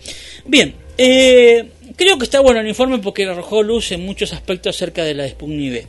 Bien, 0.45 0.73
eh, 0.97 1.69
creo 1.95 2.17
que 2.17 2.25
está 2.25 2.39
bueno 2.39 2.59
el 2.59 2.67
informe 2.67 2.99
porque 2.99 3.25
arrojó 3.25 3.63
luz 3.63 3.91
en 3.91 4.05
muchos 4.05 4.33
aspectos 4.33 4.75
acerca 4.75 5.03
de 5.03 5.13
la 5.13 5.27
Sputnik. 5.27 5.87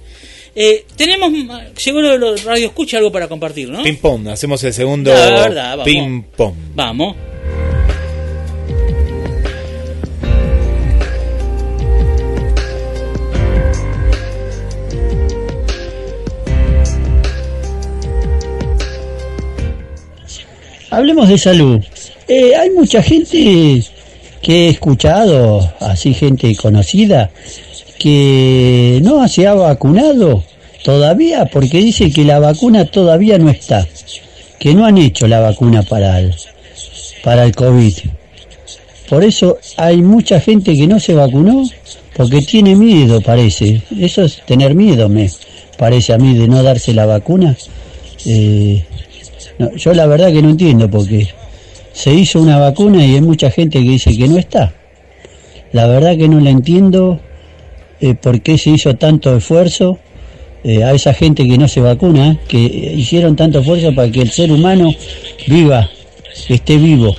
Eh, 0.55 0.85
tenemos, 0.97 1.32
seguro 1.77 2.19
los 2.19 2.44
radio 2.44 2.66
escucha 2.66 2.98
algo 2.98 3.10
para 3.10 3.27
compartir, 3.27 3.70
¿no? 3.70 3.82
Ping 3.82 3.97
pong, 3.97 4.28
hacemos 4.28 4.62
el 4.64 4.74
segundo 4.74 5.10
La 5.10 5.31
verdad, 5.48 5.70
vamos. 5.70 5.85
ping 5.85 6.23
pong. 6.36 6.55
Vamos. 6.74 7.32
Hablemos 20.93 21.27
de 21.27 21.39
salud. 21.39 21.81
Eh, 22.28 22.55
hay 22.55 22.69
mucha 22.69 23.02
gente 23.02 23.82
que 24.43 24.66
he 24.66 24.69
escuchado, 24.69 25.73
así 25.81 26.12
gente 26.12 26.55
conocida, 26.55 27.31
que 27.98 29.01
no 29.02 29.27
se 29.27 29.47
ha 29.47 29.55
vacunado 29.55 30.44
todavía 30.85 31.47
porque 31.47 31.78
dice 31.78 32.10
que 32.10 32.27
la 32.27 32.40
vacuna 32.40 32.85
todavía 32.85 33.39
no 33.39 33.48
está, 33.48 33.89
que 34.59 34.74
no 34.74 34.85
han 34.85 34.98
hecho 34.98 35.27
la 35.27 35.40
vacuna 35.40 35.82
para 35.82 36.20
el, 36.20 36.35
para 37.24 37.44
el 37.44 37.56
COVID. 37.56 37.94
Por 39.09 39.24
eso 39.24 39.56
hay 39.78 40.02
mucha 40.02 40.40
gente 40.40 40.77
que 40.77 40.86
no 40.86 41.01
se 41.01 41.14
vacunó 41.14 41.66
porque 42.14 42.43
tiene 42.43 42.77
miedo, 42.77 43.23
parece. 43.23 43.81
Eso 43.98 44.24
es 44.24 44.43
tener 44.44 44.74
miedo, 44.74 45.09
me 45.09 45.31
parece 45.78 46.12
a 46.12 46.19
mí, 46.19 46.35
de 46.35 46.48
no 46.48 46.62
darse 46.62 46.93
la 46.93 47.06
vacuna. 47.06 47.56
Eh, 48.27 48.85
yo 49.77 49.95
la 49.95 50.07
verdad 50.07 50.33
que 50.33 50.43
no 50.43 50.51
entiendo 50.51 50.91
porque 50.91 51.29
se 51.93 52.13
hizo 52.13 52.41
una 52.41 52.59
vacuna 52.59 53.05
y 53.05 53.15
hay 53.15 53.21
mucha 53.21 53.51
gente 53.51 53.79
que 53.79 53.91
dice 53.91 54.17
que 54.17 54.29
no 54.29 54.39
está. 54.39 54.73
La 55.73 55.87
verdad 55.87 56.17
que 56.17 56.29
no 56.29 56.41
la 56.41 56.51
entiendo 56.51 57.21
eh, 58.01 58.15
por 58.15 58.41
qué 58.43 58.59
se 58.59 58.71
hizo 58.71 58.95
tanto 58.95 59.37
esfuerzo 59.37 59.99
eh, 60.65 60.85
a 60.85 60.93
esa 60.93 61.15
gente 61.15 61.47
que 61.47 61.59
no 61.59 61.69
se 61.69 61.81
vacuna, 61.81 62.39
que 62.49 62.59
hicieron 62.59 63.37
tanto 63.37 63.61
esfuerzo 63.61 63.95
para 63.95 64.11
que 64.11 64.23
el 64.23 64.31
ser 64.31 64.53
humano 64.53 64.95
viva, 65.47 65.91
esté 66.49 66.77
vivo. 66.77 67.17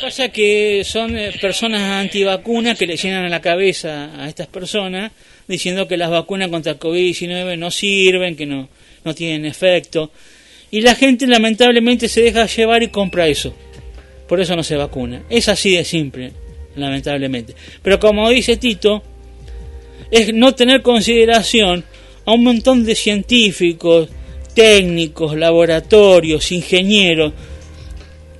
pasa 0.00 0.24
es 0.24 0.32
que 0.32 0.82
son 0.84 1.16
eh, 1.16 1.32
personas 1.40 1.82
antivacunas 1.82 2.78
que 2.78 2.86
le 2.86 2.96
llenan 2.96 3.26
a 3.26 3.28
la 3.28 3.40
cabeza 3.40 4.10
a 4.18 4.28
estas 4.28 4.46
personas 4.46 5.12
diciendo 5.50 5.86
que 5.86 5.96
las 5.96 6.10
vacunas 6.10 6.48
contra 6.48 6.72
el 6.72 6.78
COVID-19 6.78 7.58
no 7.58 7.70
sirven, 7.70 8.36
que 8.36 8.46
no, 8.46 8.68
no 9.04 9.14
tienen 9.14 9.44
efecto. 9.44 10.10
Y 10.70 10.80
la 10.80 10.94
gente 10.94 11.26
lamentablemente 11.26 12.08
se 12.08 12.22
deja 12.22 12.46
llevar 12.46 12.82
y 12.82 12.88
compra 12.88 13.26
eso. 13.26 13.54
Por 14.28 14.40
eso 14.40 14.54
no 14.54 14.62
se 14.62 14.76
vacuna. 14.76 15.24
Es 15.28 15.48
así 15.48 15.74
de 15.74 15.84
simple, 15.84 16.32
lamentablemente. 16.76 17.54
Pero 17.82 17.98
como 17.98 18.30
dice 18.30 18.56
Tito, 18.56 19.02
es 20.10 20.32
no 20.32 20.54
tener 20.54 20.82
consideración 20.82 21.84
a 22.24 22.32
un 22.32 22.44
montón 22.44 22.84
de 22.84 22.94
científicos, 22.94 24.08
técnicos, 24.54 25.36
laboratorios, 25.36 26.52
ingenieros. 26.52 27.32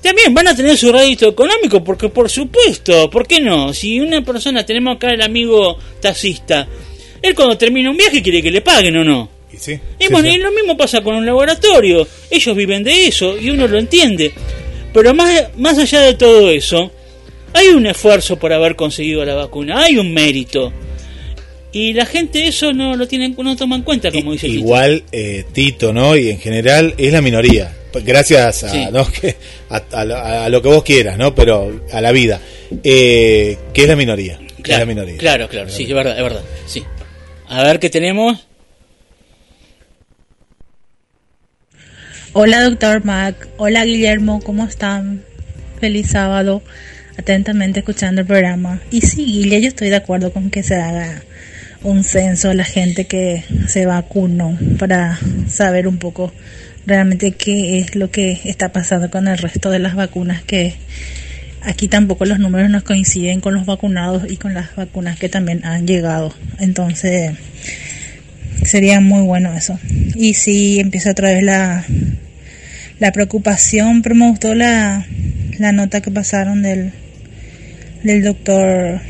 También 0.00 0.32
van 0.32 0.48
a 0.48 0.54
tener 0.54 0.76
su 0.76 0.92
rédito 0.92 1.28
económico, 1.28 1.84
porque 1.84 2.08
por 2.08 2.30
supuesto, 2.30 3.10
¿por 3.10 3.26
qué 3.26 3.40
no? 3.40 3.74
Si 3.74 4.00
una 4.00 4.22
persona, 4.22 4.64
tenemos 4.64 4.96
acá 4.96 5.12
el 5.12 5.20
amigo 5.20 5.76
taxista, 6.00 6.66
él 7.22 7.34
cuando 7.34 7.56
termina 7.58 7.90
un 7.90 7.96
viaje 7.96 8.22
quiere 8.22 8.42
que 8.42 8.50
le 8.50 8.60
paguen 8.60 8.96
o 8.96 9.04
no. 9.04 9.28
Y, 9.52 9.56
sí, 9.56 9.72
Y 9.98 10.04
sí, 10.04 10.12
bueno, 10.12 10.28
sí. 10.28 10.36
y 10.36 10.38
lo 10.38 10.52
mismo 10.52 10.76
pasa 10.76 11.00
con 11.02 11.16
un 11.16 11.26
laboratorio. 11.26 12.06
Ellos 12.30 12.56
viven 12.56 12.84
de 12.84 13.06
eso 13.08 13.36
y 13.38 13.50
uno 13.50 13.66
lo 13.66 13.78
entiende. 13.78 14.32
Pero 14.92 15.12
más, 15.14 15.48
más 15.56 15.78
allá 15.78 16.00
de 16.02 16.14
todo 16.14 16.50
eso, 16.50 16.90
hay 17.52 17.68
un 17.68 17.86
esfuerzo 17.86 18.38
por 18.38 18.52
haber 18.52 18.76
conseguido 18.76 19.24
la 19.24 19.34
vacuna, 19.34 19.82
hay 19.84 19.96
un 19.98 20.12
mérito. 20.12 20.72
Y 21.72 21.92
la 21.92 22.04
gente 22.04 22.48
eso 22.48 22.72
no 22.72 22.96
lo 22.96 23.06
tiene, 23.06 23.28
no 23.28 23.56
toma 23.56 23.76
en 23.76 23.82
cuenta, 23.82 24.10
como 24.10 24.32
dice 24.32 24.48
Tito. 24.48 24.58
Igual 24.58 25.04
eh, 25.12 25.44
Tito, 25.52 25.92
¿no? 25.92 26.16
Y 26.16 26.30
en 26.30 26.38
general 26.40 26.94
es 26.98 27.12
la 27.12 27.20
minoría. 27.22 27.76
Gracias 28.04 28.64
a. 28.64 28.90
¿no? 28.90 29.06
a, 29.70 29.82
a 29.92 30.04
lo- 30.04 30.16
a 30.16 30.48
lo 30.48 30.62
que 30.62 30.68
vos 30.68 30.82
quieras, 30.82 31.16
¿no? 31.18 31.32
Pero 31.34 31.82
a 31.92 32.00
la 32.00 32.10
vida. 32.10 32.40
Eh, 32.82 33.56
que 33.72 33.82
es 33.82 33.88
la 33.88 33.94
minoría. 33.96 34.38
es 34.64 34.68
la 34.78 34.84
minoría. 34.84 35.16
claro, 35.18 35.48
claro, 35.48 35.68
sí, 35.70 35.84
es 35.84 35.88
verdad, 35.92 36.16
es 36.16 36.22
verdad. 36.24 36.42
Sí. 36.66 36.82
A 37.50 37.64
ver 37.64 37.80
qué 37.80 37.90
tenemos. 37.90 38.46
Hola, 42.32 42.62
doctor 42.62 43.04
Mac. 43.04 43.48
Hola, 43.56 43.84
Guillermo. 43.84 44.40
¿Cómo 44.40 44.64
están? 44.64 45.24
Feliz 45.80 46.10
sábado. 46.10 46.62
Atentamente 47.18 47.80
escuchando 47.80 48.20
el 48.20 48.28
programa. 48.28 48.80
Y 48.92 49.00
sí, 49.00 49.24
Guille, 49.24 49.60
yo 49.60 49.66
estoy 49.66 49.88
de 49.88 49.96
acuerdo 49.96 50.32
con 50.32 50.50
que 50.50 50.62
se 50.62 50.76
haga 50.76 51.24
un 51.82 52.04
censo 52.04 52.50
a 52.50 52.54
la 52.54 52.62
gente 52.62 53.08
que 53.08 53.42
se 53.66 53.84
vacunó 53.84 54.56
para 54.78 55.18
saber 55.48 55.88
un 55.88 55.98
poco 55.98 56.32
realmente 56.86 57.32
qué 57.32 57.80
es 57.80 57.96
lo 57.96 58.12
que 58.12 58.38
está 58.44 58.70
pasando 58.70 59.10
con 59.10 59.26
el 59.26 59.38
resto 59.38 59.70
de 59.70 59.80
las 59.80 59.96
vacunas 59.96 60.44
que 60.44 60.76
aquí 61.62 61.88
tampoco 61.88 62.24
los 62.24 62.38
números 62.38 62.70
nos 62.70 62.82
coinciden 62.82 63.40
con 63.40 63.54
los 63.54 63.66
vacunados 63.66 64.30
y 64.30 64.36
con 64.36 64.54
las 64.54 64.74
vacunas 64.76 65.18
que 65.18 65.28
también 65.28 65.64
han 65.64 65.86
llegado. 65.86 66.34
Entonces, 66.58 67.32
sería 68.64 69.00
muy 69.00 69.22
bueno 69.22 69.54
eso. 69.54 69.78
Y 70.14 70.34
si 70.34 70.80
empieza 70.80 71.12
otra 71.12 71.30
vez 71.30 71.42
la, 71.42 71.84
la 72.98 73.12
preocupación, 73.12 74.02
pero 74.02 74.14
me 74.14 74.28
gustó 74.28 74.54
la, 74.54 75.06
la 75.58 75.72
nota 75.72 76.00
que 76.00 76.10
pasaron 76.10 76.62
del, 76.62 76.92
del 78.02 78.22
doctor 78.22 79.00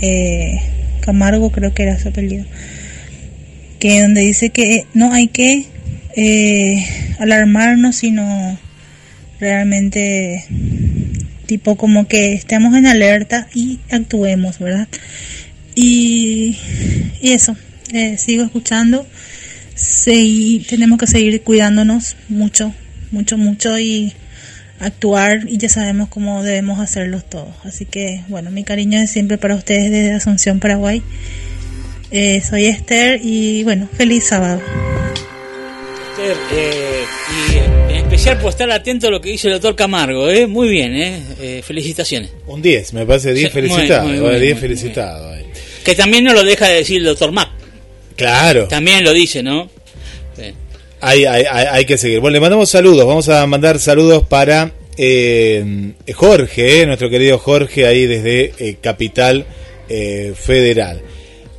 eh, 0.00 0.60
Camargo, 1.00 1.50
creo 1.50 1.74
que 1.74 1.82
era 1.84 1.98
su 1.98 2.08
apellido, 2.08 2.44
que 3.78 4.02
donde 4.02 4.20
dice 4.22 4.50
que 4.50 4.86
no 4.94 5.12
hay 5.12 5.28
que 5.28 5.64
eh, 6.16 6.84
alarmarnos, 7.18 7.96
sino 7.96 8.58
realmente 9.40 10.44
tipo 11.52 11.76
como 11.76 12.08
que 12.08 12.32
estemos 12.32 12.74
en 12.74 12.86
alerta 12.86 13.46
y 13.52 13.78
actuemos, 13.90 14.58
¿verdad? 14.58 14.88
Y, 15.74 16.56
eso, 17.20 17.54
eh, 17.92 18.16
sigo 18.16 18.42
escuchando. 18.42 19.06
Sí, 19.74 20.64
tenemos 20.70 20.98
que 20.98 21.06
seguir 21.06 21.42
cuidándonos 21.42 22.16
mucho, 22.30 22.72
mucho, 23.10 23.36
mucho 23.36 23.78
y 23.78 24.14
actuar 24.80 25.40
y 25.46 25.58
ya 25.58 25.68
sabemos 25.68 26.08
cómo 26.08 26.42
debemos 26.42 26.80
hacerlos 26.80 27.28
todos. 27.28 27.54
Así 27.64 27.84
que, 27.84 28.22
bueno, 28.28 28.50
mi 28.50 28.64
cariño 28.64 28.98
es 28.98 29.10
siempre 29.10 29.36
para 29.36 29.54
ustedes 29.54 29.90
desde 29.90 30.12
Asunción, 30.14 30.58
Paraguay. 30.58 31.02
Eh, 32.10 32.40
soy 32.40 32.64
Esther 32.64 33.20
y 33.22 33.62
bueno, 33.64 33.90
feliz 33.92 34.24
sábado. 34.24 34.62
Eh, 36.18 37.71
por 38.40 38.50
estar 38.50 38.70
atento 38.70 39.08
a 39.08 39.10
lo 39.10 39.20
que 39.20 39.30
dice 39.30 39.48
el 39.48 39.54
doctor 39.54 39.76
Camargo, 39.76 40.28
¿eh? 40.28 40.46
Muy 40.46 40.68
bien, 40.68 40.94
¿eh? 40.94 41.22
Eh, 41.40 41.62
felicitaciones. 41.64 42.30
Un 42.46 42.62
10, 42.62 42.92
me 42.94 43.06
parece 43.06 43.32
10 43.32 43.48
Sí, 43.48 43.52
felicitado. 43.52 44.08
muy, 44.08 44.20
muy, 44.20 44.40
10 44.40 44.54
muy, 44.54 44.60
felicitado. 44.60 45.34
Que 45.84 45.94
también 45.94 46.24
no 46.24 46.32
lo 46.32 46.44
deja 46.44 46.68
de 46.68 46.76
decir 46.76 46.98
el 46.98 47.04
doctor 47.04 47.32
Mac. 47.32 47.50
Claro. 48.16 48.68
También 48.68 49.04
lo 49.04 49.12
dice, 49.12 49.42
¿no? 49.42 49.68
Sí. 50.36 50.52
Hay, 51.00 51.24
hay, 51.24 51.44
hay, 51.50 51.66
hay 51.70 51.84
que 51.84 51.98
seguir. 51.98 52.20
Bueno, 52.20 52.34
le 52.34 52.40
mandamos 52.40 52.70
saludos. 52.70 53.06
Vamos 53.06 53.28
a 53.28 53.46
mandar 53.46 53.78
saludos 53.80 54.24
para 54.28 54.72
eh, 54.96 55.92
Jorge, 56.14 56.82
eh, 56.82 56.86
nuestro 56.86 57.08
querido 57.10 57.38
Jorge, 57.38 57.86
ahí 57.86 58.06
desde 58.06 58.52
eh, 58.58 58.76
Capital 58.80 59.46
eh, 59.88 60.34
Federal. 60.36 61.00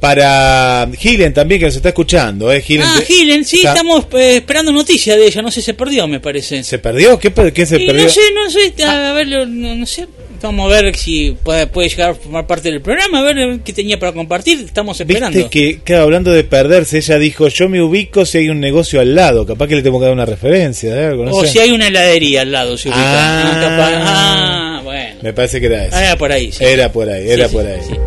Para 0.04 0.86
Gilen 1.00 1.34
también, 1.34 1.60
que 1.62 1.68
nos 1.68 1.78
está 1.78 1.88
escuchando. 1.88 2.52
Eh, 2.52 2.60
Gilen, 2.62 2.86
Ah, 2.86 3.00
Gilen, 3.08 3.46
sí, 3.46 3.62
estamos 3.66 4.06
eh, 4.16 4.36
esperando 4.36 4.74
noticias 4.74 5.16
de 5.18 5.28
ella. 5.28 5.42
No 5.42 5.50
sé, 5.50 5.62
se 5.62 5.74
perdió, 5.76 6.06
me 6.10 6.20
parece. 6.20 6.62
¿Se 6.62 6.78
perdió? 6.78 7.18
¿Qué, 7.18 7.32
qué 7.54 7.66
se 7.66 7.82
Y 7.82 7.88
perdió? 7.88 8.04
no 8.04 8.10
sé, 8.10 8.20
no 8.36 8.50
sé, 8.50 8.84
a 8.84 9.14
ver, 9.14 9.28
no, 9.30 9.46
no 9.78 9.86
sé. 9.86 10.06
Vamos 10.42 10.66
a 10.74 10.82
ver 10.82 10.94
si 10.98 11.38
puede, 11.42 11.68
puede 11.68 11.88
llegar 11.88 12.10
a 12.10 12.16
formar 12.16 12.46
parte 12.46 12.70
del 12.70 12.82
programa, 12.82 13.20
a 13.20 13.24
ver 13.34 13.60
qué 13.64 13.72
tenía 13.72 13.98
para 13.98 14.12
compartir. 14.12 14.60
Estamos 14.60 15.00
esperando. 15.00 15.38
Viste 15.38 15.50
que, 15.50 15.80
claro, 15.80 16.04
hablando 16.04 16.32
de 16.32 16.44
perderse, 16.44 16.98
ella 16.98 17.18
dijo, 17.18 17.48
yo 17.48 17.70
me 17.70 17.82
ubico 17.82 18.26
si 18.26 18.40
hay 18.40 18.50
un 18.50 18.60
negocio 18.60 19.00
al 19.00 19.16
lado. 19.16 19.46
Capaz 19.46 19.68
que 19.70 19.76
le 19.78 19.84
tengo 19.84 20.00
que 20.02 20.06
dar 20.08 20.14
una 20.14 20.26
referencia 20.26 20.94
de 20.94 21.06
algo, 21.06 21.24
no 21.24 21.32
o 21.32 21.46
sé. 21.46 21.48
si 21.54 21.60
hay 21.60 21.72
una 21.72 21.88
heladería 21.88 22.42
al 22.42 22.52
lado, 22.52 22.78
se 22.78 22.90
ubica. 22.90 23.02
Ah. 23.02 23.52
Ah, 23.56 23.62
capaz- 23.62 24.02
ah, 24.06 24.82
bueno. 24.84 25.16
Me 25.22 25.32
parece 25.32 25.62
que 25.62 25.68
era 25.68 25.86
eso. 25.86 25.96
Ah, 25.96 26.04
era 26.04 26.18
por 26.18 26.30
ahí, 26.34 26.52
sí. 26.52 26.62
Era 26.62 26.92
por 26.92 27.08
ahí, 27.10 27.30
era 27.30 27.48
Sí, 27.48 27.54
por 27.56 27.64
sí, 27.64 27.70
ahí. 27.70 27.98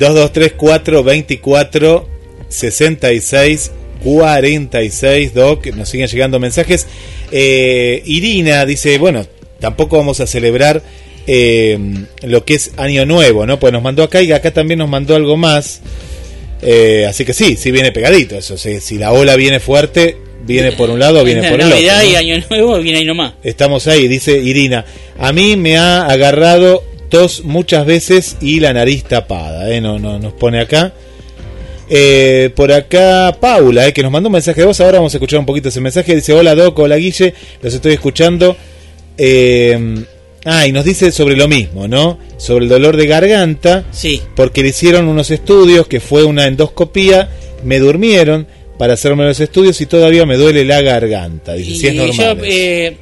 Sí. 0.00 0.04
2234 0.04 1.04
24 1.04 2.08
66 2.48 3.70
46 4.02 5.34
Doc, 5.34 5.66
nos 5.74 5.88
siguen 5.88 6.08
llegando 6.08 6.38
mensajes. 6.38 6.86
Eh, 7.30 8.02
Irina 8.06 8.64
dice, 8.66 8.98
bueno, 8.98 9.26
tampoco 9.60 9.98
vamos 9.98 10.20
a 10.20 10.26
celebrar 10.26 10.82
eh, 11.26 11.78
lo 12.22 12.44
que 12.44 12.54
es 12.54 12.72
Año 12.76 13.06
Nuevo, 13.06 13.46
¿no? 13.46 13.60
Pues 13.60 13.72
nos 13.72 13.82
mandó 13.82 14.02
acá 14.02 14.22
y 14.22 14.32
acá 14.32 14.52
también 14.52 14.78
nos 14.78 14.88
mandó 14.88 15.14
algo 15.14 15.36
más. 15.36 15.80
Eh, 16.62 17.06
así 17.08 17.24
que 17.24 17.32
sí, 17.32 17.56
sí 17.56 17.70
viene 17.70 17.92
pegadito 17.92 18.36
eso. 18.36 18.56
si 18.58 18.98
la 18.98 19.12
ola 19.12 19.36
viene 19.36 19.60
fuerte, 19.60 20.16
viene 20.44 20.72
por 20.72 20.90
un 20.90 20.98
lado, 20.98 21.24
viene 21.24 21.42
por 21.42 21.60
el 21.60 21.66
otro. 21.66 21.76
Navidad 21.76 22.02
¿no? 22.02 22.08
y 22.10 22.14
Año 22.16 22.44
Nuevo 22.50 22.78
viene 22.80 22.98
ahí 22.98 23.04
nomás. 23.04 23.34
Estamos 23.42 23.86
ahí, 23.86 24.08
dice 24.08 24.38
Irina. 24.38 24.84
A 25.18 25.32
mí 25.32 25.56
me 25.56 25.76
ha 25.76 26.06
agarrado 26.06 26.84
tos 27.10 27.44
muchas 27.44 27.84
veces 27.84 28.36
y 28.40 28.60
la 28.60 28.72
nariz 28.72 29.04
tapada. 29.04 29.70
¿eh? 29.70 29.80
No, 29.80 29.98
no, 29.98 30.18
nos 30.18 30.32
pone 30.32 30.60
acá. 30.60 30.94
Eh, 31.92 32.50
por 32.54 32.70
acá 32.70 33.36
Paula, 33.40 33.88
eh, 33.88 33.92
que 33.92 34.02
nos 34.02 34.12
mandó 34.12 34.28
un 34.28 34.34
mensaje 34.34 34.60
de 34.60 34.66
voz. 34.68 34.80
Ahora 34.80 34.98
vamos 34.98 35.12
a 35.12 35.16
escuchar 35.18 35.40
un 35.40 35.46
poquito 35.46 35.68
ese 35.68 35.80
mensaje. 35.80 36.14
Dice: 36.14 36.32
Hola 36.32 36.54
Doc, 36.54 36.78
hola 36.78 36.96
Guille, 36.96 37.34
los 37.60 37.74
estoy 37.74 37.94
escuchando. 37.94 38.56
Eh, 39.18 40.04
ah, 40.44 40.66
y 40.66 40.72
nos 40.72 40.84
dice 40.84 41.10
sobre 41.10 41.36
lo 41.36 41.48
mismo, 41.48 41.88
¿no? 41.88 42.18
Sobre 42.38 42.64
el 42.64 42.68
dolor 42.70 42.96
de 42.96 43.06
garganta. 43.06 43.84
Sí. 43.90 44.22
Porque 44.36 44.62
le 44.62 44.68
hicieron 44.68 45.08
unos 45.08 45.32
estudios, 45.32 45.88
que 45.88 45.98
fue 46.00 46.22
una 46.24 46.46
endoscopía. 46.46 47.28
Me 47.64 47.80
durmieron 47.80 48.46
para 48.78 48.94
hacerme 48.94 49.24
los 49.24 49.40
estudios 49.40 49.78
y 49.80 49.86
todavía 49.86 50.24
me 50.24 50.36
duele 50.36 50.64
la 50.64 50.80
garganta. 50.82 51.54
Dice: 51.54 51.74
si 51.74 51.86
es 51.88 51.94
normal. 51.94 52.16
yo, 52.16 52.44
eso". 52.44 52.44
eh, 52.44 52.96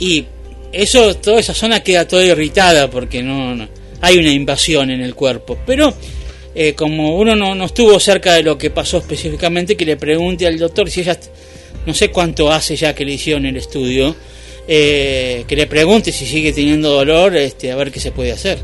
y 0.00 0.24
eso, 0.72 1.16
toda 1.16 1.40
esa 1.40 1.54
zona 1.54 1.82
queda 1.82 2.08
toda 2.08 2.24
irritada 2.24 2.90
porque 2.90 3.22
no, 3.22 3.68
hay 4.00 4.18
una 4.18 4.30
invasión 4.30 4.90
en 4.90 5.00
el 5.00 5.14
cuerpo. 5.14 5.58
Pero 5.66 5.94
eh, 6.54 6.74
como 6.74 7.16
uno 7.16 7.34
no, 7.36 7.54
no 7.54 7.64
estuvo 7.64 7.98
cerca 7.98 8.34
de 8.34 8.42
lo 8.42 8.58
que 8.58 8.70
pasó 8.70 8.98
específicamente, 8.98 9.76
que 9.76 9.84
le 9.84 9.96
pregunte 9.96 10.46
al 10.46 10.58
doctor 10.58 10.90
si 10.90 11.00
ella, 11.00 11.18
no 11.86 11.94
sé 11.94 12.10
cuánto 12.10 12.52
hace 12.52 12.76
ya 12.76 12.94
que 12.94 13.04
le 13.04 13.12
hicieron 13.12 13.46
el 13.46 13.56
estudio, 13.56 14.14
eh, 14.68 15.44
que 15.46 15.56
le 15.56 15.66
pregunte 15.66 16.12
si 16.12 16.26
sigue 16.26 16.52
teniendo 16.52 16.90
dolor, 16.90 17.36
este, 17.36 17.72
a 17.72 17.76
ver 17.76 17.90
qué 17.90 18.00
se 18.00 18.12
puede 18.12 18.32
hacer. 18.32 18.58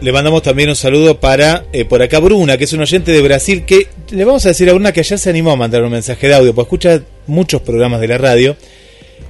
Le 0.00 0.12
mandamos 0.12 0.42
también 0.42 0.68
un 0.68 0.76
saludo 0.76 1.18
para 1.18 1.66
eh, 1.72 1.84
por 1.84 2.00
acá 2.00 2.20
Bruna, 2.20 2.56
que 2.56 2.64
es 2.64 2.72
un 2.72 2.80
oyente 2.80 3.10
de 3.10 3.20
Brasil, 3.20 3.64
que 3.64 3.88
le 4.10 4.24
vamos 4.24 4.46
a 4.46 4.50
decir 4.50 4.70
a 4.70 4.72
Bruna 4.72 4.92
que 4.92 5.00
ayer 5.00 5.18
se 5.18 5.28
animó 5.28 5.50
a 5.50 5.56
mandar 5.56 5.82
un 5.82 5.90
mensaje 5.90 6.28
de 6.28 6.34
audio, 6.34 6.54
pues 6.54 6.66
escucha 6.66 7.02
muchos 7.26 7.62
programas 7.62 8.00
de 8.00 8.06
la 8.06 8.16
radio, 8.16 8.56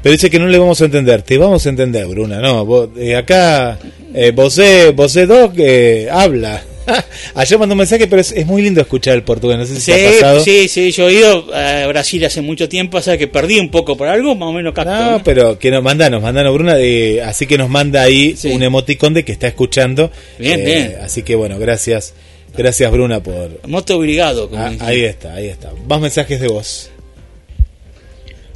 pero 0.03 0.13
dice 0.13 0.31
que 0.31 0.39
no 0.39 0.47
le 0.47 0.59
vamos 0.59 0.81
a 0.81 0.85
entender. 0.87 1.23
Te 1.23 1.39
vamos 1.39 1.65
a 1.67 1.69
entender, 1.69 2.07
Bruna, 2.07 2.41
no, 2.41 2.65
vos, 2.65 2.89
eh, 2.99 3.17
acá 3.17 3.79
eh, 4.15 4.33
vosé, 4.35 4.91
vosé 4.91 5.27
Doc 5.27 5.55
eh, 5.59 6.09
habla. 6.11 6.63
Ayer 7.35 7.59
mandó 7.59 7.75
un 7.75 7.79
mensaje, 7.81 8.07
pero 8.07 8.23
es, 8.23 8.33
es 8.33 8.47
muy 8.47 8.63
lindo 8.63 8.81
escuchar 8.81 9.15
el 9.15 9.23
portugués. 9.23 9.59
No 9.59 9.67
sé 9.67 9.75
si 9.75 9.81
Sí, 9.83 9.93
te 9.93 10.09
ha 10.09 10.13
pasado. 10.13 10.41
sí, 10.41 10.69
sí, 10.69 10.91
yo 10.91 11.09
he 11.11 11.15
ido 11.15 11.55
a 11.55 11.87
Brasil 11.89 12.25
hace 12.25 12.41
mucho 12.41 12.67
tiempo, 12.67 12.97
o 12.97 13.03
sea 13.03 13.19
que 13.19 13.29
perdí 13.29 13.59
un 13.61 13.71
poco 13.71 13.95
por 13.97 14.09
algo, 14.09 14.35
más 14.35 14.49
o 14.49 14.53
menos 14.55 14.73
capto. 14.73 14.91
No, 14.95 15.11
¿no? 15.19 15.23
pero 15.23 15.59
que 15.59 15.71
nos 15.71 15.83
mandanos, 15.83 16.23
mandanos 16.23 16.55
Bruna, 16.55 16.75
de, 16.77 17.21
así 17.23 17.47
que 17.47 17.59
nos 17.59 17.69
manda 17.69 18.01
ahí 18.01 18.35
un 18.45 18.63
emoticón 18.63 19.13
de 19.13 19.23
que 19.23 19.33
está 19.33 19.47
escuchando. 19.49 20.11
Bien, 20.39 20.61
Eh, 20.61 20.65
bien. 20.65 20.97
Así 21.03 21.23
que 21.23 21.35
bueno, 21.35 21.59
gracias, 21.59 22.15
gracias 22.57 22.91
Bruna 22.91 23.23
por. 23.23 23.61
Moto 23.69 23.99
obligado, 23.99 24.49
como 24.49 24.63
Ah, 24.63 24.73
ahí 24.81 25.03
está, 25.05 25.35
ahí 25.35 25.49
está. 25.49 25.71
Más 25.87 26.01
mensajes 26.01 26.41
de 26.41 26.49
voz. 26.49 26.91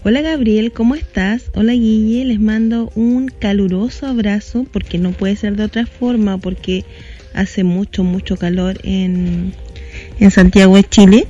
Hola 0.05 0.21
Gabriel, 0.21 0.73
¿cómo 0.73 0.97
estás? 0.97 1.45
Hola 1.55 1.75
Guille, 1.75 2.25
les 2.25 2.41
mando 2.41 2.91
un 2.97 3.29
caluroso 3.29 4.09
abrazo 4.09 4.67
porque 4.73 4.99
no 4.99 5.13
puede 5.13 5.37
ser 5.37 5.55
de 5.55 5.63
otra 5.63 5.87
forma 5.87 6.39
porque 6.39 6.85
hace 7.35 7.63
mucho, 7.63 8.03
mucho 8.03 8.37
calor 8.37 8.81
en, 8.83 9.53
en 10.19 10.31
Santiago 10.33 10.75
de 10.75 10.83
Chile 10.83 11.27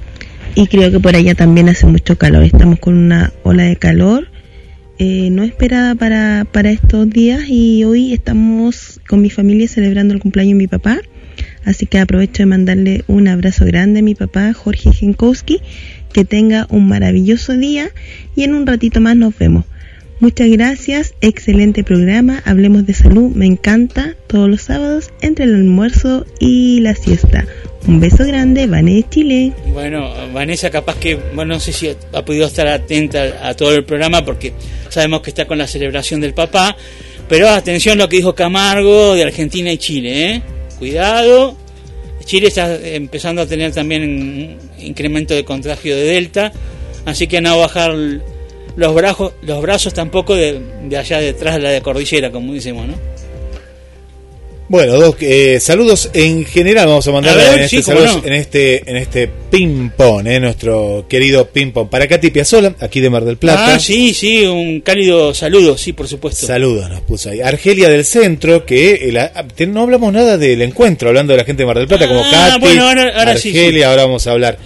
y 0.55 0.69
creo 0.69 0.91
que 0.91 1.01
por 1.01 1.15
allá 1.15 1.35
también 1.35 1.69
hace 1.69 1.85
mucho 1.85 2.17
calor. 2.17 2.45
Estamos 2.45 2.79
con 2.79 2.95
una 2.95 3.31
ola 3.43 3.65
de 3.65 3.77
calor 3.77 4.29
eh, 4.99 5.29
no 5.31 5.43
esperada 5.43 5.95
para, 5.95 6.47
para 6.51 6.71
estos 6.71 7.11
días 7.11 7.43
y 7.49 7.85
hoy 7.85 8.15
estamos 8.15 9.01
con 9.07 9.21
mi 9.21 9.29
familia 9.29 9.69
celebrando 9.69 10.15
el 10.15 10.21
cumpleaños 10.21 10.53
de 10.53 10.59
mi 10.59 10.67
papá. 10.67 10.99
Así 11.65 11.87
que 11.87 11.99
aprovecho 11.99 12.43
de 12.43 12.47
mandarle 12.47 13.05
un 13.07 13.29
abrazo 13.29 13.65
grande 13.65 14.01
a 14.01 14.03
mi 14.03 14.15
papá 14.15 14.53
Jorge 14.53 14.93
Genkowski. 14.93 15.61
Que 16.13 16.25
tenga 16.25 16.67
un 16.69 16.89
maravilloso 16.89 17.57
día 17.57 17.91
y 18.37 18.45
en 18.45 18.55
un 18.55 18.67
ratito 18.67 19.01
más 19.01 19.17
nos 19.17 19.37
vemos. 19.39 19.65
Muchas 20.23 20.49
gracias, 20.51 21.15
excelente 21.21 21.83
programa, 21.83 22.43
hablemos 22.45 22.87
de 22.87 22.95
salud, 22.95 23.33
me 23.35 23.45
encanta 23.45 24.15
todos 24.29 24.49
los 24.49 24.63
sábados 24.63 25.11
entre 25.21 25.47
el 25.47 25.55
almuerzo 25.57 26.25
y 26.39 26.79
la 26.79 26.95
siesta. 26.95 27.45
Un 27.89 27.99
beso 27.99 28.25
grande, 28.25 28.69
de 28.69 29.05
Chile. 29.11 29.53
Bueno, 29.73 30.13
Vanessa 30.33 30.71
capaz 30.71 30.97
que, 31.01 31.17
bueno, 31.35 31.55
no 31.55 31.61
sé 31.61 31.73
si 31.73 31.89
ha 32.13 32.25
podido 32.25 32.47
estar 32.47 32.69
atenta 32.69 33.49
a 33.49 33.55
todo 33.55 33.75
el 33.75 33.85
programa 33.85 34.25
porque 34.25 34.53
sabemos 34.91 35.23
que 35.23 35.31
está 35.31 35.49
con 35.49 35.59
la 35.59 35.67
celebración 35.67 36.21
del 36.21 36.35
papá, 36.35 36.77
pero 37.29 37.49
atención 37.49 37.99
a 37.99 38.05
lo 38.05 38.09
que 38.09 38.19
dijo 38.19 38.33
Camargo 38.33 39.15
de 39.15 39.25
Argentina 39.25 39.73
y 39.73 39.79
Chile, 39.79 40.31
¿eh? 40.31 40.43
Cuidado, 40.83 41.57
Chile 42.25 42.49
está 42.49 42.75
empezando 42.75 43.41
a 43.41 43.47
tener 43.47 43.73
también 43.73 44.59
incremento 44.81 45.33
de 45.33 45.45
contagio 45.45 45.95
de 45.95 46.03
Delta, 46.03 46.51
así 47.05 47.29
que 47.29 47.41
no 47.41 47.57
bajar 47.57 47.95
los 48.75 48.93
brazos, 48.93 49.33
los 49.43 49.63
brazos 49.63 49.95
tampoco 49.95 50.35
de, 50.35 50.61
de 50.89 50.97
allá 50.97 51.21
detrás 51.21 51.55
de 51.55 51.61
la 51.61 51.81
cordillera, 51.83 52.33
como 52.33 52.53
decimos, 52.53 52.89
¿no? 52.89 53.12
Bueno, 54.73 54.95
dos 54.95 55.17
eh, 55.21 55.61
saludos 55.61 56.09
en 56.15 56.47
general 56.47 56.87
vamos 56.87 57.07
a 57.07 57.13
mandar 57.13 57.39
A 57.39 57.57
en, 57.57 57.61
este 57.61 57.77
sí, 57.77 57.83
cómo 57.83 57.99
saludos 57.99 58.23
no. 58.23 58.27
en 58.29 58.33
este 58.33 58.91
en 58.91 58.97
este 58.97 59.29
ping 59.51 59.91
pong, 59.91 60.27
eh, 60.27 60.41
nuestro 60.41 61.05
querido 61.11 61.47
ping 61.51 61.73
pong 61.73 61.91
para 61.91 62.09
Katy 62.09 62.31
Piazzola, 62.31 62.75
aquí 62.81 63.01
de 63.01 63.11
Mar 63.11 63.23
del 63.27 63.37
Plata. 63.37 63.75
Ah, 63.75 63.79
sí, 63.79 64.15
sí, 64.15 64.47
un 64.47 64.81
cálido 64.81 65.35
saludo, 65.35 65.77
sí, 65.77 65.93
por 65.93 66.09
supuesto. 66.09 66.47
Saludos 66.47 66.89
nos 66.89 67.03
puso 67.03 67.29
ahí. 67.29 67.43
Argelia 67.43 67.91
del 67.91 68.03
Centro, 68.07 68.65
que 68.65 68.95
el- 69.11 69.19
ah, 69.19 69.45
no 69.69 69.83
hablamos 69.83 70.11
nada 70.11 70.39
del 70.39 70.63
encuentro, 70.63 71.11
hablando 71.11 71.35
de 71.35 71.37
la 71.41 71.45
gente 71.45 71.65
de 71.65 71.67
Mar 71.67 71.77
del 71.77 71.87
Plata, 71.87 72.09
como 72.09 72.23
Ah, 72.25 72.31
Katy, 72.55 72.61
bueno, 72.61 72.89
ahora- 72.89 73.13
ahora 73.15 73.37
sí, 73.37 73.51
Argelia, 73.51 73.79
sí. 73.79 73.83
ahora 73.91 74.05
vamos 74.07 74.27
a 74.27 74.31
hablar. 74.31 74.57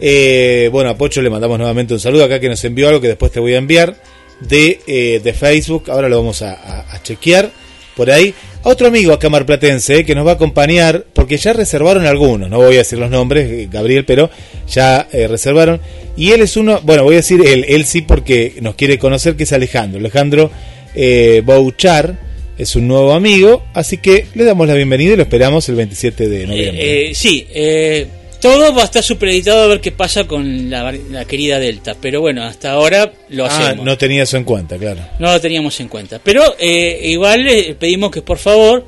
Eh, 0.00 0.68
bueno, 0.72 0.90
a 0.90 0.96
Pocho 0.98 1.22
le 1.22 1.30
mandamos 1.30 1.58
nuevamente 1.58 1.94
un 1.94 2.00
saludo 2.00 2.24
acá 2.24 2.40
que 2.40 2.48
nos 2.48 2.64
envió 2.64 2.88
algo 2.88 3.00
que 3.00 3.06
después 3.06 3.30
te 3.30 3.38
voy 3.38 3.54
a 3.54 3.58
enviar 3.58 3.94
de, 4.40 4.80
eh, 4.88 5.20
de 5.22 5.32
Facebook, 5.32 5.92
ahora 5.92 6.08
lo 6.08 6.16
vamos 6.16 6.42
a, 6.42 6.54
a- 6.54 6.92
a 6.96 7.02
chequear 7.04 7.62
por 7.96 8.10
ahí. 8.10 8.34
A 8.62 8.68
Otro 8.68 8.86
amigo 8.86 9.12
acá 9.12 9.28
marplatense 9.28 9.98
eh, 9.98 10.04
que 10.04 10.14
nos 10.14 10.26
va 10.26 10.32
a 10.32 10.34
acompañar, 10.34 11.04
porque 11.12 11.36
ya 11.36 11.52
reservaron 11.52 12.06
algunos, 12.06 12.48
no 12.50 12.58
voy 12.58 12.76
a 12.76 12.78
decir 12.78 12.98
los 12.98 13.10
nombres, 13.10 13.50
eh, 13.50 13.68
Gabriel, 13.70 14.04
pero 14.04 14.30
ya 14.68 15.08
eh, 15.12 15.28
reservaron. 15.28 15.80
Y 16.16 16.30
él 16.32 16.42
es 16.42 16.56
uno, 16.56 16.80
bueno, 16.82 17.04
voy 17.04 17.14
a 17.14 17.18
decir 17.18 17.40
él, 17.44 17.64
él 17.68 17.84
sí 17.84 18.02
porque 18.02 18.54
nos 18.60 18.74
quiere 18.74 18.98
conocer, 18.98 19.36
que 19.36 19.44
es 19.44 19.52
Alejandro. 19.52 19.98
Alejandro 19.98 20.50
eh, 20.94 21.42
Bouchar 21.44 22.16
es 22.56 22.76
un 22.76 22.86
nuevo 22.86 23.12
amigo, 23.12 23.64
así 23.74 23.98
que 23.98 24.26
le 24.34 24.44
damos 24.44 24.68
la 24.68 24.74
bienvenida 24.74 25.14
y 25.14 25.16
lo 25.16 25.22
esperamos 25.22 25.68
el 25.68 25.74
27 25.74 26.28
de 26.28 26.46
noviembre. 26.46 26.82
Eh, 26.82 27.10
eh, 27.10 27.14
sí, 27.14 27.46
eh, 27.52 28.06
todo 28.44 28.74
va 28.74 28.82
a 28.82 28.84
estar 28.84 29.02
supeditado 29.02 29.62
a 29.62 29.66
ver 29.68 29.80
qué 29.80 29.90
pasa 29.90 30.24
con 30.26 30.68
la, 30.68 30.92
la 30.92 31.24
querida 31.24 31.58
Delta, 31.58 31.96
pero 31.98 32.20
bueno, 32.20 32.42
hasta 32.44 32.72
ahora 32.72 33.10
lo 33.30 33.46
ah, 33.46 33.48
hacemos. 33.48 33.86
no 33.86 33.96
tenía 33.96 34.24
eso 34.24 34.36
en 34.36 34.44
cuenta, 34.44 34.76
claro. 34.76 35.00
No 35.18 35.32
lo 35.32 35.40
teníamos 35.40 35.80
en 35.80 35.88
cuenta. 35.88 36.20
Pero 36.22 36.54
eh, 36.58 37.00
igual 37.04 37.42
le 37.42 37.74
pedimos 37.74 38.10
que 38.10 38.20
por 38.20 38.36
favor, 38.36 38.84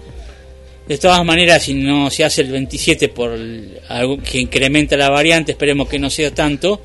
de 0.87 0.99
todas 0.99 1.25
maneras, 1.25 1.63
si 1.63 1.73
no 1.73 2.11
se 2.11 2.23
hace 2.25 2.43
el 2.43 2.53
27 2.53 3.09
por 3.09 3.33
el- 3.33 3.81
algo 3.89 4.19
que 4.19 4.41
incrementa 4.41 4.95
la 4.95 5.09
variante, 5.09 5.53
esperemos 5.53 5.89
que 5.89 5.99
no 5.99 6.11
sea 6.11 6.35
tanto, 6.35 6.83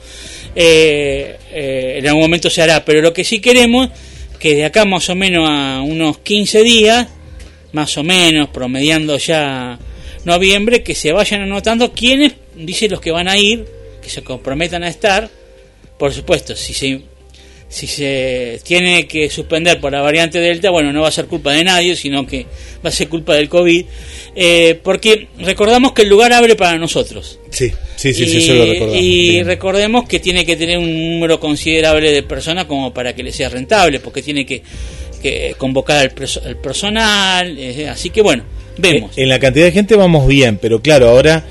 eh, 0.56 1.36
eh, 1.52 1.96
en 2.00 2.08
algún 2.08 2.22
momento 2.24 2.50
se 2.50 2.62
hará. 2.62 2.86
Pero 2.86 3.02
lo 3.02 3.12
que 3.12 3.26
sí 3.26 3.42
queremos, 3.42 3.90
que 4.40 4.56
de 4.56 4.64
acá 4.64 4.86
más 4.86 5.10
o 5.10 5.16
menos 5.16 5.46
a 5.50 5.82
unos 5.82 6.20
15 6.20 6.64
días, 6.64 7.06
más 7.74 7.98
o 7.98 8.04
menos, 8.04 8.48
promediando 8.48 9.18
ya 9.18 9.78
noviembre, 10.24 10.84
que 10.84 10.96
se 10.96 11.12
vayan 11.12 11.42
anotando 11.42 11.92
quiénes, 11.92 12.32
dice 12.56 12.88
los 12.90 13.02
que 13.02 13.12
van 13.12 13.28
a 13.28 13.38
ir, 13.38 13.66
que 14.02 14.10
se 14.10 14.24
comprometan 14.24 14.84
a 14.84 14.90
estar. 14.90 15.30
Por 15.98 16.14
supuesto, 16.14 16.56
si 16.56 16.74
se 16.74 17.02
si 17.70 17.88
se 17.88 18.60
tiene 18.66 19.08
que 19.08 19.30
suspender 19.30 19.80
por 19.80 19.94
la 19.94 20.02
variante 20.02 20.40
Delta, 20.40 20.70
bueno, 20.72 20.92
no 20.92 21.04
va 21.04 21.08
a 21.08 21.12
ser 21.12 21.28
culpa 21.28 21.54
de 21.54 21.64
nadie, 21.64 21.96
sino 21.96 22.28
que 22.28 22.46
va 22.86 22.90
a 22.90 22.92
ser 22.92 23.08
culpa 23.08 23.34
del 23.36 23.48
COVID, 23.48 23.86
eh, 24.36 24.78
porque 24.84 25.30
recordamos 25.40 25.94
que 25.94 26.02
el 26.02 26.10
lugar 26.10 26.34
abre 26.34 26.58
para 26.58 26.78
nosotros. 26.78 27.40
Sí, 27.50 27.72
sí, 27.96 28.14
sí, 28.14 28.26
sí, 28.26 28.34
y, 28.34 28.38
eso 28.44 28.54
lo 28.56 28.66
recordamos. 28.66 29.02
y 29.02 29.30
Bien. 29.32 29.46
recordemos 29.46 30.06
que 30.06 30.20
tiene 30.20 30.46
que 30.46 30.58
tener 30.58 30.80
un 30.80 31.14
número 31.14 31.40
considerable 31.40 32.12
de 32.12 32.24
personas 32.24 32.66
como 32.66 32.94
para 32.94 33.16
que 33.16 33.24
le 33.24 33.32
sea 33.32 33.48
rentable, 33.48 34.02
porque 34.02 34.22
tiene 34.22 34.46
que, 34.46 34.62
que 35.22 35.56
convocar 35.58 36.00
al, 36.00 36.14
perso- 36.14 36.44
al 36.46 36.58
personal, 36.58 37.58
eh, 37.58 37.88
así 37.88 38.10
que 38.10 38.22
bueno, 38.22 38.44
vemos. 38.80 39.18
En 39.18 39.30
la 39.30 39.40
cantidad 39.40 39.64
de 39.64 39.72
gente 39.72 39.96
vamos 39.96 40.28
bien, 40.28 40.58
pero 40.62 40.82
claro, 40.82 41.08
ahora, 41.08 41.46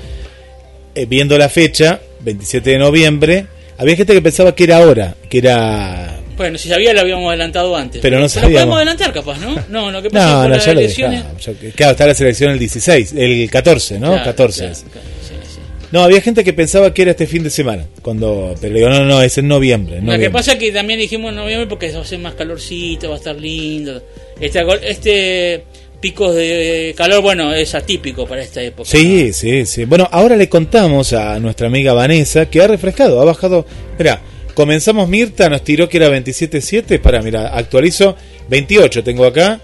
eh, 0.95 1.05
viendo 1.05 1.37
la 1.37 1.49
fecha, 1.49 1.99
27 2.21 2.71
de 2.71 2.77
noviembre, 2.77 3.45
había 3.77 3.95
gente 3.95 4.13
que 4.13 4.21
pensaba 4.21 4.53
que 4.55 4.63
era 4.65 4.77
ahora, 4.77 5.15
que 5.29 5.37
era... 5.39 6.17
Bueno, 6.37 6.57
si 6.57 6.69
sabía 6.69 6.93
lo 6.93 7.01
habíamos 7.01 7.27
adelantado 7.29 7.75
antes. 7.75 8.01
Pero 8.01 8.15
no 8.17 8.23
Lo 8.23 8.29
sabíamos. 8.29 8.53
podemos 8.53 8.77
adelantar 8.77 9.13
capaz, 9.13 9.37
¿no? 9.39 9.55
No, 9.69 9.91
lo 9.91 10.01
que 10.01 10.09
pasa 10.09 10.25
es 10.25 10.31
que 10.31 10.41
No, 10.41 10.49
las 10.49 10.65
ya 10.65 10.73
lo 10.73 10.79
dejamos. 10.81 11.45
ya- 11.45 11.53
Claro, 11.75 11.91
está 11.91 12.07
la 12.07 12.13
selección 12.15 12.51
el 12.51 12.59
16, 12.59 13.13
el 13.15 13.49
14, 13.49 13.99
¿no? 13.99 14.07
Claro, 14.09 14.23
14 14.23 14.57
claro, 14.59 14.71
es. 14.73 14.79
claro, 14.91 15.07
sí, 15.27 15.33
sí. 15.55 15.59
No, 15.91 16.03
había 16.03 16.21
gente 16.21 16.43
que 16.43 16.53
pensaba 16.53 16.93
que 16.93 17.01
era 17.03 17.11
este 17.11 17.27
fin 17.27 17.43
de 17.43 17.49
semana, 17.49 17.85
cuando 18.01 18.55
pero 18.61 18.73
digo, 18.73 18.89
no, 18.89 19.03
no, 19.05 19.21
es 19.21 19.37
en 19.37 19.47
noviembre. 19.49 19.97
en 19.97 20.05
Lo 20.07 20.17
que 20.17 20.31
pasa 20.31 20.53
es 20.53 20.57
que 20.59 20.71
también 20.71 20.99
dijimos 20.99 21.29
en 21.29 21.35
noviembre 21.35 21.67
porque 21.67 21.91
va 21.91 22.01
a 22.01 22.05
ser 22.05 22.19
más 22.19 22.33
calorcito, 22.35 23.09
va 23.09 23.15
a 23.15 23.17
estar 23.17 23.35
lindo. 23.35 24.01
Este, 24.39 24.61
este 24.87 25.63
pico 26.01 26.33
de 26.33 26.93
calor, 26.97 27.21
bueno, 27.21 27.53
es 27.53 27.73
atípico 27.75 28.25
para 28.25 28.41
esta 28.41 28.61
época. 28.61 28.89
Sí, 28.89 29.31
sí, 29.33 29.65
sí. 29.65 29.85
Bueno, 29.85 30.09
ahora 30.11 30.35
le 30.35 30.49
contamos 30.49 31.13
a 31.13 31.39
nuestra 31.39 31.67
amiga 31.67 31.93
Vanessa 31.93 32.49
que 32.49 32.61
ha 32.61 32.67
refrescado, 32.67 33.21
ha 33.21 33.25
bajado. 33.25 33.65
Mira, 33.97 34.19
comenzamos 34.55 35.07
Mirta, 35.07 35.47
nos 35.49 35.63
tiró 35.63 35.87
que 35.87 35.97
era 35.97 36.09
27.7. 36.09 36.99
Para, 36.99 37.21
mira, 37.21 37.55
actualizo 37.55 38.17
28, 38.49 39.03
tengo 39.03 39.25
acá. 39.25 39.61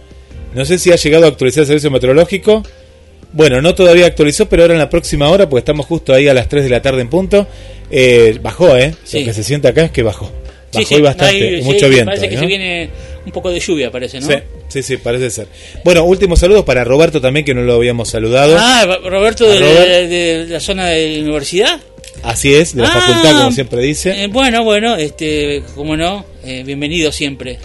No 0.54 0.64
sé 0.64 0.78
si 0.78 0.92
ha 0.92 0.96
llegado 0.96 1.26
a 1.26 1.30
actualizar 1.30 1.62
el 1.62 1.68
servicio 1.68 1.92
meteorológico. 1.92 2.64
Bueno, 3.34 3.62
no 3.62 3.76
todavía 3.76 4.06
actualizó, 4.06 4.48
pero 4.48 4.64
ahora 4.64 4.76
en 4.76 4.80
la 4.80 4.90
próxima 4.90 5.28
hora, 5.30 5.50
porque 5.50 5.60
estamos 5.60 5.86
justo 5.86 6.14
ahí 6.14 6.28
a 6.28 6.34
las 6.34 6.48
3 6.48 6.64
de 6.64 6.70
la 6.70 6.82
tarde 6.82 7.02
en 7.02 7.10
punto. 7.10 7.48
eh, 7.92 8.38
bajó, 8.42 8.76
¿eh? 8.78 8.94
Sí. 9.04 9.20
Lo 9.22 9.26
que 9.26 9.34
se 9.34 9.44
siente 9.44 9.68
acá 9.68 9.84
es 9.86 9.92
que 9.92 10.04
bajó. 10.04 10.32
Bajó 10.74 10.86
sí, 10.86 10.96
y 10.96 11.02
bastante, 11.02 11.62
mucho 11.64 11.90
viento. 11.90 12.06
Parece 12.06 12.30
que 12.30 12.36
¿no? 12.36 12.42
se 12.42 12.48
viene 12.48 12.90
un 13.28 13.32
poco 13.34 13.50
de 13.52 13.60
lluvia, 13.60 13.92
parece, 13.92 14.20
¿no? 14.20 14.28
Sí, 14.28 14.34
sí, 14.70 14.82
sí, 14.84 14.98
parece 14.98 15.30
ser. 15.30 15.48
Bueno, 15.84 16.04
últimos 16.06 16.40
saludos 16.40 16.64
para 16.66 16.84
Roberto 16.84 17.22
también, 17.22 17.46
que 17.46 17.54
no 17.54 17.62
lo 17.62 17.76
habíamos 17.76 18.10
saludado. 18.10 18.56
Ah, 18.60 18.86
Roberto 19.06 19.46
Robert. 19.46 20.08
de 20.10 20.46
la 20.50 20.60
zona 20.60 20.88
de 20.88 21.18
la 21.18 21.24
universidad. 21.24 21.80
Así 22.24 22.54
es, 22.54 22.76
de 22.76 22.82
la 22.82 22.90
Ah, 22.90 23.00
facultad, 23.02 23.32
como 23.38 23.52
siempre 23.52 23.82
dice. 23.82 24.24
Eh, 24.24 24.28
bueno, 24.28 24.64
bueno, 24.64 24.96
este, 24.96 25.62
como 25.76 25.96
no, 25.96 26.26
eh, 26.44 26.64
bienvenido 26.66 27.12
siempre. 27.12 27.60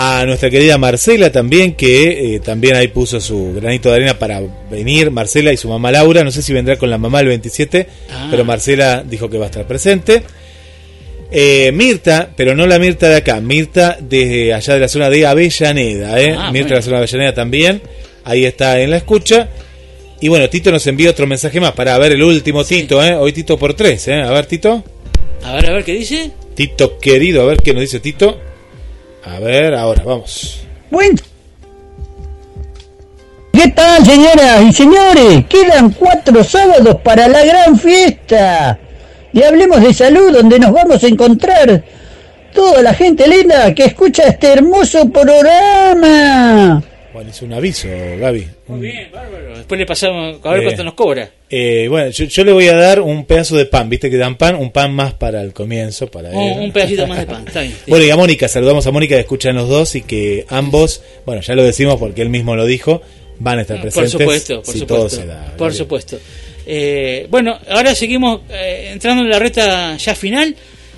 A 0.00 0.24
nuestra 0.26 0.48
querida 0.50 0.78
Marcela 0.78 1.32
también, 1.32 1.74
que 1.74 2.34
eh, 2.36 2.40
también 2.40 2.76
ahí 2.76 2.86
puso 2.88 3.20
su 3.20 3.52
granito 3.54 3.88
de 3.88 3.96
arena 3.96 4.18
para 4.18 4.40
venir. 4.70 5.10
Marcela 5.10 5.52
y 5.52 5.56
su 5.56 5.68
mamá 5.68 5.90
Laura, 5.90 6.22
no 6.22 6.30
sé 6.30 6.40
si 6.42 6.52
vendrá 6.52 6.76
con 6.76 6.88
la 6.90 6.98
mamá 6.98 7.20
el 7.20 7.26
27, 7.28 7.88
Ah. 8.12 8.28
pero 8.30 8.44
Marcela 8.44 9.02
dijo 9.04 9.28
que 9.28 9.38
va 9.38 9.46
a 9.46 9.48
estar 9.48 9.66
presente. 9.66 10.22
Eh, 11.30 11.70
Mirta, 11.74 12.30
pero 12.34 12.54
no 12.54 12.66
la 12.66 12.78
Mirta 12.78 13.08
de 13.08 13.16
acá, 13.16 13.40
Mirta 13.40 13.98
desde 14.00 14.54
allá 14.54 14.74
de 14.74 14.80
la 14.80 14.88
zona 14.88 15.10
de 15.10 15.26
Avellaneda, 15.26 16.20
¿eh? 16.20 16.34
Ah, 16.36 16.50
Mirta 16.50 16.68
bueno. 16.68 16.68
de 16.68 16.74
la 16.74 16.82
zona 16.82 16.96
de 16.96 17.02
Avellaneda 17.02 17.34
también, 17.34 17.82
ahí 18.24 18.46
está 18.46 18.80
en 18.80 18.90
la 18.90 18.96
escucha. 18.96 19.48
Y 20.20 20.28
bueno, 20.28 20.48
Tito 20.48 20.72
nos 20.72 20.86
envía 20.86 21.10
otro 21.10 21.26
mensaje 21.26 21.60
más 21.60 21.72
para 21.72 21.96
ver 21.98 22.12
el 22.12 22.22
último 22.22 22.64
Tito, 22.64 23.04
¿eh? 23.04 23.14
Hoy 23.14 23.32
Tito 23.32 23.58
por 23.58 23.74
tres, 23.74 24.08
¿eh? 24.08 24.22
A 24.22 24.30
ver, 24.30 24.46
Tito. 24.46 24.82
A 25.44 25.54
ver, 25.54 25.66
a 25.70 25.72
ver, 25.74 25.84
¿qué 25.84 25.92
dice? 25.92 26.30
Tito 26.54 26.98
querido, 26.98 27.42
a 27.42 27.46
ver 27.46 27.58
qué 27.58 27.72
nos 27.72 27.82
dice 27.82 28.00
Tito. 28.00 28.40
A 29.24 29.38
ver, 29.38 29.74
ahora, 29.74 30.02
vamos. 30.04 30.60
Bueno. 30.90 31.18
¿Qué 33.52 33.68
tal, 33.68 34.04
señoras 34.04 34.62
y 34.68 34.72
señores? 34.72 35.44
Quedan 35.48 35.90
cuatro 35.90 36.42
sábados 36.42 36.96
para 37.04 37.28
la 37.28 37.44
gran 37.44 37.78
fiesta. 37.78 38.78
Y 39.32 39.42
hablemos 39.42 39.82
de 39.82 39.92
salud, 39.92 40.32
donde 40.32 40.58
nos 40.58 40.72
vamos 40.72 41.02
a 41.02 41.06
encontrar 41.08 41.84
toda 42.54 42.82
la 42.82 42.94
gente 42.94 43.26
linda 43.28 43.74
que 43.74 43.84
escucha 43.84 44.24
este 44.24 44.48
hermoso 44.52 45.08
programa. 45.10 46.82
Bueno, 47.12 47.30
es 47.30 47.42
un 47.42 47.52
aviso, 47.52 47.88
Gaby. 48.20 48.46
Muy 48.68 48.80
bien, 48.80 49.08
bárbaro. 49.12 49.56
Después 49.56 49.78
le 49.80 49.86
pasamos 49.86 50.38
a 50.44 50.50
ver 50.52 50.60
Eh, 50.60 50.64
cuánto 50.64 50.84
nos 50.84 50.94
cobra. 50.94 51.28
Eh, 51.50 51.86
bueno, 51.88 52.10
yo, 52.10 52.26
yo 52.26 52.44
le 52.44 52.52
voy 52.52 52.68
a 52.68 52.76
dar 52.76 53.00
un 53.00 53.24
pedazo 53.24 53.56
de 53.56 53.64
pan, 53.66 53.88
viste 53.88 54.08
que 54.10 54.16
dan 54.16 54.36
pan, 54.36 54.54
un 54.54 54.70
pan 54.70 54.94
más 54.94 55.14
para 55.14 55.42
el 55.42 55.52
comienzo, 55.52 56.06
para 56.08 56.30
Un, 56.30 56.70
pedacito 56.70 57.06
más 57.06 57.18
de 57.18 57.26
pan. 57.26 57.44
Está 57.46 57.62
bien. 57.62 57.74
Bueno, 57.88 58.04
y 58.04 58.10
a 58.10 58.16
Mónica, 58.16 58.46
saludamos 58.46 58.86
a 58.86 58.92
Mónica 58.92 59.14
que 59.16 59.22
escuchan 59.22 59.56
los 59.56 59.68
dos 59.68 59.94
y 59.96 60.02
que 60.02 60.46
ambos, 60.48 61.02
bueno, 61.26 61.40
ya 61.42 61.54
lo 61.54 61.64
decimos 61.64 61.96
porque 61.98 62.22
él 62.22 62.28
mismo 62.28 62.54
lo 62.54 62.66
dijo, 62.66 63.02
van 63.40 63.58
a 63.58 63.62
estar 63.62 63.76
Por 63.78 63.82
presentes. 63.90 64.12
supuesto, 64.12 64.62
por 64.62 64.72
si 64.74 64.78
supuesto. 64.80 64.94
todo 64.94 65.08
se 65.08 65.26
da. 65.26 65.54
por 65.56 65.74
supuesto. 65.74 66.18
Eh, 66.70 67.26
bueno, 67.30 67.58
ahora 67.70 67.94
seguimos 67.94 68.42
eh, 68.50 68.90
entrando 68.92 69.22
en 69.22 69.30
la 69.30 69.38
reta 69.38 69.96
ya 69.96 70.14
final. 70.14 70.54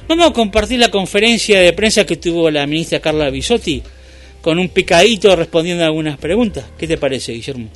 Vamos 0.08 0.26
a 0.26 0.32
compartir 0.32 0.80
la 0.80 0.88
conferencia 0.88 1.60
de 1.60 1.72
prensa 1.72 2.04
que 2.04 2.16
tuvo 2.16 2.50
la 2.50 2.66
ministra 2.66 2.98
Carla 2.98 3.30
Bisotti 3.30 3.80
con 4.42 4.58
un 4.58 4.68
picadito 4.70 5.36
respondiendo 5.36 5.84
a 5.84 5.86
algunas 5.86 6.18
preguntas. 6.18 6.64
¿Qué 6.76 6.88
te 6.88 6.98
parece, 6.98 7.34
Guillermo? 7.34 7.68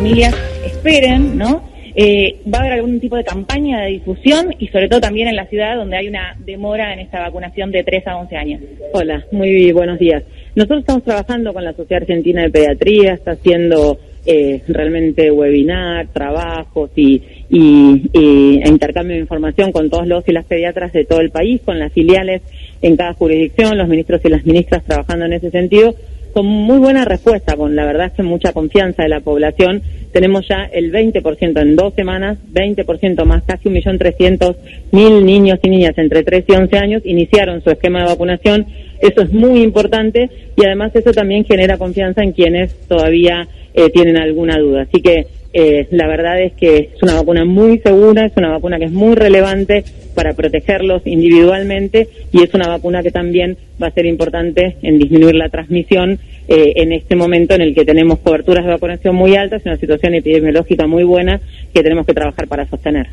Familias, 0.00 0.34
esperen, 0.64 1.36
¿no? 1.36 1.62
Eh, 1.94 2.36
va 2.52 2.58
a 2.58 2.60
haber 2.62 2.72
algún 2.74 2.98
tipo 3.00 3.16
de 3.16 3.24
campaña 3.24 3.82
de 3.82 3.88
difusión 3.90 4.54
y 4.58 4.68
sobre 4.68 4.88
todo 4.88 4.98
también 5.02 5.28
en 5.28 5.36
la 5.36 5.44
ciudad 5.44 5.76
donde 5.76 5.98
hay 5.98 6.08
una 6.08 6.36
demora 6.38 6.94
en 6.94 7.00
esta 7.00 7.20
vacunación 7.20 7.70
de 7.70 7.84
3 7.84 8.06
a 8.06 8.16
11 8.16 8.36
años. 8.36 8.60
Hola, 8.94 9.26
muy 9.30 9.70
buenos 9.72 9.98
días. 9.98 10.22
Nosotros 10.54 10.80
estamos 10.80 11.04
trabajando 11.04 11.52
con 11.52 11.64
la 11.64 11.74
Sociedad 11.74 12.00
Argentina 12.02 12.40
de 12.42 12.48
Pediatría, 12.50 13.12
está 13.12 13.32
haciendo 13.32 13.98
eh, 14.24 14.62
realmente 14.68 15.30
webinar, 15.30 16.06
trabajos 16.14 16.90
y, 16.96 17.20
y- 17.50 18.02
y- 18.14 18.62
intercambio 18.66 19.16
de 19.16 19.20
información 19.20 19.70
con 19.70 19.90
todos 19.90 20.06
los 20.06 20.26
y 20.26 20.32
las 20.32 20.46
pediatras 20.46 20.94
de 20.94 21.04
todo 21.04 21.20
el 21.20 21.30
país, 21.30 21.60
con 21.62 21.78
las 21.78 21.92
filiales 21.92 22.40
en 22.80 22.96
cada 22.96 23.12
jurisdicción, 23.12 23.76
los 23.76 23.88
ministros 23.88 24.22
y 24.24 24.28
las 24.30 24.46
ministras 24.46 24.82
trabajando 24.84 25.26
en 25.26 25.34
ese 25.34 25.50
sentido, 25.50 25.94
con 26.32 26.46
muy 26.46 26.78
buena 26.78 27.04
respuesta, 27.04 27.56
con 27.56 27.76
la 27.76 27.84
verdad 27.84 28.06
es 28.06 28.12
que 28.12 28.22
mucha 28.22 28.52
confianza 28.52 29.02
de 29.02 29.08
la 29.08 29.20
población. 29.20 29.82
Tenemos 30.12 30.46
ya 30.48 30.64
el 30.72 30.92
20% 30.92 31.60
en 31.60 31.76
dos 31.76 31.94
semanas, 31.94 32.38
20% 32.52 33.24
más, 33.24 33.44
casi 33.44 33.68
1.300.000 33.68 35.22
niños 35.22 35.58
y 35.62 35.70
niñas 35.70 35.96
entre 35.98 36.22
3 36.22 36.44
y 36.48 36.52
11 36.52 36.78
años 36.78 37.02
iniciaron 37.04 37.62
su 37.62 37.70
esquema 37.70 38.00
de 38.00 38.06
vacunación. 38.06 38.66
Eso 39.00 39.22
es 39.22 39.32
muy 39.32 39.62
importante 39.62 40.28
y 40.56 40.64
además 40.64 40.94
eso 40.94 41.12
también 41.12 41.44
genera 41.44 41.78
confianza 41.78 42.22
en 42.22 42.32
quienes 42.32 42.74
todavía 42.88 43.48
eh, 43.74 43.88
tienen 43.90 44.16
alguna 44.16 44.58
duda. 44.58 44.82
Así 44.82 45.00
que 45.00 45.26
eh, 45.52 45.88
la 45.90 46.06
verdad 46.06 46.40
es 46.40 46.52
que 46.52 46.90
es 46.94 47.02
una 47.02 47.14
vacuna 47.14 47.44
muy 47.44 47.78
segura, 47.78 48.24
es 48.24 48.32
una 48.36 48.50
vacuna 48.50 48.78
que 48.78 48.84
es 48.84 48.92
muy 48.92 49.16
relevante 49.16 49.84
para 50.14 50.34
protegerlos 50.34 51.02
individualmente 51.06 52.08
y 52.32 52.42
es 52.42 52.54
una 52.54 52.68
vacuna 52.68 53.02
que 53.02 53.10
también 53.10 53.56
va 53.82 53.88
a 53.88 53.90
ser 53.90 54.06
importante 54.06 54.76
en 54.82 54.98
disminuir 54.98 55.34
la 55.34 55.48
transmisión 55.48 56.20
eh, 56.46 56.72
en 56.76 56.92
este 56.92 57.16
momento 57.16 57.54
en 57.54 57.62
el 57.62 57.74
que 57.74 57.84
tenemos 57.84 58.20
coberturas 58.20 58.64
de 58.64 58.70
vacunación 58.70 59.16
muy 59.16 59.34
altas 59.34 59.62
una 59.64 59.76
situación 59.76 60.14
epidemiológica 60.14 60.86
muy 60.86 61.02
buena 61.02 61.40
que 61.74 61.82
tenemos 61.82 62.06
que 62.06 62.14
trabajar 62.14 62.46
para 62.46 62.68
sostener. 62.68 63.08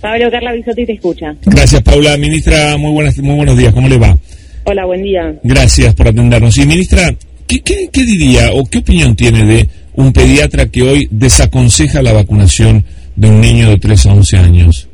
Pablo 0.00 0.30
Carla 0.30 0.52
Bisotti 0.52 0.86
te 0.86 0.92
escucha. 0.94 1.34
Gracias, 1.44 1.82
Paula. 1.82 2.16
Ministra, 2.16 2.76
muy, 2.76 2.92
buenas, 2.92 3.18
muy 3.18 3.36
buenos 3.36 3.56
días. 3.56 3.72
¿Cómo 3.72 3.88
le 3.88 3.98
va? 3.98 4.16
Hola, 4.64 4.84
buen 4.84 5.02
día. 5.02 5.34
Gracias 5.44 5.94
por 5.94 6.08
atendernos. 6.08 6.56
Y, 6.58 6.66
ministra, 6.66 7.14
¿qué, 7.46 7.60
qué, 7.60 7.88
qué 7.92 8.04
diría 8.04 8.52
o 8.52 8.64
qué 8.64 8.78
opinión 8.78 9.14
tiene 9.14 9.44
de 9.44 9.68
un 9.96 10.12
pediatra 10.12 10.66
que 10.66 10.82
hoy 10.82 11.08
desaconseja 11.10 12.02
la 12.02 12.12
vacunación 12.12 12.84
de 13.16 13.28
un 13.28 13.40
niño 13.40 13.68
de 13.70 13.78
3 13.78 14.06
a 14.06 14.14
11 14.14 14.36
años? 14.36 14.88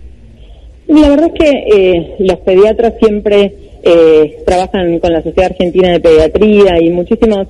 La 0.89 1.09
verdad 1.09 1.31
es 1.35 1.41
que 1.41 1.51
eh, 1.51 2.15
los 2.20 2.39
pediatras 2.39 2.95
siempre 3.01 3.55
eh, 3.83 4.39
trabajan 4.45 4.99
con 4.99 5.12
la 5.12 5.23
Sociedad 5.23 5.51
Argentina 5.53 5.93
de 5.93 6.01
Pediatría 6.01 6.81
y 6.81 6.91
muchísimos 6.91 7.49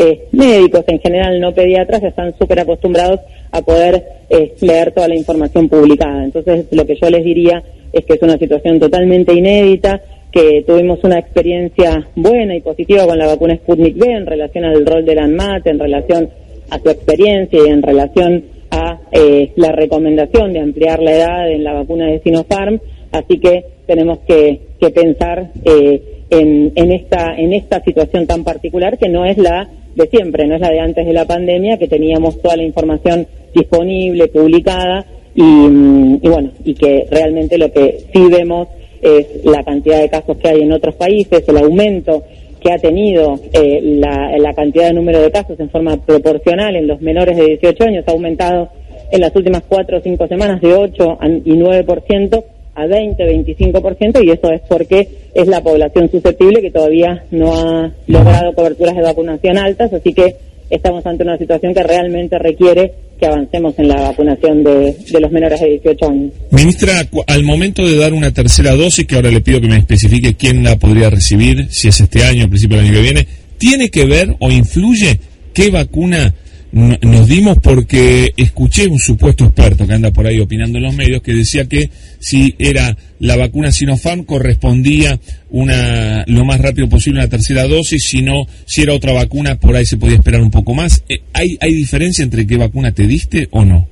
eh, 0.00 0.28
médicos 0.32 0.84
en 0.86 1.00
general, 1.00 1.40
no 1.40 1.52
pediatras, 1.52 2.02
están 2.04 2.32
súper 2.38 2.60
acostumbrados 2.60 3.20
a 3.50 3.60
poder 3.62 4.04
eh, 4.30 4.54
leer 4.60 4.92
toda 4.92 5.08
la 5.08 5.16
información 5.16 5.68
publicada. 5.68 6.24
Entonces, 6.24 6.66
lo 6.70 6.86
que 6.86 6.94
yo 6.94 7.10
les 7.10 7.24
diría 7.24 7.62
es 7.92 8.04
que 8.04 8.14
es 8.14 8.22
una 8.22 8.38
situación 8.38 8.78
totalmente 8.78 9.34
inédita, 9.34 10.00
que 10.30 10.62
tuvimos 10.66 11.02
una 11.02 11.18
experiencia 11.18 12.06
buena 12.14 12.54
y 12.54 12.60
positiva 12.60 13.06
con 13.06 13.18
la 13.18 13.26
vacuna 13.26 13.56
Sputnik 13.56 13.96
V 13.96 14.08
en 14.12 14.26
relación 14.26 14.66
al 14.66 14.86
rol 14.86 15.04
del 15.04 15.18
ANMAT, 15.18 15.66
en 15.66 15.78
relación 15.78 16.30
a 16.70 16.78
su 16.78 16.88
experiencia 16.90 17.58
y 17.64 17.70
en 17.70 17.82
relación 17.82 18.44
a 18.70 19.00
eh, 19.12 19.52
la 19.56 19.72
recomendación 19.72 20.52
de 20.52 20.60
ampliar 20.60 21.00
la 21.00 21.12
edad 21.12 21.50
en 21.50 21.64
la 21.64 21.72
vacuna 21.72 22.06
de 22.06 22.20
Sinopharm, 22.20 22.80
así 23.12 23.38
que 23.38 23.64
tenemos 23.86 24.18
que, 24.26 24.60
que 24.80 24.90
pensar 24.90 25.50
eh, 25.64 26.02
en, 26.30 26.72
en 26.74 26.92
esta 26.92 27.34
en 27.36 27.54
esta 27.54 27.82
situación 27.82 28.26
tan 28.26 28.44
particular 28.44 28.98
que 28.98 29.08
no 29.08 29.24
es 29.24 29.38
la 29.38 29.68
de 29.94 30.06
siempre, 30.08 30.46
no 30.46 30.54
es 30.54 30.60
la 30.60 30.70
de 30.70 30.80
antes 30.80 31.06
de 31.06 31.12
la 31.12 31.24
pandemia, 31.24 31.78
que 31.78 31.88
teníamos 31.88 32.40
toda 32.40 32.56
la 32.56 32.62
información 32.62 33.26
disponible, 33.54 34.28
publicada 34.28 35.04
y, 35.34 35.42
mm, 35.42 36.20
y 36.22 36.28
bueno, 36.28 36.50
y 36.64 36.74
que 36.74 37.06
realmente 37.10 37.58
lo 37.58 37.72
que 37.72 38.04
sí 38.12 38.26
vemos 38.30 38.68
es 39.00 39.44
la 39.44 39.62
cantidad 39.62 40.00
de 40.00 40.08
casos 40.08 40.36
que 40.36 40.48
hay 40.48 40.62
en 40.62 40.72
otros 40.72 40.94
países, 40.96 41.48
el 41.48 41.56
aumento 41.56 42.24
que 42.60 42.72
ha 42.72 42.78
tenido 42.78 43.38
eh, 43.52 43.80
la, 43.82 44.36
la 44.38 44.52
cantidad 44.54 44.88
de 44.88 44.94
número 44.94 45.20
de 45.20 45.30
casos 45.30 45.58
en 45.60 45.70
forma 45.70 45.96
proporcional 45.96 46.76
en 46.76 46.86
los 46.86 47.00
menores 47.00 47.36
de 47.36 47.44
18 47.58 47.84
años 47.84 48.04
ha 48.06 48.12
aumentado 48.12 48.68
en 49.10 49.20
las 49.20 49.34
últimas 49.34 49.62
cuatro 49.68 49.98
o 49.98 50.00
cinco 50.00 50.26
semanas 50.26 50.60
de 50.60 50.72
8 50.74 51.18
a- 51.20 51.28
y 51.28 51.52
9% 51.56 52.44
a 52.74 52.86
20, 52.86 53.24
25% 53.26 54.22
y 54.24 54.30
eso 54.30 54.52
es 54.52 54.60
porque 54.68 55.08
es 55.34 55.46
la 55.48 55.62
población 55.62 56.10
susceptible 56.10 56.60
que 56.60 56.70
todavía 56.70 57.24
no 57.30 57.54
ha 57.54 57.90
logrado 58.06 58.52
coberturas 58.52 58.94
de 58.94 59.02
vacunación 59.02 59.58
altas, 59.58 59.92
así 59.92 60.12
que 60.12 60.36
estamos 60.70 61.04
ante 61.06 61.24
una 61.24 61.38
situación 61.38 61.74
que 61.74 61.82
realmente 61.82 62.38
requiere 62.38 62.92
que 63.18 63.26
avancemos 63.26 63.74
en 63.78 63.88
la 63.88 64.00
vacunación 64.00 64.62
de, 64.62 64.96
los 65.20 65.32
menores 65.32 65.60
de 65.60 65.70
18 65.70 66.08
años. 66.08 66.32
Ministra, 66.50 67.02
al 67.26 67.42
momento 67.42 67.84
de 67.84 67.96
dar 67.96 68.12
una 68.12 68.32
tercera 68.32 68.74
dosis, 68.76 69.06
que 69.06 69.16
ahora 69.16 69.30
le 69.30 69.40
pido 69.40 69.60
que 69.60 69.68
me 69.68 69.76
especifique 69.76 70.34
quién 70.34 70.62
la 70.62 70.76
podría 70.76 71.10
recibir, 71.10 71.66
si 71.70 71.88
es 71.88 72.00
este 72.00 72.24
año, 72.24 72.44
al 72.44 72.50
principio 72.50 72.76
del 72.76 72.86
año 72.86 72.94
que 72.94 73.02
viene, 73.02 73.26
¿tiene 73.58 73.90
que 73.90 74.04
ver 74.04 74.36
o 74.38 74.50
influye 74.50 75.18
qué 75.52 75.70
vacuna 75.70 76.32
nos 76.72 77.26
dimos? 77.26 77.58
Porque 77.62 78.32
escuché 78.36 78.86
un 78.88 78.98
supuesto 78.98 79.44
experto 79.44 79.86
que 79.86 79.94
anda 79.94 80.10
por 80.10 80.26
ahí 80.26 80.38
opinando 80.38 80.78
en 80.78 80.84
los 80.84 80.94
medios 80.94 81.22
que 81.22 81.32
decía 81.32 81.66
que 81.66 81.88
si 82.18 82.54
era 82.58 82.96
la 83.20 83.36
vacuna 83.36 83.72
Sinopharm 83.72 84.24
correspondía 84.24 85.18
una 85.50 86.24
lo 86.26 86.44
más 86.44 86.60
rápido 86.60 86.88
posible 86.88 87.20
una 87.20 87.28
tercera 87.28 87.66
dosis, 87.66 88.04
si 88.04 88.22
no, 88.22 88.46
si 88.66 88.82
era 88.82 88.94
otra 88.94 89.12
vacuna 89.12 89.56
por 89.56 89.76
ahí 89.76 89.86
se 89.86 89.96
podía 89.96 90.16
esperar 90.16 90.42
un 90.42 90.50
poco 90.50 90.74
más. 90.74 91.02
Eh, 91.08 91.20
¿Hay, 91.32 91.56
hay 91.60 91.72
diferencia 91.74 92.22
entre 92.22 92.46
qué 92.46 92.56
vacuna 92.56 92.92
te 92.92 93.06
diste 93.06 93.48
o 93.50 93.64
no? 93.64 93.88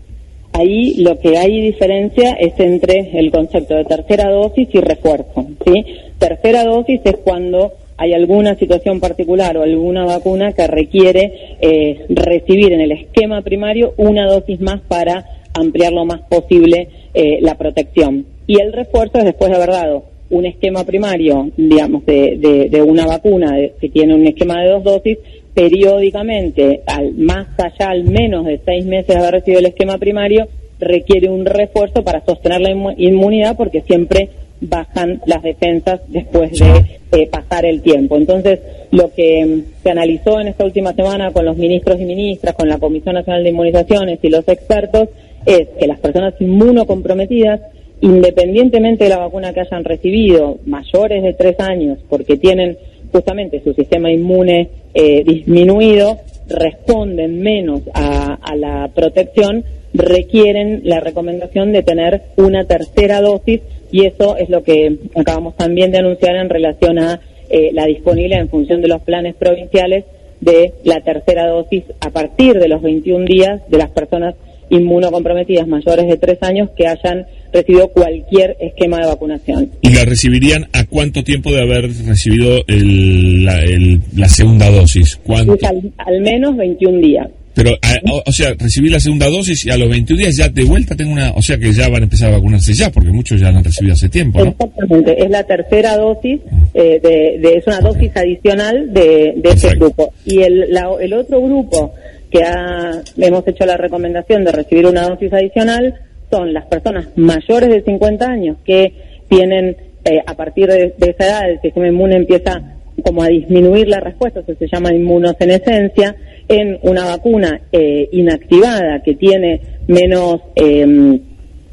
Ahí 0.52 0.94
lo 1.02 1.18
que 1.18 1.36
hay 1.36 1.60
diferencia 1.60 2.32
es 2.32 2.58
entre 2.58 3.18
el 3.18 3.30
concepto 3.30 3.74
de 3.74 3.84
tercera 3.84 4.30
dosis 4.30 4.68
y 4.72 4.80
refuerzo. 4.80 5.46
¿sí? 5.64 5.84
Tercera 6.18 6.64
dosis 6.64 7.00
es 7.04 7.16
cuando 7.22 7.72
hay 7.98 8.12
alguna 8.12 8.54
situación 8.56 9.00
particular 9.00 9.56
o 9.56 9.62
alguna 9.62 10.04
vacuna 10.04 10.52
que 10.52 10.66
requiere 10.66 11.32
eh, 11.60 12.04
recibir 12.10 12.72
en 12.72 12.80
el 12.80 12.92
esquema 12.92 13.42
primario 13.42 13.94
una 13.96 14.26
dosis 14.26 14.60
más 14.60 14.80
para 14.86 15.24
ampliar 15.54 15.92
lo 15.92 16.04
más 16.04 16.20
posible 16.28 16.88
eh, 17.14 17.38
la 17.40 17.54
protección. 17.56 18.26
Y 18.46 18.60
el 18.60 18.72
refuerzo 18.72 19.18
es 19.18 19.24
después 19.24 19.50
de 19.50 19.56
haber 19.56 19.70
dado 19.70 20.04
un 20.28 20.44
esquema 20.44 20.84
primario, 20.84 21.50
digamos, 21.56 22.04
de, 22.04 22.36
de- 22.36 22.68
de 22.68 22.82
una 22.82 23.06
vacuna 23.06 23.56
que 23.80 23.88
tiene 23.88 24.14
un 24.14 24.26
esquema 24.26 24.60
de 24.62 24.70
dos 24.70 24.84
dosis, 24.84 25.18
periódicamente, 25.54 26.82
al 26.86 27.14
más 27.14 27.46
allá, 27.58 27.90
al 27.90 28.04
menos 28.04 28.44
de 28.44 28.60
seis 28.64 28.84
meses 28.84 29.08
de 29.08 29.16
haber 29.16 29.32
recibido 29.34 29.60
el 29.60 29.66
esquema 29.66 29.98
primario, 29.98 30.48
requiere 30.80 31.28
un 31.30 31.46
refuerzo 31.46 32.02
para 32.04 32.24
sostener 32.24 32.60
la 32.60 32.70
inmu- 32.70 32.94
inmunidad 32.98 33.56
porque 33.56 33.80
siempre 33.82 34.28
bajan 34.60 35.20
las 35.26 35.42
defensas 35.42 36.00
después 36.08 36.52
de 36.58 36.98
eh, 37.12 37.26
pasar 37.28 37.64
el 37.66 37.82
tiempo. 37.82 38.16
Entonces, 38.16 38.60
lo 38.90 39.12
que 39.12 39.44
mm, 39.44 39.82
se 39.82 39.90
analizó 39.90 40.40
en 40.40 40.48
esta 40.48 40.64
última 40.64 40.92
semana 40.92 41.30
con 41.32 41.44
los 41.44 41.56
ministros 41.56 42.00
y 42.00 42.04
ministras, 42.04 42.54
con 42.54 42.68
la 42.68 42.78
Comisión 42.78 43.14
Nacional 43.14 43.44
de 43.44 43.50
Inmunizaciones 43.50 44.18
y 44.22 44.28
los 44.28 44.46
expertos, 44.48 45.08
es 45.44 45.68
que 45.78 45.86
las 45.86 46.00
personas 46.00 46.34
inmunocomprometidas 46.40 47.60
independientemente 48.00 49.04
de 49.04 49.10
la 49.10 49.18
vacuna 49.18 49.52
que 49.52 49.60
hayan 49.60 49.84
recibido, 49.84 50.58
mayores 50.66 51.22
de 51.22 51.32
tres 51.32 51.58
años, 51.60 51.98
porque 52.08 52.36
tienen 52.36 52.76
justamente 53.10 53.62
su 53.62 53.72
sistema 53.72 54.10
inmune 54.10 54.68
eh, 54.92 55.24
disminuido, 55.24 56.18
responden 56.48 57.40
menos 57.40 57.82
a, 57.94 58.34
a 58.34 58.56
la 58.56 58.90
protección, 58.94 59.64
requieren 59.94 60.82
la 60.84 61.00
recomendación 61.00 61.72
de 61.72 61.82
tener 61.82 62.22
una 62.36 62.64
tercera 62.64 63.20
dosis 63.20 63.62
y 63.92 64.06
eso 64.06 64.36
es 64.36 64.48
lo 64.48 64.62
que 64.62 64.96
acabamos 65.14 65.56
también 65.56 65.90
de 65.92 65.98
anunciar 65.98 66.36
en 66.36 66.48
relación 66.48 66.98
a 66.98 67.20
eh, 67.48 67.70
la 67.72 67.86
disponible 67.86 68.36
en 68.36 68.48
función 68.48 68.80
de 68.82 68.88
los 68.88 69.02
planes 69.02 69.34
provinciales 69.36 70.04
de 70.40 70.72
la 70.84 71.00
tercera 71.00 71.46
dosis 71.48 71.84
a 72.00 72.10
partir 72.10 72.54
de 72.58 72.68
los 72.68 72.82
21 72.82 73.24
días 73.24 73.60
de 73.68 73.78
las 73.78 73.90
personas 73.90 74.34
inmunocomprometidas 74.68 75.66
mayores 75.68 76.06
de 76.06 76.16
tres 76.16 76.38
años 76.42 76.70
que 76.76 76.86
hayan 76.86 77.26
recibido 77.52 77.88
cualquier 77.88 78.56
esquema 78.60 78.98
de 78.98 79.06
vacunación. 79.06 79.70
¿Y 79.80 79.90
la 79.94 80.04
recibirían 80.04 80.66
a 80.72 80.84
cuánto 80.86 81.22
tiempo 81.22 81.50
de 81.52 81.60
haber 81.62 81.84
recibido 82.06 82.58
el- 82.66 83.44
la, 83.44 83.60
el- 83.60 84.00
la 84.16 84.28
segunda 84.28 84.70
dosis? 84.70 85.16
¿Cuánto? 85.24 85.54
Es 85.54 85.64
al, 85.64 85.92
al 85.98 86.20
menos 86.20 86.56
21 86.56 86.98
días. 86.98 87.28
Pero, 87.56 87.70
a- 87.70 88.12
o, 88.12 88.22
o 88.26 88.32
sea, 88.32 88.52
recibí 88.58 88.90
la 88.90 89.00
segunda 89.00 89.28
dosis 89.30 89.64
y 89.64 89.70
a 89.70 89.78
los 89.78 89.88
21 89.88 90.20
días 90.20 90.36
ya 90.36 90.48
de 90.50 90.62
vuelta 90.62 90.94
tengo 90.94 91.10
una... 91.12 91.32
O 91.32 91.40
sea 91.40 91.56
que 91.56 91.72
ya 91.72 91.88
van 91.88 92.02
a 92.02 92.04
empezar 92.04 92.28
a 92.28 92.36
vacunarse 92.36 92.74
ya, 92.74 92.90
porque 92.92 93.10
muchos 93.10 93.40
ya 93.40 93.50
la 93.50 93.58
han 93.58 93.64
recibido 93.64 93.94
hace 93.94 94.10
tiempo, 94.10 94.44
¿no? 94.44 94.50
Exactamente, 94.50 95.24
es 95.24 95.30
la 95.30 95.42
tercera 95.44 95.96
dosis, 95.96 96.40
eh, 96.74 97.00
de, 97.02 97.38
de- 97.40 97.54
es 97.56 97.66
una 97.66 97.80
dosis 97.80 98.10
adicional 98.14 98.92
de, 98.92 99.32
de 99.38 99.50
ese 99.50 99.74
grupo. 99.74 100.12
Y 100.26 100.42
el, 100.42 100.70
la- 100.70 100.90
el 101.00 101.12
otro 101.14 101.40
grupo 101.40 101.94
que 102.30 102.42
ha, 102.44 103.00
hemos 103.16 103.48
hecho 103.48 103.64
la 103.64 103.78
recomendación 103.78 104.44
de 104.44 104.52
recibir 104.52 104.84
una 104.86 105.08
dosis 105.08 105.32
adicional 105.32 105.94
son 106.30 106.52
las 106.52 106.66
personas 106.66 107.06
mayores 107.16 107.70
de 107.70 107.82
50 107.82 108.26
años 108.26 108.58
que 108.66 108.92
tienen, 109.30 109.76
eh, 110.04 110.20
a 110.26 110.34
partir 110.34 110.66
de, 110.66 110.94
de 110.98 111.10
esa 111.10 111.24
edad, 111.26 111.50
el 111.50 111.60
sistema 111.62 111.88
inmune 111.88 112.16
empieza 112.16 112.60
como 113.02 113.22
a 113.22 113.28
disminuir 113.28 113.88
la 113.88 114.00
respuesta, 114.00 114.40
eso 114.40 114.54
se 114.58 114.66
llama 114.72 114.92
inmunosenescencia, 114.92 116.16
en 116.48 116.78
una 116.82 117.04
vacuna 117.04 117.60
eh, 117.72 118.08
inactivada 118.12 119.02
que 119.02 119.14
tiene 119.14 119.60
menos... 119.86 120.40
eh, 120.54 121.20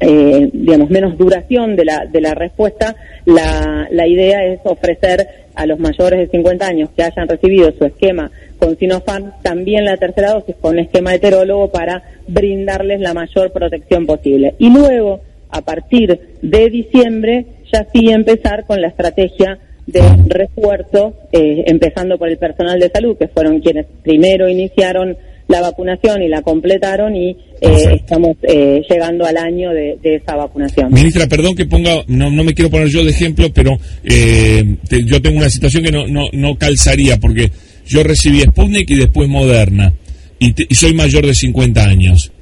eh, 0.00 0.50
digamos, 0.52 0.90
menos 0.90 1.16
duración 1.16 1.76
de 1.76 1.84
la, 1.84 2.04
de 2.04 2.20
la 2.20 2.34
respuesta, 2.34 2.94
la, 3.24 3.88
la 3.90 4.06
idea 4.06 4.44
es 4.44 4.60
ofrecer 4.64 5.26
a 5.54 5.64
los 5.66 5.78
mayores 5.78 6.18
de 6.18 6.26
50 6.26 6.66
años 6.66 6.90
que 6.94 7.04
hayan 7.04 7.28
recibido 7.28 7.72
su 7.72 7.84
esquema 7.84 8.30
con 8.58 8.76
Sinopharm 8.78 9.32
también 9.42 9.84
la 9.84 9.96
tercera 9.96 10.32
dosis 10.32 10.56
con 10.60 10.78
esquema 10.78 11.14
heterólogo 11.14 11.70
para 11.70 12.02
brindarles 12.26 13.00
la 13.00 13.14
mayor 13.14 13.52
protección 13.52 14.06
posible. 14.06 14.54
Y 14.58 14.70
luego, 14.70 15.20
a 15.50 15.62
partir 15.62 16.18
de 16.42 16.70
diciembre, 16.70 17.46
ya 17.72 17.86
sí 17.92 18.10
empezar 18.10 18.64
con 18.66 18.80
la 18.80 18.88
estrategia 18.88 19.58
de 19.86 20.00
refuerzo, 20.28 21.14
eh, 21.32 21.64
empezando 21.66 22.16
por 22.18 22.28
el 22.28 22.38
personal 22.38 22.78
de 22.80 22.88
salud, 22.90 23.16
que 23.18 23.28
fueron 23.28 23.60
quienes 23.60 23.86
primero 24.02 24.48
iniciaron 24.48 25.16
la 25.46 25.60
vacunación 25.60 26.22
y 26.22 26.28
la 26.28 26.40
completaron 26.40 27.14
y 27.14 27.30
eh, 27.60 27.94
estamos 27.96 28.36
eh, 28.44 28.80
llegando 28.88 29.26
al 29.26 29.36
año 29.36 29.72
de, 29.72 29.98
de 30.02 30.14
esa 30.16 30.36
vacunación. 30.36 30.90
Ministra, 30.90 31.26
perdón 31.26 31.54
que 31.54 31.66
ponga, 31.66 32.02
no, 32.06 32.30
no 32.30 32.44
me 32.44 32.54
quiero 32.54 32.70
poner 32.70 32.88
yo 32.88 33.04
de 33.04 33.10
ejemplo, 33.10 33.48
pero 33.52 33.72
eh, 34.04 34.76
te- 34.88 35.04
yo 35.04 35.20
tengo 35.20 35.36
una 35.38 35.50
situación 35.50 35.84
que 35.84 35.92
no, 35.92 36.06
no, 36.06 36.28
no 36.32 36.56
calzaría, 36.56 37.18
porque 37.18 37.50
yo 37.86 38.02
recibí 38.02 38.40
Sputnik 38.40 38.88
y 38.90 38.96
después 38.96 39.28
Moderna, 39.28 39.92
y, 40.38 40.54
te- 40.54 40.66
y 40.66 40.74
soy 40.74 40.94
mayor 40.94 41.26
de 41.26 41.34
50 41.34 41.84
años. 41.84 42.32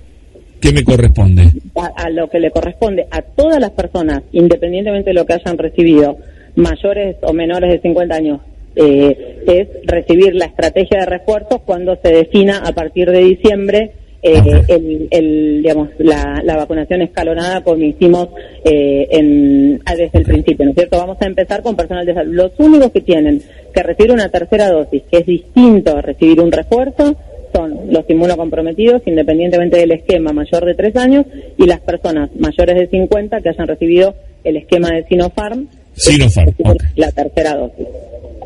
¿Qué 0.61 0.73
me 0.73 0.85
corresponde? 0.85 1.51
a, 1.75 2.05
a 2.05 2.09
lo 2.09 2.31
que 2.31 2.39
le 2.39 2.53
corresponde 2.53 3.05
a 3.11 3.21
todas 3.23 3.59
las 3.61 3.73
personas, 3.73 4.23
independientemente 4.33 5.11
de 5.11 5.15
lo 5.15 5.27
que 5.27 5.33
hayan 5.33 5.59
recibido, 5.59 6.17
mayores 6.57 7.17
o 7.23 7.33
menores 7.33 7.71
de 7.71 7.81
50 7.81 8.15
años, 8.15 8.41
eh, 8.75 9.43
es 9.47 9.69
recibir 9.87 10.35
la 10.35 10.47
estrategia 10.47 11.01
de 11.01 11.07
refuerzos 11.07 11.61
cuando 11.65 11.97
se 12.03 12.11
defina 12.11 12.59
a 12.59 12.73
partir 12.73 13.11
de 13.11 13.19
diciembre 13.19 13.93
eh, 14.25 14.63
el, 14.69 15.09
el, 15.11 15.63
digamos, 15.63 15.89
la, 15.99 16.41
la 16.45 16.57
vacunación 16.57 17.03
escalonada 17.03 17.63
como 17.63 17.83
hicimos 17.83 18.29
eh, 18.65 19.09
en, 19.11 19.83
ah, 19.85 19.97
desde 19.97 20.21
el 20.21 20.25
principio, 20.25 20.65
¿no 20.65 20.71
es 20.71 20.77
cierto? 20.77 20.97
Vamos 20.97 21.17
a 21.21 21.27
empezar 21.27 21.61
con 21.63 21.75
personal 21.75 22.07
de 22.07 22.15
salud. 22.15 22.33
Los 22.33 22.53
únicos 22.59 22.93
que 22.93 23.01
tienen 23.01 23.43
que 23.75 23.83
recibir 23.83 24.13
una 24.13 24.29
tercera 24.29 24.71
dosis, 24.71 25.03
que 25.11 25.19
es 25.19 25.27
distinto 25.27 25.97
a 25.97 26.03
recibir 26.03 26.41
un 26.41 26.53
refuerzo, 26.53 27.17
son 27.53 27.93
los 27.93 28.09
inmunocomprometidos, 28.09 29.03
independientemente 29.07 29.77
del 29.77 29.91
esquema 29.91 30.33
mayor 30.33 30.65
de 30.65 30.75
tres 30.75 30.95
años, 30.95 31.27
y 31.59 31.67
las 31.67 31.81
personas 31.81 32.31
mayores 32.37 32.77
de 32.77 32.87
50 32.87 33.41
que 33.41 33.49
hayan 33.49 33.67
recibido 33.67 34.15
el 34.45 34.57
esquema 34.57 34.91
de 34.91 35.05
Sinopharm, 35.05 35.67
Sinopharm, 35.95 36.55
la 36.97 37.11
tercera 37.13 37.55
dosis. 37.55 37.87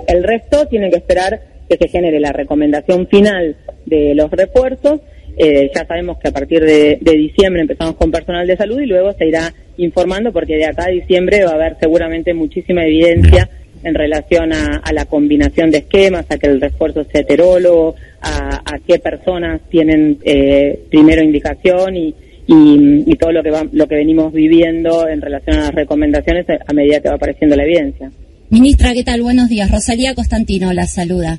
El 0.07 0.23
resto 0.23 0.67
tiene 0.67 0.91
que 0.91 0.97
esperar 0.97 1.41
que 1.69 1.77
se 1.77 1.89
genere 1.89 2.21
la 2.21 2.33
recomendación 2.33 3.07
final 3.09 3.57
de 3.87 4.15
los 4.15 4.31
refuerzos. 4.31 5.01
Eh, 5.39 5.71
ya 5.75 5.85
sabemos 5.87 6.19
que 6.19 6.29
a 6.29 6.33
partir 6.33 6.63
de, 6.63 6.99
de 7.01 7.13
diciembre 7.13 7.61
empezamos 7.61 7.97
con 7.97 8.11
personal 8.11 8.47
de 8.47 8.57
salud 8.57 8.81
y 8.81 8.87
luego 8.87 9.13
se 9.13 9.27
irá 9.27 9.53
informando 9.77 10.33
porque 10.33 10.57
de 10.57 10.65
acá 10.65 10.85
a 10.87 10.91
diciembre 10.91 11.45
va 11.45 11.53
a 11.53 11.55
haber 11.55 11.77
seguramente 11.79 12.33
muchísima 12.33 12.85
evidencia 12.85 13.51
en 13.83 13.95
relación 13.95 14.53
a, 14.53 14.81
a 14.83 14.93
la 14.93 15.05
combinación 15.05 15.71
de 15.71 15.79
esquemas, 15.79 16.27
a 16.31 16.39
que 16.39 16.47
el 16.47 16.61
refuerzo 16.61 17.05
sea 17.05 17.21
heterólogo, 17.21 17.95
a, 18.21 18.63
a 18.65 18.79
qué 18.87 18.99
personas 18.99 19.61
tienen 19.69 20.19
eh, 20.25 20.81
primero 20.91 21.23
indicación 21.23 21.97
y, 21.97 22.15
y, 22.47 23.15
todo 23.17 23.33
lo 23.33 23.43
que 23.43 23.51
va- 23.51 23.67
lo 23.73 23.87
que 23.89 23.95
venimos 23.97 24.33
viviendo 24.33 25.09
en 25.09 25.21
relación 25.21 25.57
a 25.57 25.61
las 25.63 25.75
recomendaciones 25.75 26.47
a 26.67 26.73
medida 26.73 27.01
que 27.01 27.09
va 27.09 27.17
apareciendo 27.17 27.57
la 27.57 27.65
evidencia. 27.65 28.11
Ministra, 28.51 28.93
¿qué 28.95 29.03
tal? 29.03 29.23
Buenos 29.23 29.49
días. 29.49 29.71
Rosalía 29.71 30.15
Constantino 30.15 30.73
la 30.73 30.87
saluda. 30.87 31.39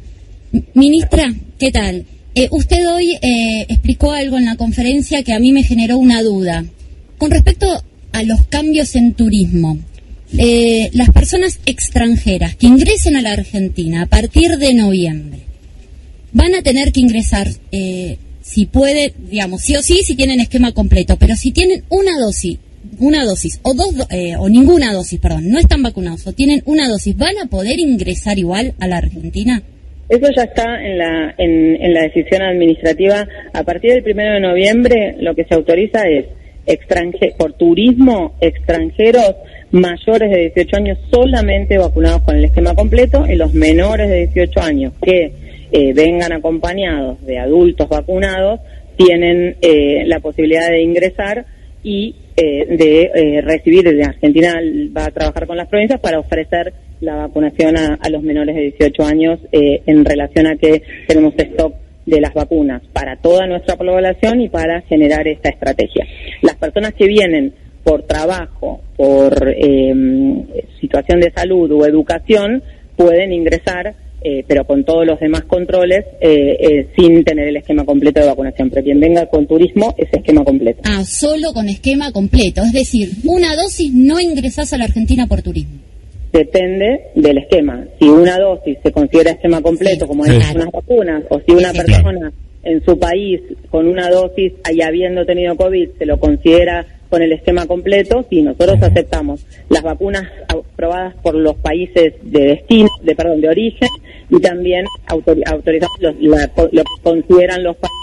Ministra, 0.74 1.34
¿qué 1.58 1.72
tal? 1.72 2.06
Eh, 2.36 2.48
usted 2.52 2.88
hoy 2.90 3.18
eh, 3.22 3.66
explicó 3.70 4.12
algo 4.12 4.38
en 4.38 4.46
la 4.46 4.56
conferencia 4.58 5.24
que 5.24 5.34
a 5.34 5.40
mí 5.40 5.52
me 5.54 5.64
generó 5.64 5.98
una 5.98 6.22
duda. 6.22 6.66
Con 7.18 7.32
respecto 7.32 7.68
a 8.12 8.24
los 8.24 8.46
cambios 8.48 8.96
en 8.96 9.14
turismo, 9.14 9.78
eh, 10.38 10.90
las 10.94 11.10
personas 11.10 11.60
extranjeras 11.66 12.56
que 12.56 12.68
ingresen 12.68 13.16
a 13.16 13.22
la 13.22 13.32
Argentina 13.32 14.04
a 14.04 14.06
partir 14.08 14.58
de 14.58 14.74
noviembre 14.74 15.40
van 16.34 16.54
a 16.54 16.62
tener 16.62 16.92
que 16.92 17.00
ingresar, 17.00 17.48
eh, 17.72 18.18
si 18.48 18.66
puede, 18.66 19.14
digamos, 19.30 19.62
sí 19.62 19.76
o 19.76 19.82
sí, 19.82 20.00
si 20.04 20.16
tienen 20.16 20.40
esquema 20.40 20.72
completo, 20.72 21.18
pero 21.20 21.36
si 21.36 21.52
tienen 21.52 21.84
una 21.90 22.18
dosis, 22.18 22.60
una 23.00 23.26
dosis 23.26 23.60
o 23.64 23.74
dos, 23.74 23.94
do- 23.96 24.08
eh, 24.10 24.36
o 24.38 24.48
ninguna 24.48 24.94
dosis, 24.94 25.20
perdón, 25.20 25.50
no 25.50 25.60
están 25.60 25.84
vacunados 25.84 26.26
o 26.28 26.32
tienen 26.34 26.62
una 26.66 26.88
dosis, 26.88 27.18
¿van 27.18 27.38
a 27.44 27.48
poder 27.50 27.78
ingresar 27.80 28.40
igual 28.40 28.74
a 28.80 28.88
la 28.88 28.98
Argentina? 29.00 29.62
Eso 30.08 30.28
ya 30.34 30.44
está 30.44 30.64
en 30.82 30.98
la, 30.98 31.36
en, 31.38 31.76
en 31.84 31.94
la 31.94 32.04
decisión 32.04 32.42
administrativa. 32.42 33.28
A 33.54 33.64
partir 33.64 33.92
del 33.92 34.04
primero 34.04 34.36
de 34.36 34.40
noviembre, 34.40 35.16
lo 35.20 35.36
que 35.36 35.44
se 35.44 35.54
autoriza 35.54 36.04
es 36.08 36.26
extranje 36.66 37.34
por 37.38 37.54
turismo 37.54 38.36
extranjeros 38.40 39.36
mayores 39.72 40.32
de 40.32 40.52
18 40.56 40.78
años 40.78 40.98
solamente 41.12 41.78
vacunados 41.78 42.22
con 42.22 42.38
el 42.38 42.46
esquema 42.46 42.74
completo 42.74 43.26
y 43.28 43.36
los 43.36 43.54
menores 43.54 44.10
de 44.10 44.28
18 44.28 44.62
años 44.62 44.94
que 45.04 45.34
eh, 45.72 45.94
vengan 45.94 46.34
acompañados 46.34 47.24
de 47.26 47.40
adultos 47.40 47.88
vacunados 47.90 48.60
tienen 48.98 49.56
eh, 49.62 50.04
la 50.06 50.20
posibilidad 50.20 50.70
de 50.70 50.82
ingresar 50.82 51.46
y 51.84 52.16
eh, 52.36 52.66
de 52.66 53.02
eh, 53.14 53.42
recibir, 53.42 53.84
de 53.84 54.04
Argentina 54.04 54.56
va 54.96 55.06
a 55.06 55.12
trabajar 55.12 55.48
con 55.48 55.58
las 55.58 55.68
provincias 55.68 56.00
para 56.00 56.20
ofrecer 56.20 56.74
la 57.00 57.16
vacunación 57.16 57.78
a, 57.78 58.10
los 58.10 58.24
menores 58.24 58.56
de 58.56 58.62
18 58.78 59.04
años 59.04 59.40
eh, 59.52 59.82
en 59.86 60.04
relación 60.04 60.48
a 60.48 60.56
que 60.56 60.82
tenemos 61.08 61.34
stock 61.38 61.74
de 62.06 62.22
las 62.22 62.34
vacunas 62.34 62.82
para 62.92 63.18
toda 63.18 63.46
nuestra 63.46 63.76
población 63.76 64.42
y 64.42 64.50
para 64.50 64.82
generar 64.82 65.28
esta 65.28 65.50
estrategia. 65.50 66.06
Las 66.42 66.56
personas 66.56 66.94
que 66.94 67.06
vienen 67.06 67.54
por 67.84 68.04
trabajo, 68.04 68.82
por 68.96 69.54
eh, 69.56 69.94
situación 70.80 71.20
de 71.20 71.32
salud 71.32 71.72
o 71.72 71.86
educación, 71.86 72.64
pueden 72.96 73.32
ingresar, 73.32 73.94
eh, 74.30 74.44
pero 74.46 74.66
con 74.66 74.84
todos 74.84 75.06
los 75.06 75.18
demás 75.22 75.44
controles, 75.44 76.04
eh, 76.20 76.58
eh, 76.60 76.88
sin 76.98 77.24
tener 77.24 77.48
el 77.48 77.56
esquema 77.56 77.86
completo 77.86 78.20
de 78.20 78.28
vacunación. 78.28 78.70
Pero 78.70 78.84
quien 78.84 79.00
venga 79.00 79.26
con 79.28 79.48
turismo, 79.48 79.96
es 79.98 80.10
esquema 80.12 80.44
completo. 80.44 80.82
Ah, 80.84 81.06
solo 81.06 81.54
con 81.54 81.70
esquema 81.70 82.12
completo, 82.12 82.62
es 82.62 82.74
decir, 82.74 83.10
una 83.24 83.56
dosis 83.56 83.94
no 83.94 84.20
ingresás 84.20 84.74
a 84.74 84.78
la 84.78 84.84
Argentina 84.84 85.28
por 85.28 85.42
turismo. 85.42 85.80
Depende 86.34 87.04
del 87.16 87.38
esquema. 87.38 87.86
Si 87.98 88.06
una 88.06 88.38
dosis 88.38 88.78
se 88.84 88.92
considera 88.92 89.32
esquema 89.32 89.62
completo, 89.62 90.06
como 90.06 90.26
en 90.26 90.36
unas 90.36 90.72
vacunas, 90.74 91.24
o 91.30 91.40
si 91.40 91.54
una 91.54 91.72
persona 91.72 92.34
en 92.64 92.84
su 92.84 93.00
país 93.00 93.40
con 93.70 93.88
una 93.88 94.10
dosis 94.10 94.52
y 94.74 94.82
habiendo 94.82 95.26
tenido 95.26 95.56
COVID 95.56 95.90
se 95.98 96.06
lo 96.06 96.20
considera 96.20 96.86
con 97.10 97.22
el 97.22 97.32
esquema 97.32 97.66
completo, 97.66 98.26
sí, 98.30 98.42
nosotros 98.42 98.82
aceptamos 98.82 99.46
las 99.70 99.84
vacunas 99.84 100.24
aprobadas 100.48 101.16
por 101.24 101.36
los 101.36 101.56
países 101.56 102.16
de 102.22 102.40
destino, 102.42 102.90
de 103.02 103.16
perdón, 103.16 103.42
de 103.42 103.50
origen, 103.50 103.90
y 104.30 104.40
también 104.40 104.86
autorizamos 105.08 105.98
los- 106.00 106.16
lo 106.72 106.84
consideran 107.04 107.64
los 107.64 107.76
países 107.78 107.98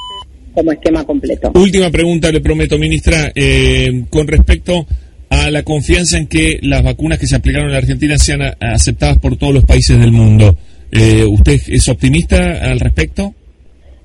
como 0.54 0.72
esquema 0.72 1.04
completo. 1.04 1.50
Última 1.54 1.90
pregunta, 1.90 2.30
le 2.30 2.40
prometo, 2.40 2.78
ministra, 2.78 3.32
eh, 3.34 4.04
con 4.10 4.26
respecto 4.28 4.86
a 5.30 5.50
la 5.50 5.62
confianza 5.64 6.16
en 6.18 6.26
que 6.28 6.58
las 6.62 6.82
vacunas 6.82 7.18
que 7.18 7.26
se 7.26 7.34
aplicaron 7.36 7.70
en 7.70 7.76
Argentina 7.76 8.16
sean 8.18 8.40
aceptadas 8.60 9.18
por 9.18 9.36
todos 9.36 9.52
los 9.52 9.64
países 9.64 9.98
del 9.98 10.12
mundo. 10.12 10.56
Eh, 10.92 11.24
¿Usted 11.24 11.60
es 11.68 11.88
optimista 11.88 12.70
al 12.70 12.78
respecto? 12.78 13.34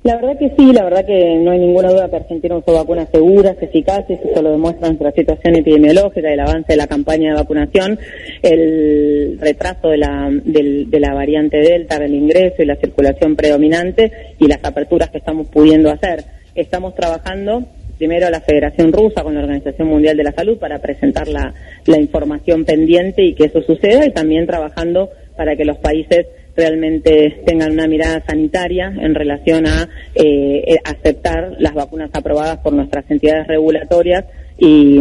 La 0.02 0.16
verdad 0.16 0.38
que 0.38 0.50
sí, 0.56 0.72
la 0.72 0.84
verdad 0.84 1.04
que 1.04 1.36
no 1.36 1.50
hay 1.50 1.58
ninguna 1.58 1.90
duda 1.90 2.08
que 2.08 2.16
Argentina 2.16 2.56
usó 2.56 2.72
vacunas 2.72 3.10
seguras, 3.12 3.54
eficaces, 3.60 4.18
eso 4.24 4.40
lo 4.40 4.52
demuestra 4.52 4.88
nuestra 4.88 5.12
situación 5.12 5.56
epidemiológica, 5.56 6.32
el 6.32 6.40
avance 6.40 6.72
de 6.72 6.76
la 6.78 6.86
campaña 6.86 7.30
de 7.30 7.36
vacunación, 7.36 7.98
el 8.42 9.38
retraso 9.38 9.88
de 9.88 9.98
la, 9.98 10.30
de 10.32 11.00
la 11.00 11.12
variante 11.12 11.58
Delta, 11.58 11.98
del 11.98 12.14
ingreso 12.14 12.62
y 12.62 12.66
la 12.66 12.76
circulación 12.76 13.36
predominante 13.36 14.10
y 14.38 14.46
las 14.46 14.64
aperturas 14.64 15.10
que 15.10 15.18
estamos 15.18 15.48
pudiendo 15.48 15.90
hacer. 15.90 16.24
Estamos 16.54 16.94
trabajando 16.94 17.64
primero 17.98 18.26
a 18.26 18.30
la 18.30 18.40
Federación 18.40 18.94
Rusa 18.94 19.22
con 19.22 19.34
la 19.34 19.40
Organización 19.40 19.86
Mundial 19.86 20.16
de 20.16 20.24
la 20.24 20.32
Salud 20.32 20.56
para 20.56 20.78
presentar 20.78 21.28
la, 21.28 21.52
la 21.84 22.00
información 22.00 22.64
pendiente 22.64 23.22
y 23.22 23.34
que 23.34 23.44
eso 23.44 23.60
suceda 23.60 24.06
y 24.06 24.12
también 24.12 24.46
trabajando 24.46 25.10
para 25.36 25.56
que 25.56 25.66
los 25.66 25.76
países 25.76 26.26
realmente 26.60 27.42
tengan 27.46 27.72
una 27.72 27.86
mirada 27.86 28.22
sanitaria 28.28 28.92
en 29.00 29.14
relación 29.14 29.66
a 29.66 29.88
eh, 30.14 30.62
eh, 30.66 30.76
aceptar 30.84 31.56
las 31.58 31.72
vacunas 31.74 32.10
aprobadas 32.12 32.58
por 32.58 32.72
nuestras 32.74 33.04
entidades 33.10 33.46
regulatorias 33.46 34.24
y, 34.58 34.98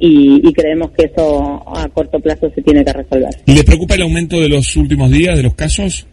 y- 0.00 0.40
y 0.48 0.52
creemos 0.52 0.90
que 0.90 1.04
eso 1.06 1.62
a 1.76 1.88
corto 1.94 2.18
plazo 2.18 2.50
se 2.54 2.60
tiene 2.62 2.84
que 2.84 2.92
resolver. 2.92 3.30
¿Le 3.46 3.62
preocupa 3.62 3.94
el 3.94 4.02
aumento 4.02 4.40
de 4.40 4.48
los 4.48 4.76
últimos 4.76 5.10
días 5.12 5.36
de 5.36 5.44
los 5.44 5.54
casos? 5.54 6.08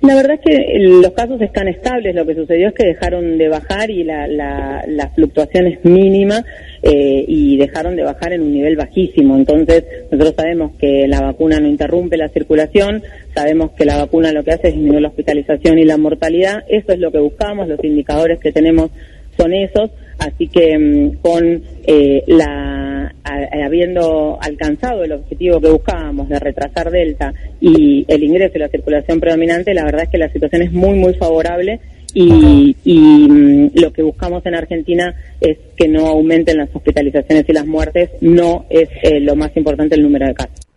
La 0.00 0.14
verdad 0.14 0.34
es 0.34 0.40
que 0.40 0.54
eh, 0.54 0.78
los 0.78 1.10
casos 1.12 1.40
están 1.40 1.66
estables, 1.66 2.14
lo 2.14 2.24
que 2.24 2.34
sucedió 2.34 2.68
es 2.68 2.74
que 2.74 2.86
dejaron 2.86 3.36
de 3.36 3.48
bajar 3.48 3.90
y 3.90 4.04
la, 4.04 4.28
la, 4.28 4.84
la 4.86 5.08
fluctuación 5.10 5.66
es 5.66 5.84
mínima 5.84 6.44
eh, 6.82 7.24
y 7.26 7.56
dejaron 7.56 7.96
de 7.96 8.04
bajar 8.04 8.32
en 8.32 8.42
un 8.42 8.52
nivel 8.52 8.76
bajísimo. 8.76 9.36
Entonces, 9.36 9.84
nosotros 10.10 10.34
sabemos 10.36 10.72
que 10.78 11.08
la 11.08 11.20
vacuna 11.20 11.58
no 11.58 11.68
interrumpe 11.68 12.16
la 12.16 12.28
circulación, 12.28 13.02
sabemos 13.34 13.72
que 13.72 13.84
la 13.84 13.96
vacuna 13.96 14.32
lo 14.32 14.44
que 14.44 14.52
hace 14.52 14.68
es 14.68 14.74
disminuir 14.74 15.02
la 15.02 15.08
hospitalización 15.08 15.78
y 15.78 15.84
la 15.84 15.96
mortalidad. 15.96 16.62
Eso 16.68 16.92
es 16.92 17.00
lo 17.00 17.10
que 17.10 17.18
buscamos, 17.18 17.66
los 17.66 17.82
indicadores 17.82 18.38
que 18.38 18.52
tenemos 18.52 18.90
son 19.36 19.52
esos, 19.52 19.90
así 20.18 20.48
que 20.48 20.78
mm, 20.78 21.20
con 21.20 21.62
eh, 21.86 22.22
la 22.26 22.77
a- 23.24 23.64
habiendo 23.64 24.38
alcanzado 24.40 25.04
el 25.04 25.12
objetivo 25.12 25.60
que 25.60 25.68
buscábamos 25.70 26.28
de 26.28 26.38
retrasar 26.38 26.90
Delta 26.90 27.32
y 27.60 28.04
el 28.08 28.22
ingreso 28.22 28.52
y 28.56 28.60
la 28.60 28.68
circulación 28.68 29.20
predominante, 29.20 29.74
la 29.74 29.84
verdad 29.84 30.02
es 30.04 30.08
que 30.10 30.18
la 30.18 30.32
situación 30.32 30.62
es 30.62 30.72
muy 30.72 30.98
muy 30.98 31.14
favorable 31.14 31.80
y, 32.14 32.74
mm, 32.84 33.70
lo 33.74 33.92
que 33.92 34.02
buscamos 34.02 34.44
en 34.46 34.54
Argentina 34.54 35.14
es 35.40 35.58
que 35.76 35.88
no 35.88 36.06
aumenten 36.06 36.56
las 36.56 36.74
hospitalizaciones 36.74 37.44
y 37.48 37.52
las 37.52 37.66
muertes, 37.66 38.10
no 38.20 38.64
es 38.70 38.88
eh, 39.02 39.20
lo 39.20 39.36
más 39.36 39.54
importante 39.56 39.94
el 39.94 40.02
número 40.02 40.26
de 40.26 40.34
casos. 40.34 40.67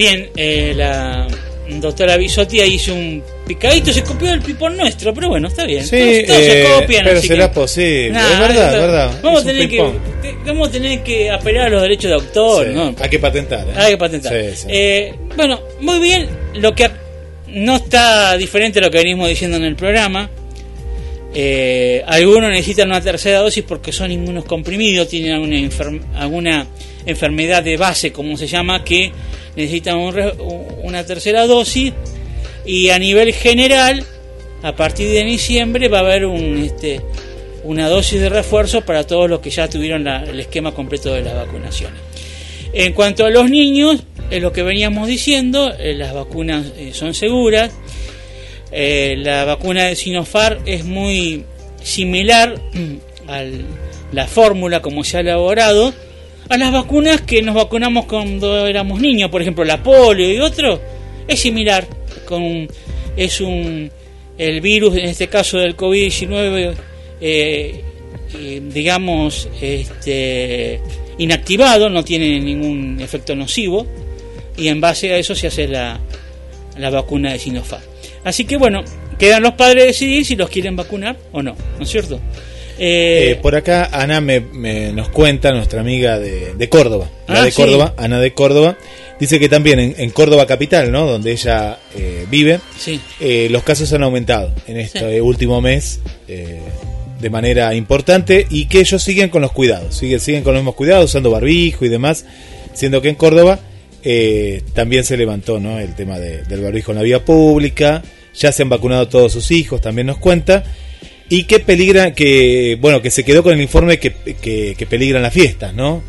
Bien, 0.00 0.30
eh, 0.36 0.72
la 0.76 1.26
doctora 1.68 2.16
Bisotti 2.16 2.60
hizo 2.62 2.94
un 2.94 3.22
picadito, 3.46 3.92
se 3.92 4.02
copió 4.02 4.32
el 4.32 4.40
pipón 4.40 4.76
nuestro, 4.76 5.14
pero 5.14 5.28
bueno, 5.28 5.46
está 5.48 5.64
bien. 5.66 5.84
Sí, 5.86 6.24
todos, 6.26 6.26
todos 6.26 6.40
eh, 6.40 6.62
se 6.66 6.80
copian. 6.80 7.04
pero 7.04 7.18
así 7.18 7.28
será 7.28 7.48
que- 7.48 7.54
posible, 7.54 8.10
Nah, 8.10 8.32
es 8.32 8.38
verdad, 8.40 8.74
es 8.74 8.80
verdad. 8.80 9.20
Vamos 9.22 9.40
Es 9.42 9.46
a 9.46 9.50
tener 9.52 9.68
que, 9.68 9.92
vamos 10.46 10.68
a 10.68 10.70
tener 10.72 11.02
que 11.02 11.30
apelar 11.30 11.66
a 11.66 11.70
los 11.70 11.82
derechos 11.82 12.08
de 12.10 12.14
autor, 12.14 12.66
Sí, 12.66 12.72
¿no? 12.74 12.94
Hay 13.00 13.08
que 13.10 13.18
patentar. 13.18 13.60
¿eh? 13.68 13.72
Hay 13.76 13.90
que 13.92 13.98
patentar. 13.98 14.32
Sí, 14.32 14.56
sí. 14.56 14.66
Eh, 14.68 15.14
bueno, 15.36 15.60
muy 15.80 16.00
bien, 16.00 16.28
lo 16.54 16.74
que 16.74 16.90
no 17.48 17.76
está 17.76 18.36
diferente 18.36 18.78
a 18.80 18.82
lo 18.82 18.90
que 18.90 18.98
venimos 18.98 19.28
diciendo 19.28 19.56
en 19.56 19.64
el 19.64 19.76
programa. 19.76 20.28
Eh, 21.32 22.02
algunos 22.06 22.50
necesitan 22.50 22.88
una 22.88 23.00
tercera 23.00 23.38
dosis 23.38 23.62
porque 23.62 23.92
son 23.92 24.10
inmunocomprimidos, 24.10 25.06
tienen 25.08 25.32
alguna, 25.34 25.68
alguna 26.16 26.66
enfermedad 27.06 27.62
de 27.62 27.76
base, 27.76 28.12
como 28.12 28.36
se 28.36 28.46
llama, 28.46 28.84
que 28.84 29.12
necesitan 29.56 29.96
un 29.96 30.14
una 30.82 31.04
tercera 31.04 31.46
dosis. 31.46 31.92
Y 32.64 32.90
a 32.90 32.98
nivel 32.98 33.32
general, 33.32 34.04
a 34.62 34.76
partir 34.76 35.08
de 35.10 35.24
diciembre 35.24 35.88
va 35.88 35.98
a 35.98 36.00
haber 36.02 36.26
un, 36.26 36.58
este, 36.58 37.00
una 37.64 37.88
dosis 37.88 38.20
de 38.20 38.28
refuerzo 38.28 38.82
para 38.82 39.06
todos 39.06 39.28
los 39.28 39.40
que 39.40 39.50
ya 39.50 39.68
tuvieron 39.68 40.06
el 40.06 40.40
esquema 40.40 40.72
completo 40.72 41.12
de 41.12 41.22
las 41.22 41.34
vacunaciones. 41.34 42.00
En 42.72 42.92
cuanto 42.92 43.24
a 43.24 43.30
los 43.30 43.50
niños, 43.50 44.02
es 44.30 44.40
lo 44.40 44.52
que 44.52 44.62
veníamos 44.62 45.08
diciendo, 45.08 45.72
eh, 45.78 45.94
las 45.94 46.14
vacunas 46.14 46.66
eh, 46.76 46.92
son 46.94 47.14
seguras. 47.14 47.72
Eh, 48.70 49.16
la 49.18 49.44
vacuna 49.44 49.86
de 49.86 49.96
Sinopharm 49.96 50.62
es 50.66 50.84
muy 50.84 51.44
similar 51.82 52.54
a 53.26 53.44
la 54.12 54.26
fórmula 54.28 54.80
como 54.80 55.02
se 55.02 55.16
ha 55.16 55.20
elaborado 55.20 55.92
a 56.50 56.58
las 56.58 56.72
vacunas 56.72 57.20
que 57.22 57.42
nos 57.42 57.54
vacunamos 57.54 58.06
cuando 58.06 58.66
éramos 58.66 59.00
niños, 59.00 59.30
por 59.30 59.40
ejemplo 59.40 59.64
la 59.64 59.82
polio 59.82 60.30
y 60.30 60.40
otro, 60.40 60.80
es 61.26 61.40
similar. 61.40 61.86
Con, 62.26 62.68
es 63.16 63.40
un 63.40 63.90
el 64.36 64.60
virus, 64.60 64.96
en 64.96 65.04
este 65.04 65.28
caso 65.28 65.58
del 65.58 65.76
COVID-19, 65.76 66.74
eh, 67.20 67.80
eh, 68.34 68.62
digamos, 68.72 69.48
este, 69.60 70.80
inactivado, 71.18 71.90
no 71.90 72.02
tiene 72.02 72.40
ningún 72.40 72.98
efecto 73.00 73.36
nocivo, 73.36 73.86
y 74.56 74.68
en 74.68 74.80
base 74.80 75.12
a 75.12 75.18
eso 75.18 75.34
se 75.34 75.48
hace 75.48 75.68
la, 75.68 76.00
la 76.78 76.90
vacuna 76.90 77.32
de 77.32 77.38
Sinopharm. 77.38 77.84
Así 78.24 78.44
que 78.44 78.56
bueno, 78.56 78.82
quedan 79.18 79.42
los 79.42 79.52
padres 79.54 79.84
decidir 79.84 80.24
si 80.24 80.36
los 80.36 80.48
quieren 80.48 80.74
vacunar 80.74 81.16
o 81.32 81.42
no, 81.42 81.54
¿no 81.76 81.84
es 81.84 81.90
cierto? 81.90 82.18
Eh, 82.82 83.38
por 83.42 83.54
acá 83.56 83.90
Ana 83.92 84.22
me, 84.22 84.40
me- 84.40 84.90
nos 84.92 85.10
cuenta, 85.10 85.52
nuestra 85.52 85.82
amiga 85.82 86.18
de, 86.18 86.54
de 86.54 86.68
Córdoba, 86.70 87.10
la 87.28 87.40
Ah, 87.40 87.44
de 87.44 87.50
sí. 87.50 87.56
Córdoba, 87.60 87.94
Ana 87.98 88.18
de 88.20 88.32
Córdoba, 88.32 88.78
dice 89.20 89.38
que 89.38 89.50
también 89.50 89.78
en, 89.78 89.94
en 89.98 90.08
Córdoba 90.10 90.46
capital, 90.46 90.90
¿no? 90.90 91.04
Donde 91.06 91.32
ella 91.32 91.78
eh, 91.94 92.24
vive, 92.30 92.58
Sí. 92.78 92.98
eh, 93.20 93.48
los 93.50 93.62
casos 93.64 93.92
han 93.92 94.02
aumentado 94.02 94.50
en 94.66 94.78
este 94.80 95.00
Sí. 95.00 95.04
eh, 95.04 95.20
último 95.20 95.60
mes 95.60 96.00
eh, 96.26 96.58
de 97.20 97.28
manera 97.28 97.74
importante 97.74 98.46
y 98.48 98.64
que 98.64 98.80
ellos 98.80 99.02
siguen 99.02 99.28
con 99.28 99.42
los 99.42 99.52
cuidados, 99.52 99.94
siguen, 99.94 100.20
siguen 100.20 100.42
con 100.42 100.54
los 100.54 100.62
mismos 100.62 100.74
cuidados, 100.74 101.04
usando 101.10 101.30
barbijo 101.30 101.84
y 101.84 101.90
demás, 101.90 102.24
siendo 102.72 103.02
que 103.02 103.10
en 103.10 103.14
Córdoba 103.16 103.58
eh, 104.02 104.62
también 104.72 105.04
se 105.04 105.18
levantó 105.18 105.60
¿no? 105.60 105.78
el 105.78 105.94
tema 105.94 106.18
de- 106.18 106.44
del 106.44 106.62
barbijo 106.62 106.92
en 106.92 106.96
la 106.96 107.02
vía 107.04 107.22
pública, 107.22 108.02
ya 108.34 108.52
se 108.52 108.62
han 108.62 108.70
vacunado 108.70 109.06
todos 109.08 109.32
sus 109.32 109.50
hijos, 109.50 109.82
también 109.82 110.06
nos 110.06 110.16
cuenta, 110.16 110.64
y 111.30 111.44
que 111.44 111.60
peligra, 111.60 112.12
que 112.12 112.76
bueno, 112.80 113.00
que 113.00 113.10
se 113.10 113.24
quedó 113.24 113.42
con 113.42 113.54
el 113.54 113.62
informe 113.62 113.98
que, 113.98 114.12
que, 114.42 114.74
que 114.76 114.86
peligran 114.86 115.22
las 115.22 115.32
fiestas, 115.32 115.72
¿no? 115.72 116.02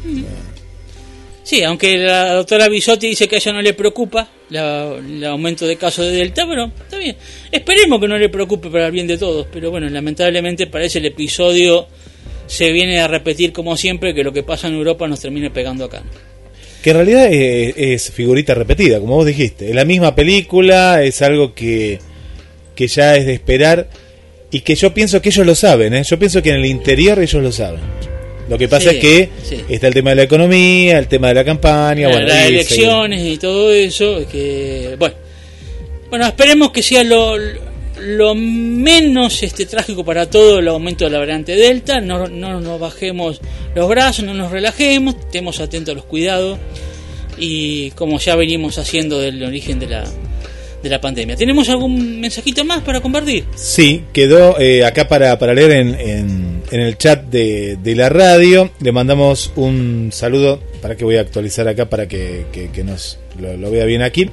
Sí, 1.43 1.63
aunque 1.63 1.97
la 1.97 2.33
doctora 2.33 2.67
Bisotti 2.69 3.07
dice 3.07 3.27
que 3.27 3.35
a 3.35 3.39
ella 3.39 3.53
no 3.53 3.61
le 3.61 3.73
preocupa 3.73 4.29
la- 4.49 4.93
el 4.97 5.23
aumento 5.25 5.65
de 5.65 5.75
casos 5.75 6.05
de 6.05 6.11
Delta, 6.11 6.45
pero 6.47 6.65
está 6.83 6.97
bien. 6.97 7.15
Esperemos 7.51 7.99
que 7.99 8.07
no 8.07 8.17
le 8.17 8.29
preocupe 8.29 8.69
para 8.69 8.87
el 8.87 8.91
bien 8.91 9.07
de 9.07 9.17
todos, 9.17 9.47
pero 9.51 9.71
bueno, 9.71 9.89
lamentablemente 9.89 10.67
parece 10.67 10.99
el 10.99 11.05
episodio 11.07 11.87
se 12.47 12.71
viene 12.71 12.99
a 12.99 13.07
repetir 13.07 13.53
como 13.53 13.75
siempre 13.77 14.13
que 14.13 14.23
lo 14.23 14.33
que 14.33 14.43
pasa 14.43 14.67
en 14.67 14.75
Europa 14.75 15.07
nos 15.07 15.19
termine 15.19 15.49
pegando 15.49 15.85
acá. 15.85 16.03
Que 16.83 16.91
en 16.91 16.95
realidad 16.97 17.27
es, 17.31 17.73
es 17.77 18.11
figurita 18.11 18.53
repetida, 18.53 18.99
como 18.99 19.15
vos 19.15 19.25
dijiste. 19.25 19.69
Es 19.69 19.75
la 19.75 19.85
misma 19.85 20.15
película, 20.15 21.03
es 21.03 21.21
algo 21.21 21.53
que, 21.53 21.99
que 22.75 22.87
ya 22.87 23.15
es 23.15 23.25
de 23.25 23.33
esperar 23.33 23.89
y 24.51 24.61
que 24.61 24.75
yo 24.75 24.93
pienso 24.93 25.21
que 25.21 25.29
ellos 25.29 25.45
lo 25.45 25.55
saben. 25.55 25.93
¿eh? 25.93 26.03
Yo 26.03 26.19
pienso 26.19 26.41
que 26.43 26.49
en 26.49 26.57
el 26.57 26.65
interior 26.65 27.19
ellos 27.19 27.41
lo 27.41 27.51
saben. 27.51 27.79
Lo 28.49 28.57
que 28.57 28.67
pasa 28.67 28.89
Sí, 28.91 28.97
es 28.97 29.01
que 29.01 29.29
sí. 29.43 29.61
está 29.69 29.87
el 29.87 29.93
tema 29.93 30.09
de 30.09 30.17
la 30.17 30.23
economía, 30.23 30.97
el 30.99 31.07
tema 31.07 31.29
de 31.29 31.35
la 31.35 31.45
campaña, 31.45 32.07
La- 32.09 32.13
bueno, 32.15 32.27
las 32.27 32.45
y 32.49 32.53
elecciones 32.53 33.21
y 33.25 33.37
todo 33.37 33.71
eso, 33.71 34.25
que 34.29 34.95
bueno, 34.99 35.15
bueno 36.09 36.25
esperemos 36.27 36.71
que 36.71 36.83
sea 36.83 37.01
lo, 37.05 37.37
lo 38.01 38.35
menos 38.35 39.41
este 39.43 39.65
trágico 39.65 40.03
para 40.03 40.29
todo 40.29 40.59
el 40.59 40.67
aumento 40.67 41.05
de 41.05 41.11
la 41.11 41.19
variante 41.19 41.55
Delta, 41.55 42.01
no, 42.01 42.27
no 42.27 42.59
nos 42.59 42.77
bajemos 42.77 43.39
los 43.73 43.87
brazos, 43.87 44.25
no 44.25 44.33
nos 44.33 44.51
relajemos, 44.51 45.15
estemos 45.15 45.61
atentos 45.61 45.93
a 45.93 45.95
los 45.95 46.05
cuidados 46.05 46.59
y 47.37 47.91
como 47.91 48.19
ya 48.19 48.35
venimos 48.35 48.77
haciendo 48.79 49.19
del 49.19 49.41
origen 49.43 49.79
de 49.79 49.87
la, 49.87 50.03
de 50.81 50.89
la 50.89 50.99
pandemia. 51.01 51.35
¿Tenemos 51.35 51.69
algún 51.69 52.19
mensajito 52.19 52.63
más 52.65 52.81
para 52.81 53.01
compartir? 53.01 53.43
Sí, 53.55 54.03
quedó 54.13 54.59
eh, 54.59 54.83
acá 54.85 55.07
para, 55.07 55.37
para 55.39 55.53
leer 55.53 55.71
en, 55.71 55.95
en- 55.99 56.61
en 56.71 56.79
el 56.79 56.97
chat 56.97 57.23
de, 57.25 57.77
de 57.83 57.95
la 57.95 58.09
radio. 58.09 58.71
Le 58.79 58.91
mandamos 58.91 59.51
un 59.55 60.09
saludo, 60.11 60.59
para 60.81 60.95
que 60.95 61.03
voy 61.03 61.17
a 61.17 61.21
actualizar 61.21 61.67
acá 61.67 61.89
para 61.89 62.07
que, 62.07 62.45
que- 62.51 62.69
que 62.71 62.83
nos 62.83 63.19
lo, 63.39 63.55
lo 63.57 63.69
vea 63.71 63.85
bien 63.85 64.01
aquí. 64.01 64.29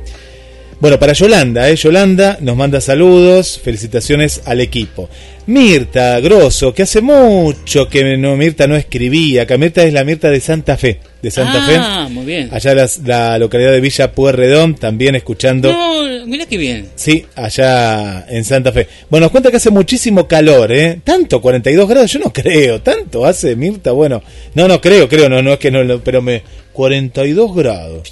Bueno, 0.80 0.96
para 1.00 1.12
Yolanda, 1.12 1.68
¿eh? 1.68 1.74
Yolanda 1.74 2.38
nos 2.40 2.54
manda 2.56 2.80
saludos, 2.80 3.60
felicitaciones 3.60 4.42
al 4.44 4.60
equipo. 4.60 5.08
Mirta 5.48 6.20
Grosso, 6.20 6.72
que 6.72 6.82
hace 6.84 7.00
mucho 7.00 7.88
que 7.88 8.16
no, 8.16 8.36
Mirta 8.36 8.68
no 8.68 8.76
escribía, 8.76 9.44
que 9.44 9.58
Mirta 9.58 9.82
es 9.82 9.92
la 9.92 10.04
Mirta 10.04 10.30
de 10.30 10.38
Santa 10.40 10.76
Fe, 10.76 11.00
de 11.20 11.30
Santa 11.32 11.66
Fe. 11.66 11.74
Ah, 11.76 12.08
muy 12.08 12.24
bien. 12.26 12.48
Allá 12.52 12.74
las- 12.76 12.98
la 13.04 13.38
localidad 13.38 13.72
de 13.72 13.80
Villa 13.80 14.12
Pueyrredón, 14.12 14.76
también 14.76 15.16
escuchando. 15.16 15.72
No, 15.72 16.07
mira 16.28 16.46
qué 16.46 16.56
bien. 16.56 16.88
Sí, 16.94 17.24
allá 17.34 18.26
en 18.28 18.44
Santa 18.44 18.70
Fe. 18.72 18.86
Bueno, 19.10 19.24
nos 19.26 19.30
cuenta 19.32 19.50
que 19.50 19.56
hace 19.56 19.70
muchísimo 19.70 20.28
calor, 20.28 20.70
¿eh? 20.72 21.00
Tanto, 21.02 21.40
42 21.40 21.88
grados, 21.88 22.12
yo 22.12 22.18
no 22.20 22.32
creo, 22.32 22.80
tanto 22.82 23.24
hace 23.26 23.56
Mirta, 23.56 23.92
bueno. 23.92 24.22
No, 24.54 24.68
no 24.68 24.80
creo, 24.80 25.08
creo, 25.08 25.28
no, 25.28 25.42
no 25.42 25.54
es 25.54 25.58
que 25.58 25.70
no, 25.70 26.00
pero 26.00 26.22
me 26.22 26.42
42 26.72 27.54
grados. 27.56 28.08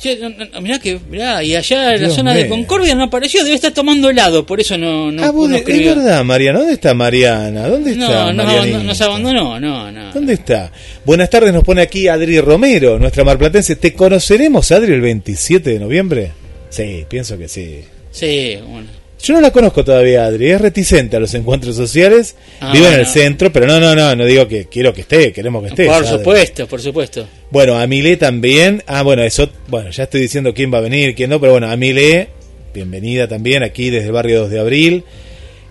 Mirá 0.61 0.79
que, 0.81 0.99
mirá, 1.09 1.43
y 1.45 1.55
allá 1.55 1.95
en 1.95 2.03
la 2.03 2.11
zona 2.11 2.35
de. 2.35 2.49
Concordia 2.49 2.95
no 2.97 3.05
apareció, 3.05 3.45
debe 3.45 3.55
estar 3.55 3.73
tomando 3.73 4.11
helado, 4.11 4.45
por 4.45 4.61
eso 4.61 4.77
no, 4.77 5.13
no, 5.13 5.23
ah, 5.23 5.31
vos 5.31 5.49
no 5.49 5.57
de- 5.57 5.63
es 5.63 5.95
verdad, 5.97 6.25
Mariana, 6.25 6.59
¿dónde 6.59 6.75
está 6.75 6.93
Mariana? 6.95 7.69
¿Dónde 7.69 7.93
está 7.93 8.33
No, 8.33 8.43
Marianita? 8.45 8.79
nos 8.83 9.01
abandonó, 9.01 9.61
no, 9.61 9.93
no. 9.93 10.13
¿Dónde 10.13 10.33
está? 10.35 10.73
Buenas 11.05 11.31
tardes, 11.31 11.53
nos 11.53 11.63
pone 11.63 11.83
aquí 11.83 12.09
Adri 12.09 12.41
Romero, 12.41 12.99
nuestra 12.99 13.23
marplatense. 13.23 13.77
¿Te 13.77 13.93
conoceremos, 13.95 14.73
Adri, 14.73 14.93
el 14.93 15.01
27 15.01 15.71
de 15.71 15.79
noviembre? 15.79 16.33
Sí, 16.69 17.05
pienso 17.09 17.39
que 17.39 17.49
sí. 17.49 17.85
Sí, 18.19 18.59
bueno. 18.67 18.87
Yo 19.23 19.35
no 19.35 19.41
la 19.41 19.51
conozco 19.51 19.83
todavía, 19.85 20.27
Adri. 20.27 20.51
Es 20.51 20.61
reticente 20.61 21.17
a 21.17 21.21
los 21.21 21.33
encuentros 21.35 21.75
sociales. 21.75 22.37
Ah, 22.61 22.71
Vive 22.73 22.89
en 22.89 23.01
el 23.01 23.07
centro, 23.07 23.51
pero 23.53 23.67
no, 23.67 23.81
no, 23.81 23.95
no, 23.97 24.15
no 24.15 24.25
digo 24.25 24.47
que 24.47 24.67
quiero 24.67 24.93
que 24.93 25.01
esté, 25.01 25.33
queremos 25.33 25.63
que 25.63 25.69
esté. 25.71 25.87
por 25.87 26.07
supuesto, 26.07 26.67
por 26.69 26.81
supuesto. 26.81 27.27
Bueno, 27.51 27.77
a 27.79 27.87
Milé 27.87 28.17
también. 28.19 28.83
Ah, 28.87 29.03
bueno, 29.03 29.23
eso, 29.23 29.49
bueno, 29.69 29.91
ya 29.91 30.05
estoy 30.05 30.21
diciendo 30.21 30.55
quién 30.55 30.73
va 30.73 30.79
a 30.79 30.83
venir, 30.83 31.15
quién 31.15 31.31
no, 31.31 31.41
pero 31.41 31.53
bueno, 31.53 31.69
a 31.71 31.77
Milé, 31.77 32.29
bienvenida 32.75 33.27
también 33.27 33.63
aquí 33.63 33.91
desde 33.91 34.07
el 34.07 34.13
barrio 34.13 34.41
2 34.43 34.51
de 34.51 34.61
abril. 34.61 35.05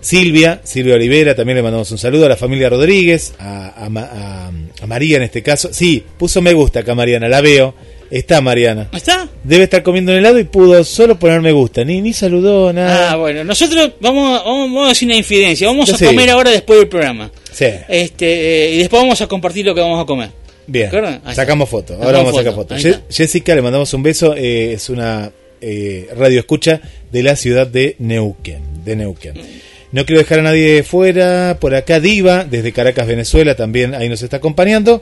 Silvia, 0.00 0.60
Silvia 0.62 0.94
Olivera, 0.94 1.34
también 1.34 1.56
le 1.56 1.62
mandamos 1.62 1.90
un 1.90 1.98
saludo 1.98 2.26
a 2.26 2.28
la 2.28 2.36
familia 2.36 2.68
Rodríguez, 2.68 3.32
a, 3.38 3.68
a- 3.86 4.50
a 4.82 4.86
María 4.86 5.16
en 5.16 5.22
este 5.24 5.42
caso. 5.42 5.70
Sí, 5.72 6.04
puso 6.18 6.42
me 6.42 6.52
gusta 6.52 6.80
acá 6.80 6.94
Mariana, 6.94 7.28
la 7.28 7.40
veo. 7.40 7.74
Está 8.10 8.40
Mariana. 8.40 8.88
¿Está? 8.92 9.28
Debe 9.44 9.64
estar 9.64 9.82
comiendo 9.82 10.12
un 10.12 10.18
helado 10.18 10.38
y 10.38 10.44
pudo 10.44 10.82
solo 10.84 11.18
poner 11.18 11.40
me 11.40 11.52
gusta, 11.52 11.84
ni, 11.84 12.00
ni 12.00 12.12
saludó, 12.12 12.72
nada. 12.72 13.12
Ah, 13.12 13.16
bueno, 13.16 13.42
nosotros 13.44 13.92
vamos, 14.00 14.42
vamos, 14.44 14.72
vamos 14.72 14.88
a 14.88 14.92
hacer 14.92 15.06
una 15.06 15.16
infidencia, 15.16 15.66
vamos 15.66 15.92
a 15.92 15.96
Sí. 15.98 16.04
comer 16.04 16.30
ahora 16.30 16.50
después 16.50 16.78
del 16.78 16.88
programa. 16.88 17.30
Sí, 17.52 17.66
Este, 17.88 18.66
eh, 18.68 18.74
y 18.74 18.78
después 18.78 19.02
vamos 19.02 19.20
a 19.20 19.26
compartir 19.26 19.64
lo 19.66 19.74
que 19.74 19.80
vamos 19.80 20.02
a 20.02 20.06
comer. 20.06 20.30
bien. 20.66 20.90
Sacamos 20.90 21.28
está. 21.30 21.44
foto. 21.66 21.86
Sacamos 21.94 22.06
Ahora 22.06 22.18
vamos 22.18 22.34
a 22.34 22.36
sacar 22.38 22.54
foto, 22.54 22.76
foto. 22.76 22.98
Jessica, 23.10 23.54
le 23.54 23.62
mandamos 23.62 23.92
un 23.94 24.02
beso. 24.02 24.34
eh, 24.36 24.72
es 24.74 24.88
una 24.90 25.30
eh, 25.60 26.08
radio 26.16 26.38
escucha 26.40 26.80
de 27.10 27.22
la 27.22 27.34
ciudad 27.36 27.66
de 27.66 27.96
Neuquén. 27.98 28.84
De 28.84 28.94
Neuquén. 28.96 29.34
No 29.92 30.04
quiero 30.04 30.20
dejar 30.20 30.40
a 30.40 30.42
nadie 30.42 30.82
fuera. 30.82 31.56
Por 31.60 31.74
acá 31.74 31.98
Diva, 32.00 32.44
desde 32.44 32.72
Caracas, 32.72 33.06
Venezuela, 33.06 33.54
también 33.54 33.94
ahí 33.94 34.08
nos 34.08 34.20
está 34.22 34.36
acompañando. 34.38 35.00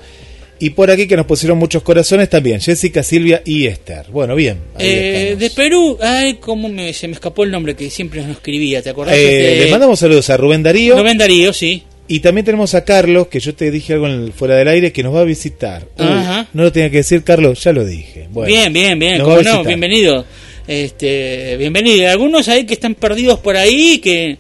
Y 0.61 0.71
por 0.71 0.91
aquí 0.91 1.07
que 1.07 1.17
nos 1.17 1.27
pusieron 1.27 1.59
muchos 1.59 1.83
corazones 1.83 2.31
también. 2.31 2.61
Jessica, 2.61 3.03
Silvia 3.03 3.43
y 3.45 3.67
Esther. 3.67 4.07
Bueno, 4.11 4.35
bien. 4.37 4.59
ahí 4.77 4.87
Eh, 4.87 5.37
de 5.39 5.51
Perú, 5.51 5.99
ay, 6.01 6.35
cómo 6.41 6.69
me, 6.69 6.93
se 6.93 7.09
me 7.09 7.15
escapó 7.15 7.45
el 7.45 7.51
nombre 7.51 7.75
que 7.75 7.91
siempre 7.91 8.21
nos 8.23 8.31
escribía, 8.31 8.81
¿te 8.81 8.91
acordás? 8.91 9.15
Eh, 9.17 9.53
Este, 9.55 9.65
le 9.65 9.71
mandamos 9.71 9.99
saludos 9.99 10.31
a 10.31 10.37
Rubén 10.37 10.63
Darío. 10.63 10.97
Rubén 10.97 11.19
Darío, 11.19 11.53
sí. 11.53 11.83
Y 12.07 12.21
también 12.21 12.45
tenemos 12.45 12.75
a 12.75 12.85
Carlos, 12.85 13.29
que 13.29 13.41
yo 13.41 13.55
te 13.55 13.71
dije 13.71 13.95
algo 13.95 14.07
en 14.07 14.13
el- 14.25 14.33
fuera 14.33 14.57
del 14.57 14.69
aire, 14.69 14.93
que 14.93 15.03
nos 15.03 15.15
va 15.15 15.21
a 15.23 15.25
visitar. 15.25 15.87
Uy, 15.99 16.07
Ajá. 16.07 16.49
no 16.53 16.63
lo 16.65 16.71
tenía 16.73 16.91
que 16.91 16.99
decir, 16.99 17.25
Carlos, 17.25 17.63
ya 17.65 17.73
lo 17.73 17.85
dije. 17.85 18.29
Bueno, 18.31 18.47
bien, 18.47 18.73
bien, 18.73 18.99
bien, 18.99 19.21
cómo 19.23 19.41
no, 19.43 19.65
bienvenido. 19.65 20.25
Este, 20.67 21.57
bienvenido. 21.57 22.11
Algunos 22.11 22.49
ahí 22.49 22.65
que 22.65 22.75
están 22.75 22.95
perdidos 22.95 23.39
por 23.41 23.57
ahí, 23.57 23.99
que 23.99 24.39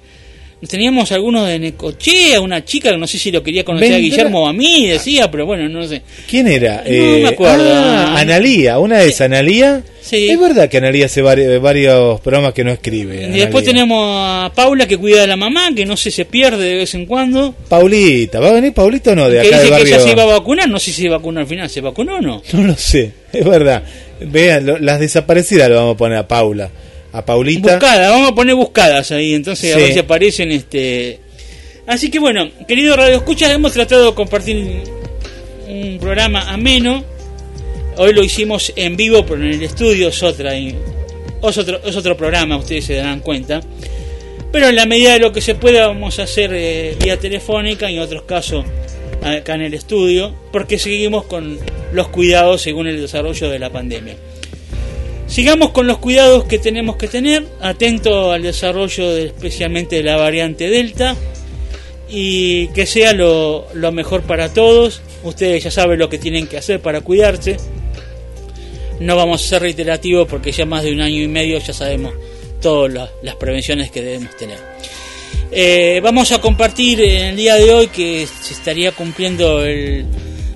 teníamos 0.69 1.11
algunos 1.13 1.47
de 1.49 1.59
Necochea, 1.59 2.41
una 2.41 2.65
chica 2.65 2.91
que 2.91 2.97
no 2.99 3.07
sé 3.07 3.19
si 3.19 3.31
lo 3.31 3.43
quería 3.43 3.65
conocer 3.65 3.93
a 3.95 3.99
Guillermo 3.99 4.45
o 4.45 4.47
a 4.49 4.53
mí, 4.53 4.87
decía, 4.89 5.31
pero 5.31 5.47
bueno, 5.47 5.69
no 5.69 5.87
sé. 5.87 6.03
¿Quién 6.29 6.47
era? 6.49 6.83
No 6.87 7.19
me 7.19 7.29
acuerdo. 7.29 7.65
Ah, 7.73 8.17
Analía, 8.21 8.79
una 8.79 9.03
es 9.03 9.21
Analía. 9.21 9.83
Sí. 10.01 10.29
Es 10.29 10.39
verdad 10.39 10.69
que 10.69 10.77
Analía 10.77 11.07
hace 11.07 11.23
vari- 11.25 11.59
varios 11.61 12.21
programas 12.21 12.53
que 12.53 12.63
no 12.63 12.71
escribe. 12.73 13.27
Y 13.33 13.39
después 13.39 13.65
tenemos 13.65 13.99
a 14.21 14.53
Paula 14.55 14.87
que 14.87 14.99
cuida 14.99 15.23
de 15.23 15.27
la 15.27 15.37
mamá, 15.37 15.71
que 15.75 15.87
no 15.87 15.97
sé, 15.97 16.11
se 16.11 16.25
pierde 16.27 16.63
de 16.65 16.75
vez 16.77 16.95
en 16.95 17.07
cuando. 17.07 17.55
Paulita, 17.69 18.39
¿va 18.41 18.51
a 18.51 18.53
venir 18.53 18.73
Paulita 18.75 19.13
o 19.13 19.15
no? 19.17 19.29
De 19.31 19.41
que 19.41 19.49
acá 19.49 19.61
dice 19.63 19.71
del 19.71 19.83
que 19.83 19.89
ella 19.89 19.97
barrio. 19.99 20.07
se 20.07 20.13
iba 20.13 20.23
a 20.23 20.27
vacunar, 20.39 20.69
no 20.69 20.79
sé 20.79 20.93
si 20.93 21.03
se 21.03 21.09
vacunó 21.09 21.41
al 21.41 21.47
final, 21.47 21.71
¿se 21.71 21.81
vacunó 21.81 22.17
o 22.17 22.21
no? 22.21 22.43
No 22.53 22.63
lo 22.65 22.77
sé, 22.77 23.13
es 23.33 23.45
verdad. 23.45 23.83
Vean, 24.21 24.67
lo- 24.67 24.79
las 24.79 25.01
desaparecidas 25.01 25.69
lo 25.71 25.77
vamos 25.77 25.95
a 25.95 25.99
poner 25.99 26.19
a 26.19 26.29
Paula. 26.29 26.71
A 27.15 27.25
Paulita. 27.25 27.73
Buscadas, 27.73 28.11
vamos 28.11 28.33
a 28.33 28.35
poner 28.35 28.55
buscadas 28.57 29.11
ahí, 29.13 29.35
entonces 29.35 29.73
a 29.73 29.77
Sí. 29.79 29.83
ver 29.85 29.93
si 29.93 29.99
aparecen 30.01 30.51
este. 30.53 31.21
Así 31.87 32.11
que 32.11 32.19
bueno, 32.19 32.51
querido 32.67 32.97
Radio 32.97 33.17
Escucha, 33.17 33.53
hemos 33.53 33.73
tratado 33.73 34.07
de 34.11 34.15
compartir 34.15 34.83
un 35.69 35.99
programa 36.01 36.51
ameno. 36.53 37.05
Hoy 37.97 38.13
lo 38.13 38.23
hicimos 38.25 38.73
en 38.75 38.97
vivo, 38.97 39.25
pero 39.25 39.45
en 39.45 39.53
el 39.53 39.63
estudio 39.63 40.09
es 40.09 40.23
otra 40.23 40.57
y- 40.59 40.75
es 41.43 41.59
otro, 41.59 41.81
es 41.85 41.95
otro 41.97 42.17
programa, 42.17 42.57
ustedes 42.57 42.85
se 42.87 42.95
darán 42.95 43.21
cuenta. 43.21 43.61
Pero 44.51 44.69
en 44.69 44.77
la 44.77 44.87
medida 44.87 45.13
de 45.13 45.21
lo 45.21 45.33
que 45.33 45.41
se 45.41 45.55
pueda 45.55 45.87
vamos 45.87 46.19
a 46.19 46.25
hacer 46.25 46.51
eh, 46.53 46.97
vía 47.03 47.17
telefónica 47.19 47.91
y 47.91 47.97
en 47.97 48.03
otros 48.03 48.23
casos 48.23 48.65
acá 49.23 49.55
en 49.55 49.63
el 49.63 49.75
estudio, 49.75 50.35
porque 50.53 50.79
seguimos 50.79 51.25
con 51.25 51.59
los 51.93 52.09
cuidados 52.09 52.63
según 52.63 52.89
el 52.89 53.01
desarrollo 53.01 53.49
de 53.51 53.59
la 53.59 53.71
pandemia. 53.71 54.17
Sigamos 55.35 55.71
con 55.71 55.89
los 55.89 55.99
cuidados 55.99 56.45
que 56.45 56.61
tenemos 56.61 56.95
que 56.95 57.09
tener, 57.09 57.45
atento 57.61 58.31
al 58.31 58.43
desarrollo 58.43 59.11
de- 59.11 59.25
especialmente 59.27 59.97
de 59.97 60.05
la 60.05 60.17
variante 60.17 60.71
Delta 60.71 61.17
y 62.09 62.69
que 62.69 62.87
sea 62.87 63.13
lo, 63.15 63.67
mejor 63.91 64.23
para 64.23 64.55
todos. 64.55 65.03
Ustedes 65.25 65.65
ya 65.65 65.73
saben 65.73 65.99
lo 65.99 66.09
que 66.09 66.19
tienen 66.19 66.47
que 66.47 66.57
hacer 66.57 66.79
para 66.79 67.01
cuidarse. 67.01 67.57
No 69.01 69.17
vamos 69.17 69.45
a 69.45 69.49
ser 69.49 69.63
reiterativos 69.63 70.29
porque 70.29 70.53
ya 70.53 70.67
más 70.67 70.85
de 70.85 70.93
un 70.93 71.01
año 71.01 71.21
y 71.21 71.27
medio 71.27 71.59
ya 71.59 71.73
sabemos 71.73 72.15
todas 72.63 72.93
las, 72.93 73.11
las 73.25 73.35
prevenciones 73.35 73.91
que 73.91 74.03
debemos 74.03 74.37
tener. 74.37 74.59
Eh, 75.51 75.99
vamos 76.01 76.31
a 76.31 76.41
compartir 76.41 77.01
en 77.01 77.27
el 77.27 77.37
día 77.37 77.57
de 77.57 77.73
hoy 77.73 77.89
que 77.89 78.25
se 78.41 78.55
estaría 78.55 78.93
cumpliendo 78.93 79.65
el 79.65 80.07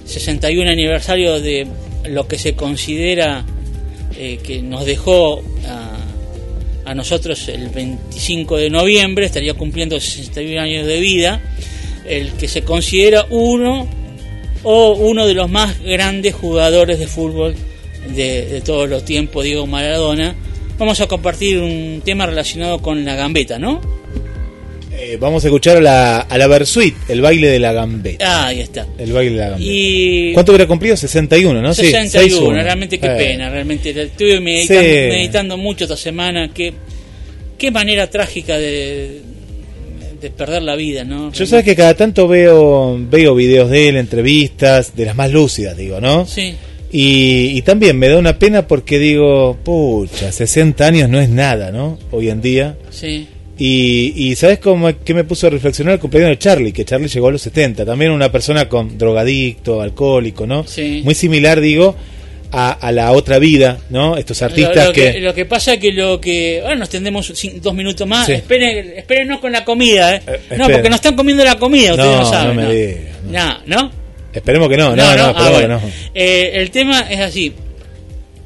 61 0.04 0.70
aniversario 0.70 1.40
de 1.40 1.66
lo 2.04 2.28
que 2.28 2.38
se 2.38 2.54
considera 2.54 3.44
eh, 4.20 4.40
que 4.42 4.60
nos 4.60 4.84
dejó 4.84 5.44
a, 5.64 6.90
a 6.90 6.94
nosotros 6.94 7.46
el 7.46 7.68
25 7.68 8.56
de 8.56 8.68
noviembre, 8.68 9.24
estaría 9.24 9.54
cumpliendo 9.54 10.00
61 10.00 10.60
años 10.60 10.86
de 10.88 10.98
vida, 10.98 11.40
el 12.04 12.32
que 12.32 12.48
se 12.48 12.62
considera 12.62 13.26
uno 13.30 13.88
o 14.64 14.94
uno 14.94 15.24
de 15.24 15.34
los 15.34 15.48
más 15.48 15.80
grandes 15.80 16.34
jugadores 16.34 16.98
de 16.98 17.06
fútbol 17.06 17.54
de, 18.16 18.46
de 18.46 18.60
todos 18.60 18.88
los 18.88 19.04
tiempos, 19.04 19.44
Diego 19.44 19.68
Maradona. 19.68 20.34
Vamos 20.78 21.00
a 21.00 21.06
compartir 21.06 21.60
un 21.60 22.02
tema 22.04 22.26
relacionado 22.26 22.82
con 22.82 23.04
la 23.04 23.14
gambeta, 23.14 23.60
¿no? 23.60 23.80
Eh, 25.00 25.16
vamos 25.20 25.44
a 25.44 25.48
escuchar 25.48 25.76
a 25.76 25.80
la, 25.80 26.18
a 26.20 26.38
la 26.38 26.46
Versuit, 26.48 26.94
el 27.08 27.20
baile 27.20 27.46
de 27.48 27.58
la 27.60 27.72
gambeta. 27.72 28.24
Ah, 28.26 28.46
ahí 28.48 28.60
está. 28.60 28.86
El 28.98 29.12
baile 29.12 29.30
de 29.32 29.36
la 29.38 29.48
gambeta. 29.50 29.70
Y 29.72 30.32
¿Cuánto 30.32 30.52
hubiera 30.52 30.66
cumplido? 30.66 30.96
61, 30.96 31.62
¿no? 31.62 31.72
Sí, 31.72 31.86
61, 31.90 32.50
6-1. 32.50 32.62
realmente 32.62 32.98
qué 32.98 33.06
Eh. 33.06 33.16
pena, 33.16 33.48
realmente 33.48 33.90
estuve 33.90 34.40
meditando, 34.40 34.82
Sí. 34.82 34.88
meditando 34.88 35.56
mucho 35.56 35.84
esta 35.84 35.96
semana, 35.96 36.50
qué, 36.52 36.72
qué 37.56 37.70
manera 37.70 38.10
trágica 38.10 38.58
de, 38.58 39.20
de 40.20 40.30
perder 40.30 40.62
la 40.62 40.74
vida, 40.74 41.04
¿no? 41.04 41.32
Yo 41.32 41.46
sabes 41.46 41.64
que 41.64 41.76
cada 41.76 41.94
tanto 41.94 42.26
veo 42.26 42.98
veo 43.00 43.36
videos 43.36 43.70
de 43.70 43.88
él, 43.90 43.96
entrevistas, 43.96 44.96
de 44.96 45.04
las 45.04 45.14
más 45.14 45.30
lúcidas, 45.30 45.76
digo, 45.76 46.00
¿no? 46.00 46.26
Sí. 46.26 46.54
Y, 46.90 47.50
y 47.56 47.62
también 47.62 47.98
me 47.98 48.08
da 48.08 48.18
una 48.18 48.38
pena 48.38 48.66
porque 48.66 48.98
digo, 48.98 49.56
pucha, 49.62 50.32
60 50.32 50.86
años 50.86 51.08
no 51.08 51.20
es 51.20 51.28
nada, 51.28 51.70
¿no? 51.70 51.98
Hoy 52.10 52.30
en 52.30 52.40
día. 52.40 52.76
Sí. 52.90 53.28
Y, 53.60 54.12
y 54.16 54.36
¿sabes 54.36 54.58
cómo, 54.60 54.88
qué 55.04 55.14
me 55.14 55.24
puso 55.24 55.48
a 55.48 55.50
reflexionar 55.50 55.94
el 55.94 56.00
cumpleaños 56.00 56.30
de 56.30 56.38
Charlie? 56.38 56.72
Que 56.72 56.84
Charlie 56.84 57.08
llegó 57.08 57.28
a 57.28 57.32
los 57.32 57.42
70. 57.42 57.84
También 57.84 58.12
una 58.12 58.30
persona 58.30 58.68
con 58.68 58.96
drogadicto, 58.96 59.80
alcohólico, 59.80 60.46
¿no? 60.46 60.64
Sí. 60.64 61.02
Muy 61.04 61.14
similar, 61.16 61.60
digo, 61.60 61.96
a, 62.52 62.70
a 62.70 62.92
la 62.92 63.10
otra 63.12 63.38
vida, 63.40 63.78
¿no? 63.90 64.16
Estos 64.16 64.40
artistas 64.42 64.76
lo, 64.76 64.84
lo 64.86 64.92
que... 64.92 65.12
que, 65.14 65.20
lo 65.20 65.34
que 65.34 65.44
pasa 65.44 65.74
es 65.74 65.80
que 65.80 65.90
lo 65.92 66.20
que. 66.20 66.60
Bueno, 66.62 66.78
nos 66.80 66.88
tendremos 66.88 67.30
cin- 67.32 67.60
dos 67.60 67.74
minutos 67.74 68.06
más. 68.06 68.26
Sí. 68.26 68.32
Esperen, 68.34 68.92
espérennos 68.96 69.40
con 69.40 69.50
la 69.50 69.64
comida, 69.64 70.14
¿eh? 70.14 70.22
no, 70.26 70.32
esperen. 70.34 70.72
porque 70.72 70.88
nos 70.90 70.96
están 70.96 71.16
comiendo 71.16 71.44
la 71.44 71.58
comida, 71.58 71.90
ustedes 71.94 72.10
no, 72.10 72.18
No, 72.20 72.30
saben. 72.30 72.48
no 72.56 72.62
me 72.62 72.62
no. 72.62 72.70
digas, 72.70 73.00
No, 73.28 73.58
¿no? 73.82 73.90
Esperemos 74.32 74.68
que 74.68 74.76
no, 74.76 74.94
no, 74.94 75.16
no, 75.16 75.24
Ah, 75.36 75.50
bueno. 75.50 75.80
no. 75.80 75.90
Eh, 76.14 76.52
el 76.54 76.70
tema 76.70 77.00
es 77.10 77.18
así. 77.18 77.52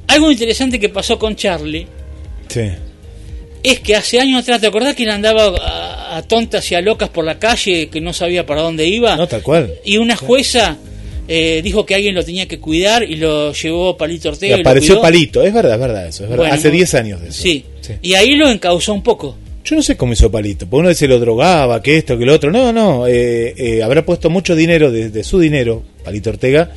Algo 0.08 0.30
interesante 0.32 0.80
que 0.80 0.88
pasó 0.88 1.18
con 1.18 1.36
Charlie 1.36 1.86
Sí. 2.48 2.62
Es 3.62 3.80
que 3.80 3.94
hace 3.96 4.18
años 4.20 4.42
atrás, 4.42 4.60
¿te 4.60 4.66
acordás 4.66 4.94
que 4.94 5.04
él 5.04 5.10
andaba 5.10 5.46
a, 5.58 6.16
a 6.16 6.22
tontas 6.22 6.70
y 6.72 6.74
a 6.74 6.80
locas 6.80 7.08
por 7.10 7.24
la 7.24 7.38
calle 7.38 7.88
que 7.88 8.00
no 8.00 8.12
sabía 8.12 8.44
para 8.46 8.62
dónde 8.62 8.86
iba? 8.86 9.16
No, 9.16 9.26
tal 9.28 9.42
cual. 9.42 9.72
Y 9.84 9.98
una 9.98 10.16
jueza 10.16 10.76
eh, 11.28 11.60
dijo 11.62 11.86
que 11.86 11.94
alguien 11.94 12.14
lo 12.14 12.24
tenía 12.24 12.46
que 12.48 12.58
cuidar 12.58 13.02
y 13.04 13.16
lo 13.16 13.52
llevó 13.52 13.96
Palito 13.96 14.28
Y 14.28 14.30
Ortega. 14.32 14.54
y 14.54 14.62
lo 14.62 14.68
apareció. 14.68 15.00
Palito, 15.00 15.42
es 15.42 15.54
verdad, 15.54 15.74
es 15.74 15.80
verdad 15.80 16.06
eso, 16.08 16.24
es 16.24 16.30
verdad. 16.30 16.42
Bueno, 16.44 16.54
Hace 16.54 16.68
muy- 16.68 16.78
10 16.78 16.94
años 16.94 17.20
de 17.22 17.28
eso. 17.28 17.42
Sí. 17.42 17.64
Y 18.02 18.14
ahí 18.14 18.34
lo 18.36 18.48
encauzó 18.50 18.92
un 18.92 19.02
poco. 19.02 19.36
Yo 19.64 19.76
no 19.76 19.82
sé 19.82 19.96
cómo 19.96 20.12
hizo 20.12 20.28
Palito, 20.30 20.66
porque 20.66 20.80
uno 20.80 20.88
dice 20.88 21.06
lo 21.06 21.20
drogaba, 21.20 21.80
que 21.80 21.96
esto, 21.96 22.18
que 22.18 22.26
lo 22.26 22.34
otro. 22.34 22.50
No, 22.50 22.72
no, 22.72 23.06
eh, 23.06 23.54
eh, 23.56 23.82
habrá 23.82 24.04
puesto 24.04 24.28
mucho 24.28 24.56
dinero 24.56 24.90
de, 24.90 25.08
de 25.10 25.22
su 25.22 25.38
dinero, 25.38 25.84
Palito 26.04 26.30
Ortega. 26.30 26.68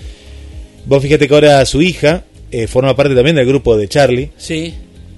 Vos 0.86 1.02
fíjate 1.02 1.28
que 1.28 1.34
ahora 1.34 1.66
su 1.66 1.82
hija 1.82 2.24
eh, 2.52 2.68
forma 2.68 2.96
parte 2.96 3.16
también 3.16 3.36
del 3.38 3.48
grupo 3.48 3.76
de 3.76 3.88
Charlie. 3.88 4.30
Sí. 4.38 4.72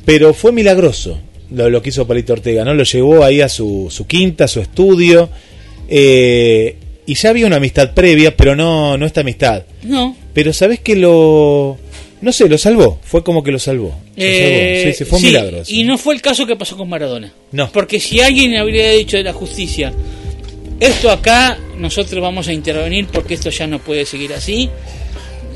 Pero 0.06 0.34
fue 0.34 0.53
milagroso 0.53 1.19
lo, 1.52 1.69
lo 1.69 1.82
que 1.82 1.90
hizo 1.90 2.06
Palito 2.07 2.34
Ortega, 2.34 2.64
¿no? 2.65 2.74
Lo 2.74 2.84
llevó 2.84 3.24
ahí 3.24 3.41
a 3.41 3.49
su, 3.49 3.88
su 3.90 4.06
quinta, 4.07 4.45
a 4.45 4.48
su 4.48 4.60
estudio. 4.61 5.30
eh, 5.90 6.76
y 7.06 7.14
ya 7.15 7.30
había 7.30 7.48
una 7.48 7.56
amistad 7.56 7.94
previa, 7.94 8.36
pero 8.36 8.53
no, 8.56 8.98
no 8.98 9.06
esta 9.06 9.22
amistad. 9.22 9.64
No. 9.84 10.15
Pero 10.34 10.52
sabes 10.52 10.82
que 10.82 10.95
lo. 10.98 11.78
No 12.19 12.34
sé, 12.34 12.49
lo 12.49 12.57
salvó. 12.57 12.99
Fue 13.02 13.24
como 13.24 13.44
que 13.44 13.52
lo 13.52 13.60
salvó. 13.60 13.90
Lo 14.18 14.24
Eh, 14.24 14.82
salvó. 14.82 14.91
Sí, 14.91 14.98
sí, 14.98 15.06
fue 15.06 15.15
un 15.18 15.22
sí, 15.22 15.28
milagro. 15.28 15.61
eso. 15.61 15.74
Y 15.74 15.84
no 15.86 15.98
fue 15.98 16.15
el 16.15 16.22
caso 16.22 16.45
que 16.45 16.57
pasó 16.57 16.76
con 16.76 16.90
Maradona. 16.90 17.32
No. 17.53 17.72
Porque 17.72 18.02
si 18.02 18.19
alguien 18.19 18.57
habría 18.57 18.91
dicho 18.91 19.15
de 19.15 19.24
la 19.24 19.32
justicia, 19.32 19.94
esto 20.82 21.10
acá, 21.10 21.57
nosotros 21.78 22.22
vamos 22.22 22.49
a 22.49 22.53
intervenir 22.53 23.07
porque 23.07 23.36
esto 23.36 23.49
ya 23.52 23.68
no 23.68 23.80
puede 23.80 24.06
seguir 24.06 24.34
así, 24.34 24.69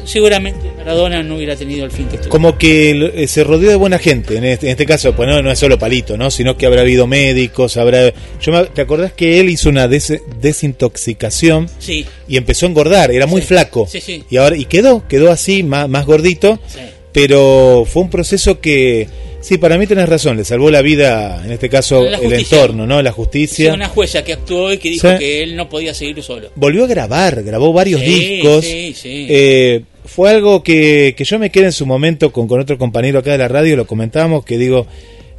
seguramente 0.05 0.71
Maradona 0.77 1.21
no 1.23 1.35
hubiera 1.37 1.55
tenido 1.55 1.85
el 1.85 1.91
fin 1.91 2.07
que 2.07 2.17
tuvo. 2.17 2.29
Como 2.29 2.57
que 2.57 3.11
eh, 3.15 3.27
se 3.27 3.43
rodeó 3.43 3.69
de 3.69 3.75
buena 3.75 3.99
gente. 3.99 4.37
En 4.37 4.43
este, 4.45 4.67
en 4.67 4.71
este 4.71 4.85
caso, 4.85 5.15
pues 5.15 5.27
no, 5.29 5.41
no 5.41 5.51
es 5.51 5.59
solo 5.59 5.77
Palito, 5.79 6.17
¿no? 6.17 6.31
Sino 6.31 6.57
que 6.57 6.65
habrá 6.65 6.81
habido 6.81 7.07
médicos, 7.07 7.77
habrá. 7.77 8.13
Yo 8.41 8.51
me- 8.51 8.65
¿Te 8.65 8.81
acordás 8.81 9.13
que 9.13 9.39
él 9.39 9.49
hizo 9.49 9.69
una 9.69 9.87
des- 9.87 10.21
desintoxicación 10.41 11.69
Sí. 11.79 12.05
y 12.27 12.37
empezó 12.37 12.65
a 12.65 12.69
engordar? 12.69 13.11
Era 13.11 13.27
muy 13.27 13.41
Sí. 13.41 13.47
flaco. 13.47 13.87
Sí, 13.89 14.01
sí. 14.01 14.23
Y 14.29 14.37
ahora 14.37 14.55
y 14.57 14.65
quedó, 14.65 15.07
quedó 15.07 15.31
así, 15.31 15.63
más, 15.63 15.87
más 15.89 16.05
gordito. 16.05 16.59
Pero 17.13 17.85
fue 17.85 18.03
un 18.03 18.09
proceso 18.09 18.61
que, 18.61 19.05
sí, 19.41 19.57
para 19.57 19.77
mí 19.77 19.85
tenés 19.85 20.07
razón, 20.07 20.37
le 20.37 20.45
salvó 20.45 20.71
la 20.71 20.81
vida, 20.81 21.41
en 21.43 21.51
este 21.51 21.67
caso, 21.67 22.05
el 22.07 22.31
entorno, 22.31 22.87
¿no? 22.87 23.01
La 23.01 23.11
justicia. 23.11 23.73
una 23.73 23.89
jueza 23.89 24.23
que 24.23 24.31
actuó 24.31 24.71
y 24.71 24.77
que 24.77 24.89
dijo 24.89 25.09
Sí. 25.11 25.17
que 25.19 25.43
él 25.43 25.57
no 25.57 25.67
podía 25.67 25.93
seguir 25.93 26.23
solo. 26.23 26.51
Volvió 26.55 26.85
a 26.85 26.87
grabar, 26.87 27.43
grabó 27.43 27.73
varios 27.73 27.99
Sí, 27.99 28.05
discos. 28.07 28.63
sí, 28.63 28.93
sí. 28.95 29.27
Eh, 29.29 29.81
fue 30.05 30.29
algo 30.31 30.63
que, 30.63 31.13
que 31.17 31.23
yo 31.23 31.39
me 31.39 31.49
quedé 31.51 31.65
en 31.65 31.71
su 31.71 31.85
momento 31.85 32.31
con, 32.31 32.47
con 32.47 32.59
otro 32.59 32.77
compañero 32.77 33.19
acá 33.19 33.31
de 33.31 33.37
la 33.37 33.47
radio, 33.47 33.75
lo 33.77 33.87
comentábamos, 33.87 34.43
que 34.45 34.57
digo, 34.57 34.87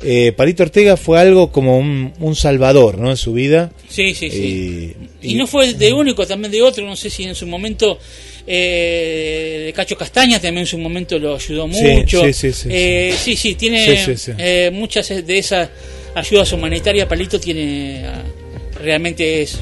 eh, 0.04 0.32
Palito 0.36 0.62
Ortega 0.64 0.96
fue 0.96 1.20
algo 1.20 1.52
como 1.52 1.78
un, 1.78 2.12
un 2.18 2.34
salvador, 2.34 2.98
¿no? 2.98 3.10
En 3.10 3.16
su 3.16 3.32
vida. 3.32 3.70
Sí, 3.88 4.14
sí, 4.14 4.30
sí. 4.30 4.94
Y, 5.22 5.32
Y 5.32 5.34
no 5.36 5.46
fue 5.46 5.74
de 5.74 5.92
único, 5.92 6.26
también 6.26 6.50
de 6.50 6.60
otro, 6.62 6.84
no 6.84 6.96
sé 6.96 7.08
si 7.10 7.22
en 7.24 7.34
su 7.34 7.46
momento 7.46 7.98
eh, 8.46 9.62
de 9.66 9.72
Cacho 9.72 9.96
Castaña 9.96 10.40
también 10.40 10.62
en 10.62 10.66
su 10.66 10.78
momento 10.78 11.18
lo 11.18 11.36
ayudó 11.36 11.66
mucho. 11.68 12.24
sí, 12.24 12.32
sí, 12.32 12.52
sí, 12.52 12.68
Eh, 12.70 13.14
sí, 13.16 13.36
sí, 13.36 13.54
tiene 13.54 14.04
Sí, 14.04 14.16
sí. 14.16 14.32
eh, 14.38 14.70
muchas 14.72 15.08
de 15.08 15.38
esas 15.38 15.68
ayudas 16.14 16.52
humanitarias, 16.52 17.06
Palito 17.06 17.38
tiene 17.38 18.04
ah, 18.06 18.22
realmente 18.82 19.42
es, 19.42 19.54
eh, 19.54 19.58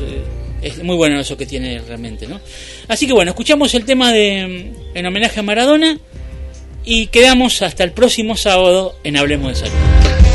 es 0.62 0.82
muy 0.82 0.96
bueno 0.96 1.18
eso 1.18 1.36
que 1.36 1.46
tiene 1.46 1.80
realmente, 1.80 2.26
¿no? 2.26 2.40
Así 2.88 3.06
que 3.06 3.12
bueno, 3.12 3.30
escuchamos 3.30 3.74
el 3.74 3.84
tema 3.84 4.12
de 4.12 4.72
mm, 4.94 4.96
en 4.96 5.06
homenaje 5.06 5.40
a 5.40 5.42
Maradona 5.42 5.98
y 6.84 7.06
quedamos 7.08 7.62
hasta 7.62 7.84
el 7.84 7.92
próximo 7.92 8.36
sábado 8.36 8.96
en 9.04 9.16
Hablemos 9.16 9.60
de 9.60 9.66
Salud. 9.66 10.29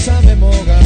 Si 0.00 0.06
sabemos 0.06 0.56
gambetear 0.64 0.79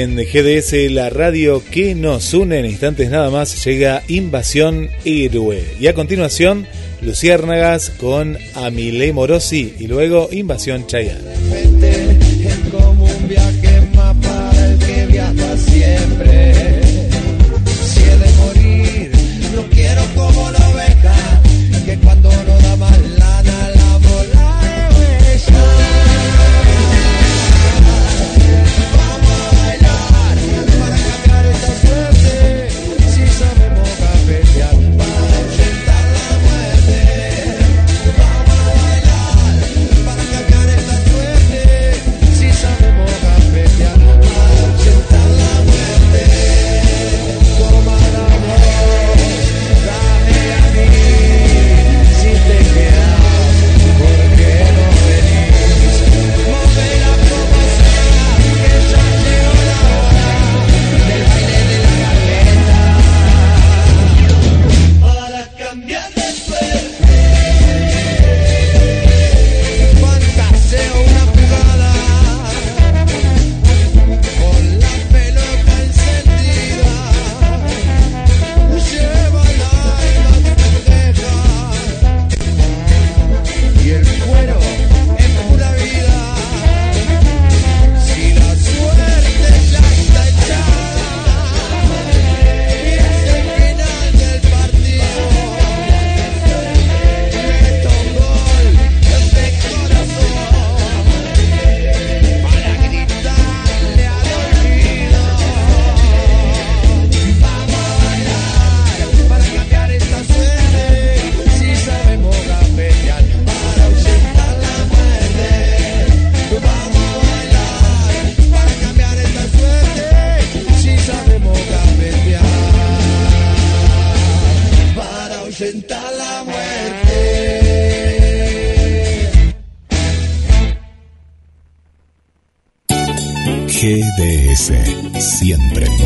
en 0.00 0.16
GDS, 0.16 0.90
la 0.90 1.10
radio 1.10 1.62
que 1.70 1.94
nos 1.94 2.34
une. 2.34 2.58
En 2.58 2.66
instantes 2.66 3.10
nada 3.10 3.30
más 3.30 3.64
llega 3.64 4.02
Invasión 4.08 4.88
Héroe. 5.04 5.62
Y 5.78 5.86
a 5.86 5.94
continuación, 5.94 6.66
Luciérnagas 7.00 7.90
con 7.90 8.38
Amile 8.54 9.12
Morosi. 9.12 9.74
Y 9.78 9.86
luego 9.86 10.28
Invasión 10.32 10.86
Chayanne. 10.86 11.33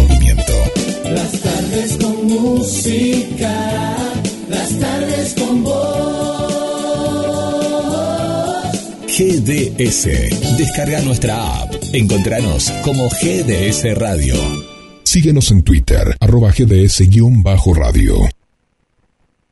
Movimiento. 0.03 0.53
Las 1.05 1.33
tardes 1.41 1.97
con 1.97 2.27
música, 2.27 3.97
las 4.49 4.79
tardes 4.79 5.35
con 5.35 5.65
voz. 5.65 6.09
GDS, 9.19 10.05
descarga 10.57 11.01
nuestra 11.03 11.62
app. 11.62 11.75
Encontranos 11.93 12.70
como 12.85 13.09
GDS 13.09 13.97
Radio. 13.97 14.35
Síguenos 15.03 15.51
en 15.51 15.62
Twitter, 15.62 16.16
arroba 16.20 16.53
GDS-radio. 16.53 18.29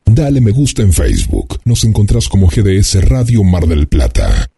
Dale 0.05 0.39
me 0.39 0.51
gusta 0.51 0.83
en 0.83 0.93
Facebook. 0.93 1.59
Nos 1.65 1.83
encontrás 1.83 2.29
como 2.29 2.47
GDS 2.47 3.03
Radio 3.09 3.43
Mar 3.43 3.67
del 3.67 3.87
Plata. 3.87 4.49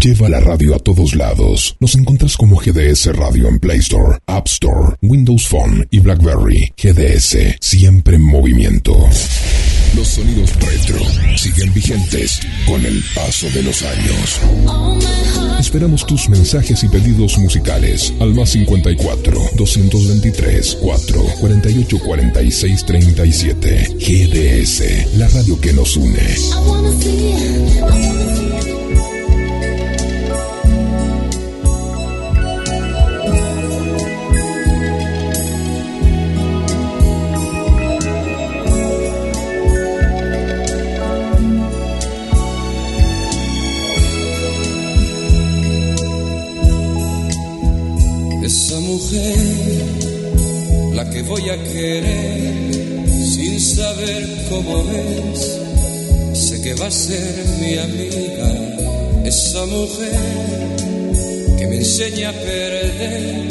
Lleva 0.00 0.28
la 0.28 0.38
radio 0.38 0.76
a 0.76 0.78
todos 0.78 1.16
lados. 1.16 1.76
Nos 1.80 1.96
encontrás 1.96 2.36
como 2.36 2.56
GDS 2.56 3.16
Radio 3.16 3.48
en 3.48 3.58
Play 3.58 3.80
Store, 3.80 4.16
App 4.26 4.46
Store, 4.46 4.96
Windows 5.02 5.48
Phone 5.48 5.88
y 5.90 5.98
BlackBerry. 5.98 6.72
GDS, 6.76 7.56
siempre 7.60 8.14
en 8.14 8.22
movimiento. 8.22 8.96
Los 9.96 10.06
sonidos 10.06 10.54
retro 10.60 11.00
siguen 11.36 11.74
vigentes 11.74 12.38
con 12.64 12.86
el 12.86 13.02
paso 13.12 13.50
de 13.50 13.62
los 13.64 13.82
años. 13.82 14.40
Esperamos 15.58 16.06
tus 16.06 16.28
mensajes 16.28 16.84
y 16.84 16.88
pedidos 16.88 17.36
musicales 17.38 18.14
al 18.20 18.34
más 18.34 18.50
54 18.50 19.40
223 19.56 20.78
4 20.80 21.22
48 21.40 21.98
46 21.98 22.86
37. 22.86 23.96
GDS, 23.98 25.16
la 25.16 25.26
radio 25.26 25.60
que 25.60 25.72
nos 25.72 25.96
une. 25.96 26.22
Esa 48.48 48.80
mujer, 48.80 49.36
la 50.94 51.10
que 51.10 51.20
voy 51.20 51.50
a 51.50 51.62
querer, 51.64 52.72
sin 53.22 53.60
saber 53.60 54.26
cómo 54.48 54.86
es, 54.90 55.60
sé 56.32 56.62
que 56.62 56.72
va 56.72 56.86
a 56.86 56.90
ser 56.90 57.44
mi 57.60 57.76
amiga. 57.76 59.22
Esa 59.26 59.66
mujer 59.66 60.18
que 61.58 61.66
me 61.66 61.76
enseña 61.76 62.30
a 62.30 62.32
perder, 62.32 63.48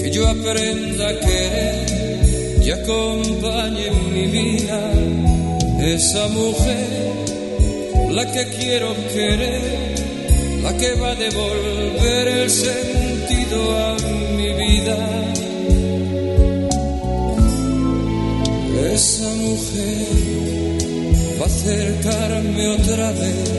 que 0.00 0.10
yo 0.10 0.26
aprenda 0.26 1.06
a 1.06 1.20
querer 1.20 2.62
y 2.64 2.70
acompañe 2.70 3.90
mi 4.10 4.26
vida. 4.28 4.90
Esa 5.84 6.28
mujer, 6.28 6.86
la 8.10 8.32
que 8.32 8.46
quiero 8.56 8.96
querer, 9.12 9.93
la 10.64 10.72
que 10.78 10.94
va 10.94 11.10
a 11.10 11.14
devolver 11.14 12.28
el 12.40 12.50
sentido 12.50 13.58
a 13.86 13.96
mi 14.36 14.50
vida. 14.62 14.98
Esa 18.94 19.28
mujer 19.44 20.06
va 21.38 21.44
a 21.44 21.48
acercarme 21.54 22.68
otra 22.78 23.12
vez 23.12 23.50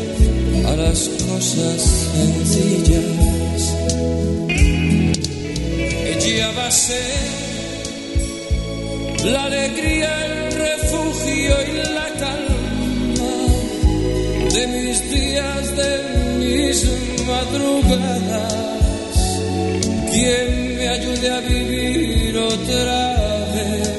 a 0.65 0.75
las 0.83 0.99
cosas 1.29 1.79
sencillas. 2.15 3.61
Ella 6.11 6.51
va 6.57 6.67
a 6.67 6.71
ser 6.71 7.13
la 9.25 9.43
alegría, 9.43 10.11
el 10.25 10.53
refugio 10.53 11.53
y 11.69 11.73
la 11.93 12.07
calma 12.19 12.44
de 14.55 14.67
mis 14.67 15.09
días, 15.11 15.75
de 15.75 15.91
mis 16.39 16.85
madrugadas, 17.27 18.53
quien 20.13 20.77
me 20.77 20.87
ayude 20.87 21.29
a 21.29 21.39
vivir 21.41 22.37
otra 22.37 23.17
vez. 23.53 23.89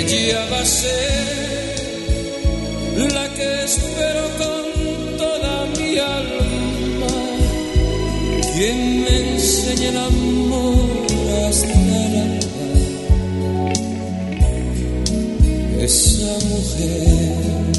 Ella 0.00 0.46
va 0.50 0.60
a 0.60 0.64
ser 0.64 1.22
la 3.14 3.28
que 3.34 3.64
espero 3.68 4.24
con 4.42 4.64
toda 5.16 5.66
mi 5.78 5.98
alma, 5.98 7.14
quien 8.54 8.78
me 9.04 9.14
enseñe 9.34 9.88
el 9.90 9.96
amor 9.96 11.06
hasta 11.46 11.72
el 11.72 12.51
Esa 15.82 16.38
mujer. 16.46 17.72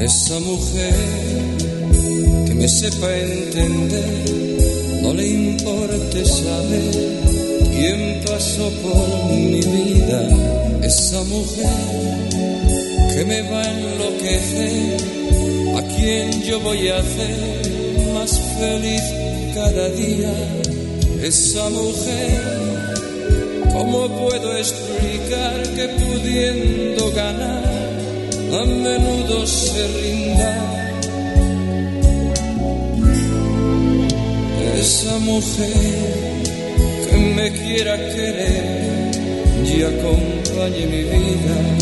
Esa 0.00 0.40
mujer 0.40 0.94
que 2.46 2.54
me 2.54 2.66
sepa 2.68 3.14
entender, 3.16 4.51
no 5.12 5.18
le 5.18 5.28
importe 5.28 6.24
saber 6.24 6.90
quién 7.70 8.20
pasó 8.26 8.70
por 8.82 9.30
mi 9.30 9.60
vida. 9.60 10.20
Esa 10.82 11.22
mujer 11.24 12.28
que 13.14 13.24
me 13.24 13.42
va 13.42 13.62
a 13.62 13.70
enloquecer, 13.70 14.96
a 15.76 15.82
quien 15.94 16.42
yo 16.42 16.60
voy 16.60 16.88
a 16.88 16.98
hacer 16.98 18.14
más 18.14 18.40
feliz 18.58 19.02
cada 19.54 19.88
día. 19.90 20.32
Esa 21.22 21.68
mujer, 21.68 22.40
¿cómo 23.72 24.08
puedo 24.08 24.56
explicar 24.56 25.62
que 25.76 25.88
pudiendo 25.88 27.12
ganar? 27.12 27.82
a 28.54 28.64
menudo 28.66 29.46
se 29.46 29.86
rinda. 29.88 30.81
Esa 34.82 35.16
mujer 35.20 36.42
que 37.08 37.16
me 37.16 37.52
quiera 37.52 37.96
querer 37.96 39.12
y 39.64 39.80
acompañe 39.80 40.86
mi 40.86 41.04
vida. 41.04 41.81